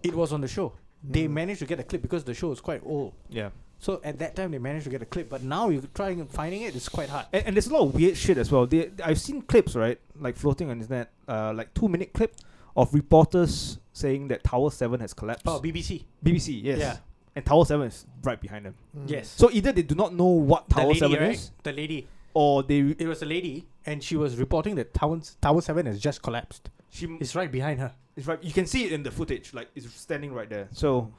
It 0.02 0.14
was 0.14 0.32
on 0.32 0.40
the 0.40 0.48
show. 0.48 0.72
They 1.02 1.26
Mm. 1.26 1.30
managed 1.32 1.60
to 1.60 1.66
get 1.66 1.80
a 1.80 1.82
clip 1.84 2.02
because 2.02 2.24
the 2.24 2.34
show 2.34 2.52
is 2.52 2.60
quite 2.60 2.82
old. 2.84 3.12
Yeah. 3.28 3.50
So 3.82 4.00
at 4.04 4.20
that 4.20 4.36
time 4.36 4.52
they 4.52 4.58
managed 4.58 4.84
to 4.84 4.90
get 4.90 5.02
a 5.02 5.04
clip, 5.04 5.28
but 5.28 5.42
now 5.42 5.68
you're 5.68 5.82
trying 5.92 6.20
and 6.20 6.30
finding 6.30 6.62
it, 6.62 6.76
it's 6.76 6.88
quite 6.88 7.08
hard. 7.08 7.26
And, 7.32 7.46
and 7.46 7.56
there's 7.56 7.66
a 7.66 7.72
lot 7.72 7.82
of 7.82 7.94
weird 7.96 8.16
shit 8.16 8.38
as 8.38 8.50
well. 8.52 8.64
They, 8.64 8.90
I've 9.04 9.20
seen 9.20 9.42
clips, 9.42 9.74
right? 9.74 9.98
Like 10.20 10.36
floating 10.36 10.70
on 10.70 10.78
the 10.78 10.84
internet, 10.84 11.10
uh, 11.26 11.52
like 11.52 11.74
two 11.74 11.88
minute 11.88 12.12
clip 12.12 12.36
of 12.76 12.94
reporters 12.94 13.78
saying 13.92 14.28
that 14.28 14.44
Tower 14.44 14.70
7 14.70 15.00
has 15.00 15.12
collapsed. 15.12 15.48
Oh, 15.48 15.58
BBC. 15.60 16.04
BBC, 16.24 16.62
yes. 16.62 16.78
Yeah. 16.78 16.96
and 17.34 17.44
Tower 17.44 17.64
Seven 17.64 17.88
is 17.88 18.06
right 18.22 18.40
behind 18.40 18.66
them. 18.66 18.76
Mm. 18.96 19.10
Yes. 19.10 19.28
So 19.28 19.50
either 19.50 19.72
they 19.72 19.82
do 19.82 19.96
not 19.96 20.14
know 20.14 20.26
what 20.26 20.70
Tower 20.70 20.86
lady, 20.86 20.98
Seven 21.00 21.18
right? 21.20 21.34
is, 21.34 21.50
The 21.64 21.72
lady. 21.72 22.06
or 22.34 22.62
they 22.62 22.78
It 22.78 23.08
was 23.08 23.20
a 23.22 23.26
lady, 23.26 23.66
and 23.84 24.00
she 24.02 24.16
was 24.16 24.36
reporting 24.36 24.76
that 24.76 24.94
Tower 24.94 25.20
Tower 25.40 25.60
Seven 25.60 25.86
has 25.86 25.98
just 25.98 26.22
collapsed. 26.22 26.70
she 26.88 27.06
It's 27.20 27.34
right 27.34 27.50
behind 27.50 27.80
her. 27.80 27.92
It's 28.16 28.28
right. 28.28 28.38
You 28.44 28.52
can 28.52 28.66
see 28.66 28.84
it 28.84 28.92
in 28.92 29.02
the 29.02 29.10
footage, 29.10 29.52
like 29.52 29.70
it's 29.74 29.92
standing 29.92 30.32
right 30.32 30.48
there. 30.48 30.68
So 30.72 31.12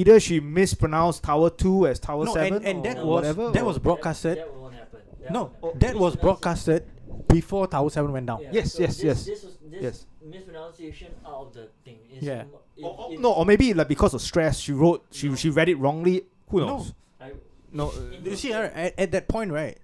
either 0.00 0.20
she 0.20 0.40
mispronounced 0.40 1.22
Tower 1.22 1.50
Two 1.50 1.86
as 1.86 1.98
Tower 1.98 2.24
no, 2.26 2.34
Seven, 2.34 2.64
and, 2.64 2.66
and 2.66 2.78
or 2.78 2.82
that 2.82 2.96
was 2.96 3.06
whatever. 3.06 3.50
that 3.52 3.64
was 3.64 3.78
broadcasted. 3.78 4.38
That, 4.38 4.46
that 4.46 4.54
won't 4.60 4.74
happen. 4.74 5.00
That 5.22 5.32
no, 5.32 5.50
won't 5.60 5.80
that 5.80 5.94
was 5.96 6.16
broadcasted 6.16 6.84
before 7.28 7.66
Tower 7.66 7.90
Seven 7.90 8.12
went 8.12 8.26
down. 8.26 8.40
Yeah, 8.42 8.50
Yes, 8.52 8.74
so 8.74 8.82
yes, 8.82 8.96
this, 8.96 9.04
yes. 9.04 9.24
This 9.24 9.42
was 9.44 9.56
this 9.70 9.82
Yes. 9.82 10.06
mispronunciation 10.22 11.10
out 11.24 11.46
of 11.46 11.54
the 11.54 11.68
thing. 11.84 11.98
Is 12.12 12.22
Yeah. 12.22 12.44
mo- 12.44 12.60
if- 12.76 12.84
Or- 12.84 12.98
or- 13.00 13.12
if- 13.14 13.20
no, 13.20 13.32
or 13.32 13.44
maybe 13.46 13.72
like 13.74 13.88
because 13.88 14.12
of 14.14 14.20
stress, 14.20 14.58
she 14.60 14.72
wrote 14.72 15.04
she 15.10 15.28
No. 15.30 15.34
she 15.34 15.50
read 15.50 15.68
it 15.68 15.76
wrongly. 15.78 16.24
Who 16.50 16.60
No. 16.60 16.66
knows? 16.66 16.92
I, 17.20 17.32
No. 17.72 17.88
uh, 17.88 17.92
You 18.22 18.36
see, 18.36 18.52
her- 18.52 18.70
uh, 18.74 18.78
at, 18.86 18.98
at 18.98 19.10
that 19.12 19.28
point, 19.28 19.50
right, 19.50 19.78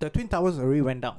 the 0.00 0.10
twin 0.10 0.28
towers 0.28 0.58
already 0.58 0.80
went 0.82 1.00
down. 1.02 1.16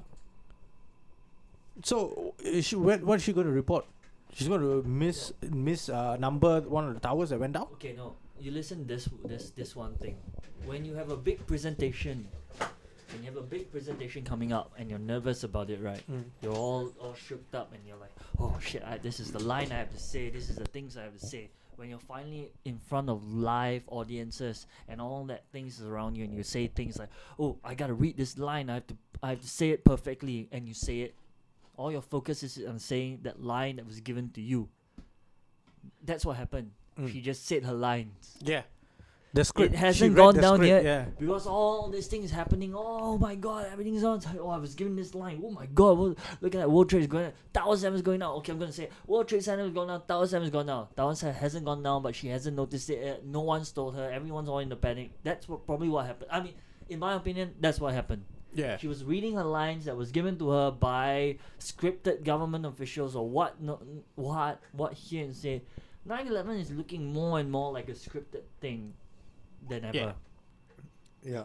So 1.83 2.33
is 2.43 2.65
she 2.65 2.75
when 2.75 3.05
what's 3.05 3.23
she 3.23 3.33
going 3.33 3.47
to 3.47 3.53
report? 3.53 3.85
She's 4.33 4.47
going 4.47 4.61
to 4.61 4.83
miss 4.87 5.31
miss 5.41 5.89
uh, 5.89 6.17
number 6.17 6.61
one 6.61 6.87
of 6.87 6.93
the 6.93 6.99
towers 6.99 7.29
that 7.29 7.39
went 7.39 7.53
down. 7.53 7.67
Okay, 7.73 7.93
no. 7.97 8.13
You 8.43 8.51
listen 8.51 8.85
this 8.85 9.07
this 9.23 9.51
this 9.51 9.73
one 9.73 9.95
thing. 10.03 10.17
When 10.65 10.83
you 10.83 10.95
have 10.95 11.09
a 11.11 11.15
big 11.15 11.47
presentation, 11.47 12.27
when 12.59 13.23
you 13.23 13.31
have 13.31 13.37
a 13.37 13.41
big 13.41 13.71
presentation 13.71 14.25
coming 14.25 14.51
up 14.51 14.73
and 14.77 14.89
you're 14.89 14.99
nervous 14.99 15.45
about 15.45 15.69
it, 15.69 15.79
right? 15.81 16.03
Mm. 16.11 16.25
You're 16.41 16.51
all 16.51 16.91
all 16.99 17.13
shook 17.13 17.41
up 17.53 17.71
and 17.71 17.79
you're 17.87 17.95
like, 17.95 18.11
oh 18.37 18.59
shit, 18.59 18.83
I, 18.83 18.97
this 18.97 19.21
is 19.21 19.31
the 19.31 19.39
line 19.39 19.71
I 19.71 19.75
have 19.75 19.91
to 19.91 19.97
say. 19.97 20.29
This 20.29 20.49
is 20.49 20.57
the 20.57 20.65
things 20.65 20.97
I 20.97 21.03
have 21.03 21.17
to 21.17 21.25
say. 21.25 21.51
When 21.77 21.87
you're 21.87 21.99
finally 21.99 22.51
in 22.65 22.79
front 22.79 23.09
of 23.09 23.23
live 23.23 23.83
audiences 23.87 24.67
and 24.89 24.99
all 24.99 25.23
that 25.27 25.45
things 25.53 25.79
is 25.79 25.87
around 25.87 26.17
you 26.17 26.25
and 26.25 26.35
you 26.35 26.43
say 26.43 26.67
things 26.67 26.99
like, 26.99 27.11
oh, 27.39 27.55
I 27.63 27.75
gotta 27.75 27.93
read 27.93 28.17
this 28.17 28.37
line. 28.37 28.69
I 28.69 28.73
have 28.73 28.87
to 28.87 28.97
I 29.23 29.29
have 29.29 29.39
to 29.39 29.47
say 29.47 29.69
it 29.69 29.85
perfectly, 29.85 30.49
and 30.51 30.67
you 30.67 30.73
say 30.73 30.99
it. 30.99 31.15
All 31.77 31.93
your 31.93 32.01
focus 32.01 32.43
is 32.43 32.59
on 32.67 32.77
saying 32.77 33.19
that 33.23 33.41
line 33.41 33.77
that 33.77 33.87
was 33.87 34.01
given 34.01 34.31
to 34.31 34.41
you. 34.41 34.67
That's 36.03 36.25
what 36.25 36.35
happened. 36.35 36.71
Mm. 36.99 37.11
She 37.11 37.21
just 37.21 37.45
said 37.45 37.63
her 37.63 37.73
lines. 37.73 38.37
Yeah, 38.41 38.63
the 39.33 39.43
script 39.43 39.73
It 39.73 39.77
hasn't 39.77 40.15
gone 40.15 40.35
down 40.35 40.57
script, 40.57 40.69
yet. 40.69 40.83
Yeah, 40.83 41.05
Because 41.19 41.47
all 41.47 41.89
this 41.89 42.05
thing 42.07 42.23
is 42.23 42.29
happening. 42.31 42.73
Oh 42.75 43.17
my 43.17 43.33
god, 43.35 43.67
everything's 43.71 44.03
on 44.03 44.19
time. 44.19 44.37
Oh, 44.39 44.49
I 44.49 44.57
was 44.57 44.75
given 44.75 44.95
this 44.95 45.15
line. 45.15 45.41
Oh 45.43 45.49
my 45.49 45.65
god, 45.65 45.97
look 45.97 46.17
at 46.43 46.51
that. 46.51 46.69
World 46.69 46.89
Trade 46.89 47.01
is 47.01 47.07
going 47.07 47.23
down. 47.25 47.33
Tower 47.53 47.75
7 47.75 47.95
is 47.95 48.01
going 48.03 48.19
down. 48.19 48.35
Okay, 48.35 48.51
I'm 48.51 48.59
going 48.59 48.69
to 48.69 48.75
say. 48.77 48.89
World 49.07 49.27
Trade 49.27 49.43
Center 49.43 49.63
is 49.65 49.71
going 49.71 49.87
down. 49.87 50.05
Tower 50.07 50.27
7 50.27 50.43
is 50.45 50.51
going 50.51 50.67
down. 50.67 50.87
Tower 50.95 51.15
7 51.15 51.33
hasn't 51.33 51.65
gone 51.65 51.81
down, 51.81 52.03
but 52.03 52.13
she 52.13 52.27
hasn't 52.27 52.55
noticed 52.55 52.89
it. 52.91 52.99
yet. 53.03 53.25
No 53.25 53.41
one's 53.41 53.71
told 53.71 53.95
her. 53.95 54.11
Everyone's 54.11 54.49
all 54.49 54.59
in 54.59 54.69
the 54.69 54.75
panic. 54.75 55.11
That's 55.23 55.49
what 55.49 55.65
probably 55.65 55.89
what 55.89 56.05
happened. 56.05 56.29
I 56.31 56.41
mean, 56.41 56.53
in 56.89 56.99
my 56.99 57.15
opinion, 57.15 57.55
that's 57.59 57.79
what 57.79 57.93
happened. 57.93 58.25
yeah. 58.53 58.77
She 58.77 58.87
was 58.87 59.03
reading 59.03 59.33
her 59.35 59.43
lines 59.43 59.85
that 59.85 59.97
was 59.97 60.11
given 60.11 60.37
to 60.37 60.49
her 60.51 60.69
by 60.69 61.37
scripted 61.59 62.23
government 62.23 62.67
officials 62.67 63.15
or 63.15 63.27
what 63.27 63.59
no, 63.59 63.79
what 64.13 64.61
what 64.73 64.93
here 64.93 65.23
and 65.25 65.35
say. 65.35 65.63
9/11 66.07 66.59
is 66.59 66.71
looking 66.71 67.13
more 67.13 67.39
and 67.39 67.49
more 67.49 67.71
like 67.71 67.89
a 67.89 67.93
scripted 67.93 68.43
thing 68.59 68.93
than 69.69 69.85
ever. 69.85 69.97
Yeah. 69.97 70.13
Yeah. 71.23 71.43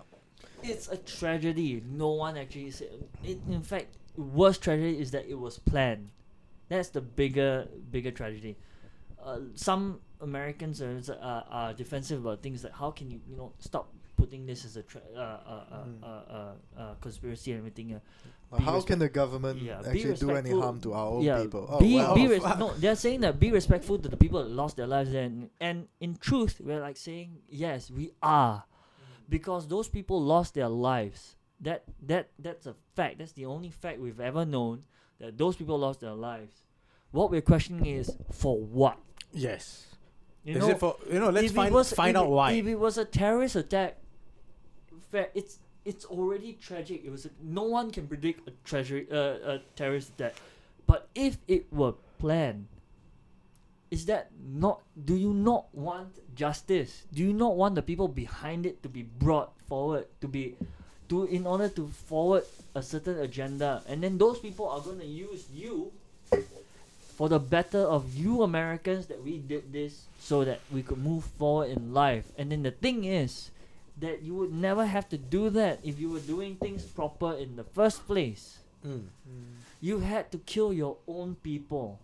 It's 0.62 0.88
a 0.88 0.96
tragedy. 0.96 1.82
No 1.88 2.10
one 2.10 2.36
actually 2.36 2.70
said. 2.72 2.88
It, 3.22 3.38
in 3.48 3.62
fact, 3.62 3.96
worst 4.16 4.62
tragedy 4.62 4.98
is 4.98 5.12
that 5.12 5.26
it 5.28 5.38
was 5.38 5.58
planned. 5.58 6.10
That's 6.68 6.88
the 6.90 7.00
bigger 7.00 7.68
bigger 7.90 8.10
tragedy. 8.10 8.56
Uh, 9.22 9.40
some 9.54 10.00
Americans 10.20 10.82
are, 10.82 11.00
are 11.22 11.44
are 11.50 11.72
defensive 11.74 12.24
about 12.24 12.42
things 12.42 12.64
like 12.64 12.72
how 12.74 12.90
can 12.90 13.10
you 13.10 13.20
you 13.28 13.36
know 13.36 13.52
stop 13.58 13.92
putting 14.16 14.46
this 14.46 14.64
as 14.64 14.76
a 14.76 14.82
tra- 14.82 15.00
uh, 15.14 15.18
uh, 15.18 15.64
uh, 15.70 15.84
Mm. 15.84 16.02
uh, 16.02 16.06
uh, 16.06 16.52
uh, 16.76 16.94
conspiracy 17.00 17.52
and 17.52 17.58
everything. 17.60 18.00
But 18.50 18.58
Be 18.58 18.64
how 18.64 18.80
can 18.80 18.98
the 18.98 19.08
government 19.10 19.60
yeah, 19.60 19.80
actually 19.86 20.14
do 20.14 20.30
any 20.30 20.50
harm 20.50 20.80
to 20.80 20.94
our 20.94 21.06
own 21.08 21.22
yeah, 21.22 21.42
people? 21.42 21.66
Oh, 21.68 21.80
be 21.80 21.96
well. 21.96 22.14
be 22.14 22.28
res- 22.28 22.42
no, 22.58 22.72
they're 22.78 22.96
saying 22.96 23.20
that 23.20 23.38
be 23.38 23.50
respectful 23.50 23.98
to 23.98 24.08
the 24.08 24.16
people 24.16 24.42
that 24.42 24.50
lost 24.50 24.76
their 24.76 24.86
lives 24.86 25.12
there, 25.12 25.24
and, 25.24 25.50
and 25.60 25.86
in 26.00 26.16
truth, 26.16 26.60
we're 26.60 26.80
like 26.80 26.96
saying 26.96 27.40
yes, 27.48 27.90
we 27.90 28.12
are, 28.22 28.64
mm. 28.64 29.22
because 29.28 29.68
those 29.68 29.88
people 29.88 30.22
lost 30.22 30.54
their 30.54 30.68
lives. 30.68 31.36
That 31.60 31.84
that 32.06 32.30
that's 32.38 32.66
a 32.66 32.74
fact. 32.96 33.18
That's 33.18 33.32
the 33.32 33.44
only 33.44 33.70
fact 33.70 34.00
we've 34.00 34.20
ever 34.20 34.46
known 34.46 34.84
that 35.18 35.36
those 35.36 35.56
people 35.56 35.78
lost 35.78 36.00
their 36.00 36.14
lives. 36.14 36.54
What 37.10 37.30
we're 37.30 37.42
questioning 37.42 37.84
is 37.84 38.16
for 38.32 38.56
what. 38.58 38.96
Yes. 39.32 39.84
You 40.44 40.54
Is 40.54 40.60
know, 40.60 40.70
it 40.70 40.80
for 40.80 40.96
you 41.12 41.18
know? 41.18 41.30
Let's 41.30 41.52
find 41.52 41.74
was- 41.74 41.92
find 41.92 42.16
out 42.16 42.26
it- 42.26 42.30
why. 42.30 42.52
If 42.52 42.66
it 42.66 42.76
was 42.76 42.96
a 42.96 43.04
terrorist 43.04 43.56
attack, 43.56 43.98
fair, 45.10 45.28
it's 45.34 45.58
it's 45.88 46.04
already 46.04 46.52
tragic. 46.60 47.00
It 47.02 47.10
was 47.10 47.24
a, 47.24 47.30
no 47.40 47.64
one 47.64 47.90
can 47.90 48.06
predict 48.06 48.46
a 48.46 48.52
treasury 48.68 49.08
uh, 49.10 49.56
a 49.56 49.60
terrorist 49.74 50.12
attack, 50.14 50.36
but 50.86 51.08
if 51.14 51.40
it 51.48 51.64
were 51.72 51.96
planned, 52.20 52.68
is 53.90 54.04
that 54.04 54.28
not? 54.36 54.84
Do 54.92 55.16
you 55.16 55.32
not 55.32 55.72
want 55.72 56.12
justice? 56.36 57.08
Do 57.08 57.24
you 57.24 57.32
not 57.32 57.56
want 57.56 57.74
the 57.74 57.82
people 57.82 58.06
behind 58.06 58.68
it 58.68 58.84
to 58.84 58.88
be 58.92 59.02
brought 59.02 59.56
forward 59.64 60.04
to 60.20 60.28
be, 60.28 60.60
to 61.08 61.24
in 61.24 61.48
order 61.48 61.72
to 61.72 61.88
forward 61.88 62.44
a 62.74 62.82
certain 62.82 63.18
agenda, 63.24 63.80
and 63.88 64.04
then 64.04 64.18
those 64.20 64.38
people 64.38 64.68
are 64.68 64.84
going 64.84 65.00
to 65.00 65.08
use 65.08 65.48
you 65.48 65.90
for 67.16 67.32
the 67.32 67.40
better 67.40 67.80
of 67.80 68.14
you 68.14 68.44
Americans 68.44 69.08
that 69.08 69.24
we 69.24 69.38
did 69.40 69.72
this 69.72 70.04
so 70.20 70.44
that 70.44 70.60
we 70.70 70.84
could 70.84 71.00
move 71.00 71.24
forward 71.40 71.72
in 71.72 71.96
life. 71.96 72.28
And 72.36 72.52
then 72.52 72.62
the 72.62 72.70
thing 72.70 73.02
is 73.08 73.50
that 74.00 74.22
you 74.22 74.34
would 74.34 74.52
never 74.52 74.86
have 74.86 75.08
to 75.08 75.18
do 75.18 75.50
that 75.50 75.80
if 75.82 75.98
you 75.98 76.10
were 76.10 76.20
doing 76.20 76.56
things 76.56 76.84
proper 76.84 77.32
in 77.34 77.56
the 77.56 77.64
first 77.64 78.06
place. 78.06 78.58
Mm. 78.86 79.06
You 79.80 80.00
had 80.00 80.30
to 80.32 80.38
kill 80.38 80.72
your 80.72 80.96
own 81.06 81.36
people 81.42 81.98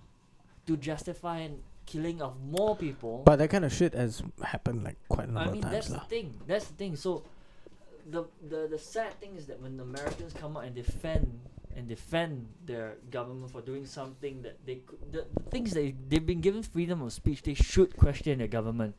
to 0.67 0.77
justify 0.77 1.39
an 1.39 1.63
killing 1.87 2.23
of 2.23 2.35
more 2.51 2.77
people. 2.77 3.23
But 3.25 3.37
that 3.37 3.51
kind 3.51 3.65
of 3.65 3.73
shit 3.73 3.95
has 3.95 4.23
happened 4.43 4.85
like 4.85 4.97
quite 5.09 5.29
a 5.29 5.33
number 5.33 5.51
I 5.51 5.53
mean 5.53 5.65
of 5.65 5.71
that's 5.71 5.89
times 5.89 6.01
the 6.01 6.09
thing. 6.09 6.35
That's 6.47 6.67
the 6.67 6.75
thing. 6.75 6.97
So 6.97 7.23
the 8.11 8.25
the 8.49 8.69
the 8.69 8.79
sad 8.79 9.19
thing 9.21 9.37
is 9.37 9.47
that 9.47 9.61
when 9.61 9.77
the 9.77 9.83
Americans 9.83 10.33
come 10.33 10.57
out 10.57 10.65
and 10.65 10.75
defend 10.75 11.41
and 11.77 11.89
defend 11.89 12.47
their 12.67 12.95
government 13.11 13.51
for 13.51 13.61
doing 13.61 13.85
something 13.85 14.43
that 14.43 14.65
they 14.65 14.77
could, 14.77 14.99
the, 15.11 15.27
the 15.35 15.51
things 15.51 15.73
that 15.73 15.95
they've 16.09 16.25
been 16.25 16.41
given 16.41 16.63
freedom 16.63 17.03
of 17.03 17.13
speech, 17.13 17.43
they 17.43 17.55
should 17.55 17.97
question 17.97 18.39
their 18.39 18.47
government. 18.47 18.95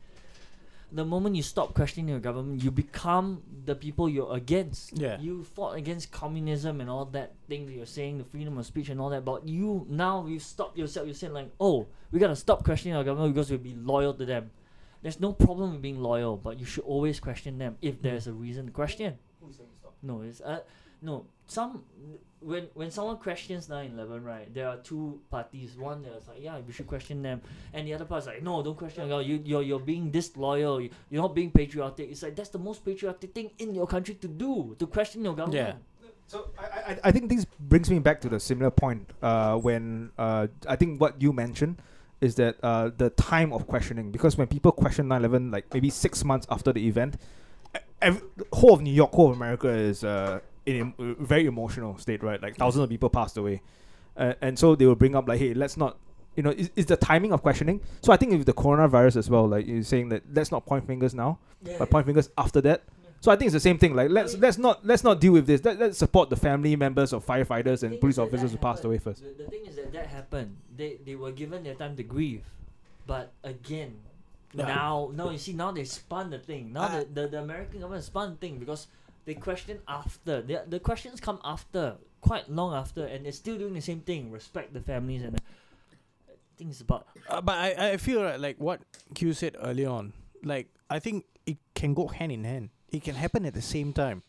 The 0.92 1.04
moment 1.04 1.34
you 1.34 1.42
stop 1.42 1.74
questioning 1.74 2.08
your 2.08 2.20
government, 2.20 2.62
you 2.62 2.70
become 2.70 3.42
the 3.64 3.74
people 3.74 4.08
you're 4.08 4.34
against. 4.34 4.96
Yeah. 4.96 5.18
You 5.18 5.42
fought 5.42 5.76
against 5.76 6.12
communism 6.12 6.80
and 6.80 6.88
all 6.88 7.04
that 7.06 7.34
thing 7.48 7.66
that 7.66 7.72
you're 7.72 7.86
saying, 7.86 8.18
the 8.18 8.24
freedom 8.24 8.56
of 8.56 8.66
speech 8.66 8.88
and 8.88 9.00
all 9.00 9.10
that. 9.10 9.24
But 9.24 9.48
you 9.48 9.86
now 9.88 10.26
you 10.26 10.38
stop 10.38 10.78
yourself. 10.78 11.06
You're 11.06 11.14
saying 11.14 11.32
like, 11.32 11.50
oh, 11.60 11.86
we 12.12 12.20
gotta 12.20 12.36
stop 12.36 12.64
questioning 12.64 12.96
our 12.96 13.04
government 13.04 13.34
because 13.34 13.50
we'll 13.50 13.58
be 13.58 13.74
loyal 13.74 14.14
to 14.14 14.24
them. 14.24 14.50
There's 15.02 15.20
no 15.20 15.32
problem 15.32 15.72
with 15.72 15.82
being 15.82 16.00
loyal, 16.00 16.36
but 16.36 16.58
you 16.58 16.64
should 16.64 16.84
always 16.84 17.20
question 17.20 17.58
them 17.58 17.76
if 17.82 18.00
there's 18.00 18.26
a 18.26 18.32
reason 18.32 18.66
to 18.66 18.72
question. 18.72 19.18
No, 20.02 20.22
it's 20.22 20.40
uh, 20.40 20.60
no. 21.02 21.26
Some 21.46 21.84
when 22.40 22.68
when 22.74 22.90
someone 22.90 23.16
questions 23.18 23.68
9/11, 23.68 24.24
right? 24.24 24.52
There 24.52 24.68
are 24.68 24.76
two 24.78 25.20
parties. 25.30 25.76
One 25.76 26.02
that's 26.02 26.28
like, 26.28 26.42
yeah, 26.42 26.58
we 26.66 26.72
should 26.72 26.86
question 26.86 27.22
them, 27.22 27.40
and 27.72 27.86
the 27.86 27.94
other 27.94 28.04
part 28.04 28.22
is 28.22 28.26
like, 28.26 28.42
no, 28.42 28.62
don't 28.62 28.76
question 28.76 29.08
them. 29.08 29.22
You 29.22 29.40
you're 29.44 29.62
you're 29.62 29.80
being 29.80 30.10
disloyal. 30.10 30.80
You, 30.80 30.90
you're 31.10 31.22
not 31.22 31.34
being 31.34 31.50
patriotic. 31.50 32.10
It's 32.10 32.22
like 32.22 32.36
that's 32.36 32.50
the 32.50 32.58
most 32.58 32.84
patriotic 32.84 33.32
thing 33.34 33.50
in 33.58 33.74
your 33.74 33.86
country 33.86 34.14
to 34.14 34.28
do 34.28 34.76
to 34.78 34.86
question 34.86 35.24
your 35.24 35.34
government. 35.34 35.78
yeah 35.78 35.96
So 36.26 36.50
I, 36.58 36.64
I, 36.64 36.98
I 37.04 37.10
think 37.12 37.30
this 37.30 37.46
brings 37.60 37.88
me 37.90 37.98
back 38.00 38.20
to 38.22 38.28
the 38.28 38.40
similar 38.40 38.70
point 38.70 39.10
uh, 39.22 39.56
when 39.56 40.10
uh, 40.18 40.48
I 40.68 40.76
think 40.76 41.00
what 41.00 41.22
you 41.22 41.32
mentioned 41.32 41.80
is 42.20 42.34
that 42.36 42.56
uh, 42.62 42.90
the 42.96 43.10
time 43.10 43.52
of 43.52 43.66
questioning 43.66 44.10
because 44.10 44.36
when 44.36 44.48
people 44.48 44.72
question 44.72 45.06
9-11 45.06 45.52
like 45.52 45.72
maybe 45.72 45.90
six 45.90 46.24
months 46.24 46.46
after 46.50 46.72
the 46.72 46.86
event 46.86 47.16
every, 48.00 48.22
whole 48.52 48.74
of 48.74 48.82
New 48.82 48.92
York 48.92 49.12
whole 49.12 49.30
of 49.30 49.36
America 49.36 49.68
is 49.68 50.02
uh, 50.02 50.40
in 50.66 50.92
a 50.98 51.14
very 51.24 51.46
emotional 51.46 51.96
state 51.98 52.22
right 52.22 52.42
like 52.42 52.56
thousands 52.56 52.82
of 52.82 52.88
people 52.90 53.08
passed 53.08 53.36
away 53.36 53.62
uh, 54.16 54.34
and 54.40 54.58
so 54.58 54.74
they 54.74 54.86
will 54.86 54.94
bring 54.96 55.14
up 55.14 55.28
like 55.28 55.38
hey 55.38 55.54
let's 55.54 55.76
not 55.76 55.96
you 56.34 56.42
know 56.42 56.50
is, 56.50 56.70
is 56.76 56.86
the 56.86 56.96
timing 56.96 57.32
of 57.32 57.40
questioning 57.42 57.80
so 58.02 58.12
I 58.12 58.16
think 58.16 58.32
with 58.32 58.46
the 58.46 58.52
coronavirus 58.52 59.16
as 59.16 59.30
well 59.30 59.46
like 59.48 59.66
you're 59.66 59.82
saying 59.82 60.08
that 60.10 60.22
let's 60.34 60.50
not 60.50 60.66
point 60.66 60.86
fingers 60.86 61.14
now 61.14 61.38
Yeah. 61.64 61.76
but 61.78 61.90
point 61.90 62.06
fingers 62.06 62.28
after 62.36 62.60
that 62.62 62.82
so 63.20 63.32
I 63.32 63.36
think 63.36 63.46
it's 63.46 63.54
the 63.54 63.60
same 63.60 63.78
thing. 63.78 63.94
Like 63.96 64.10
let's 64.10 64.34
mean- 64.34 64.42
let's 64.42 64.58
not 64.58 64.84
let's 64.86 65.02
not 65.02 65.20
deal 65.22 65.32
with 65.32 65.46
this. 65.46 65.64
Let, 65.64 65.78
let's 65.78 65.96
support 65.96 66.28
the 66.28 66.36
family 66.36 66.76
members 66.76 67.14
of 67.14 67.24
firefighters 67.24 67.82
and 67.82 67.98
police 67.98 68.18
officers 68.18 68.52
who 68.52 68.58
passed 68.58 68.84
away 68.84 68.98
first. 68.98 69.22
The, 69.22 69.42
the 69.42 69.50
thing 69.50 69.64
is 69.64 69.74
that 69.76 69.90
that 69.94 70.06
happened. 70.08 70.54
They 70.76 70.98
they 71.04 71.14
were 71.16 71.32
given 71.32 71.64
their 71.64 71.74
time 71.74 71.96
to 71.96 72.02
grieve, 72.02 72.44
but 73.06 73.32
again, 73.42 73.96
now 74.54 75.10
no, 75.14 75.30
you 75.30 75.38
see 75.38 75.54
now 75.54 75.72
they 75.72 75.84
spun 75.84 76.30
the 76.30 76.38
thing. 76.38 76.72
Now 76.74 76.82
Ah. 76.82 76.98
the, 77.00 77.22
the 77.22 77.28
the 77.28 77.40
American 77.40 77.80
government 77.80 78.04
spun 78.04 78.32
the 78.32 78.36
thing 78.36 78.58
because 78.58 78.86
they 79.26 79.34
question 79.34 79.80
after. 79.86 80.40
The 80.40 80.64
the 80.66 80.80
questions 80.80 81.20
come 81.20 81.40
after, 81.44 81.96
quite 82.22 82.50
long 82.50 82.72
after, 82.72 83.04
and 83.04 83.24
they're 83.24 83.32
still 83.32 83.58
doing 83.58 83.74
the 83.74 83.82
same 83.82 84.00
thing. 84.00 84.32
Respect 84.32 84.72
the 84.72 84.80
families 84.80 85.22
and. 85.22 85.34
The, 85.36 85.42
things 86.56 86.80
about 86.80 87.06
Uh, 87.28 87.40
but 87.40 87.52
I, 87.52 87.90
I 87.90 87.96
feel 87.96 88.22
right, 88.22 88.40
like 88.40 88.56
what 88.56 88.80
Q 89.14 89.34
said 89.34 89.56
earlier 89.60 89.90
on. 89.90 90.12
Like 90.42 90.68
I 90.88 90.98
think 90.98 91.24
it 91.44 91.58
can 91.74 91.94
go 91.94 92.08
hand 92.08 92.32
in 92.32 92.44
hand. 92.44 92.70
It 92.90 93.02
can 93.02 93.14
happen 93.14 93.44
at 93.44 93.54
the 93.54 93.62
same 93.62 93.92
time. 93.92 94.22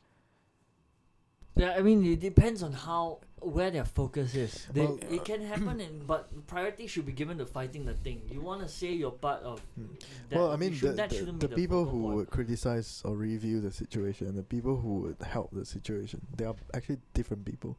Yeah, 1.58 1.74
I 1.78 1.82
mean 1.82 2.06
it 2.06 2.20
depends 2.20 2.62
on 2.64 2.72
how 2.74 3.20
where 3.40 3.70
their 3.70 3.86
focus 3.86 4.34
is. 4.34 4.66
They, 4.74 4.82
Well, 4.82 5.00
it 5.12 5.24
can 5.24 5.42
happen, 5.42 5.80
in, 5.88 6.02
but 6.08 6.26
priority 6.48 6.88
should 6.88 7.06
be 7.06 7.12
given 7.12 7.38
to 7.38 7.46
fighting 7.46 7.86
the 7.86 7.94
thing. 7.94 8.22
You 8.32 8.42
want 8.42 8.62
to 8.64 8.68
say 8.68 8.92
you're 8.94 9.12
part 9.12 9.44
of. 9.44 9.60
Hmm. 9.76 9.86
That, 10.30 10.40
well, 10.40 10.52
I 10.52 10.56
mean, 10.58 10.74
should- 10.74 10.92
the, 10.94 10.94
that 10.96 11.10
the, 11.12 11.16
shouldn't 11.18 11.40
the 11.42 11.50
people 11.50 11.86
who 11.86 12.02
point. 12.02 12.16
would 12.16 12.30
criticize 12.32 13.02
or 13.06 13.16
review 13.16 13.62
the 13.62 13.72
situation, 13.72 14.36
the 14.36 14.42
people 14.44 14.76
who 14.78 15.02
would 15.02 15.22
help 15.22 15.52
the 15.54 15.66
situation, 15.66 16.20
they 16.36 16.46
are 16.46 16.56
actually 16.74 16.98
different 17.14 17.46
people. 17.46 17.78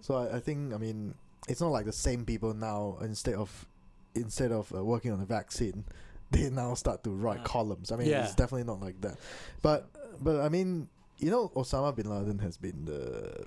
So 0.00 0.14
I, 0.16 0.36
I 0.36 0.40
think, 0.40 0.72
I 0.72 0.78
mean, 0.78 1.14
it's 1.48 1.60
not 1.60 1.68
like 1.70 1.84
the 1.84 1.92
same 1.92 2.24
people 2.24 2.54
now. 2.54 2.96
Instead 3.02 3.34
of 3.34 3.66
instead 4.14 4.52
of 4.52 4.72
uh, 4.74 4.82
working 4.82 5.12
on 5.12 5.20
a 5.20 5.26
vaccine, 5.26 5.84
they 6.30 6.48
now 6.48 6.72
start 6.74 7.04
to 7.04 7.10
write 7.10 7.38
Yeah. 7.40 7.44
columns. 7.44 7.92
I 7.92 7.96
mean, 7.96 8.08
Yeah. 8.08 8.24
it's 8.24 8.34
definitely 8.34 8.64
not 8.64 8.80
like 8.80 9.00
that. 9.02 9.18
But 9.60 9.90
but 10.20 10.40
I 10.40 10.48
mean, 10.48 10.88
you 11.18 11.30
know, 11.30 11.48
Osama 11.54 11.94
bin 11.94 12.08
Laden 12.08 12.38
has 12.40 12.56
been 12.56 12.84
the 12.84 13.46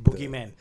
Boogeyman. 0.00 0.52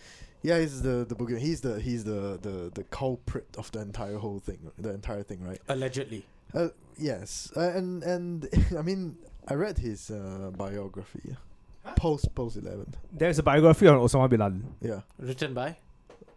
yeah, 0.43 0.59
he's 0.59 0.81
the 0.81 1.05
the 1.07 1.15
boogie. 1.15 1.39
He's 1.39 1.61
the 1.61 1.79
he's 1.79 2.03
the 2.03 2.37
the 2.41 2.71
the 2.73 2.83
culprit 2.85 3.47
of 3.57 3.71
the 3.71 3.81
entire 3.81 4.17
whole 4.17 4.39
thing, 4.39 4.59
the 4.77 4.91
entire 4.93 5.23
thing, 5.23 5.43
right? 5.43 5.59
Allegedly. 5.69 6.25
Uh, 6.53 6.69
yes, 6.97 7.51
uh, 7.55 7.71
and 7.75 8.03
and 8.03 8.47
I 8.77 8.81
mean, 8.81 9.17
I 9.47 9.53
read 9.55 9.77
his 9.77 10.11
uh, 10.11 10.51
biography, 10.55 11.35
post 11.95 12.33
post 12.35 12.57
eleven. 12.57 12.93
There's 13.11 13.39
a 13.39 13.43
biography 13.43 13.87
on 13.87 13.97
Osama 13.99 14.29
bin 14.29 14.39
Laden. 14.39 14.75
Yeah, 14.81 15.01
Written 15.19 15.53
by? 15.53 15.77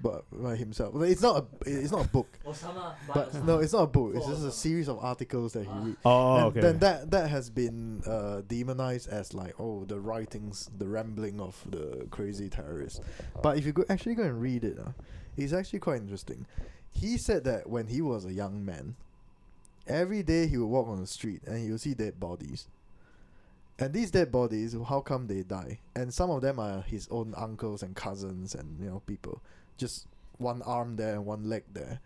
But 0.03 0.25
by 0.33 0.57
himself. 0.57 0.95
But 0.95 1.09
it's 1.09 1.23
not 1.23 1.45
a 1.45 1.45
it's 1.71 1.93
not 1.93 2.07
a 2.07 2.09
book. 2.09 2.27
Osama, 2.47 2.95
But 3.13 3.33
Osama. 3.33 3.45
no, 3.45 3.59
it's 3.59 3.73
not 3.73 3.83
a 3.83 3.87
book. 3.87 4.13
It's 4.15 4.27
just 4.27 4.45
a 4.45 4.53
series 4.53 4.89
of 4.89 4.99
articles 4.99 5.53
that 5.55 5.65
he 5.65 5.71
Ah. 5.71 5.83
read. 5.85 5.97
Oh, 6.05 6.37
and 6.37 6.45
okay. 6.47 6.61
then 6.61 6.79
that 6.79 7.11
that 7.11 7.31
has 7.31 7.51
been 7.51 8.03
uh, 8.07 8.43
demonized 8.47 9.09
as 9.09 9.35
like 9.35 9.55
oh 9.61 9.85
the 9.85 9.99
writings, 10.01 10.71
the 10.77 10.89
rambling 10.89 11.41
of 11.41 11.63
the 11.71 12.07
crazy 12.11 12.49
terrorist. 12.49 13.01
But 13.43 13.59
if 13.59 13.67
you 13.67 13.73
go 13.73 13.85
actually 13.89 14.15
go 14.15 14.23
and 14.25 14.41
read 14.41 14.65
it, 14.65 14.79
uh, 14.79 14.91
it's 15.37 15.53
actually 15.53 15.81
quite 15.81 16.01
interesting. 16.01 16.47
He 16.93 17.17
said 17.19 17.45
that 17.45 17.69
when 17.69 17.87
he 17.87 18.01
was 18.01 18.25
a 18.25 18.33
young 18.33 18.65
man, 18.65 18.97
every 19.87 20.23
day 20.23 20.47
he 20.49 20.57
would 20.57 20.67
walk 20.67 20.89
on 20.89 21.01
the 21.01 21.07
street 21.07 21.43
and 21.47 21.59
he 21.59 21.71
would 21.71 21.81
see 21.81 21.95
dead 21.95 22.19
bodies. 22.19 22.67
And 23.79 23.95
these 23.95 24.11
dead 24.11 24.31
bodies, 24.31 24.77
how 24.89 25.01
come 25.01 25.27
they 25.27 25.43
die? 25.43 25.79
And 25.97 26.13
some 26.13 26.29
of 26.31 26.43
them 26.43 26.59
are 26.59 26.83
his 26.83 27.09
own 27.11 27.33
uncles 27.35 27.83
and 27.83 27.97
cousins 27.97 28.55
and 28.55 28.79
you 28.79 28.87
know 28.91 29.01
people, 29.07 29.41
just 29.81 30.07
one 30.39 30.61
arm 30.63 30.97
there 30.97 31.15
and 31.15 31.25
one 31.27 31.49
leg 31.49 31.65
there. 31.73 32.01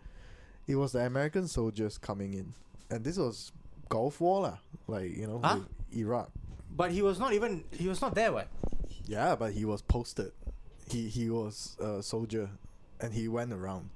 It 0.67 0.75
was 0.75 0.93
the 0.93 1.05
American 1.05 1.47
soldiers 1.47 1.97
coming 1.99 2.33
in, 2.33 2.53
and 2.89 3.03
this 3.03 3.17
was 3.17 3.51
Gulf 3.89 4.19
War 4.19 4.41
lah, 4.41 4.57
like 4.87 5.15
you 5.15 5.27
know, 5.27 5.39
Huh? 5.43 5.59
Iraq. 5.93 6.31
But 6.75 6.91
he 6.91 7.01
was 7.03 7.19
not 7.19 7.33
even. 7.33 7.63
He 7.71 7.87
was 7.87 8.01
not 8.01 8.15
there, 8.15 8.31
what? 8.31 8.47
Yeah, 9.05 9.35
but 9.35 9.53
he 9.53 9.63
was 9.65 9.81
posted. 9.83 10.31
He 10.89 11.07
he 11.09 11.29
was 11.29 11.77
a 11.79 12.01
soldier, 12.01 12.49
and 12.99 13.13
he 13.13 13.27
went 13.27 13.53
around. 13.53 13.89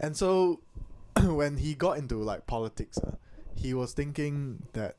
And 0.00 0.16
so, 0.16 0.60
when 1.22 1.58
he 1.58 1.74
got 1.74 1.98
into 1.98 2.16
like 2.16 2.46
politics, 2.46 2.98
uh, 2.98 3.16
he 3.54 3.74
was 3.74 3.92
thinking 3.92 4.64
that 4.72 4.96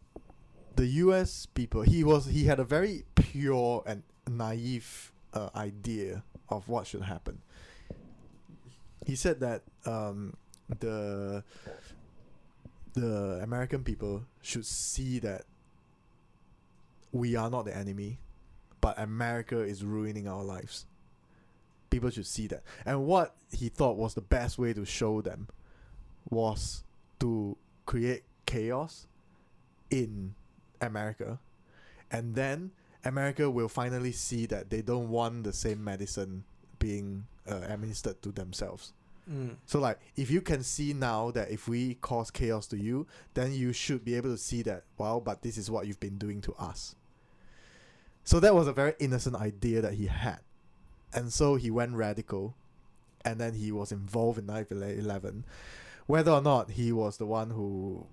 the 0.75 0.85
U.S. 1.07 1.47
people. 1.47 1.81
He 1.81 2.03
was 2.03 2.27
he 2.27 2.45
had 2.45 2.59
a 2.59 2.63
very 2.63 3.05
pure 3.15 3.81
and 3.85 4.03
naive 4.29 5.11
uh, 5.33 5.49
idea 5.55 6.23
of 6.47 6.69
what 6.69 6.85
should 6.87 7.03
happen. 7.03 7.41
He 9.05 9.15
said 9.15 9.39
that 9.39 9.61
um, 9.85 10.35
the 10.79 11.43
the 12.93 13.39
American 13.43 13.83
people 13.83 14.23
should 14.41 14.65
see 14.65 15.19
that 15.19 15.43
we 17.11 17.35
are 17.35 17.49
not 17.49 17.65
the 17.65 17.75
enemy, 17.75 18.17
but 18.81 18.97
America 18.97 19.59
is 19.59 19.83
ruining 19.83 20.27
our 20.27 20.43
lives. 20.43 20.85
People 21.89 22.09
should 22.09 22.25
see 22.25 22.47
that. 22.47 22.63
And 22.85 23.05
what 23.05 23.35
he 23.51 23.69
thought 23.69 23.95
was 23.95 24.15
the 24.15 24.21
best 24.21 24.57
way 24.57 24.73
to 24.73 24.85
show 24.85 25.21
them 25.21 25.47
was 26.29 26.83
to 27.19 27.57
create 27.85 28.23
chaos 28.45 29.07
in 29.89 30.33
America. 30.81 31.39
And 32.11 32.35
then 32.35 32.71
America 33.03 33.49
will 33.49 33.69
finally 33.69 34.11
see 34.11 34.45
that 34.47 34.69
they 34.69 34.81
don't 34.81 35.09
want 35.09 35.43
the 35.43 35.53
same 35.53 35.83
medicine 35.83 36.43
being 36.85 37.25
uh, 37.49 37.61
administered 37.67 38.21
to 38.21 38.31
themselves. 38.31 38.93
Mm. 39.31 39.55
So 39.65 39.79
like 39.79 39.99
if 40.15 40.29
you 40.29 40.41
can 40.41 40.61
see 40.61 40.93
now 40.93 41.31
that 41.31 41.49
if 41.49 41.67
we 41.67 41.95
cause 41.95 42.29
chaos 42.29 42.67
to 42.67 42.77
you, 42.77 43.07
then 43.33 43.53
you 43.53 43.73
should 43.73 44.05
be 44.05 44.15
able 44.15 44.29
to 44.29 44.37
see 44.37 44.61
that 44.63 44.83
well, 44.97 45.19
but 45.19 45.41
this 45.41 45.57
is 45.57 45.71
what 45.71 45.87
you've 45.87 45.99
been 45.99 46.17
doing 46.17 46.41
to 46.41 46.53
us. 46.53 46.95
So 48.23 48.39
that 48.39 48.53
was 48.53 48.67
a 48.67 48.73
very 48.73 48.93
innocent 48.99 49.35
idea 49.35 49.81
that 49.81 49.93
he 49.93 50.07
had. 50.07 50.39
And 51.13 51.33
so 51.33 51.55
he 51.55 51.71
went 51.71 51.93
radical 51.93 52.55
and 53.23 53.39
then 53.39 53.53
he 53.53 53.71
was 53.71 53.91
involved 53.91 54.37
in 54.37 54.45
9/11 54.45 55.43
whether 56.07 56.31
or 56.31 56.41
not 56.41 56.71
he 56.71 56.91
was 56.91 57.17
the 57.17 57.25
one 57.25 57.49
who 57.49 58.05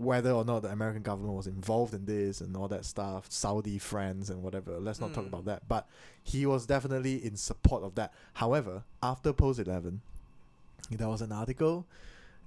whether 0.00 0.30
or 0.32 0.44
not 0.44 0.60
the 0.62 0.68
American 0.70 1.02
government 1.02 1.34
was 1.34 1.46
involved 1.46 1.94
in 1.94 2.04
this 2.06 2.40
and 2.40 2.56
all 2.56 2.68
that 2.68 2.84
stuff, 2.84 3.26
Saudi 3.30 3.78
friends 3.78 4.30
and 4.30 4.42
whatever. 4.42 4.78
Let's 4.78 5.00
not 5.00 5.12
talk 5.14 5.24
Mm. 5.24 5.28
about 5.28 5.44
that. 5.46 5.68
But 5.68 5.86
he 6.22 6.46
was 6.46 6.66
definitely 6.66 7.24
in 7.24 7.36
support 7.36 7.82
of 7.82 7.94
that. 7.96 8.12
However, 8.34 8.84
after 9.02 9.32
post 9.32 9.58
eleven, 9.60 10.00
there 10.90 11.08
was 11.08 11.20
an 11.22 11.32
article 11.32 11.86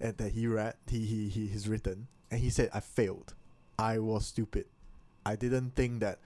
uh, 0.03 0.11
that 0.18 0.32
he 0.32 0.48
read 0.48 0.76
he, 0.88 1.06
he 1.06 1.30
he 1.30 1.48
he's 1.48 1.68
written 1.68 2.07
and 2.30 2.40
he 2.40 2.49
said 2.49 2.69
I 2.73 2.80
failed. 2.80 3.34
I 3.78 3.99
was 3.99 4.26
stupid. 4.26 4.65
I 5.26 5.36
didn't 5.36 5.76
think 5.76 5.99
that 6.02 6.19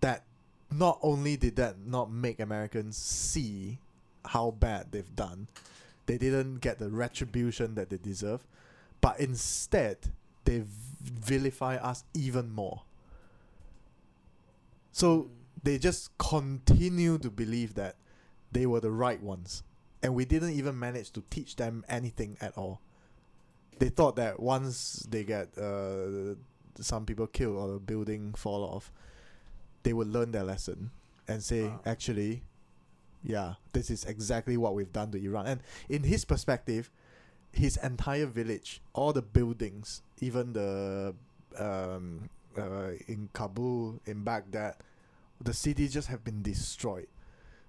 that 0.00 0.24
not 0.70 0.98
only 1.02 1.36
did 1.36 1.56
that 1.56 1.76
not 1.86 2.10
make 2.10 2.40
Americans 2.40 2.96
see 2.96 3.78
how 4.24 4.50
bad 4.52 4.86
they've 4.92 5.16
done, 5.16 5.48
they 6.06 6.16
didn't 6.18 6.58
get 6.58 6.78
the 6.78 6.90
retribution 6.90 7.74
that 7.74 7.90
they 7.90 7.96
deserve, 7.96 8.46
but 9.00 9.18
instead 9.18 9.96
they 10.44 10.64
vilify 11.02 11.76
us 11.76 12.04
even 12.14 12.50
more. 12.50 12.82
So 14.92 15.30
they 15.62 15.78
just 15.78 16.16
continue 16.18 17.18
to 17.18 17.30
believe 17.30 17.74
that 17.74 17.96
they 18.52 18.66
were 18.66 18.80
the 18.80 18.90
right 18.90 19.22
ones, 19.22 19.62
and 20.02 20.14
we 20.14 20.24
didn't 20.24 20.52
even 20.52 20.78
manage 20.78 21.10
to 21.12 21.22
teach 21.30 21.56
them 21.56 21.84
anything 21.88 22.36
at 22.40 22.56
all. 22.58 22.80
They 23.78 23.88
thought 23.88 24.16
that 24.16 24.40
once 24.40 25.06
they 25.08 25.24
get 25.24 25.56
uh, 25.56 26.34
some 26.80 27.06
people 27.06 27.26
killed 27.26 27.56
or 27.56 27.68
the 27.74 27.78
building 27.78 28.34
fall 28.34 28.62
off, 28.64 28.92
they 29.82 29.92
would 29.92 30.08
learn 30.08 30.32
their 30.32 30.44
lesson 30.44 30.90
and 31.28 31.42
say, 31.42 31.68
Ah. 31.68 31.78
actually, 31.86 32.42
yeah, 33.22 33.54
this 33.72 33.90
is 33.90 34.04
exactly 34.04 34.56
what 34.56 34.74
we've 34.74 34.92
done 34.92 35.10
to 35.12 35.22
Iran. 35.24 35.46
And 35.46 35.60
in 35.88 36.02
his 36.02 36.24
perspective, 36.24 36.90
his 37.52 37.76
entire 37.78 38.26
village, 38.26 38.82
all 38.92 39.12
the 39.12 39.22
buildings, 39.22 40.02
even 40.20 40.52
the 40.52 41.14
um, 41.58 42.28
uh, 42.56 42.90
in 43.08 43.28
Kabul, 43.32 44.00
in 44.06 44.22
Baghdad, 44.24 44.76
the 45.42 45.52
cities 45.54 45.92
just 45.92 46.08
have 46.08 46.22
been 46.24 46.42
destroyed. 46.42 47.08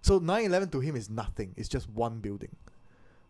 So 0.01 0.19
9/11 0.19 0.71
to 0.71 0.79
him 0.79 0.95
is 0.95 1.09
nothing. 1.09 1.53
It's 1.57 1.69
just 1.69 1.89
one 1.89 2.19
building. 2.19 2.55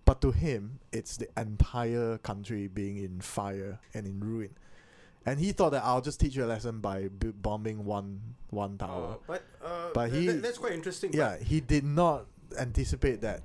But 0.05 0.19
to 0.21 0.31
him, 0.31 0.79
it's 0.91 1.17
the 1.17 1.27
entire 1.37 2.17
country 2.19 2.67
being 2.67 2.97
in 2.97 3.21
fire 3.21 3.79
and 3.93 4.07
in 4.07 4.19
ruin. 4.19 4.49
And 5.25 5.39
he 5.39 5.51
thought 5.51 5.69
that 5.71 5.83
I'll 5.85 6.01
just 6.01 6.19
teach 6.19 6.35
you 6.35 6.43
a 6.43 6.49
lesson 6.49 6.79
by 6.79 7.07
bu- 7.07 7.33
bombing 7.33 7.85
one 7.85 8.19
one 8.49 8.77
tower. 8.77 9.17
but 9.27 9.43
uh, 9.63 9.89
But 9.93 10.11
he- 10.11 10.25
th- 10.27 10.41
that's 10.41 10.57
quite 10.57 10.73
interesting. 10.73 11.13
Yeah, 11.13 11.37
he 11.37 11.61
did 11.61 11.83
not 11.85 12.25
anticipate 12.57 13.21
that. 13.21 13.43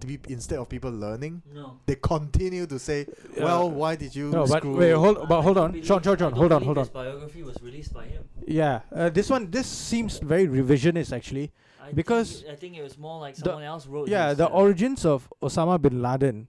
To 0.00 0.06
be, 0.06 0.18
instead 0.28 0.58
of 0.58 0.68
people 0.68 0.90
learning, 0.90 1.40
No. 1.54 1.78
they 1.86 1.94
continue 1.96 2.66
to 2.66 2.78
say, 2.78 3.06
but, 3.34 3.44
"Well, 3.44 3.70
why 3.70 3.96
did 3.96 4.14
you 4.14 4.28
no, 4.30 4.46
but 4.46 4.62
wait, 4.62 4.92
hold, 4.92 5.26
but 5.26 5.40
hold 5.40 5.56
on, 5.56 5.70
believe- 5.70 5.86
Sean, 5.86 6.02
Sean, 6.02 6.18
Sean, 6.18 6.32
hold 6.32 6.52
on, 6.52 6.62
hold 6.62 6.76
on. 6.76 6.84
This 6.84 6.90
biography 6.90 7.42
was 7.42 7.56
released 7.62 7.94
by 7.94 8.04
him. 8.04 8.22
Yeah, 8.46 8.80
uh, 8.92 9.08
this 9.08 9.30
one, 9.30 9.50
this 9.50 9.66
seems 9.66 10.18
very 10.18 10.46
revisionist 10.46 11.16
actually. 11.16 11.50
I 11.82 11.92
Because 11.92 12.42
think, 12.42 12.52
I 12.52 12.56
think 12.56 12.76
it 12.76 12.82
was 12.82 12.98
more 12.98 13.20
like 13.20 13.36
the- 13.36 13.44
someone 13.44 13.62
else 13.62 13.86
wrote. 13.86 14.08
Yeah, 14.08 14.28
his, 14.28 14.38
the 14.38 14.46
origins 14.48 15.06
of 15.06 15.32
Osama 15.42 15.80
bin 15.80 16.02
Laden. 16.02 16.46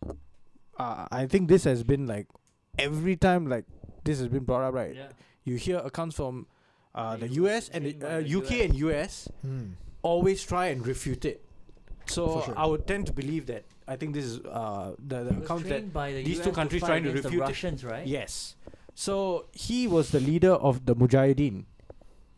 Uh, 0.78 1.08
I 1.10 1.26
think 1.26 1.48
this 1.48 1.64
has 1.64 1.84
been 1.84 2.06
like 2.06 2.28
every 2.78 3.16
time 3.16 3.48
like 3.48 3.64
this 4.04 4.20
has 4.20 4.28
been 4.28 4.44
brought 4.44 4.64
up, 4.68 4.74
right? 4.74 4.94
Yeah. 4.94 5.08
You 5.46 5.56
hear 5.56 5.78
accounts 5.78 6.18
from 6.18 6.48
uh, 6.94 7.16
The 7.16 7.28
the 7.28 7.34
US 7.46 7.70
and 7.70 7.86
the, 7.86 7.96
uh, 8.18 8.20
UK 8.40 8.62
and 8.66 8.76
US 8.76 9.30
Hmm. 9.42 9.68
always 10.02 10.44
try 10.44 10.68
and 10.68 10.86
refute 10.86 11.24
it. 11.24 11.46
So 12.10 12.42
sure. 12.46 12.54
I 12.58 12.66
would 12.66 12.88
tend 12.88 13.06
to 13.08 13.14
believe 13.14 13.46
that. 13.48 13.66
I 13.88 13.96
think 13.96 14.14
this 14.14 14.26
is 14.26 14.40
uh, 14.46 14.96
the, 15.00 15.24
the 15.24 15.38
account 15.38 15.66
that 15.70 15.94
by 15.94 16.12
the 16.12 16.24
these 16.24 16.40
US 16.40 16.46
two 16.46 16.52
countries 16.52 16.82
fight 16.82 16.88
trying 16.88 17.04
to 17.04 17.12
refute 17.12 17.32
the 17.32 17.38
it. 17.38 17.42
Russians, 17.42 17.84
right? 17.86 18.06
Yes. 18.06 18.56
So 18.96 19.46
he 19.54 19.88
was 19.88 20.12
the 20.12 20.20
leader 20.20 20.52
of 20.54 20.86
the 20.86 20.96
Mujahideen, 20.96 21.66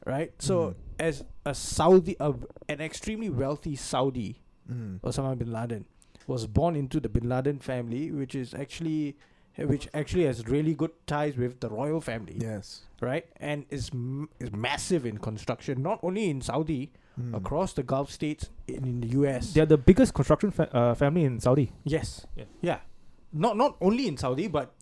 right? 0.05 0.31
So 0.39 0.69
Mhm. 0.71 0.75
as 0.99 1.23
a 1.45 1.53
Saudi, 1.55 2.19
uh, 2.19 2.33
an 2.67 2.81
extremely 2.81 3.29
wealthy 3.29 3.75
Saudi, 3.75 4.41
Mm. 4.71 4.99
Osama 5.01 5.35
bin 5.37 5.51
Laden 5.51 5.85
was 6.27 6.45
born 6.45 6.75
into 6.75 6.99
the 6.99 7.09
bin 7.09 7.27
Laden 7.27 7.57
family, 7.59 8.11
which 8.11 8.35
is 8.35 8.53
actually 8.53 9.17
which 9.57 9.89
actually 9.93 10.23
has 10.23 10.45
really 10.47 10.73
good 10.73 10.91
ties 11.05 11.35
with 11.35 11.59
the 11.59 11.69
royal 11.69 11.99
family, 11.99 12.37
Yes. 12.39 12.83
right? 13.01 13.25
And 13.37 13.65
is 13.69 13.89
m- 13.91 14.29
is 14.39 14.51
massive 14.53 15.05
in 15.05 15.17
construction, 15.17 15.81
not 15.81 15.99
only 16.03 16.29
in 16.29 16.39
Saudi, 16.41 16.91
Mm. 17.19 17.35
across 17.35 17.73
the 17.73 17.83
Gulf 17.83 18.09
states, 18.11 18.49
in, 18.67 18.85
in 18.85 19.01
the 19.01 19.07
US. 19.19 19.51
They're 19.53 19.65
the 19.65 19.77
biggest 19.77 20.13
construction 20.13 20.51
fa- 20.51 20.73
uh, 20.73 20.93
family 20.95 21.23
in 21.25 21.39
Saudi. 21.39 21.71
yes, 21.83 22.25
Yeah. 22.35 22.45
yeah, 22.61 22.79
not 23.33 23.57
not 23.57 23.75
only 23.81 24.07
in 24.07 24.15
Saudi, 24.17 24.47
but 24.47 24.73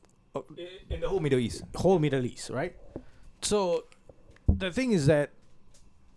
In 0.92 1.00
the 1.02 1.10
whole 1.10 1.20
Middle 1.20 1.40
East. 1.40 1.64
whole 1.76 1.98
Middle 2.00 2.24
East, 2.26 2.52
right? 2.52 2.76
So 3.42 3.86
the 4.48 4.72
thing 4.72 4.92
is 4.92 5.08
that 5.08 5.32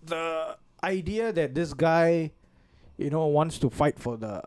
the 0.04 0.56
idea 0.84 1.32
that 1.32 1.54
this 1.54 1.72
guy, 1.74 2.32
you 2.98 3.08
know, 3.10 3.26
wants 3.26 3.58
to 3.60 3.70
fight 3.70 3.98
for 3.98 4.16
the 4.18 4.42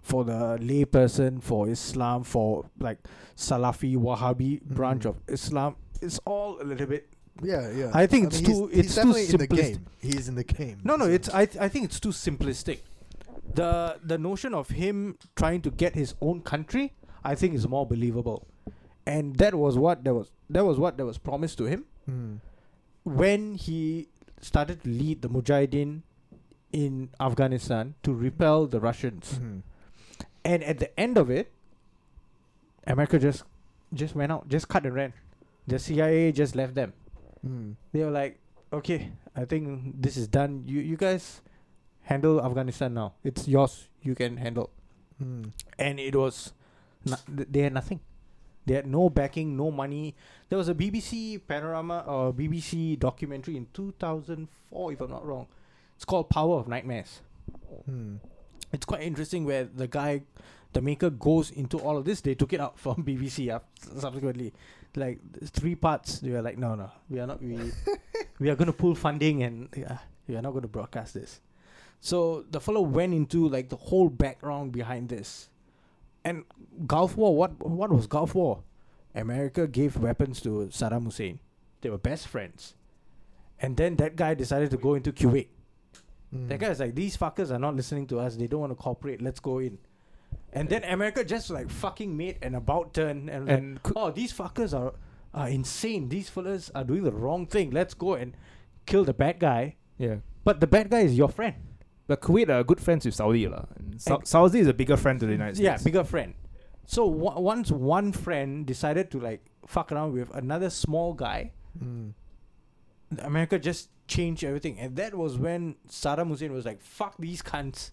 for 0.00 0.24
the 0.24 0.56
layperson, 0.62 1.42
for 1.42 1.68
Islam, 1.68 2.22
for 2.22 2.70
like 2.78 2.98
Salafi 3.36 3.96
Wahhabi 3.96 4.62
branch 4.62 5.02
Mhm. 5.02 5.10
of 5.10 5.16
Islam, 5.28 5.76
it's 6.00 6.18
all 6.24 6.62
a 6.62 6.64
little 6.64 6.86
bit. 6.86 7.08
Yeah, 7.42 7.70
yeah. 7.70 7.90
I 7.92 8.06
think 8.06 8.26
it's 8.28 8.38
he's- 8.38 8.48
too- 8.58 8.66
He's 8.68 8.86
it's 8.86 8.94
too 8.94 9.02
in 9.02 9.12
the 9.12 9.46
simplistic. 9.46 9.56
game. 9.56 9.86
He's 10.00 10.28
in 10.28 10.34
the 10.36 10.44
game. 10.44 10.78
No, 10.84 10.96
no, 10.96 11.04
it's 11.06 11.28
I 11.28 11.46
th- 11.46 11.60
I 11.62 11.68
think 11.68 11.84
it's 11.86 12.00
too 12.00 12.10
simplistic. 12.10 12.80
The 13.54 13.98
the 14.02 14.18
notion 14.18 14.54
of 14.54 14.68
him 14.70 15.18
trying 15.36 15.60
to 15.62 15.70
get 15.70 15.94
his 15.94 16.14
own 16.20 16.40
country, 16.42 16.94
I 17.24 17.34
think, 17.34 17.54
is 17.54 17.66
more 17.68 17.86
believable, 17.86 18.46
and 19.06 19.36
that 19.36 19.54
was 19.54 19.76
what 19.78 20.04
that 20.04 20.14
was 20.14 20.30
that 20.50 20.64
was 20.64 20.78
what 20.78 20.96
that 20.96 21.04
was 21.06 21.18
promised 21.18 21.58
to 21.58 21.64
him. 21.64 21.84
Mm. 22.08 22.38
when 23.04 23.54
he 23.54 24.08
started 24.40 24.82
to 24.82 24.88
lead 24.88 25.22
the 25.22 25.28
Mujahideen 25.28 26.02
in 26.72 27.08
Afghanistan 27.20 27.94
to 28.02 28.12
repel 28.14 28.66
the 28.66 28.80
Russians. 28.80 29.38
Mhm. 29.40 29.62
And 30.44 30.62
at 30.64 30.78
the 30.78 30.90
end 30.98 31.16
of 31.18 31.30
it, 31.30 31.50
America 32.86 33.18
just 33.18 33.44
just 33.94 34.14
went 34.14 34.32
out, 34.32 34.48
just 34.48 34.68
cut 34.68 34.84
and 34.86 34.94
ran. 34.94 35.12
The 35.66 35.78
CIA 35.78 36.32
just 36.32 36.54
left 36.56 36.74
them. 36.74 36.92
Mm. 37.46 37.76
They 37.92 38.02
were 38.04 38.10
like, 38.10 38.38
"Okay, 38.72 39.12
I 39.34 39.44
think 39.44 39.94
this 40.02 40.16
is 40.16 40.26
done. 40.28 40.64
You 40.66 40.80
you 40.80 40.96
guys 40.96 41.42
handle 42.02 42.42
Afghanistan 42.42 42.94
now. 42.94 43.14
It's 43.22 43.46
yours. 43.46 43.88
You 44.02 44.14
can 44.14 44.36
handle." 44.36 44.70
Mm. 45.22 45.52
And 45.78 46.00
it 46.00 46.14
was, 46.14 46.52
no, 47.04 47.16
they 47.28 47.60
had 47.60 47.74
nothing. 47.74 48.00
They 48.66 48.74
had 48.74 48.86
no 48.86 49.08
backing, 49.08 49.56
no 49.56 49.70
money. 49.70 50.14
There 50.48 50.58
was 50.58 50.68
a 50.68 50.74
BBC 50.74 51.40
panorama 51.46 52.04
or 52.06 52.32
BBC 52.32 52.98
documentary 52.98 53.56
in 53.56 53.68
2004, 53.72 54.92
if 54.92 55.00
I'm 55.00 55.10
not 55.10 55.24
wrong. 55.24 55.46
It's 55.94 56.04
called 56.04 56.28
Power 56.28 56.58
of 56.58 56.68
Nightmares. 56.68 57.22
Mm. 57.88 58.18
It's 58.72 58.84
quite 58.84 59.02
interesting 59.02 59.44
where 59.44 59.64
the 59.64 59.86
guy, 59.86 60.22
the 60.72 60.82
maker, 60.82 61.10
goes 61.10 61.50
into 61.50 61.78
all 61.78 61.96
of 61.96 62.04
this. 62.04 62.20
They 62.20 62.34
took 62.34 62.52
it 62.52 62.60
out 62.60 62.78
from 62.82 63.04
BBC 63.04 63.54
uh, 63.54 63.60
subsequently. 63.98 64.52
Like 64.96 65.20
three 65.50 65.74
parts. 65.74 66.20
They 66.20 66.30
were 66.30 66.42
like, 66.42 66.58
no, 66.58 66.74
no, 66.74 66.90
we 67.08 67.20
are 67.20 67.26
not. 67.26 67.42
We 67.42 67.58
we 68.38 68.50
are 68.50 68.56
going 68.56 68.66
to 68.66 68.72
pull 68.72 68.94
funding 68.94 69.42
and 69.42 69.68
uh, 69.88 69.96
we 70.26 70.36
are 70.36 70.42
not 70.42 70.50
going 70.50 70.62
to 70.62 70.68
broadcast 70.68 71.14
this. 71.14 71.40
So 72.00 72.44
the 72.50 72.60
fellow 72.60 72.80
went 72.80 73.14
into 73.14 73.48
like 73.48 73.68
the 73.68 73.76
whole 73.76 74.08
background 74.08 74.72
behind 74.72 75.08
this. 75.08 75.48
And 76.24 76.44
Gulf 76.86 77.16
War, 77.16 77.36
what 77.36 77.60
what 77.60 77.90
was 77.90 78.06
Gulf 78.06 78.34
War? 78.34 78.62
America 79.14 79.66
gave 79.66 79.96
weapons 79.96 80.40
to 80.42 80.68
Saddam 80.70 81.04
Hussein. 81.04 81.40
They 81.80 81.90
were 81.90 81.98
best 81.98 82.28
friends. 82.28 82.74
And 83.58 83.76
then 83.76 83.96
that 83.96 84.16
guy 84.16 84.34
decided 84.34 84.70
to 84.70 84.76
go 84.76 84.94
into 84.94 85.12
Kuwait. 85.12 85.48
Mm. 86.34 86.48
That 86.48 86.60
guy's 86.60 86.80
like, 86.80 86.94
these 86.94 87.16
fuckers 87.16 87.50
are 87.50 87.58
not 87.58 87.74
listening 87.74 88.06
to 88.08 88.20
us. 88.20 88.36
They 88.36 88.46
don't 88.46 88.60
want 88.60 88.72
to 88.72 88.76
cooperate. 88.76 89.22
Let's 89.22 89.40
go 89.40 89.58
in. 89.58 89.78
And 90.56 90.68
then 90.70 90.84
America 90.84 91.22
just 91.22 91.50
like 91.50 91.68
fucking 91.70 92.16
made 92.16 92.38
an 92.40 92.54
about 92.54 92.94
turn 92.94 93.28
and, 93.28 93.48
And 93.48 93.82
Ku- 93.82 93.92
oh, 93.94 94.10
these 94.10 94.32
fuckers 94.32 94.72
are 94.72 94.94
are 95.34 95.48
insane. 95.52 96.08
These 96.08 96.30
fellas 96.30 96.70
are 96.74 96.82
doing 96.82 97.04
the 97.04 97.12
wrong 97.12 97.46
thing. 97.46 97.70
Let's 97.70 97.92
go 97.92 98.14
and 98.14 98.32
kill 98.86 99.04
the 99.04 99.12
bad 99.12 99.38
guy. 99.38 99.76
yeah. 99.98 100.16
But 100.44 100.60
the 100.60 100.66
bad 100.66 100.88
guy 100.90 101.00
is 101.00 101.14
your 101.18 101.28
friend. 101.28 101.56
But 102.06 102.22
Kuwait 102.22 102.48
are 102.48 102.62
good 102.64 102.80
friends 102.80 103.04
with 103.04 103.14
Saudi. 103.14 103.46
lah. 103.48 103.66
And 103.76 104.00
Sa- 104.00 104.16
And- 104.16 104.26
Saudi 104.26 104.60
is 104.60 104.68
a 104.68 104.72
bigger 104.72 104.96
friend 104.96 105.20
to 105.20 105.26
the 105.26 105.32
United 105.32 105.56
States. 105.56 105.66
Yeah, 105.66 105.76
bigger 105.84 106.04
friend. 106.04 106.32
So 106.86 107.04
w- 107.10 107.40
once 107.54 107.70
one 107.70 108.12
friend 108.12 108.64
decided 108.64 109.10
to 109.10 109.18
like 109.20 109.42
fuck 109.66 109.90
around 109.92 110.12
with 110.14 110.30
another 110.34 110.70
small 110.70 111.12
guy, 111.12 111.52
Mm. 111.76 112.14
America 113.18 113.58
just 113.58 113.90
changed 114.08 114.42
everything, 114.44 114.78
and 114.78 114.96
that 114.96 115.14
was 115.14 115.36
when 115.36 115.74
Saddam 115.88 116.28
Hussein 116.28 116.52
was 116.52 116.64
like, 116.64 116.80
"Fuck 116.80 117.16
these 117.18 117.42
cunts," 117.42 117.90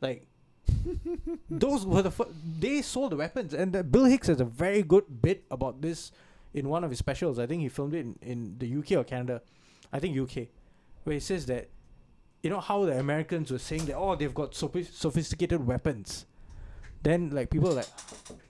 like. 0.00 0.26
Those 1.50 1.86
were 1.86 2.02
the 2.02 2.10
fir- 2.10 2.28
they 2.58 2.82
sold 2.82 3.12
the 3.12 3.16
weapons, 3.16 3.54
and 3.54 3.74
uh, 3.74 3.82
Bill 3.82 4.04
Hicks 4.04 4.28
has 4.28 4.40
a 4.40 4.44
very 4.44 4.82
good 4.82 5.22
bit 5.22 5.44
about 5.50 5.80
this 5.82 6.12
in 6.52 6.68
one 6.68 6.84
of 6.84 6.90
his 6.90 6.98
specials. 6.98 7.38
I 7.38 7.46
think 7.46 7.62
he 7.62 7.68
filmed 7.68 7.94
it 7.94 8.00
in, 8.00 8.18
in 8.22 8.58
the 8.58 8.76
UK 8.78 8.92
or 8.92 9.04
Canada, 9.04 9.42
I 9.92 9.98
think 9.98 10.18
UK, 10.18 10.48
where 11.04 11.14
he 11.14 11.20
says 11.20 11.46
that 11.46 11.68
you 12.42 12.50
know 12.50 12.60
how 12.60 12.84
the 12.84 12.98
Americans 12.98 13.50
were 13.50 13.58
saying 13.58 13.86
that 13.86 13.96
oh 13.96 14.14
they've 14.16 14.34
got 14.34 14.52
sophis- 14.52 14.92
sophisticated 14.92 15.66
weapons, 15.66 16.26
then 17.02 17.30
like 17.30 17.50
people 17.50 17.70
are 17.70 17.74
like, 17.74 17.88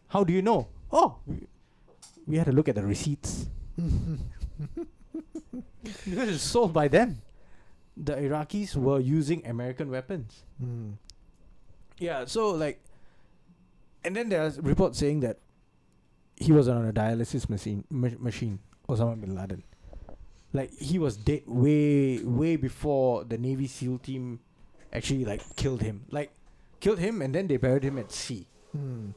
how 0.08 0.24
do 0.24 0.32
you 0.32 0.42
know? 0.42 0.68
Oh, 0.92 1.16
we, 1.26 1.46
we 2.26 2.36
had 2.36 2.46
to 2.46 2.52
look 2.52 2.68
at 2.68 2.74
the 2.74 2.82
receipts 2.82 3.46
because 6.04 6.28
it's 6.28 6.42
sold 6.42 6.72
by 6.72 6.88
them. 6.88 7.20
The 7.96 8.14
Iraqis 8.14 8.74
were 8.74 8.98
using 8.98 9.46
American 9.46 9.88
weapons. 9.90 10.42
Mm. 10.62 10.94
Yeah, 11.98 12.24
so 12.24 12.50
like, 12.50 12.82
and 14.04 14.14
then 14.14 14.28
there's 14.28 14.58
reports 14.60 14.98
saying 14.98 15.20
that 15.20 15.38
he 16.36 16.52
was 16.52 16.68
on 16.68 16.86
a 16.86 16.92
dialysis 16.92 17.48
machine, 17.48 17.84
ma- 17.90 18.18
machine, 18.18 18.58
Osama 18.88 19.20
bin 19.20 19.34
Laden. 19.34 19.62
Like 20.52 20.72
he 20.78 20.98
was 20.98 21.16
dead 21.16 21.42
way, 21.46 22.18
way 22.22 22.56
before 22.56 23.24
the 23.24 23.38
Navy 23.38 23.66
SEAL 23.66 23.98
team 23.98 24.40
actually 24.92 25.24
like 25.24 25.42
killed 25.56 25.82
him. 25.82 26.04
Like 26.10 26.30
killed 26.80 26.98
him, 26.98 27.22
and 27.22 27.34
then 27.34 27.46
they 27.48 27.56
buried 27.56 27.82
him 27.84 27.98
at 27.98 28.12
sea. 28.12 28.46
Mm. 28.76 29.14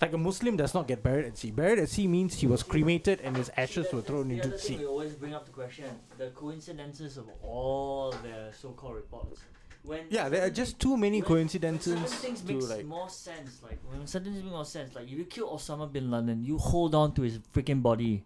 Like 0.00 0.12
a 0.12 0.18
Muslim 0.18 0.56
does 0.56 0.74
not 0.74 0.88
get 0.88 1.02
buried 1.02 1.26
at 1.26 1.38
sea. 1.38 1.52
Buried 1.52 1.78
at 1.78 1.88
sea 1.88 2.08
means 2.08 2.34
he 2.34 2.48
was 2.48 2.64
cremated 2.64 3.20
and 3.20 3.36
his 3.36 3.50
ashes 3.56 3.92
were 3.92 4.02
thrown 4.02 4.28
the 4.28 4.36
into 4.36 4.48
the 4.48 4.58
sea. 4.58 4.76
we 4.78 4.84
always 4.84 5.14
bring 5.14 5.32
up 5.32 5.44
the 5.44 5.52
question: 5.52 5.84
the 6.18 6.30
coincidences 6.30 7.16
of 7.16 7.28
all 7.42 8.10
the 8.10 8.52
so-called 8.52 8.96
reports. 8.96 9.42
When 9.84 10.06
Yeah, 10.10 10.28
there 10.28 10.46
are 10.46 10.50
just 10.50 10.78
too 10.78 10.96
many 10.96 11.20
when- 11.20 11.28
coincidences 11.28 11.94
When 11.94 12.06
certain 12.06 12.20
things 12.20 12.40
to 12.42 12.52
makes 12.52 12.68
like. 12.70 12.86
more 12.86 13.08
sense. 13.08 13.60
Like 13.62 13.78
when 13.88 14.06
certain 14.06 14.32
things 14.32 14.44
make 14.44 14.52
more 14.52 14.64
sense. 14.64 14.94
Like 14.94 15.04
if 15.10 15.18
you 15.18 15.24
kill 15.24 15.48
Osama 15.48 15.90
bin 15.92 16.10
Laden, 16.10 16.44
you 16.44 16.58
hold 16.58 16.94
on 16.94 17.12
to 17.14 17.22
his 17.22 17.38
freaking 17.52 17.82
body. 17.82 18.24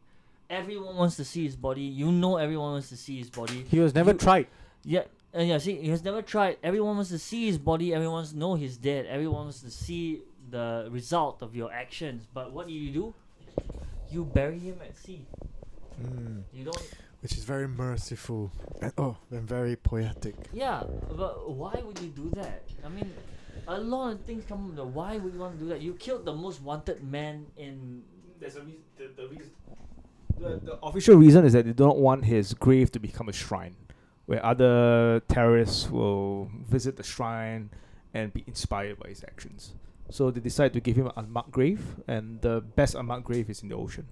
Everyone 0.51 0.97
wants 0.97 1.17
to 1.17 1.25
see 1.25 1.45
his 1.45 1.57
body. 1.57 1.83
You 1.83 2.13
know 2.13 2.37
everyone 2.37 2.73
wants 2.73 2.89
to 2.91 2.97
see 2.97 3.19
his 3.19 3.31
body. 3.31 3.65
He 3.71 3.81
was 3.81 3.95
never 3.95 4.13
You- 4.13 4.19
tried. 4.19 4.47
Yeah, 4.85 5.05
and 5.33 5.49
yeah. 5.49 5.59
See, 5.59 5.77
he 5.81 5.89
has 5.89 6.05
never 6.05 6.23
tried. 6.23 6.59
Everyone 6.63 6.95
wants 6.97 7.11
to 7.11 7.19
see 7.19 7.47
his 7.47 7.59
body. 7.59 7.93
Everyone 7.95 8.15
wants 8.15 8.31
to 8.33 8.39
know 8.39 8.55
he's 8.55 8.77
dead. 8.77 9.07
Everyone 9.07 9.45
wants 9.45 9.61
to 9.63 9.71
see 9.71 10.23
the 10.51 10.89
result 10.93 11.43
of 11.43 11.57
your 11.57 11.73
actions. 11.73 12.29
But 12.33 12.53
what 12.53 12.69
do 12.69 12.73
you 12.73 12.93
do? 12.93 13.15
You 14.11 14.25
bury 14.25 14.59
him 14.61 14.79
at 14.83 14.97
sea. 14.97 15.25
Mm. 16.01 16.43
You 16.53 16.65
don't. 16.65 16.91
Which 17.27 17.39
is 17.39 17.43
very 17.43 17.67
merciful 17.67 18.53
and 18.81 18.93
oh, 18.99 19.17
and 19.33 19.49
very 19.49 19.75
poetic. 19.75 20.37
Yeah, 20.53 20.85
but 21.11 21.51
why 21.51 21.83
would 21.85 21.99
you 21.99 22.11
do 22.11 22.31
that? 22.37 22.63
I 22.85 22.89
mean, 22.89 23.13
a 23.67 23.81
lot 23.81 24.13
of 24.13 24.21
things 24.21 24.45
come 24.47 24.65
from 24.65 24.77
the 24.77 24.85
why 24.85 25.17
would 25.17 25.35
you 25.35 25.41
want 25.41 25.59
to 25.59 25.65
do 25.65 25.69
that? 25.71 25.83
You 25.83 25.95
killed 25.95 26.25
the 26.25 26.33
most 26.33 26.63
wanted 26.63 27.03
man 27.03 27.47
in. 27.57 28.05
There's 28.39 28.55
a 28.55 28.61
reason. 28.61 28.85
The, 28.97 29.11
the 29.21 29.27
reason. 29.27 29.51
The, 30.39 30.61
the 30.63 30.79
official 30.85 31.17
reason 31.17 31.45
is 31.45 31.55
that 31.55 31.65
they 31.65 31.73
don't 31.73 31.99
want 31.99 32.27
his 32.27 32.55
grave 32.55 32.93
to 32.93 33.01
become 33.01 33.29
a 33.29 33.33
shrine, 33.33 33.75
where 34.27 34.39
other 34.47 35.21
terrorists 35.27 35.91
will 35.91 36.49
visit 36.71 36.95
the 36.95 37.03
shrine 37.03 37.71
and 38.15 38.33
be 38.33 38.45
inspired 38.47 39.01
by 39.01 39.09
his 39.09 39.25
actions. 39.25 39.75
So 40.11 40.31
they 40.31 40.39
decide 40.39 40.73
to 40.75 40.81
give 40.81 40.95
him 40.95 41.07
an 41.07 41.13
unmarked 41.17 41.51
grave, 41.51 41.83
and 42.07 42.41
the 42.41 42.61
best 42.61 42.95
unmarked 42.95 43.25
grave 43.25 43.51
is 43.51 43.65
in 43.65 43.69
the 43.69 43.75
ocean. 43.75 44.07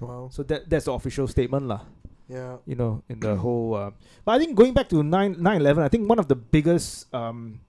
Wow. 0.00 0.30
So 0.32 0.42
that 0.44 0.70
that's 0.70 0.86
the 0.86 0.92
official 0.92 1.28
statement, 1.28 1.68
lah. 1.68 1.80
Yeah. 2.28 2.58
you 2.66 2.74
know, 2.74 3.02
in 3.08 3.20
the 3.20 3.36
whole. 3.36 3.74
Uh, 3.74 3.90
but 4.24 4.32
I 4.32 4.38
think 4.38 4.54
going 4.54 4.74
back 4.74 4.88
to 4.90 5.02
9 5.02 5.36
11, 5.40 5.82
I 5.82 5.88
think 5.88 6.08
one 6.08 6.18
of 6.18 6.28
the 6.28 6.36
biggest 6.36 7.12
um, 7.14 7.60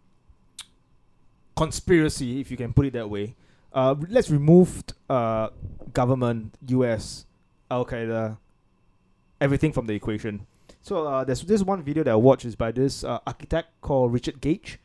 conspiracy, 1.56 2.41
if 2.41 2.52
you 2.52 2.57
can 2.57 2.73
put 2.73 2.86
it 2.86 2.94
that 2.94 3.10
way, 3.10 3.36
uh, 3.72 3.95
let's 4.10 4.30
remove 4.30 4.84
uh, 5.10 5.49
government, 5.94 6.56
US, 6.68 7.26
Al 7.72 7.86
Qaeda, 7.86 8.38
everything 9.40 9.72
from 9.72 9.88
the 9.88 9.94
equation. 9.94 10.45
So 10.81 11.06
uh, 11.07 11.23
there's 11.23 11.41
this 11.44 11.61
one 11.61 11.84
video 11.84 12.03
that 12.03 12.11
I 12.11 12.15
watched 12.15 12.45
is 12.45 12.56
by 12.56 12.72
this 12.72 13.03
uh, 13.03 13.19
architect 13.27 13.69
called 13.81 14.11
Richard 14.11 14.41
Gage. 14.41 14.80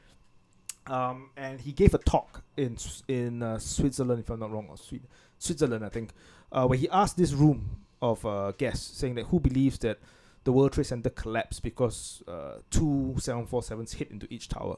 Um, 0.86 1.30
and 1.36 1.60
he 1.60 1.72
gave 1.72 1.94
a 1.94 1.98
talk 1.98 2.42
in 2.56 2.76
in 3.08 3.42
uh, 3.42 3.58
Switzerland, 3.58 4.20
if 4.20 4.28
I'm 4.28 4.38
not 4.38 4.52
wrong, 4.52 4.66
or 4.68 4.76
Sweden, 4.76 5.08
Switzerland, 5.38 5.84
I 5.84 5.88
think, 5.88 6.10
uh, 6.52 6.66
where 6.66 6.78
he 6.78 6.88
asked 6.90 7.16
this 7.16 7.32
room 7.32 7.83
of 8.04 8.26
uh, 8.26 8.52
guests 8.58 8.98
saying 8.98 9.14
that 9.14 9.26
who 9.26 9.40
believes 9.40 9.78
that 9.78 9.98
the 10.44 10.52
World 10.52 10.72
Trade 10.72 10.86
Center 10.86 11.10
collapsed 11.10 11.62
because 11.62 12.22
uh, 12.28 12.56
two 12.70 13.14
747s 13.16 13.94
hit 13.94 14.10
into 14.10 14.26
each 14.30 14.48
tower. 14.48 14.76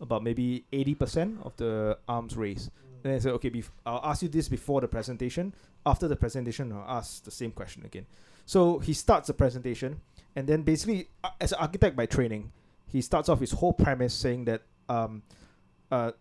About 0.00 0.22
maybe 0.22 0.64
80% 0.72 1.44
of 1.44 1.56
the 1.56 1.98
arms 2.06 2.36
race. 2.36 2.70
And 3.02 3.14
I 3.14 3.18
said, 3.18 3.32
okay, 3.32 3.50
bef- 3.50 3.70
I'll 3.84 4.04
ask 4.04 4.22
you 4.22 4.28
this 4.28 4.48
before 4.48 4.80
the 4.80 4.86
presentation. 4.86 5.54
After 5.84 6.06
the 6.06 6.14
presentation, 6.14 6.70
I'll 6.72 6.98
ask 6.98 7.24
the 7.24 7.30
same 7.30 7.50
question 7.50 7.84
again. 7.84 8.06
So 8.46 8.78
he 8.78 8.92
starts 8.92 9.26
the 9.26 9.34
presentation, 9.34 10.00
and 10.36 10.46
then 10.46 10.62
basically, 10.62 11.08
uh, 11.24 11.30
as 11.40 11.52
an 11.52 11.58
architect 11.58 11.96
by 11.96 12.06
training, 12.06 12.52
he 12.86 13.00
starts 13.02 13.28
off 13.28 13.40
his 13.40 13.52
whole 13.52 13.72
premise 13.72 14.14
saying 14.14 14.44
that 14.44 14.62
um, 14.88 15.22
uh, 15.90 16.12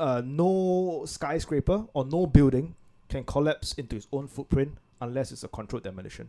uh, 0.00 0.22
no 0.24 1.04
skyscraper 1.06 1.84
or 1.92 2.04
no 2.04 2.26
building 2.26 2.74
can 3.08 3.24
collapse 3.24 3.74
into 3.74 3.96
its 3.96 4.06
own 4.12 4.26
footprint 4.26 4.78
unless 5.00 5.32
it's 5.32 5.44
a 5.44 5.48
controlled 5.48 5.84
demolition. 5.84 6.28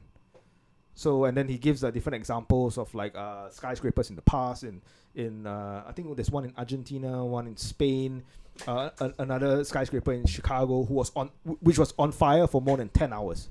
So 0.95 1.25
and 1.25 1.37
then 1.37 1.47
he 1.47 1.57
gives 1.57 1.83
uh, 1.83 1.91
different 1.91 2.15
examples 2.15 2.77
of 2.77 2.93
like 2.93 3.15
uh, 3.15 3.49
skyscrapers 3.49 4.09
in 4.09 4.15
the 4.15 4.21
past. 4.21 4.63
In 4.63 4.81
in 5.15 5.47
uh, 5.47 5.83
I 5.87 5.91
think 5.93 6.13
there's 6.15 6.29
one 6.31 6.45
in 6.45 6.53
Argentina, 6.57 7.25
one 7.25 7.47
in 7.47 7.55
Spain, 7.57 8.23
uh, 8.67 8.89
a- 8.99 9.13
another 9.19 9.63
skyscraper 9.63 10.11
in 10.11 10.25
Chicago 10.25 10.83
who 10.83 10.93
was 10.93 11.11
on 11.15 11.29
wh- 11.47 11.61
which 11.63 11.79
was 11.79 11.93
on 11.97 12.11
fire 12.11 12.47
for 12.47 12.61
more 12.61 12.75
than 12.77 12.89
ten 12.89 13.13
hours, 13.13 13.49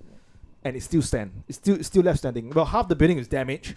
and 0.62 0.76
it 0.76 0.82
still 0.82 1.00
stand. 1.02 1.42
It's 1.48 1.56
still 1.56 1.76
it's 1.76 1.86
still 1.86 2.02
left 2.02 2.18
standing. 2.18 2.50
Well, 2.50 2.66
half 2.66 2.88
the 2.88 2.96
building 2.96 3.18
is 3.18 3.28
damaged, 3.28 3.76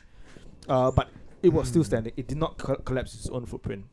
uh, 0.68 0.92
but 0.92 1.08
it 1.42 1.50
was 1.54 1.70
still 1.70 1.84
Hmm. 1.84 1.88
standing. 1.88 2.14
It 2.18 2.28
did 2.28 2.38
not 2.38 2.58
co- 2.58 2.76
collapse 2.76 3.14
its 3.16 3.30
own 3.30 3.46
footprint. 3.46 3.86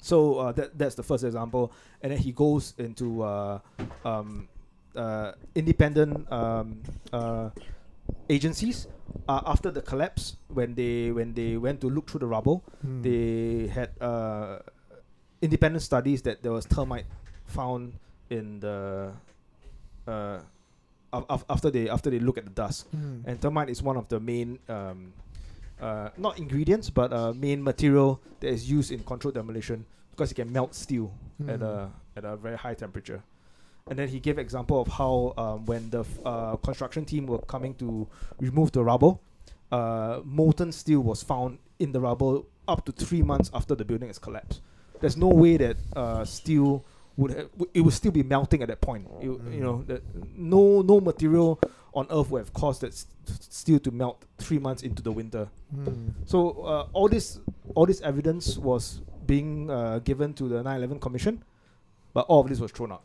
So 0.00 0.38
uh, 0.38 0.52
that 0.52 0.78
that's 0.78 0.94
the 0.94 1.02
first 1.02 1.24
example, 1.24 1.72
and 2.00 2.12
then 2.12 2.18
he 2.20 2.30
goes 2.30 2.74
into 2.78 3.22
uh, 3.22 3.58
um, 4.04 4.48
uh, 4.96 5.32
independent 5.54 6.30
um, 6.32 6.82
uh, 7.12 7.50
agencies 8.28 8.86
uh, 9.28 9.40
after 9.46 9.70
the 9.70 9.80
collapse 9.82 10.36
when 10.48 10.74
they 10.74 11.10
when 11.12 11.34
they 11.34 11.56
went 11.56 11.80
to 11.80 11.88
look 11.88 12.08
through 12.08 12.20
the 12.20 12.26
rubble 12.26 12.62
Hmm. 12.82 13.02
they 13.02 13.66
had 13.68 13.90
uh, 14.00 14.58
independent 15.42 15.82
studies 15.82 16.22
that 16.22 16.42
there 16.42 16.52
was 16.52 16.66
thermite 16.66 17.06
found 17.46 17.94
in 18.30 18.60
the 18.60 19.12
uh, 20.06 20.38
af- 21.12 21.26
af- 21.28 21.44
after 21.48 21.70
they 21.70 21.88
after 21.88 22.10
they 22.10 22.18
look 22.18 22.38
at 22.38 22.44
the 22.44 22.50
dust 22.54 22.86
Hmm. 22.92 23.20
and 23.26 23.40
thermite 23.40 23.68
is 23.70 23.82
one 23.82 23.96
of 23.96 24.08
the 24.08 24.20
main 24.20 24.58
um, 24.68 25.12
uh, 25.80 26.08
not 26.16 26.38
ingredients 26.38 26.88
but 26.90 27.12
uh, 27.12 27.32
main 27.34 27.62
material 27.62 28.20
that 28.40 28.48
is 28.48 28.70
used 28.70 28.90
in 28.92 29.00
controlled 29.04 29.34
demolition 29.34 29.84
because 30.10 30.30
it 30.30 30.34
can 30.36 30.52
melt 30.52 30.74
steel 30.74 31.12
at 31.48 31.58
Hmm. 31.60 31.62
a 31.64 31.90
at 32.16 32.24
a 32.24 32.36
very 32.36 32.56
high 32.56 32.74
temperature. 32.74 33.22
And 33.86 33.98
then 33.98 34.08
he 34.08 34.18
gave 34.18 34.38
example 34.38 34.80
of 34.80 34.88
how 34.88 35.34
um, 35.36 35.66
when 35.66 35.90
the 35.90 36.00
f- 36.00 36.18
uh, 36.24 36.56
construction 36.56 37.04
team 37.04 37.26
were 37.26 37.38
coming 37.40 37.74
to 37.74 38.08
remove 38.40 38.72
the 38.72 38.82
rubble, 38.82 39.20
uh, 39.70 40.20
molten 40.24 40.72
steel 40.72 41.00
was 41.00 41.22
found 41.22 41.58
in 41.78 41.92
the 41.92 42.00
rubble 42.00 42.46
up 42.66 42.86
to 42.86 42.92
three 42.92 43.20
months 43.20 43.50
after 43.52 43.74
the 43.74 43.84
building 43.84 44.08
has 44.08 44.18
collapsed. 44.18 44.62
There's 45.00 45.18
no 45.18 45.28
way 45.28 45.58
that 45.58 45.76
uh, 45.94 46.24
steel 46.24 46.82
would 47.18 47.32
have, 47.32 47.52
w- 47.52 47.70
it 47.74 47.82
would 47.82 47.92
still 47.92 48.10
be 48.10 48.22
melting 48.22 48.62
at 48.62 48.68
that 48.68 48.80
point. 48.80 49.06
It 49.20 49.26
You 49.26 49.60
know 49.60 49.82
that 49.86 50.02
no 50.34 50.80
no 50.80 50.98
material 51.00 51.60
on 51.92 52.06
Earth 52.10 52.30
would 52.30 52.38
have 52.38 52.54
caused 52.54 52.80
that 52.80 52.92
s- 52.92 53.06
steel 53.26 53.78
to 53.80 53.90
melt 53.90 54.24
three 54.38 54.58
months 54.58 54.82
into 54.82 55.02
the 55.02 55.12
winter. 55.12 55.48
Hmm. 55.74 56.08
So 56.24 56.52
uh, 56.64 56.86
all 56.94 57.08
this 57.08 57.38
all 57.74 57.84
this 57.84 58.00
evidence 58.00 58.56
was 58.56 59.02
being 59.26 59.70
uh, 59.70 59.98
given 59.98 60.32
to 60.34 60.48
the 60.48 60.62
9/11 60.62 61.02
Commission, 61.02 61.44
but 62.14 62.24
all 62.28 62.40
of 62.40 62.48
this 62.48 62.60
was 62.60 62.72
thrown 62.72 62.90
out. 62.92 63.02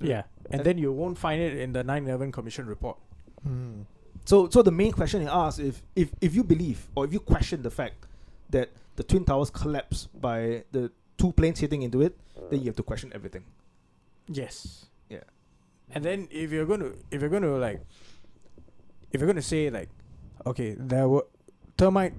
Yeah, 0.00 0.22
and 0.50 0.60
And- 0.60 0.64
then 0.64 0.78
you 0.78 0.92
won't 0.92 1.18
find 1.18 1.40
it 1.40 1.56
in 1.58 1.72
the 1.72 1.82
9/11 1.84 2.32
Commission 2.32 2.66
report. 2.66 2.98
Hmm. 3.42 3.82
So 4.24 4.48
so 4.48 4.62
the 4.62 4.70
main 4.70 4.92
question 4.92 5.20
he 5.22 5.26
asked 5.26 5.58
if 5.60 5.82
if 5.96 6.12
if 6.20 6.34
you 6.34 6.44
believe 6.44 6.88
or 6.94 7.04
if 7.06 7.12
you 7.12 7.20
question 7.20 7.62
the 7.62 7.70
fact 7.70 8.06
that 8.50 8.70
the 8.96 9.02
twin 9.02 9.24
towers 9.24 9.50
collapsed 9.50 10.08
by 10.20 10.64
the 10.72 10.90
two 11.18 11.32
planes 11.32 11.58
hitting 11.60 11.82
into 11.82 12.00
it, 12.02 12.16
then 12.50 12.60
you 12.60 12.66
have 12.66 12.76
to 12.76 12.82
question 12.82 13.10
everything. 13.14 13.44
Yes. 14.28 14.86
Yeah. 15.08 15.24
And 15.90 16.04
then 16.04 16.28
if 16.30 16.52
you're 16.52 16.66
going 16.66 16.80
to 16.80 16.94
if 17.10 17.20
you're 17.20 17.30
going 17.30 17.42
to 17.42 17.56
like 17.58 17.80
if 19.12 19.20
you're 19.20 19.26
going 19.26 19.36
to 19.36 19.42
say 19.42 19.70
like 19.70 19.88
okay, 20.46 20.74
there 20.78 21.08
were 21.08 21.26
thermite 21.76 22.14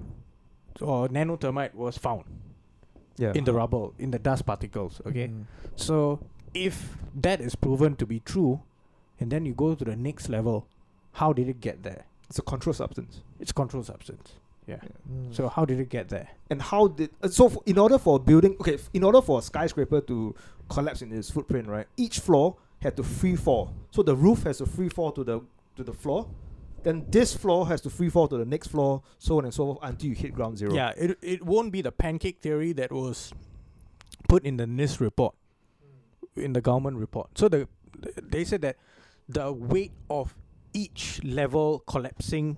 or 0.80 1.08
nano 1.08 1.36
thermite 1.36 1.74
was 1.74 1.96
found 1.96 2.24
Yeah. 3.16 3.32
in 3.34 3.44
the 3.44 3.52
rubble 3.54 3.94
in 3.98 4.10
the 4.10 4.18
dust 4.18 4.44
particles, 4.44 5.00
okay? 5.06 5.28
Hmm. 5.28 5.42
So 5.76 6.20
if 6.54 6.96
that 7.14 7.40
is 7.40 7.54
proven 7.54 7.96
to 7.96 8.06
be 8.06 8.20
true 8.20 8.62
and 9.20 9.30
then 9.30 9.44
you 9.46 9.54
go 9.54 9.74
to 9.74 9.84
the 9.84 9.96
next 9.96 10.28
level, 10.28 10.66
how 11.12 11.32
did 11.32 11.48
it 11.48 11.60
get 11.60 11.82
there? 11.82 12.04
it's 12.30 12.38
a 12.38 12.42
controlled 12.42 12.76
substance. 12.76 13.20
It's 13.38 13.52
controlled 13.52 13.86
substance. 13.86 14.32
Yeah. 14.66 14.76
Hmm. 15.06 15.30
So 15.30 15.48
how 15.48 15.64
did 15.66 15.78
it 15.78 15.90
get 15.90 16.08
there? 16.08 16.28
And 16.50 16.60
how 16.62 16.88
did 16.88 17.10
uh, 17.22 17.28
so 17.28 17.46
f- 17.48 17.58
in 17.66 17.76
order 17.78 17.98
for 17.98 18.16
a 18.16 18.18
building 18.18 18.56
okay 18.60 18.74
f- 18.74 18.88
in 18.94 19.04
order 19.04 19.20
for 19.20 19.38
a 19.38 19.42
skyscraper 19.42 20.00
to 20.00 20.34
collapse 20.70 21.02
in 21.02 21.12
its 21.12 21.30
footprint 21.30 21.68
right 21.68 21.86
each 21.98 22.18
floor 22.20 22.56
had 22.80 22.96
to 22.96 23.02
free 23.02 23.36
fall 23.36 23.74
so 23.90 24.02
the 24.02 24.16
roof 24.16 24.44
has 24.44 24.58
to 24.58 24.66
free 24.66 24.88
fall 24.88 25.12
to 25.12 25.22
the 25.22 25.40
to 25.76 25.84
the 25.84 25.92
floor 25.92 26.26
then 26.82 27.04
this 27.10 27.36
floor 27.36 27.68
has 27.68 27.82
to 27.82 27.90
free 27.90 28.08
fall 28.08 28.26
to 28.26 28.38
the 28.38 28.44
next 28.46 28.68
floor 28.68 29.02
so 29.18 29.36
on 29.38 29.44
and 29.44 29.52
so 29.52 29.64
forth 29.66 29.78
until 29.82 30.08
you 30.08 30.14
hit 30.14 30.32
ground 30.34 30.56
zero 30.56 30.74
Yeah, 30.74 30.92
it 30.96 31.18
it 31.20 31.44
won't 31.44 31.70
be 31.70 31.82
the 31.82 31.92
pancake 31.92 32.38
theory 32.40 32.72
that 32.72 32.90
was 32.90 33.32
put 34.28 34.44
in 34.46 34.56
the 34.56 34.64
NIST 34.64 34.98
report, 35.00 35.34
in 36.36 36.52
the 36.52 36.60
government 36.60 36.96
report. 36.98 37.36
So 37.38 37.48
the 37.48 37.68
they 38.22 38.44
said 38.44 38.62
that 38.62 38.76
the 39.28 39.52
weight 39.52 39.92
of 40.10 40.34
each 40.72 41.22
level 41.24 41.82
collapsing 41.86 42.56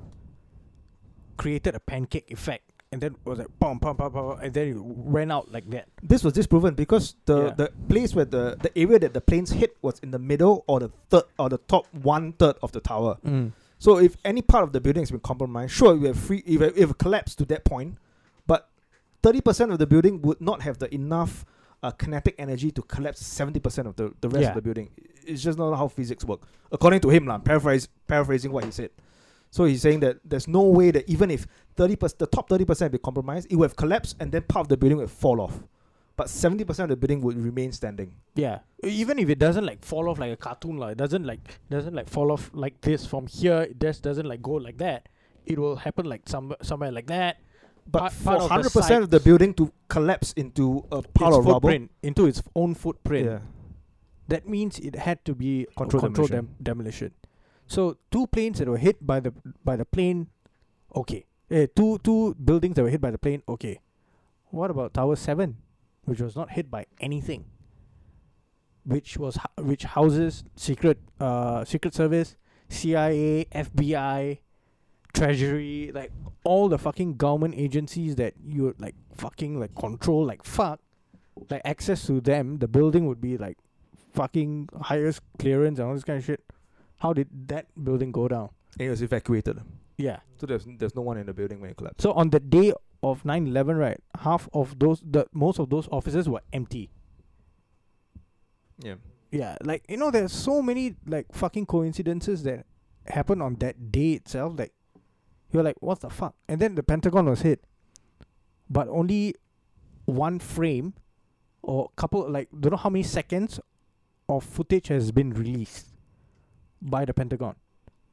created 1.37 1.75
a 1.75 1.81
pancake 1.81 2.31
effect, 2.31 2.65
and 2.91 3.01
then 3.01 3.17
was 3.25 3.39
like 3.39 3.49
pum 3.61 3.79
pum 3.79 3.97
pum 3.97 4.13
pum, 4.13 4.39
and 4.43 4.55
then 4.55 4.69
it 4.69 4.77
ran 4.79 5.31
out 5.31 5.53
like 5.53 5.69
that. 5.71 5.89
this 6.03 6.25
was 6.25 6.33
disproven 6.33 6.75
because 6.75 7.15
the 7.27 7.47
Yeah. 7.47 7.55
the 7.55 7.73
place 7.89 8.15
where 8.15 8.25
the 8.25 8.57
the 8.61 8.77
area 8.79 8.99
that 8.99 9.13
the 9.15 9.21
planes 9.21 9.51
hit 9.51 9.77
was 9.83 9.99
in 10.01 10.11
the 10.11 10.19
middle 10.19 10.65
or 10.67 10.81
the 10.81 10.91
third 11.11 11.25
or 11.39 11.49
the 11.49 11.59
top 11.59 11.87
one 11.93 12.33
third 12.33 12.57
of 12.63 12.73
the 12.73 12.81
tower 12.81 13.19
mm. 13.25 13.53
So 13.79 13.99
if 13.99 14.17
any 14.25 14.41
part 14.41 14.65
of 14.65 14.73
the 14.73 14.81
building 14.81 15.03
has 15.03 15.11
been 15.11 15.21
compromised, 15.21 15.73
sure, 15.75 15.95
we 15.95 16.07
have 16.07 16.19
free 16.19 16.43
if 16.47 16.63
if 16.63 16.91
it 16.93 16.99
collapsed 16.99 17.37
to 17.39 17.45
that 17.53 17.63
point, 17.67 17.99
but 18.47 18.71
thirty 19.23 19.43
percent 19.43 19.71
of 19.71 19.79
the 19.79 19.87
building 19.87 20.23
would 20.23 20.41
not 20.41 20.63
have 20.63 20.79
the 20.79 20.89
enough 20.95 21.45
uh, 21.83 21.91
kinetic 21.91 22.35
energy 22.39 22.71
to 22.73 22.83
collapse 22.83 23.25
seventy 23.25 23.61
percent 23.61 23.89
of 23.89 23.97
the, 23.97 24.13
the 24.21 24.29
rest 24.29 24.43
Yeah. 24.43 24.49
of 24.51 24.55
the 24.57 24.63
building. 24.63 24.91
It's 25.27 25.43
just 25.43 25.59
not 25.59 25.75
how 25.77 25.89
physics 25.89 26.25
work, 26.25 26.43
according 26.71 27.01
to 27.01 27.11
him, 27.11 27.27
lah. 27.27 27.39
Paraphrase, 27.39 27.89
paraphrasing 28.07 28.53
what 28.53 28.65
he 28.65 28.71
said. 28.71 28.91
So 29.51 29.65
he's 29.65 29.83
saying 29.83 30.01
that 30.01 30.19
there's 30.25 30.47
no 30.49 30.63
way 30.63 30.91
that 30.91 31.09
even 31.09 31.31
if 31.31 31.47
thirty 31.77 31.97
percent, 31.97 32.19
the 32.19 32.27
top 32.27 32.49
thirty 32.49 32.65
percent 32.65 32.93
be 32.93 32.99
compromised, 32.99 33.47
it 33.51 33.57
would 33.57 33.71
have 33.71 33.77
collapsed 33.77 34.17
and 34.21 34.31
then 34.33 34.43
part 34.43 34.65
of 34.65 34.69
the 34.69 34.77
building 34.77 34.99
would 34.99 35.11
fall 35.11 35.41
off, 35.41 35.59
but 36.17 36.29
seventy 36.29 36.65
percent 36.65 36.91
of 36.91 36.99
the 37.01 37.07
building 37.07 37.23
would 37.25 37.37
remain 37.39 37.73
standing. 37.73 38.13
Yeah, 38.35 38.61
even 38.83 39.19
if 39.19 39.29
it 39.29 39.39
doesn't 39.39 39.65
like 39.65 39.85
fall 39.85 40.09
off 40.09 40.19
like 40.19 40.33
a 40.33 40.37
cartoon, 40.37 40.77
like 40.79 40.93
it 40.93 40.99
doesn't 40.99 41.25
like 41.25 41.41
doesn't 41.71 41.95
like 41.95 42.09
fall 42.09 42.31
off 42.33 42.51
like 42.55 42.81
this 42.83 43.07
from 43.07 43.27
here. 43.27 43.63
It 43.63 43.81
just 43.81 44.03
doesn't 44.03 44.27
like 44.27 44.43
go 44.43 44.53
like 44.53 44.79
that. 44.79 45.09
It 45.47 45.59
will 45.59 45.77
happen 45.77 46.07
like 46.07 46.29
some 46.29 46.55
somewhere 46.63 46.91
like 46.93 47.07
that. 47.07 47.39
But 47.89 48.13
for 48.13 48.25
part 48.25 48.37
of 48.37 48.43
the 48.43 48.49
hundred 48.55 48.73
percent 48.73 49.03
of 49.05 49.11
the 49.11 49.21
building 49.21 49.55
to 49.55 49.73
collapse 49.89 50.33
into 50.33 50.85
a 50.91 51.03
pile 51.03 51.29
its 51.29 51.39
of 51.39 51.47
rubble, 51.47 51.87
into 52.03 52.27
its 52.27 52.43
own 52.55 52.75
footprint. 52.75 53.27
yeah. 53.27 53.39
That 54.29 54.49
means 54.49 54.79
it 54.81 54.97
had 54.97 55.25
to 55.25 55.35
be 55.37 55.67
Controlled 55.77 56.03
controlled, 56.05 56.31
demolition. 56.31 56.55
dem- 56.59 56.65
demolition. 56.65 57.13
So 57.69 57.97
two 58.11 58.27
planes 58.27 58.59
that 58.59 58.69
were 58.69 58.77
hit 58.79 59.05
by 59.07 59.21
the 59.21 59.33
by 59.65 59.77
the 59.77 59.85
plane, 59.85 60.29
okay. 60.95 61.27
Eh, 61.51 61.67
two 61.77 61.99
two 62.03 62.35
buildings 62.35 62.75
that 62.75 62.83
were 62.83 62.91
hit 62.91 63.01
by 63.01 63.13
the 63.13 63.19
plane, 63.19 63.43
okay. 63.49 63.79
What 64.51 64.71
about 64.71 64.95
Tower 64.95 65.15
Seven, 65.15 65.59
which 66.05 66.21
was 66.21 66.35
not 66.35 66.51
hit 66.53 66.71
by 66.71 66.87
anything? 67.01 67.45
Which 68.85 69.17
was 69.19 69.39
which 69.59 69.83
houses 69.85 70.45
secret 70.57 70.99
uh 71.21 71.65
secret 71.65 71.95
service, 71.95 72.37
CIA, 72.69 73.47
FBI, 73.53 74.39
Treasury, 75.17 75.91
like 75.95 76.13
all 76.45 76.69
the 76.69 76.79
fucking 76.79 77.17
government 77.17 77.55
agencies 77.57 78.17
that 78.17 78.35
you 78.45 78.65
would 78.65 78.81
like 78.81 78.95
fucking 79.15 79.59
like 79.59 79.75
control 79.75 80.25
like 80.25 80.45
fuck, 80.45 80.81
like 81.51 81.63
access 81.65 82.07
to 82.07 82.21
them, 82.21 82.59
the 82.59 82.69
building 82.69 83.07
would 83.07 83.21
be 83.21 83.37
like 83.37 83.59
fucking 84.13 84.69
highest 84.83 85.21
clearance 85.39 85.79
and 85.79 85.89
all 85.89 85.95
this 85.95 86.05
kind 86.05 86.19
of 86.19 86.25
shit. 86.25 86.45
How 86.99 87.13
did 87.13 87.29
that 87.49 87.67
building 87.83 88.13
go 88.13 88.29
down? 88.29 88.51
It 88.79 88.89
was 88.91 89.03
evacuated. 89.03 89.61
Yeah. 89.97 90.19
So 90.39 90.47
there's 90.47 90.67
there's 90.79 90.95
no 90.95 91.03
one 91.03 91.17
in 91.17 91.27
the 91.27 91.35
building 91.35 91.61
when 91.61 91.71
it 91.71 91.77
collapsed. 91.77 92.03
So 92.03 92.13
on 92.13 92.31
the 92.31 92.41
day 92.41 92.73
of 93.03 93.23
9/11, 93.25 93.79
right, 93.79 94.01
half 94.21 94.49
of 94.53 94.79
those 94.79 95.03
the 95.05 95.27
most 95.33 95.59
of 95.59 95.71
those 95.71 95.89
offices 95.91 96.29
were 96.29 96.43
empty. 96.53 96.91
Yeah. 98.79 98.97
Yeah, 99.31 99.57
like 99.63 99.85
you 99.89 99.97
know, 99.97 100.11
there's 100.11 100.33
so 100.33 100.63
many 100.63 100.95
like 101.07 101.27
fucking 101.33 101.67
coincidences 101.67 102.43
that 102.45 102.65
happen 103.07 103.43
on 103.43 103.57
that 103.57 103.91
day 103.91 104.13
itself. 104.13 104.59
Like 104.59 104.73
you're 105.53 105.63
like, 105.63 105.77
what 105.81 106.01
the 106.01 106.11
fuck? 106.11 106.35
And 106.49 106.61
then 106.61 106.75
the 106.75 106.83
Pentagon 106.83 107.27
was 107.27 107.43
hit, 107.43 107.65
but 108.69 108.89
only 108.89 109.35
one 110.05 110.39
frame 110.39 110.95
or 111.63 111.91
couple 111.97 112.31
like 112.31 112.49
don't 112.59 112.71
know 112.71 112.77
how 112.77 112.91
many 112.91 113.03
seconds 113.03 113.59
of 114.29 114.45
footage 114.45 114.89
has 114.89 115.11
been 115.11 115.33
released 115.33 115.89
by 116.81 117.05
the 117.05 117.15
Pentagon, 117.15 117.57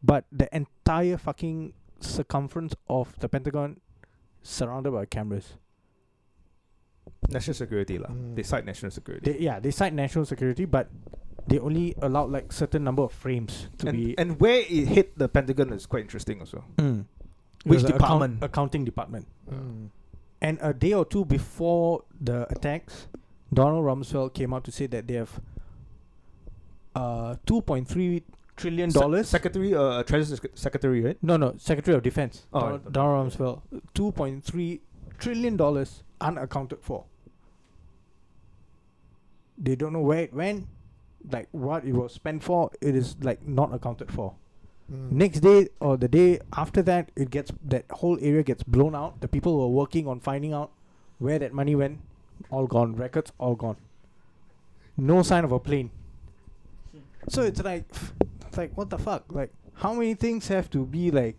but 0.02 0.26
the 0.32 0.50
entire 0.56 1.18
fucking 1.18 1.74
circumference 2.00 2.74
of 2.90 3.18
the 3.20 3.30
Pentagon 3.30 3.80
surrounded 4.42 4.92
by 4.92 5.06
cameras. 5.06 5.54
National 7.30 7.54
security 7.54 7.98
lah. 7.98 8.10
Mm. 8.10 8.36
They 8.36 8.44
cite 8.44 8.66
national 8.66 8.92
security. 8.92 9.32
They, 9.32 9.40
yeah, 9.40 9.60
they 9.60 9.72
cite 9.72 9.94
national 9.94 10.26
security, 10.26 10.66
but 10.66 10.90
they 11.48 11.60
only 11.60 11.96
allowed 12.02 12.32
like 12.32 12.52
certain 12.52 12.84
number 12.84 13.04
of 13.04 13.12
frames 13.12 13.68
to 13.80 13.88
and, 13.88 13.98
be. 13.98 14.18
and 14.18 14.40
where 14.40 14.60
it 14.60 14.88
hit 14.88 15.18
the 15.18 15.28
Pentagon 15.28 15.74
is 15.74 15.86
quite 15.86 16.02
interesting 16.02 16.40
also. 16.40 16.64
Mm. 16.78 17.06
It 17.66 17.70
Which 17.70 17.76
was 17.78 17.84
a 17.84 17.88
account- 17.88 18.00
department? 18.02 18.44
accounting 18.44 18.86
department. 18.86 19.28
Mm. 19.50 19.90
And 20.42 20.58
a 20.62 20.74
day 20.74 20.94
or 20.94 21.06
two 21.06 21.24
before 21.26 22.04
the 22.20 22.46
attacks, 22.52 23.08
Donald 23.54 23.86
Rumsfeld 23.86 24.34
came 24.34 24.54
out 24.54 24.64
to 24.66 24.72
say 24.72 24.88
that 24.88 25.08
they 25.08 25.14
have 25.16 25.40
uh 26.96 27.36
2.3 27.48 28.22
trillion 28.58 28.92
Se- 28.92 29.00
dollars. 29.00 29.28
Secretary, 29.30 29.74
uh, 29.74 30.04
Treasury 30.04 30.38
Sec- 30.38 30.52
Secretary, 30.58 31.02
right? 31.02 31.18
no, 31.24 31.38
no, 31.38 31.56
Secretary 31.58 31.96
of 31.96 32.04
Defense. 32.04 32.46
Oh, 32.54 32.60
Donald, 32.60 32.84
right. 32.84 32.94
Donald 32.94 33.32
Rumsfeld, 33.34 33.62
2.3 33.96 34.80
trillion 35.18 35.56
dollars 35.56 36.04
unaccounted 36.22 36.80
for. 36.82 37.06
They 39.58 39.76
don't 39.76 39.94
know 39.94 40.02
where 40.02 40.20
it 40.20 40.34
went, 40.34 40.68
like 41.32 41.48
what 41.52 41.86
it 41.86 41.94
was 41.94 42.12
spent 42.14 42.44
for. 42.44 42.70
It 42.82 42.96
is 42.96 43.16
like 43.22 43.48
not 43.48 43.74
accounted 43.74 44.12
for. 44.12 44.36
Mm. 44.92 45.12
Next 45.12 45.40
day 45.40 45.70
or 45.80 45.98
the 45.98 46.08
day 46.08 46.40
after 46.58 46.82
that, 46.84 47.12
it 47.16 47.30
gets 47.30 47.52
that 47.66 47.86
whole 47.92 48.18
area 48.22 48.44
gets 48.44 48.64
blown 48.64 48.96
out. 48.96 49.22
The 49.22 49.28
people 49.28 49.54
who 49.54 49.60
were 49.60 49.68
working 49.82 50.08
on 50.08 50.20
finding 50.20 50.54
out 50.54 50.72
where 51.20 51.40
that 51.40 51.54
money 51.54 51.76
went, 51.76 52.00
all 52.50 52.68
gone. 52.68 52.96
Records 52.96 53.32
all 53.38 53.56
gone. 53.56 53.78
No 54.98 55.22
sign 55.24 55.44
of 55.44 55.52
a 55.52 55.60
plane. 55.60 55.92
So 57.30 57.42
it's 57.44 57.64
like, 57.64 57.86
it's 58.48 58.58
like 58.58 58.76
what 58.78 58.90
the 58.90 58.98
fuck? 58.98 59.26
Like 59.30 59.52
how 59.76 59.94
many 59.94 60.14
things 60.14 60.48
have 60.50 60.70
to 60.72 60.86
be 60.86 61.12
like? 61.12 61.38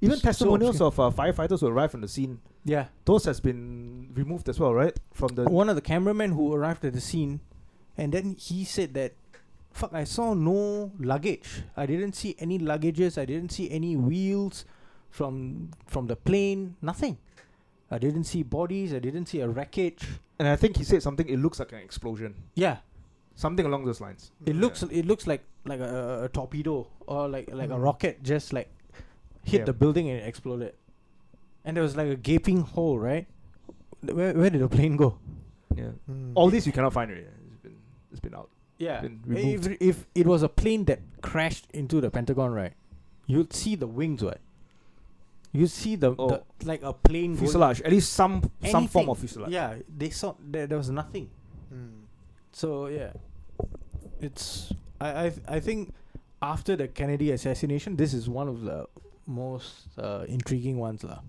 Even 0.00 0.20
testimonials 0.20 0.80
obscure. 0.80 1.06
of 1.06 1.18
uh, 1.18 1.22
firefighters 1.22 1.60
who 1.60 1.66
arrived 1.66 1.92
on 1.94 2.02
the 2.02 2.08
scene, 2.08 2.38
Yeah. 2.64 2.86
those 3.04 3.24
has 3.24 3.40
been 3.40 4.10
removed 4.14 4.48
as 4.48 4.60
well, 4.60 4.72
right? 4.72 4.96
From 5.12 5.34
the 5.34 5.44
One 5.44 5.68
of 5.68 5.74
the 5.74 5.82
cameramen 5.82 6.32
who 6.32 6.54
arrived 6.54 6.84
at 6.84 6.92
the 6.92 7.00
scene, 7.00 7.40
and 7.96 8.12
then 8.12 8.36
he 8.38 8.64
said 8.64 8.94
that, 8.94 9.14
fuck, 9.78 9.92
I 9.94 10.04
saw 10.04 10.34
no 10.34 10.90
luggage. 10.98 11.62
I 11.76 11.86
didn't 11.86 12.14
see 12.14 12.34
any 12.38 12.58
luggages. 12.58 13.16
I 13.18 13.24
didn't 13.24 13.50
see 13.52 13.70
any 13.70 13.96
wheels 13.96 14.64
from 15.10 15.70
from 15.86 16.06
the 16.06 16.16
plane. 16.16 16.76
Nothing. 16.82 17.16
I 17.90 17.98
didn't 17.98 18.24
see 18.24 18.42
bodies. 18.42 18.92
I 18.92 18.98
didn't 18.98 19.26
see 19.26 19.40
a 19.40 19.48
wreckage. 19.48 20.04
and 20.38 20.46
I 20.46 20.56
think 20.56 20.76
he 20.76 20.84
said 20.84 21.02
something. 21.02 21.28
It 21.28 21.38
looks 21.44 21.58
like 21.58 21.72
an 21.72 21.80
explosion, 21.82 22.34
Yeah, 22.54 22.76
something 23.34 23.66
along 23.66 23.86
those 23.86 24.00
lines. 24.00 24.30
it 24.46 24.54
Yeah. 24.54 24.60
looks 24.64 24.82
it 25.00 25.04
looks 25.06 25.26
like 25.26 25.42
like 25.64 25.80
a, 25.80 26.24
a 26.24 26.28
torpedo 26.28 26.86
or 27.06 27.28
like 27.28 27.48
like 27.60 27.70
a 27.70 27.78
Mm. 27.78 27.82
rocket 27.88 28.22
just 28.22 28.52
like 28.52 28.68
hit 29.42 29.60
Yeah. 29.60 29.64
the 29.70 29.72
building 29.72 30.10
and 30.10 30.20
it 30.20 30.26
exploded. 30.28 30.74
And 31.64 31.76
there 31.76 31.82
was 31.82 31.96
like 31.96 32.08
a 32.12 32.16
gaping 32.30 32.60
hole, 32.74 32.98
right? 32.98 33.26
Where 34.02 34.32
where 34.34 34.50
did 34.50 34.60
the 34.62 34.68
plane 34.68 34.96
go? 34.96 35.18
Yeah. 35.74 35.92
Mm. 36.10 36.32
All 36.34 36.50
this 36.50 36.66
you 36.66 36.72
cannot 36.76 36.92
find 36.92 37.10
it. 37.10 37.26
It's 37.50 37.60
been 37.66 37.76
it's 38.12 38.20
been 38.20 38.34
out. 38.34 38.50
Yeah. 38.78 39.00
been 39.00 39.20
If, 39.26 39.28
removed. 39.66 39.76
if 39.80 40.06
it 40.14 40.26
was 40.26 40.42
a 40.42 40.48
plane 40.48 40.84
that 40.86 41.00
crashed 41.20 41.66
into 41.72 42.00
the 42.00 42.10
Pentagon, 42.10 42.52
right, 42.52 42.72
you'd 43.26 43.52
see 43.52 43.74
the 43.74 43.86
wings, 43.86 44.22
right? 44.22 44.38
You'd 45.52 45.70
see 45.70 45.96
the, 45.96 46.14
Oh. 46.18 46.28
the 46.28 46.42
like 46.64 46.82
a 46.82 46.92
plane 46.92 47.34
going- 47.34 47.46
Fuselage, 47.46 47.80
at 47.82 47.90
least 47.90 48.12
some 48.12 48.42
some 48.70 48.86
form 48.86 49.08
of 49.08 49.18
fuselage. 49.18 49.50
Yeah, 49.50 49.76
they 49.88 50.10
saw 50.10 50.34
there, 50.38 50.66
there 50.66 50.78
was 50.78 50.90
nothing. 50.90 51.30
Mm. 51.72 52.04
So 52.52 52.86
yeah, 52.86 53.12
it's 54.20 54.72
I 55.00 55.26
I 55.26 55.32
I 55.56 55.60
think 55.60 55.92
after 56.42 56.76
the 56.76 56.86
Kennedy 56.88 57.30
assassination, 57.32 57.96
this 57.96 58.12
is 58.14 58.28
one 58.28 58.46
of 58.48 58.62
the 58.62 58.86
most 59.26 59.88
uh, 59.98 60.24
intriguing 60.28 60.78
ones, 60.78 61.02
lah. 61.02 61.20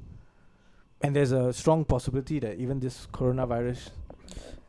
And 1.02 1.16
there's 1.16 1.32
a 1.32 1.52
strong 1.54 1.86
possibility 1.86 2.40
that 2.40 2.58
even 2.60 2.80
this 2.80 3.08
coronavirus, 3.12 3.90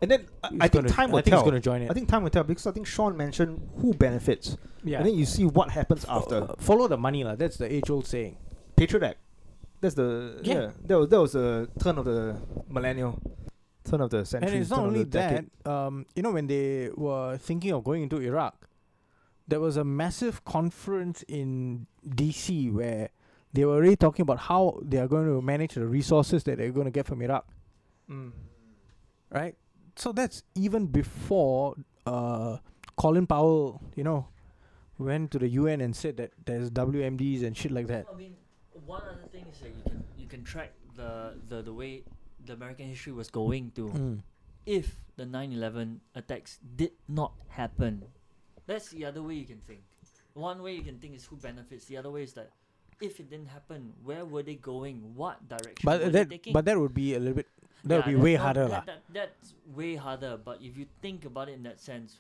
And 0.03 0.11
then 0.11 0.27
I, 0.43 0.49
I 0.63 0.69
think 0.69 0.87
time 0.89 1.11
will 1.11 1.19
I 1.19 1.23
think 1.23 1.33
tell. 1.33 1.41
it's 1.41 1.49
gonna 1.51 1.61
join 1.61 1.83
it. 1.83 1.91
I 1.91 1.95
think 1.95 2.09
time 2.09 2.23
will 2.23 2.31
tell 2.31 2.45
because 2.45 2.67
I 2.67 2.73
think 2.73 2.87
Sean 2.87 3.17
mentioned 3.17 3.61
who 3.77 3.93
benefits, 3.93 4.57
yeah. 4.83 4.99
and 4.99 5.07
then 5.07 5.15
you 5.15 5.27
see 5.27 5.45
what 5.45 5.71
happens 5.71 6.05
after. 6.09 6.37
Uh, 6.45 6.55
follow 6.59 6.89
the 6.89 6.97
money, 6.97 7.23
lah. 7.23 7.35
That's 7.35 7.59
the 7.59 7.71
age 7.71 7.91
old 7.91 8.07
saying. 8.07 8.37
Patriot 8.77 9.03
Act. 9.05 9.19
That's 9.83 9.95
the 9.95 10.41
yeah. 10.43 10.55
Yeah. 10.55 10.71
That 10.87 10.99
was 10.99 11.09
that 11.11 11.21
was 11.21 11.33
the 11.33 11.69
turn 11.83 11.99
of 11.99 12.07
the 12.07 12.37
millennial, 12.69 13.21
turn 13.85 14.01
of 14.01 14.09
the 14.11 14.25
century. 14.25 14.51
and 14.53 14.61
it's 14.61 14.71
not 14.71 14.81
only 14.81 15.05
that. 15.05 15.45
Um, 15.67 16.07
you 16.17 16.23
know, 16.23 16.31
when 16.33 16.47
they 16.47 16.91
were 16.95 17.37
thinking 17.37 17.73
of 17.73 17.85
going 17.85 18.03
into 18.05 18.21
Iraq, 18.23 18.57
there 19.49 19.61
was 19.61 19.77
a 19.77 19.85
massive 19.85 20.45
conference 20.45 21.25
in 21.29 21.87
DC 22.09 22.73
where 22.73 23.11
they 23.53 23.65
were 23.67 23.75
already 23.75 23.97
talking 23.97 24.23
about 24.23 24.39
how 24.39 24.81
they 24.83 24.97
are 24.97 25.09
going 25.09 25.27
to 25.27 25.43
manage 25.43 25.75
the 25.75 25.85
resources 25.87 26.45
that 26.45 26.57
they're 26.57 26.71
going 26.73 26.87
to 26.87 26.91
get 26.91 27.05
from 27.07 27.21
Iraq, 27.21 27.47
Mm. 28.11 28.33
right? 29.31 29.57
So 30.01 30.13
that's 30.13 30.43
even 30.57 30.87
before 30.87 31.77
uh, 32.07 32.57
Colin 32.97 33.27
Powell, 33.27 33.83
you 33.95 34.03
know, 34.03 34.29
went 34.97 35.31
to 35.33 35.39
the 35.39 35.49
UN 35.61 35.83
and 35.85 35.95
said 35.95 36.17
that 36.17 36.33
there's 36.47 36.71
WMDs 36.71 37.45
and 37.45 37.53
shit 37.55 37.71
like 37.71 37.87
that. 37.89 38.07
I 38.11 38.17
mean, 38.17 38.33
one 38.87 39.03
other 39.05 39.29
thing 39.29 39.45
is 39.53 39.61
that 39.61 39.69
you 39.69 39.85
can 39.85 40.01
you 40.17 40.27
can 40.27 40.43
track 40.43 40.73
the 40.97 41.37
the, 41.53 41.61
the 41.61 41.73
way 41.73 42.03
the 42.47 42.55
American 42.57 42.89
history 42.89 43.13
was 43.13 43.29
going 43.29 43.73
to 43.77 43.93
Mm. 43.93 44.17
if 44.65 44.97
the 45.21 45.29
9/11 45.29 46.01
attacks 46.17 46.57
did 46.65 46.97
not 47.05 47.37
happen. 47.53 48.09
That's 48.65 48.89
the 48.97 49.05
other 49.05 49.21
way 49.21 49.35
you 49.35 49.45
can 49.45 49.61
think. 49.69 49.85
One 50.33 50.63
way 50.65 50.81
you 50.81 50.83
can 50.83 50.97
think 50.97 51.13
is 51.13 51.29
who 51.29 51.37
benefits. 51.37 51.85
The 51.93 51.99
other 52.01 52.09
way 52.11 52.23
is 52.25 52.33
that 52.41 52.49
if 53.05 53.21
it 53.21 53.29
didn't 53.29 53.53
happen, 53.53 53.93
where 54.05 54.25
were 54.25 54.43
they 54.43 54.57
going? 54.57 55.13
What 55.13 55.45
direction 55.45 55.85
were 55.85 55.93
But 55.99 55.99
they 56.09 56.25
that 56.25 56.31
taking? 56.31 56.53
but 56.57 56.65
that 56.65 56.81
would 56.81 56.95
be 56.97 57.13
a 57.13 57.21
little 57.21 57.37
bit 57.37 57.49
that 57.85 57.97
would 58.07 58.07
Yeah, 58.07 58.17
be 58.19 58.23
way 58.23 58.35
not- 58.35 58.43
harder, 58.43 58.69
that- 58.69 58.87
that- 58.87 59.03
that's 59.13 59.55
way 59.75 59.95
harder. 59.97 60.37
But 60.37 60.61
if 60.63 60.77
you 60.77 60.87
think 61.03 61.25
about 61.25 61.49
it 61.49 61.53
in 61.53 61.63
that 61.65 61.81
sense, 61.81 62.19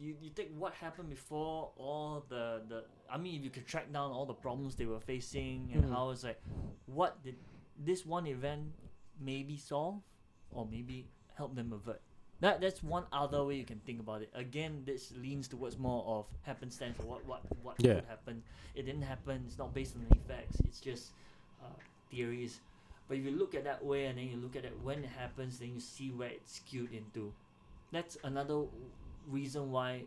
you, 0.00 0.16
you 0.20 0.30
take 0.30 0.52
what 0.58 0.74
happened 0.74 1.08
before 1.10 1.70
all 1.76 2.24
the, 2.28 2.62
the 2.68 2.84
I 3.08 3.16
mean, 3.16 3.36
if 3.36 3.44
you 3.44 3.50
could 3.50 3.66
track 3.66 3.92
down 3.92 4.10
all 4.10 4.26
the 4.26 4.34
problems 4.34 4.74
they 4.74 4.86
were 4.86 5.00
facing 5.00 5.70
and 5.72 5.84
Mm. 5.84 5.92
how 5.92 6.10
it's 6.10 6.24
like, 6.24 6.40
what 6.86 7.22
did 7.22 7.36
this 7.78 8.04
one 8.04 8.26
event 8.26 8.72
maybe 9.20 9.56
solve 9.56 10.02
or 10.50 10.66
maybe 10.66 11.06
help 11.36 11.54
them 11.54 11.72
avert? 11.72 12.00
That 12.40 12.60
that's 12.60 12.82
one 12.82 13.04
other 13.12 13.44
way 13.44 13.54
you 13.54 13.64
can 13.64 13.78
think 13.86 14.00
about 14.00 14.20
it. 14.22 14.30
Again, 14.34 14.82
this 14.84 15.12
leans 15.16 15.46
towards 15.48 15.78
more 15.78 16.04
of 16.04 16.26
happenstance 16.42 16.98
or 16.98 17.06
what 17.06 17.24
what 17.24 17.40
what 17.62 17.76
Yeah. 17.78 17.94
could 17.94 18.04
happen. 18.06 18.42
It 18.74 18.82
didn't 18.82 19.02
happen. 19.02 19.44
It's 19.46 19.56
not 19.56 19.72
based 19.72 19.94
on 19.96 20.04
any 20.10 20.20
facts. 20.26 20.60
It's 20.60 20.80
just 20.80 21.12
uh, 21.62 21.68
theories. 22.10 22.60
But 23.08 23.18
if 23.18 23.24
you 23.24 23.32
look 23.32 23.54
at 23.54 23.64
that 23.64 23.84
way 23.84 24.06
and 24.06 24.18
then 24.18 24.28
you 24.28 24.36
look 24.36 24.56
at 24.56 24.64
it 24.64 24.72
when 24.82 25.04
it 25.04 25.10
happens, 25.10 25.58
then 25.58 25.74
you 25.74 25.80
see 25.80 26.10
where 26.10 26.28
it's 26.30 26.56
skewed 26.56 26.92
into. 26.92 27.32
That's 27.92 28.16
another 28.24 28.62
reason 29.28 29.70
why 29.70 30.02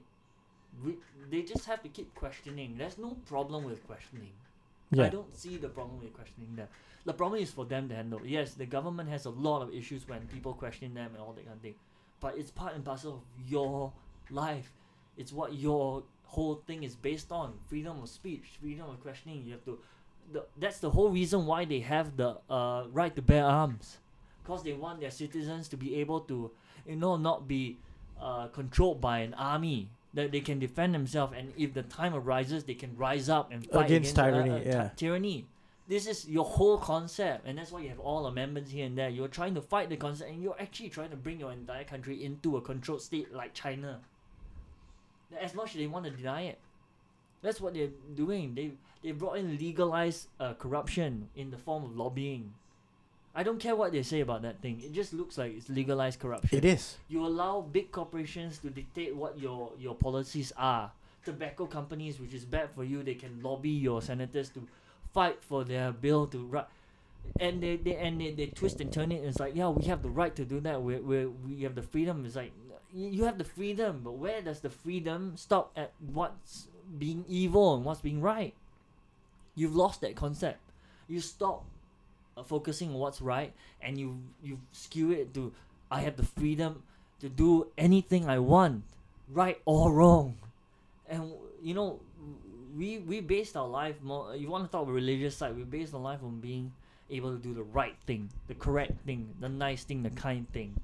we, 0.83 0.95
they 1.29 1.43
just 1.43 1.65
have 1.65 1.81
to 1.83 1.89
keep 1.89 2.13
questioning. 2.15 2.75
There's 2.77 2.97
no 2.97 3.17
problem 3.27 3.63
with 3.63 3.85
questioning. 3.85 4.33
I 4.93 5.09
don't 5.09 5.35
see 5.35 5.57
the 5.57 5.67
problem 5.67 5.99
with 5.99 6.13
questioning 6.13 6.55
them. 6.55 6.67
The 7.05 7.13
problem 7.13 7.41
is 7.41 7.51
for 7.51 7.65
them 7.65 7.89
to 7.89 7.95
handle. 7.95 8.21
Yes, 8.23 8.53
the 8.53 8.65
government 8.65 9.09
has 9.09 9.25
a 9.25 9.29
lot 9.29 9.61
of 9.61 9.73
issues 9.73 10.07
when 10.07 10.21
people 10.27 10.53
question 10.53 10.93
them 10.93 11.11
and 11.13 11.21
all 11.21 11.33
that 11.33 11.45
kind 11.45 11.57
of 11.57 11.61
thing. 11.61 11.75
But 12.19 12.37
it's 12.37 12.51
part 12.51 12.73
and 12.73 12.83
parcel 12.83 13.15
of 13.15 13.49
your 13.49 13.91
life. 14.29 14.71
It's 15.17 15.33
what 15.33 15.53
your 15.53 16.03
whole 16.23 16.55
thing 16.67 16.83
is 16.83 16.95
based 16.95 17.31
on. 17.31 17.53
Freedom 17.67 18.01
of 18.01 18.09
speech, 18.09 18.43
freedom 18.61 18.89
of 18.89 19.01
questioning. 19.01 19.43
You 19.45 19.53
have 19.53 19.65
to 19.65 19.79
the, 20.31 20.45
that's 20.57 20.79
the 20.79 20.89
whole 20.89 21.09
reason 21.09 21.45
why 21.45 21.65
they 21.65 21.79
have 21.79 22.17
the 22.17 22.37
uh, 22.49 22.85
right 22.91 23.15
to 23.15 23.21
bear 23.21 23.45
arms. 23.45 23.97
Because 24.43 24.63
they 24.63 24.73
want 24.73 25.01
their 25.01 25.11
citizens 25.11 25.67
to 25.69 25.77
be 25.77 25.95
able 25.95 26.21
to, 26.21 26.51
you 26.87 26.95
know, 26.95 27.17
not 27.17 27.47
be 27.47 27.77
uh, 28.21 28.47
controlled 28.47 29.01
by 29.01 29.19
an 29.19 29.33
army. 29.33 29.89
That 30.13 30.31
they 30.31 30.39
can 30.39 30.57
defend 30.57 30.95
themselves, 30.95 31.33
and 31.37 31.53
if 31.57 31.75
the 31.75 31.83
time 31.83 32.15
arises, 32.15 32.63
they 32.63 32.73
can 32.73 32.95
rise 32.97 33.29
up 33.29 33.51
and 33.51 33.63
fight 33.63 33.85
Against 33.85 34.13
against, 34.13 34.17
uh, 34.17 34.31
tyranny, 34.31 34.49
uh, 34.49 34.63
yeah. 34.65 34.89
tyranny. 34.95 35.45
This 35.87 36.07
is 36.07 36.27
your 36.27 36.45
whole 36.45 36.79
concept, 36.79 37.45
and 37.45 37.57
that's 37.57 37.71
why 37.71 37.81
you 37.81 37.89
have 37.89 37.99
all 37.99 38.25
amendments 38.25 38.71
here 38.71 38.85
and 38.85 38.97
there. 38.97 39.09
You're 39.09 39.27
trying 39.27 39.53
to 39.55 39.61
fight 39.61 39.89
the 39.89 39.97
concept, 39.97 40.31
and 40.31 40.41
you're 40.41 40.59
actually 40.59 40.89
trying 40.89 41.11
to 41.11 41.17
bring 41.17 41.39
your 41.39 41.51
entire 41.51 41.83
country 41.83 42.23
into 42.23 42.57
a 42.57 42.61
controlled 42.61 43.03
state 43.03 43.31
like 43.31 43.53
China. 43.53 43.99
As 45.39 45.53
much 45.53 45.75
as 45.75 45.75
they 45.75 45.87
want 45.87 46.05
to 46.05 46.11
deny 46.11 46.43
it, 46.43 46.57
that's 47.41 47.61
what 47.61 47.73
they're 47.73 47.93
doing. 48.15 48.55
They 48.55 48.71
they 49.03 49.11
brought 49.11 49.37
in 49.37 49.57
legalized 49.57 50.27
uh, 50.39 50.53
corruption 50.53 51.29
in 51.35 51.51
the 51.51 51.57
form 51.57 51.85
of 51.85 51.95
lobbying. 51.95 52.53
I 53.35 53.43
don't 53.43 53.59
care 53.59 53.75
what 53.75 53.91
they 53.91 54.01
say 54.01 54.21
about 54.21 54.41
that 54.41 54.61
thing. 54.61 54.81
It 54.83 54.93
just 54.93 55.13
looks 55.13 55.37
like 55.37 55.55
it's 55.55 55.69
legalized 55.69 56.19
corruption. 56.19 56.57
It 56.57 56.65
is. 56.65 56.97
You 57.07 57.23
allow 57.23 57.61
big 57.61 57.91
corporations 57.91 58.57
to 58.59 58.69
dictate 58.69 59.15
what 59.15 59.37
your 59.39 59.73
your 59.77 59.95
policies 59.95 60.51
are. 60.57 60.91
Tobacco 61.23 61.67
companies, 61.67 62.19
which 62.19 62.33
is 62.33 62.45
bad 62.45 62.69
for 62.73 62.83
you, 62.83 63.03
they 63.03 63.13
can 63.13 63.41
lobby 63.43 63.69
your 63.69 64.01
senators 64.01 64.49
to 64.49 64.65
fight 65.13 65.43
for 65.43 65.63
their 65.63 65.91
bill 65.91 66.25
to 66.27 66.39
run. 66.39 66.65
And 67.39 67.61
they, 67.61 67.75
they 67.75 67.95
and 67.97 68.19
they, 68.21 68.31
they 68.31 68.47
twist 68.47 68.79
and 68.79 68.91
turn 68.91 69.11
it. 69.11 69.17
And 69.17 69.25
it's 69.25 69.39
like, 69.39 69.55
yeah, 69.55 69.69
we 69.69 69.85
have 69.85 70.01
the 70.01 70.09
right 70.09 70.35
to 70.35 70.45
do 70.45 70.59
that. 70.61 70.81
We 70.81 70.95
we 70.97 71.25
we 71.25 71.63
have 71.63 71.75
the 71.75 71.83
freedom. 71.83 72.25
It's 72.25 72.35
like 72.35 72.53
you 72.93 73.25
have 73.25 73.37
the 73.37 73.43
freedom, 73.43 74.01
but 74.03 74.13
where 74.13 74.41
does 74.41 74.61
the 74.61 74.69
freedom 74.69 75.33
stop 75.35 75.71
at 75.75 75.91
what's 75.99 76.69
being 76.97 77.25
evil 77.27 77.75
and 77.75 77.85
what's 77.85 78.01
being 78.01 78.21
right? 78.21 78.53
You've 79.55 79.75
lost 79.75 80.01
that 80.01 80.15
concept. 80.15 80.59
You 81.07 81.19
stop 81.19 81.65
uh, 82.37 82.43
focusing 82.43 82.89
on 82.89 82.95
what's 82.95 83.21
right, 83.21 83.53
and 83.81 83.97
you 83.99 84.19
you 84.43 84.59
skew 84.71 85.11
it 85.11 85.33
to 85.33 85.51
I 85.91 86.01
have 86.01 86.17
the 86.17 86.23
freedom 86.25 86.83
to 87.19 87.29
do 87.29 87.67
anything 87.77 88.29
I 88.29 88.39
want. 88.39 88.83
right 89.31 89.59
or 89.65 89.91
wrong, 89.91 90.37
and 91.09 91.33
you 91.61 91.73
know, 91.73 91.99
we 92.77 92.99
we 92.99 93.19
based 93.21 93.57
our 93.57 93.67
life 93.67 94.01
more. 94.03 94.35
You 94.35 94.49
want 94.49 94.65
to 94.65 94.71
talk 94.71 94.83
about 94.83 94.93
religious 94.93 95.35
side? 95.37 95.55
We 95.55 95.63
based 95.63 95.93
our 95.93 95.99
life 96.01 96.19
on 96.23 96.39
being 96.39 96.71
able 97.09 97.31
to 97.31 97.39
do 97.41 97.53
the 97.53 97.63
right 97.63 97.95
thing, 98.05 98.29
the 98.47 98.55
correct 98.55 99.05
thing, 99.05 99.33
the 99.39 99.49
nice 99.49 99.83
thing, 99.83 100.03
the 100.03 100.11
kind 100.11 100.47
thing. 100.51 100.75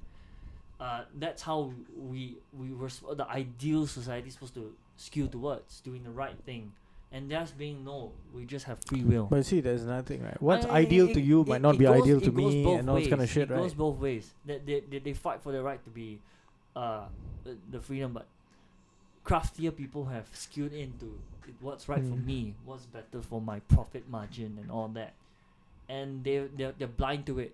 Uh, 0.80 1.04
that's 1.20 1.42
how 1.44 1.72
we 1.96 2.38
we 2.52 2.74
were 2.74 2.90
the 3.16 3.28
ideal 3.30 3.88
society 3.88 4.28
is 4.28 4.34
supposed 4.34 4.56
to 4.56 4.74
skew 4.96 5.28
towards 5.28 5.82
doing 5.82 6.04
the 6.04 6.10
right 6.12 6.38
thing, 6.46 6.72
and 7.12 7.30
there's 7.30 7.52
being 7.52 7.84
no. 7.84 8.12
We 8.34 8.46
just 8.46 8.66
have 8.66 8.80
free 8.86 9.04
will. 9.04 9.26
But 9.30 9.46
see, 9.46 9.60
there's 9.62 9.86
nothing 9.86 10.24
right? 10.24 10.42
What's 10.42 10.66
Uh, 10.66 10.72
ideal 10.72 11.10
it- 11.10 11.14
to 11.16 11.22
you 11.22 11.42
it- 11.42 11.48
might 11.48 11.62
not 11.62 11.78
be 11.78 11.86
goes- 11.86 12.02
ideal 12.02 12.22
to 12.22 12.32
me, 12.32 12.74
and 12.76 12.90
all 12.90 12.96
this 12.98 13.08
kind 13.08 13.22
of 13.22 13.30
shit, 13.30 13.50
it 13.50 13.54
right? 13.54 13.60
goes 13.62 13.74
both 13.74 13.98
ways. 14.00 14.34
That 14.46 14.66
they, 14.66 14.82
they, 14.82 15.00
they 15.00 15.14
fight 15.14 15.42
for 15.42 15.52
their 15.52 15.64
right 15.64 15.84
to 15.84 15.90
be, 15.90 16.20
uh, 16.76 17.06
the, 17.44 17.58
the 17.72 17.80
freedom, 17.82 18.14
but 18.14 18.26
craftier 19.24 19.72
people 19.72 20.06
have 20.06 20.28
skewed 20.34 20.74
into 20.74 21.20
what's 21.62 21.88
right 21.90 22.04
for 22.04 22.16
Mm. 22.16 22.26
me, 22.26 22.56
what's 22.66 22.86
better 22.86 23.22
for 23.22 23.42
my 23.42 23.60
profit 23.62 24.10
margin, 24.10 24.58
and 24.62 24.72
all 24.72 24.88
that, 24.90 25.14
and 25.90 26.24
they 26.24 26.48
they're, 26.56 26.72
they're 26.78 26.88
blind 26.88 27.26
to 27.28 27.40
it, 27.40 27.54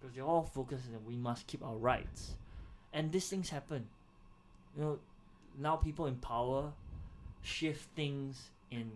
because 0.00 0.14
they're 0.14 0.24
all 0.24 0.44
focused 0.44 0.86
on 0.94 1.04
we 1.06 1.16
must 1.16 1.46
keep 1.46 1.64
our 1.64 1.76
rights, 1.76 2.34
and 2.92 3.10
these 3.12 3.28
things 3.28 3.50
happen. 3.50 3.86
You 4.76 4.82
know, 4.82 4.98
now 5.58 5.76
people 5.76 6.06
in 6.06 6.16
power 6.16 6.72
shift 7.42 7.88
things 7.94 8.50
in 8.70 8.90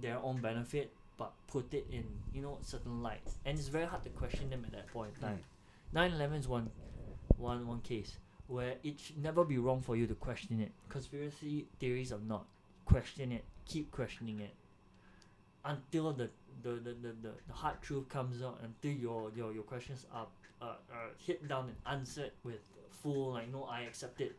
their 0.00 0.18
own 0.18 0.38
benefit 0.40 0.92
but 1.18 1.32
put 1.48 1.72
it 1.72 1.86
in 1.90 2.04
you 2.32 2.42
know 2.42 2.58
certain 2.62 3.02
light 3.02 3.22
and 3.44 3.58
it's 3.58 3.68
very 3.68 3.86
hard 3.86 4.02
to 4.02 4.10
question 4.10 4.50
them 4.50 4.62
at 4.66 4.72
that 4.72 4.86
point 4.88 5.10
in 5.16 5.28
time. 5.28 5.38
9-11 5.94 6.40
is 6.40 6.48
one 6.48 6.70
one 7.38 7.66
one 7.66 7.80
case 7.80 8.16
where 8.48 8.74
it 8.84 9.00
should 9.00 9.22
never 9.22 9.44
be 9.44 9.58
wrong 9.58 9.80
for 9.80 9.96
you 9.96 10.06
to 10.06 10.14
question 10.14 10.60
it. 10.60 10.70
Conspiracy 10.88 11.66
theories 11.80 12.12
are 12.12 12.20
not. 12.28 12.46
Question 12.84 13.32
it. 13.32 13.44
Keep 13.66 13.90
questioning 13.90 14.40
it. 14.40 14.54
Until 15.64 16.12
the 16.12 16.30
the, 16.62 16.70
the, 16.70 16.90
the, 16.90 17.14
the, 17.22 17.32
the 17.48 17.52
hard 17.52 17.82
truth 17.82 18.08
comes 18.08 18.42
out 18.42 18.60
until 18.62 18.92
your 18.92 19.30
your, 19.34 19.52
your 19.52 19.64
questions 19.64 20.06
are 20.12 20.26
uh, 20.62 20.74
are 20.92 21.10
hit 21.18 21.46
down 21.48 21.68
and 21.68 21.98
answered 21.98 22.30
with 22.44 22.60
full 22.90 23.32
like 23.32 23.52
no 23.52 23.64
I 23.64 23.82
accept 23.82 24.20
it 24.20 24.36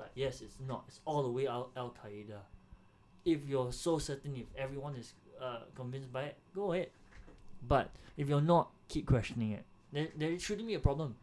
like 0.00 0.10
yes 0.14 0.40
it's 0.40 0.56
not. 0.66 0.84
It's 0.88 1.00
all 1.04 1.22
the 1.22 1.30
way 1.30 1.46
out 1.46 1.70
Al 1.76 1.94
Qaeda 1.94 2.40
if 3.24 3.46
you're 3.46 3.72
so 3.72 3.98
certain 3.98 4.34
if 4.36 4.48
everyone 4.56 4.96
is 4.96 5.12
uh, 5.40 5.68
convinced 5.76 6.12
by 6.12 6.32
it 6.32 6.36
go 6.54 6.72
ahead. 6.72 6.88
But 7.60 7.92
if 8.16 8.28
you're 8.28 8.40
not 8.40 8.70
keep 8.88 9.06
questioning 9.06 9.52
it. 9.52 9.64
There, 9.92 10.08
there 10.16 10.38
shouldn't 10.38 10.66
be 10.66 10.74
a 10.74 10.80
problem. 10.80 11.16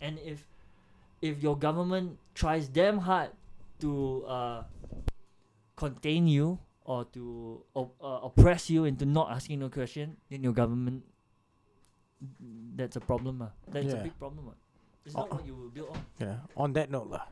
And 0.00 0.18
if 0.18 0.46
if 1.22 1.42
your 1.42 1.56
government 1.56 2.18
tries 2.34 2.68
damn 2.68 2.98
hard 2.98 3.30
to 3.80 4.24
uh, 4.26 4.62
contain 5.76 6.26
you 6.26 6.58
or 6.84 7.04
to 7.14 7.62
op- 7.74 7.98
uh, 8.02 8.26
oppress 8.26 8.70
you 8.70 8.84
into 8.84 9.04
not 9.04 9.30
asking 9.30 9.60
no 9.60 9.68
question 9.68 10.16
then 10.30 10.42
your 10.42 10.52
government 10.52 11.04
that's 12.74 12.96
a 12.96 13.00
problem 13.00 13.42
uh. 13.42 13.48
that's 13.68 13.92
a 13.92 14.02
big 14.02 14.18
problem 14.18 14.48
uh. 14.48 14.67
It's 15.08 15.16
not 15.16 15.32
Uh, 15.32 15.36
what 15.40 15.46
you 15.48 15.54
will 15.56 15.72
build 15.72 15.88
on 15.96 16.04
Yeah. 16.20 16.36
On 16.56 16.72
that 16.76 16.90
note, 16.92 17.08
lah. 17.08 17.24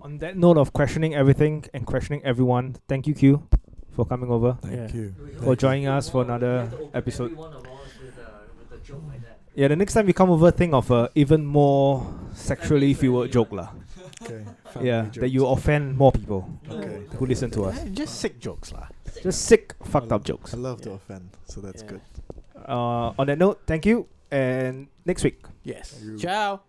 On 0.00 0.18
that 0.22 0.38
note 0.38 0.54
of 0.62 0.70
questioning 0.72 1.14
everything 1.18 1.66
and 1.74 1.82
questioning 1.84 2.22
everyone, 2.22 2.78
thank 2.86 3.06
you, 3.10 3.14
Q, 3.18 3.42
for 3.90 4.06
coming 4.06 4.30
over. 4.30 4.54
Thank 4.62 4.94
Yeah. 4.94 4.94
you. 4.94 5.06
For 5.42 5.58
hope 5.58 5.58
joining 5.58 5.90
to 5.90 5.98
us 5.98 6.06
for 6.08 6.22
another 6.22 6.70
have 6.70 6.70
to 6.70 6.76
open 6.86 6.94
episode. 6.94 7.30
every 7.34 7.42
one 7.42 7.52
of 7.58 7.66
ours 7.66 7.90
with 7.98 8.14
a, 8.22 8.30
with 8.54 8.70
like. 8.78 9.34
Yeah, 9.58 9.66
the 9.66 9.74
next 9.74 9.94
time 9.98 10.06
you 10.06 10.14
come 10.14 10.30
over, 10.30 10.54
think 10.54 10.70
of 10.72 10.86
a 10.94 11.10
even 11.18 11.42
more 11.42 12.06
sexually 12.30 12.94
fueled 12.94 13.34
Family-friendly 13.34 13.34
joke, 13.34 13.50
lah. 13.50 13.70
Okay. 14.22 14.42
Yeah, 14.82 15.02
family 15.10 15.20
that 15.22 15.30
you 15.34 15.46
offend 15.46 15.94
more 15.98 16.10
people 16.14 16.46
Okay. 16.70 17.06
who 17.18 17.26
listen 17.26 17.50
to 17.54 17.66
us. 17.70 17.78
Eh, 17.82 17.90
Just 17.94 18.18
sick 18.22 18.38
jokes, 18.38 18.70
lah. 18.74 18.86
Just 19.22 19.46
sick, 19.46 19.74
fucked 19.82 20.10
up 20.14 20.22
jokes. 20.26 20.54
I 20.54 20.58
love 20.58 20.78
to 20.86 20.94
offend, 20.94 21.34
so 21.46 21.58
that's 21.62 21.82
Yeah. 21.82 21.98
good. 21.98 22.02
Uh, 22.66 23.14
on 23.18 23.26
that 23.30 23.38
note, 23.38 23.62
thank 23.66 23.86
you, 23.86 24.06
and 24.30 24.86
next 25.06 25.22
week. 25.26 25.42
Yes. 25.68 26.02
Ciao. 26.18 26.62